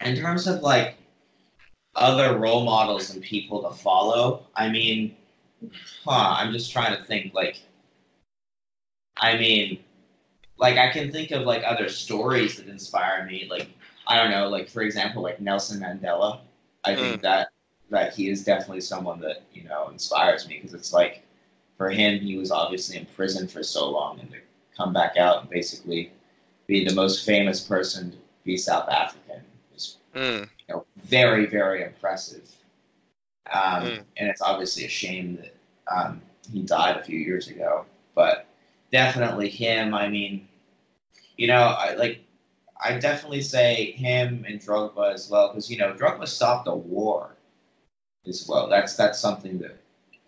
in 0.00 0.16
terms 0.16 0.46
of 0.46 0.62
like 0.62 0.96
other 1.96 2.38
role 2.38 2.64
models 2.64 3.14
and 3.14 3.22
people 3.22 3.62
to 3.68 3.76
follow, 3.76 4.46
I 4.54 4.68
mean, 4.68 5.16
huh, 6.04 6.36
I'm 6.38 6.52
just 6.52 6.72
trying 6.72 6.96
to 6.96 7.02
think 7.04 7.34
like, 7.34 7.60
I 9.16 9.36
mean, 9.36 9.82
like 10.58 10.76
I 10.76 10.90
can 10.90 11.10
think 11.10 11.30
of 11.30 11.42
like 11.42 11.62
other 11.64 11.88
stories 11.88 12.56
that 12.56 12.68
inspire 12.68 13.24
me. 13.26 13.46
Like 13.50 13.68
I 14.06 14.16
don't 14.16 14.30
know, 14.30 14.48
like 14.48 14.68
for 14.68 14.82
example, 14.82 15.22
like 15.22 15.40
Nelson 15.40 15.80
Mandela. 15.80 16.40
I 16.84 16.94
think 16.94 17.22
that 17.22 17.48
that 17.90 18.14
he 18.14 18.28
is 18.28 18.44
definitely 18.44 18.80
someone 18.80 19.20
that 19.20 19.42
you 19.52 19.64
know 19.64 19.88
inspires 19.88 20.48
me 20.48 20.56
because 20.56 20.74
it's 20.74 20.92
like 20.92 21.22
for 21.76 21.90
him, 21.90 22.20
he 22.20 22.36
was 22.36 22.50
obviously 22.50 22.96
in 22.98 23.06
prison 23.06 23.48
for 23.48 23.62
so 23.62 23.90
long, 23.90 24.20
and 24.20 24.30
to 24.30 24.38
come 24.76 24.92
back 24.92 25.16
out 25.16 25.42
and 25.42 25.50
basically 25.50 26.12
be 26.66 26.84
the 26.84 26.94
most 26.94 27.24
famous 27.24 27.60
person 27.60 28.10
to 28.12 28.16
be 28.44 28.56
South 28.56 28.88
African 28.88 29.42
is 29.74 29.96
Mm, 30.14 30.48
you 30.68 30.74
know, 30.74 30.84
very, 30.96 31.46
very 31.46 31.82
impressive. 31.84 32.50
Um, 33.52 33.82
Mm. 33.84 34.02
And 34.16 34.28
it's 34.28 34.42
obviously 34.42 34.84
a 34.84 34.88
shame 34.88 35.36
that 35.36 35.54
um, 35.94 36.22
he 36.50 36.62
died 36.62 36.96
a 36.96 37.04
few 37.04 37.18
years 37.18 37.48
ago, 37.48 37.84
but 38.14 38.46
definitely 38.90 39.48
him. 39.48 39.94
I 39.94 40.08
mean, 40.08 40.48
you 41.36 41.46
know, 41.46 41.62
I 41.78 41.94
like. 41.94 42.20
I 42.78 42.98
definitely 42.98 43.40
say 43.40 43.92
him 43.92 44.44
and 44.46 44.60
Drogba 44.60 45.12
as 45.14 45.30
well 45.30 45.48
because 45.48 45.70
you 45.70 45.78
know 45.78 45.92
Drogba 45.94 46.26
stopped 46.28 46.68
a 46.68 46.74
war 46.74 47.30
as 48.26 48.46
well. 48.48 48.68
That's 48.68 48.96
that's 48.96 49.18
something 49.18 49.58
that 49.58 49.78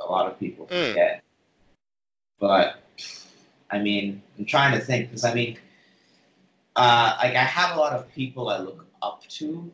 a 0.00 0.04
lot 0.04 0.30
of 0.30 0.38
people 0.38 0.66
Mm. 0.66 0.88
forget. 0.90 1.24
But 2.38 2.80
I 3.70 3.78
mean, 3.78 4.22
I'm 4.38 4.44
trying 4.44 4.78
to 4.78 4.84
think 4.84 5.08
because 5.08 5.24
I 5.24 5.34
mean, 5.34 5.58
uh, 6.76 7.16
like 7.22 7.34
I 7.34 7.44
have 7.44 7.76
a 7.76 7.80
lot 7.80 7.92
of 7.92 8.08
people 8.12 8.48
I 8.48 8.58
look 8.58 8.86
up 9.02 9.26
to, 9.28 9.70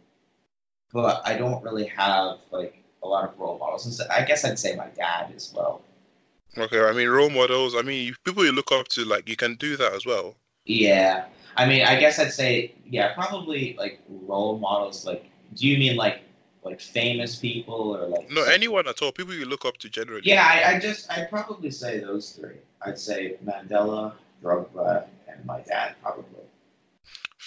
but 0.94 1.22
I 1.26 1.36
don't 1.36 1.62
really 1.64 1.86
have 1.88 2.38
like 2.52 2.82
a 3.02 3.08
lot 3.08 3.28
of 3.28 3.38
role 3.38 3.58
models. 3.58 3.86
And 3.86 3.94
so 3.94 4.04
I 4.10 4.24
guess 4.24 4.46
I'd 4.46 4.58
say 4.60 4.76
my 4.76 4.88
dad 4.96 5.32
as 5.36 5.52
well. 5.54 5.82
okay, 6.58 6.80
I 6.80 6.92
mean 6.92 7.08
role 7.08 7.30
models. 7.30 7.74
I 7.76 7.82
mean 7.82 8.14
people 8.24 8.44
you 8.44 8.52
look 8.52 8.72
up 8.72 8.88
to, 8.88 9.04
like 9.04 9.28
you 9.28 9.36
can 9.36 9.56
do 9.56 9.76
that 9.76 9.92
as 9.94 10.06
well. 10.06 10.36
Yeah, 10.66 11.26
I 11.56 11.66
mean, 11.66 11.84
I 11.84 11.96
guess 12.00 12.18
I'd 12.18 12.32
say 12.32 12.74
yeah, 12.86 13.14
probably 13.14 13.76
like 13.78 14.00
role 14.08 14.58
models. 14.58 15.04
Like, 15.06 15.24
do 15.56 15.68
you 15.68 15.78
mean 15.78 15.96
like 15.96 16.22
like 16.64 16.80
famous 16.80 17.36
people 17.36 17.96
or 17.96 18.06
like 18.08 18.30
No, 18.30 18.44
anyone 18.44 18.88
at 18.88 19.02
all. 19.02 19.12
People 19.12 19.34
you 19.34 19.46
look 19.46 19.64
up 19.66 19.78
to 19.78 19.90
generally. 19.90 20.22
Yeah, 20.24 20.46
I, 20.46 20.76
I 20.76 20.80
just 20.80 21.10
I'd 21.12 21.28
probably 21.30 21.70
say 21.70 22.00
those 22.00 22.30
three. 22.32 22.56
I'd 22.82 22.98
say 22.98 23.36
Mandela, 23.44 24.14
Drogba, 24.42 25.06
and 25.28 25.44
my 25.46 25.60
dad 25.62 25.96
probably. 26.02 26.44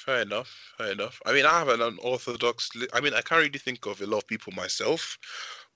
Fair 0.07 0.21
enough. 0.21 0.73
Fair 0.77 0.93
enough. 0.93 1.21
I 1.25 1.34
mean, 1.34 1.45
I 1.45 1.59
have 1.59 1.67
an 1.67 1.81
unorthodox. 1.81 2.73
Li- 2.75 2.88
I 2.93 3.01
mean, 3.01 3.13
I 3.13 3.19
can't 3.21 3.41
really 3.41 3.59
think 3.59 3.85
of 3.85 3.99
a 3.99 4.05
lot 4.05 4.19
of 4.19 4.27
people 4.27 4.53
myself, 4.53 5.17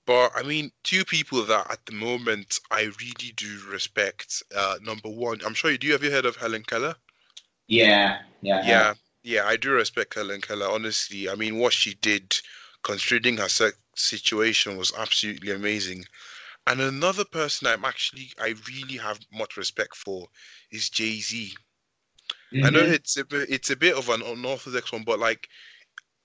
but 0.06 0.32
I 0.34 0.42
mean, 0.42 0.72
two 0.84 1.04
people 1.04 1.44
that 1.44 1.70
at 1.70 1.84
the 1.84 1.92
moment 1.92 2.58
I 2.70 2.84
really 2.84 3.32
do 3.36 3.60
respect. 3.68 4.42
Uh, 4.56 4.78
number 4.80 5.10
one, 5.10 5.42
I'm 5.44 5.52
sure 5.52 5.70
you 5.70 5.76
do. 5.76 5.92
Have 5.92 6.02
you 6.02 6.10
heard 6.10 6.24
of 6.24 6.36
Helen 6.36 6.62
Keller? 6.62 6.96
Yeah, 7.66 8.22
yeah, 8.40 8.66
Yeah, 8.66 8.94
yeah, 9.22 9.44
I 9.44 9.56
do 9.56 9.72
respect 9.72 10.14
Helen 10.14 10.40
Keller. 10.40 10.66
Honestly, 10.66 11.28
I 11.28 11.34
mean, 11.34 11.58
what 11.58 11.74
she 11.74 11.92
did, 11.92 12.34
considering 12.82 13.36
her 13.36 13.72
situation, 13.94 14.78
was 14.78 14.94
absolutely 14.96 15.50
amazing. 15.50 16.06
And 16.66 16.80
another 16.80 17.26
person 17.26 17.66
I'm 17.66 17.84
actually 17.84 18.32
I 18.40 18.54
really 18.66 18.96
have 18.96 19.20
much 19.30 19.58
respect 19.58 19.94
for 19.94 20.26
is 20.70 20.88
Jay 20.88 21.20
Z. 21.20 21.54
I 22.62 22.70
know 22.70 22.80
Mhm. 22.80 22.84
it's 22.84 23.16
a 23.16 23.24
bit, 23.24 23.50
it's 23.50 23.70
a 23.70 23.76
bit 23.76 23.96
of 23.96 24.08
an 24.08 24.22
unorthodox 24.22 24.92
one, 24.92 25.04
but 25.04 25.18
like 25.18 25.48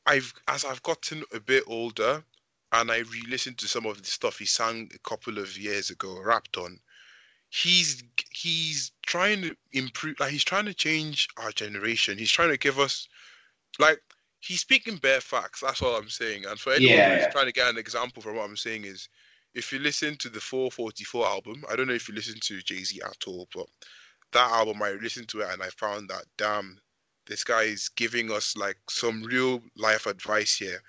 I've 0.05 0.33
as 0.47 0.65
I've 0.65 0.83
gotten 0.83 1.23
a 1.33 1.39
bit 1.39 1.63
older 1.67 2.25
and 2.73 2.91
I 2.91 2.99
re-listened 2.99 3.59
to 3.59 3.67
some 3.67 3.85
of 3.85 4.01
the 4.03 4.09
stuff 4.09 4.39
he 4.39 4.45
sang 4.45 4.91
a 4.95 4.99
couple 4.99 5.37
of 5.39 5.57
years 5.57 5.89
ago, 5.91 6.19
rapped 6.21 6.57
on. 6.57 6.79
He's 7.49 8.03
he's 8.33 8.91
trying 9.05 9.41
to 9.43 9.57
improve, 9.73 10.19
like 10.19 10.31
he's 10.31 10.43
trying 10.45 10.65
to 10.65 10.73
change 10.73 11.27
our 11.37 11.51
generation. 11.51 12.17
He's 12.17 12.31
trying 12.31 12.49
to 12.51 12.57
give 12.57 12.79
us 12.79 13.07
like 13.79 14.01
he's 14.39 14.61
speaking 14.61 14.97
bare 14.97 15.21
facts. 15.21 15.61
That's 15.61 15.81
all 15.81 15.95
I'm 15.95 16.09
saying. 16.09 16.45
And 16.45 16.59
for 16.59 16.73
anyone 16.73 17.03
Yeah, 17.03 17.05
who's 17.05 17.27
trying 17.27 17.45
to 17.47 17.51
get 17.51 17.69
an 17.69 17.77
example 17.77 18.21
from 18.21 18.35
what 18.35 18.45
I'm 18.49 18.57
saying 18.57 18.85
is, 18.85 19.09
if 19.53 19.71
you 19.71 19.79
listen 19.79 20.17
to 20.17 20.29
the 20.29 20.39
444 20.41 21.25
album, 21.27 21.63
I 21.69 21.75
don't 21.75 21.87
know 21.87 21.93
if 21.93 22.07
you 22.07 22.15
listen 22.15 22.39
to 22.43 22.61
Jay 22.61 22.83
Z 22.83 23.01
at 23.03 23.23
all, 23.27 23.47
but 23.53 23.67
that 24.31 24.51
album 24.51 24.81
I 24.81 24.91
listened 24.91 25.29
to 25.29 25.41
it 25.41 25.49
and 25.51 25.61
I 25.61 25.69
found 25.69 26.09
that 26.09 26.25
damn, 26.37 26.79
this 27.25 27.43
guy 27.43 27.63
is 27.63 27.89
giving 27.89 28.31
us 28.31 28.55
like 28.55 28.77
some 28.89 29.23
real 29.23 29.61
life 29.75 30.05
advice 30.05 30.57
here, 30.57 30.81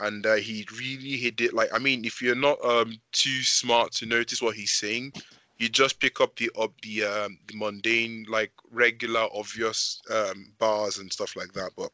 and 0.00 0.26
uh, 0.26 0.34
he 0.34 0.66
really 0.78 1.16
hit 1.16 1.40
it. 1.40 1.54
Like 1.54 1.70
I 1.72 1.78
mean, 1.78 2.04
if 2.04 2.20
you're 2.22 2.34
not 2.34 2.62
um 2.64 2.96
too 3.12 3.42
smart 3.42 3.92
to 3.92 4.06
notice 4.06 4.42
what 4.42 4.56
he's 4.56 4.72
saying, 4.72 5.12
you 5.58 5.68
just 5.68 6.00
pick 6.00 6.20
up 6.20 6.36
the 6.36 6.50
up 6.58 6.72
the 6.82 7.04
um 7.04 7.38
the 7.46 7.56
mundane 7.56 8.26
like 8.28 8.52
regular 8.70 9.28
obvious 9.32 10.00
um 10.10 10.52
bars 10.58 10.98
and 10.98 11.12
stuff 11.12 11.36
like 11.36 11.52
that. 11.52 11.70
But 11.76 11.90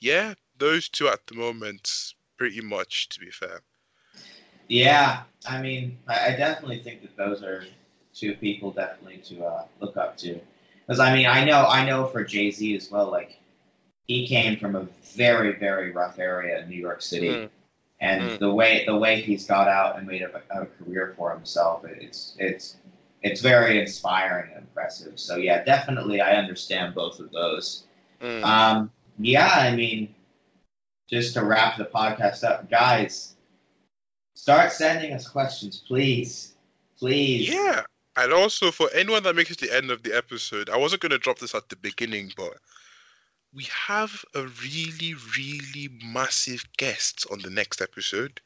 yeah, 0.00 0.34
those 0.58 0.88
two 0.88 1.08
at 1.08 1.26
the 1.26 1.34
moment, 1.34 2.14
pretty 2.36 2.60
much 2.60 3.08
to 3.10 3.20
be 3.20 3.30
fair. 3.30 3.60
Yeah, 4.68 5.22
I 5.46 5.60
mean, 5.60 5.98
I, 6.08 6.28
I 6.28 6.36
definitely 6.36 6.82
think 6.82 7.02
that 7.02 7.16
those 7.16 7.42
are 7.42 7.64
two 8.14 8.34
people 8.36 8.70
definitely 8.70 9.18
to 9.18 9.44
uh, 9.44 9.64
look 9.80 9.96
up 9.96 10.16
to. 10.18 10.40
Because 10.86 11.00
I 11.00 11.14
mean, 11.14 11.26
I 11.26 11.44
know, 11.44 11.66
I 11.66 11.84
know 11.84 12.06
for 12.06 12.24
Jay 12.24 12.50
Z 12.50 12.74
as 12.76 12.90
well. 12.90 13.10
Like, 13.10 13.38
he 14.08 14.26
came 14.26 14.58
from 14.58 14.74
a 14.76 14.86
very, 15.16 15.52
very 15.52 15.92
rough 15.92 16.18
area 16.18 16.60
in 16.60 16.68
New 16.68 16.76
York 16.76 17.00
City, 17.02 17.28
Mm. 17.28 17.50
and 18.00 18.22
Mm. 18.22 18.38
the 18.40 18.52
way 18.52 18.84
the 18.84 18.96
way 18.96 19.20
he's 19.20 19.46
got 19.46 19.68
out 19.68 19.96
and 19.96 20.06
made 20.06 20.22
a, 20.22 20.42
a 20.50 20.66
career 20.66 21.14
for 21.16 21.32
himself, 21.32 21.84
it's 21.84 22.34
it's 22.38 22.76
it's 23.22 23.40
very 23.40 23.80
inspiring 23.80 24.50
and 24.54 24.62
impressive. 24.66 25.18
So 25.20 25.36
yeah, 25.36 25.62
definitely, 25.64 26.20
I 26.20 26.34
understand 26.34 26.94
both 26.94 27.20
of 27.20 27.30
those. 27.30 27.84
Mm. 28.20 28.42
Um, 28.44 28.90
yeah, 29.18 29.48
I 29.54 29.74
mean, 29.76 30.12
just 31.08 31.34
to 31.34 31.44
wrap 31.44 31.76
the 31.78 31.84
podcast 31.84 32.42
up, 32.42 32.68
guys, 32.68 33.36
start 34.34 34.72
sending 34.72 35.12
us 35.12 35.28
questions, 35.28 35.84
please, 35.86 36.54
please. 36.98 37.48
Yeah. 37.52 37.82
And 38.16 38.32
also 38.32 38.70
for 38.70 38.90
anyone 38.94 39.22
that 39.22 39.36
makes 39.36 39.50
it 39.50 39.58
to 39.60 39.66
the 39.66 39.76
end 39.76 39.90
of 39.90 40.02
the 40.02 40.14
episode, 40.14 40.68
I 40.68 40.76
wasn't 40.76 41.02
going 41.02 41.10
to 41.10 41.18
drop 41.18 41.38
this 41.38 41.54
at 41.54 41.68
the 41.68 41.76
beginning, 41.76 42.32
but 42.36 42.58
we 43.54 43.64
have 43.64 44.24
a 44.34 44.42
really, 44.42 45.14
really 45.38 45.88
massive 46.04 46.64
guest 46.76 47.26
on 47.30 47.40
the 47.40 47.50
next 47.50 47.80
episode. 47.80 48.40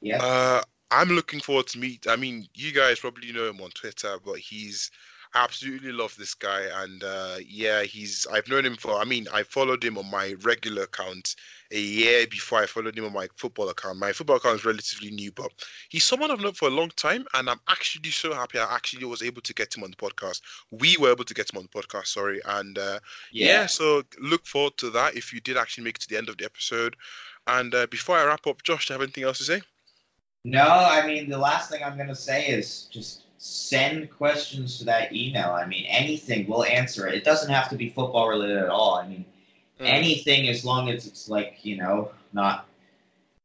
Yeah. 0.00 0.22
Uh, 0.22 0.62
I'm 0.90 1.10
looking 1.10 1.40
forward 1.40 1.66
to 1.68 1.78
meet. 1.78 2.06
I 2.08 2.16
mean, 2.16 2.48
you 2.54 2.72
guys 2.72 3.00
probably 3.00 3.32
know 3.32 3.48
him 3.48 3.60
on 3.60 3.70
Twitter, 3.70 4.18
but 4.24 4.38
he's 4.38 4.90
absolutely 5.36 5.92
love 5.92 6.14
this 6.16 6.34
guy, 6.34 6.62
and 6.82 7.04
uh, 7.04 7.36
yeah, 7.46 7.82
he's. 7.82 8.26
I've 8.32 8.48
known 8.48 8.64
him 8.64 8.76
for. 8.76 8.94
I 8.94 9.04
mean, 9.04 9.26
I 9.32 9.42
followed 9.42 9.84
him 9.84 9.98
on 9.98 10.10
my 10.10 10.34
regular 10.42 10.84
account 10.84 11.36
a 11.70 11.78
year 11.78 12.26
before 12.26 12.60
I 12.60 12.66
followed 12.66 12.96
him 12.96 13.04
on 13.04 13.12
my 13.12 13.28
football 13.36 13.68
account. 13.68 13.98
My 13.98 14.12
football 14.12 14.36
account 14.36 14.56
is 14.56 14.64
relatively 14.64 15.10
new, 15.10 15.30
but 15.32 15.52
he's 15.88 16.04
someone 16.04 16.30
I've 16.30 16.40
known 16.40 16.54
for 16.54 16.68
a 16.68 16.72
long 16.72 16.90
time, 16.96 17.26
and 17.34 17.50
I'm 17.50 17.60
actually 17.68 18.10
so 18.10 18.34
happy 18.34 18.58
I 18.58 18.74
actually 18.74 19.04
was 19.04 19.22
able 19.22 19.42
to 19.42 19.54
get 19.54 19.76
him 19.76 19.84
on 19.84 19.90
the 19.90 19.96
podcast. 19.96 20.40
We 20.70 20.96
were 20.96 21.10
able 21.10 21.24
to 21.24 21.34
get 21.34 21.52
him 21.52 21.58
on 21.58 21.68
the 21.70 21.80
podcast, 21.80 22.06
sorry, 22.08 22.40
and 22.46 22.78
uh, 22.78 22.98
yeah. 23.30 23.66
so 23.66 24.02
look 24.20 24.46
forward 24.46 24.76
to 24.78 24.90
that 24.90 25.16
if 25.16 25.32
you 25.32 25.40
did 25.40 25.56
actually 25.56 25.84
make 25.84 25.96
it 25.96 26.02
to 26.02 26.08
the 26.08 26.16
end 26.16 26.28
of 26.28 26.38
the 26.38 26.44
episode. 26.44 26.96
And 27.46 27.74
uh, 27.74 27.86
before 27.90 28.16
I 28.16 28.24
wrap 28.24 28.46
up, 28.46 28.62
Josh, 28.62 28.88
do 28.88 28.94
you 28.94 28.98
have 28.98 29.02
anything 29.02 29.24
else 29.24 29.38
to 29.38 29.44
say? 29.44 29.62
No, 30.44 30.64
I 30.64 31.04
mean 31.06 31.28
the 31.28 31.38
last 31.38 31.70
thing 31.70 31.82
I'm 31.84 31.96
gonna 31.98 32.14
say 32.14 32.46
is 32.46 32.84
just 32.84 33.25
send 33.46 34.10
questions 34.10 34.78
to 34.78 34.84
that 34.84 35.12
email. 35.14 35.50
I 35.50 35.66
mean 35.66 35.84
anything, 35.86 36.46
we'll 36.48 36.64
answer 36.64 37.06
it. 37.06 37.14
It 37.14 37.24
doesn't 37.24 37.50
have 37.50 37.68
to 37.70 37.76
be 37.76 37.90
football 37.90 38.28
related 38.28 38.58
at 38.58 38.68
all. 38.68 38.96
I 38.96 39.08
mean 39.08 39.24
Mm. 39.80 39.84
anything 39.88 40.48
as 40.48 40.64
long 40.64 40.88
as 40.88 41.06
it's 41.06 41.28
like 41.28 41.58
you 41.62 41.76
know 41.76 42.10
not 42.32 42.66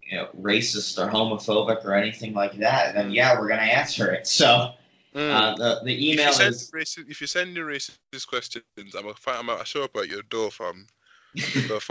you 0.10 0.18
know 0.18 0.30
racist 0.40 0.98
or 0.98 1.12
homophobic 1.12 1.84
or 1.84 1.94
anything 1.94 2.34
like 2.34 2.58
that. 2.60 2.94
Then 2.96 3.12
yeah, 3.12 3.38
we're 3.38 3.50
gonna 3.50 3.62
answer 3.64 4.12
it. 4.12 4.28
So 4.42 4.74
Mm. 5.14 5.30
Uh, 5.30 5.56
the 5.58 5.82
the 5.84 5.94
if, 5.94 6.14
email 6.14 6.28
you 6.28 6.34
send 6.34 6.56
is 6.56 6.72
racist, 6.72 7.10
if 7.10 7.20
you 7.20 7.28
send 7.28 7.54
me 7.54 7.60
racist 7.60 8.28
questions, 8.28 8.64
I'm 8.78 9.04
gonna 9.04 9.14
find, 9.14 9.40
I'm 9.40 9.48
gonna 9.48 9.66
show 9.66 9.84
up 9.84 9.98
at 9.98 10.08
your 10.08 10.22
door, 10.24 10.50
fam. 10.52 10.88
the 11.36 11.82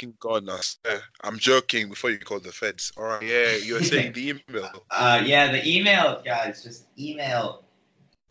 fucking 0.00 0.14
god, 0.18 0.48
I 0.48 0.60
swear. 0.60 1.02
I'm 1.22 1.38
joking. 1.38 1.88
Before 1.88 2.10
you 2.10 2.18
call 2.18 2.40
the 2.40 2.52
feds, 2.52 2.92
all 2.96 3.04
right? 3.04 3.22
Yeah, 3.22 3.56
you 3.56 3.74
were 3.74 3.82
saying 3.82 4.12
the 4.12 4.28
email. 4.30 4.84
uh, 4.90 5.22
yeah 5.24 5.52
the 5.52 5.66
email 5.68 6.22
guys 6.24 6.62
just 6.62 6.86
email 6.98 7.62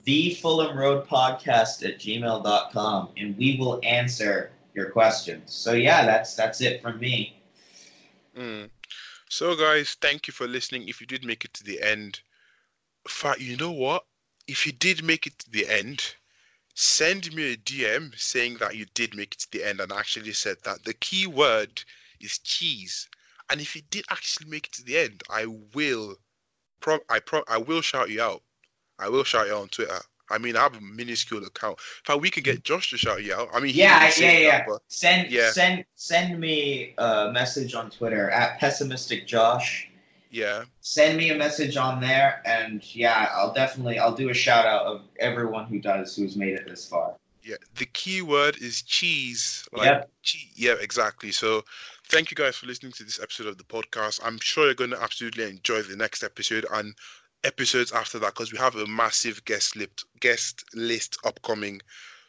the 0.04 0.34
Fulham 0.36 0.78
Road 0.78 1.08
Podcast 1.08 1.86
at 1.88 2.00
gmail.com 2.00 3.10
and 3.18 3.38
we 3.38 3.58
will 3.58 3.80
answer 3.84 4.52
your 4.74 4.90
questions. 4.90 5.54
So 5.54 5.74
yeah, 5.74 6.06
that's 6.06 6.36
that's 6.36 6.62
it 6.62 6.82
from 6.82 7.00
me. 7.00 7.40
Mm. 8.36 8.70
So, 9.32 9.56
guys, 9.56 9.96
thank 10.02 10.28
you 10.28 10.34
for 10.34 10.48
listening. 10.48 10.88
If 10.88 11.02
you 11.02 11.08
did 11.08 11.24
make 11.24 11.46
it 11.46 11.54
to 11.56 11.64
the 11.64 11.82
end, 11.84 12.20
fa- 13.08 13.36
you 13.38 13.58
know 13.58 13.72
what? 13.72 14.06
If 14.48 14.66
you 14.66 14.72
did 14.72 15.04
make 15.04 15.28
it 15.28 15.38
to 15.40 15.52
the 15.52 15.68
end, 15.68 16.16
send 16.80 17.36
me 17.36 17.52
a 17.52 17.58
DM 17.58 18.18
saying 18.18 18.56
that 18.62 18.74
you 18.74 18.86
did 18.94 19.14
make 19.14 19.34
it 19.34 19.40
to 19.40 19.52
the 19.52 19.66
end 19.66 19.82
and 19.82 19.92
actually 19.92 20.32
said 20.32 20.56
that. 20.64 20.82
The 20.86 20.94
key 20.94 21.28
word 21.28 21.84
is 22.22 22.38
cheese. 22.40 23.10
And 23.50 23.60
if 23.60 23.76
you 23.76 23.82
did 23.90 24.06
actually 24.10 24.50
make 24.50 24.68
it 24.68 24.72
to 24.74 24.84
the 24.86 24.98
end, 24.98 25.22
I 25.30 25.46
will, 25.76 26.16
pro- 26.80 27.04
I 27.10 27.20
pro- 27.20 27.44
I 27.50 27.58
will 27.58 27.82
shout 27.82 28.10
you 28.10 28.22
out. 28.22 28.44
I 28.98 29.10
will 29.10 29.26
shout 29.26 29.48
you 29.48 29.56
out 29.56 29.64
on 29.64 29.68
Twitter. 29.68 30.00
I 30.30 30.38
mean, 30.38 30.56
I 30.56 30.62
have 30.62 30.78
a 30.78 30.80
minuscule 30.80 31.44
account. 31.44 31.80
In 31.80 32.06
fact, 32.14 32.22
we 32.22 32.30
can 32.30 32.44
get 32.44 32.64
Josh 32.64 32.92
to 32.92 32.98
shout 32.98 33.24
you 33.24 33.34
out. 33.34 33.50
I 33.54 33.60
mean, 33.60 33.76
Yeah, 33.76 34.10
yeah, 34.18 34.38
yeah. 34.38 34.66
that, 34.66 34.80
Send 34.88 35.30
Yeah. 35.30 35.52
send 35.52 35.84
send 35.96 36.40
me 36.40 36.94
a 36.98 37.30
message 37.34 37.74
on 37.74 37.90
Twitter 37.90 38.30
at 38.30 38.58
pessimistic 38.58 39.28
Josh. 39.28 39.89
Yeah. 40.30 40.64
Send 40.82 41.18
me 41.18 41.30
a 41.30 41.36
message 41.36 41.78
on 41.78 42.00
there, 42.00 42.42
and 42.46 42.84
yeah, 42.96 43.30
I'll 43.34 43.54
definitely 43.54 44.00
I'll 44.00 44.16
do 44.16 44.30
a 44.30 44.34
shout 44.34 44.66
out 44.66 44.86
of 44.86 45.02
everyone 45.20 45.66
who 45.66 45.80
does 45.80 46.16
who's 46.16 46.36
made 46.36 46.56
it 46.56 46.68
this 46.68 46.88
far. 46.88 47.16
Yeah, 47.44 47.56
the 47.76 47.86
key 47.86 48.22
word 48.22 48.58
is 48.62 48.82
cheese. 48.82 49.68
Like, 49.72 49.86
Yep. 49.88 50.10
che- 50.24 50.52
yeah, 50.56 50.76
exactly. 50.80 51.32
So, 51.32 51.64
thank 52.10 52.30
you 52.32 52.36
guys 52.36 52.56
for 52.58 52.68
listening 52.68 52.92
to 52.94 53.04
this 53.04 53.20
episode 53.20 53.48
of 53.48 53.58
the 53.58 53.64
podcast. 53.64 54.20
I'm 54.24 54.40
sure 54.40 54.66
you're 54.66 54.74
going 54.76 54.90
to 54.92 55.02
absolutely 55.02 55.46
enjoy 55.46 55.82
the 55.82 55.96
next 55.96 56.22
episode 56.24 56.66
and 56.72 56.94
episodes 57.44 57.92
after 57.94 58.20
that 58.20 58.34
because 58.34 58.52
we 58.52 58.58
have 58.58 58.76
a 58.76 58.86
massive 58.86 59.44
guest 59.46 59.76
list 59.76 60.06
guest 60.20 60.64
list 60.76 61.18
upcoming. 61.24 61.82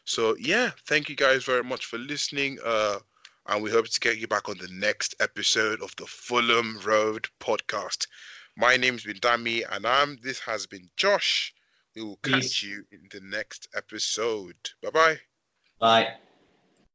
So, 0.05 0.36
yeah, 0.39 0.70
thank 0.86 1.09
you 1.09 1.16
guys 1.16 1.44
very 1.44 1.64
much 1.64 1.86
for 1.86 1.98
listening. 1.98 2.59
Uh, 2.64 2.98
and 3.51 3.62
we 3.62 3.70
hope 3.70 3.89
to 3.89 4.01
get 4.01 4.18
you 4.18 4.28
back 4.28 4.48
on 4.48 4.56
the 4.59 4.68
next 4.70 5.16
episode 5.20 5.82
of 5.82 5.94
the 5.97 6.06
Fulham 6.06 6.78
Road 6.85 7.27
podcast. 7.40 8.06
My 8.56 8.77
name's 8.77 9.05
been 9.05 9.16
Dami, 9.16 9.64
and 9.70 9.85
I'm. 9.85 10.18
This 10.22 10.39
has 10.40 10.66
been 10.66 10.89
Josh. 10.97 11.52
We 11.97 12.02
will 12.02 12.18
Peace. 12.22 12.35
catch 12.35 12.62
you 12.62 12.85
in 12.93 13.09
the 13.10 13.20
next 13.20 13.68
episode. 13.74 14.56
Bye 14.82 14.90
bye. 14.90 15.18
Bye. 15.81 16.30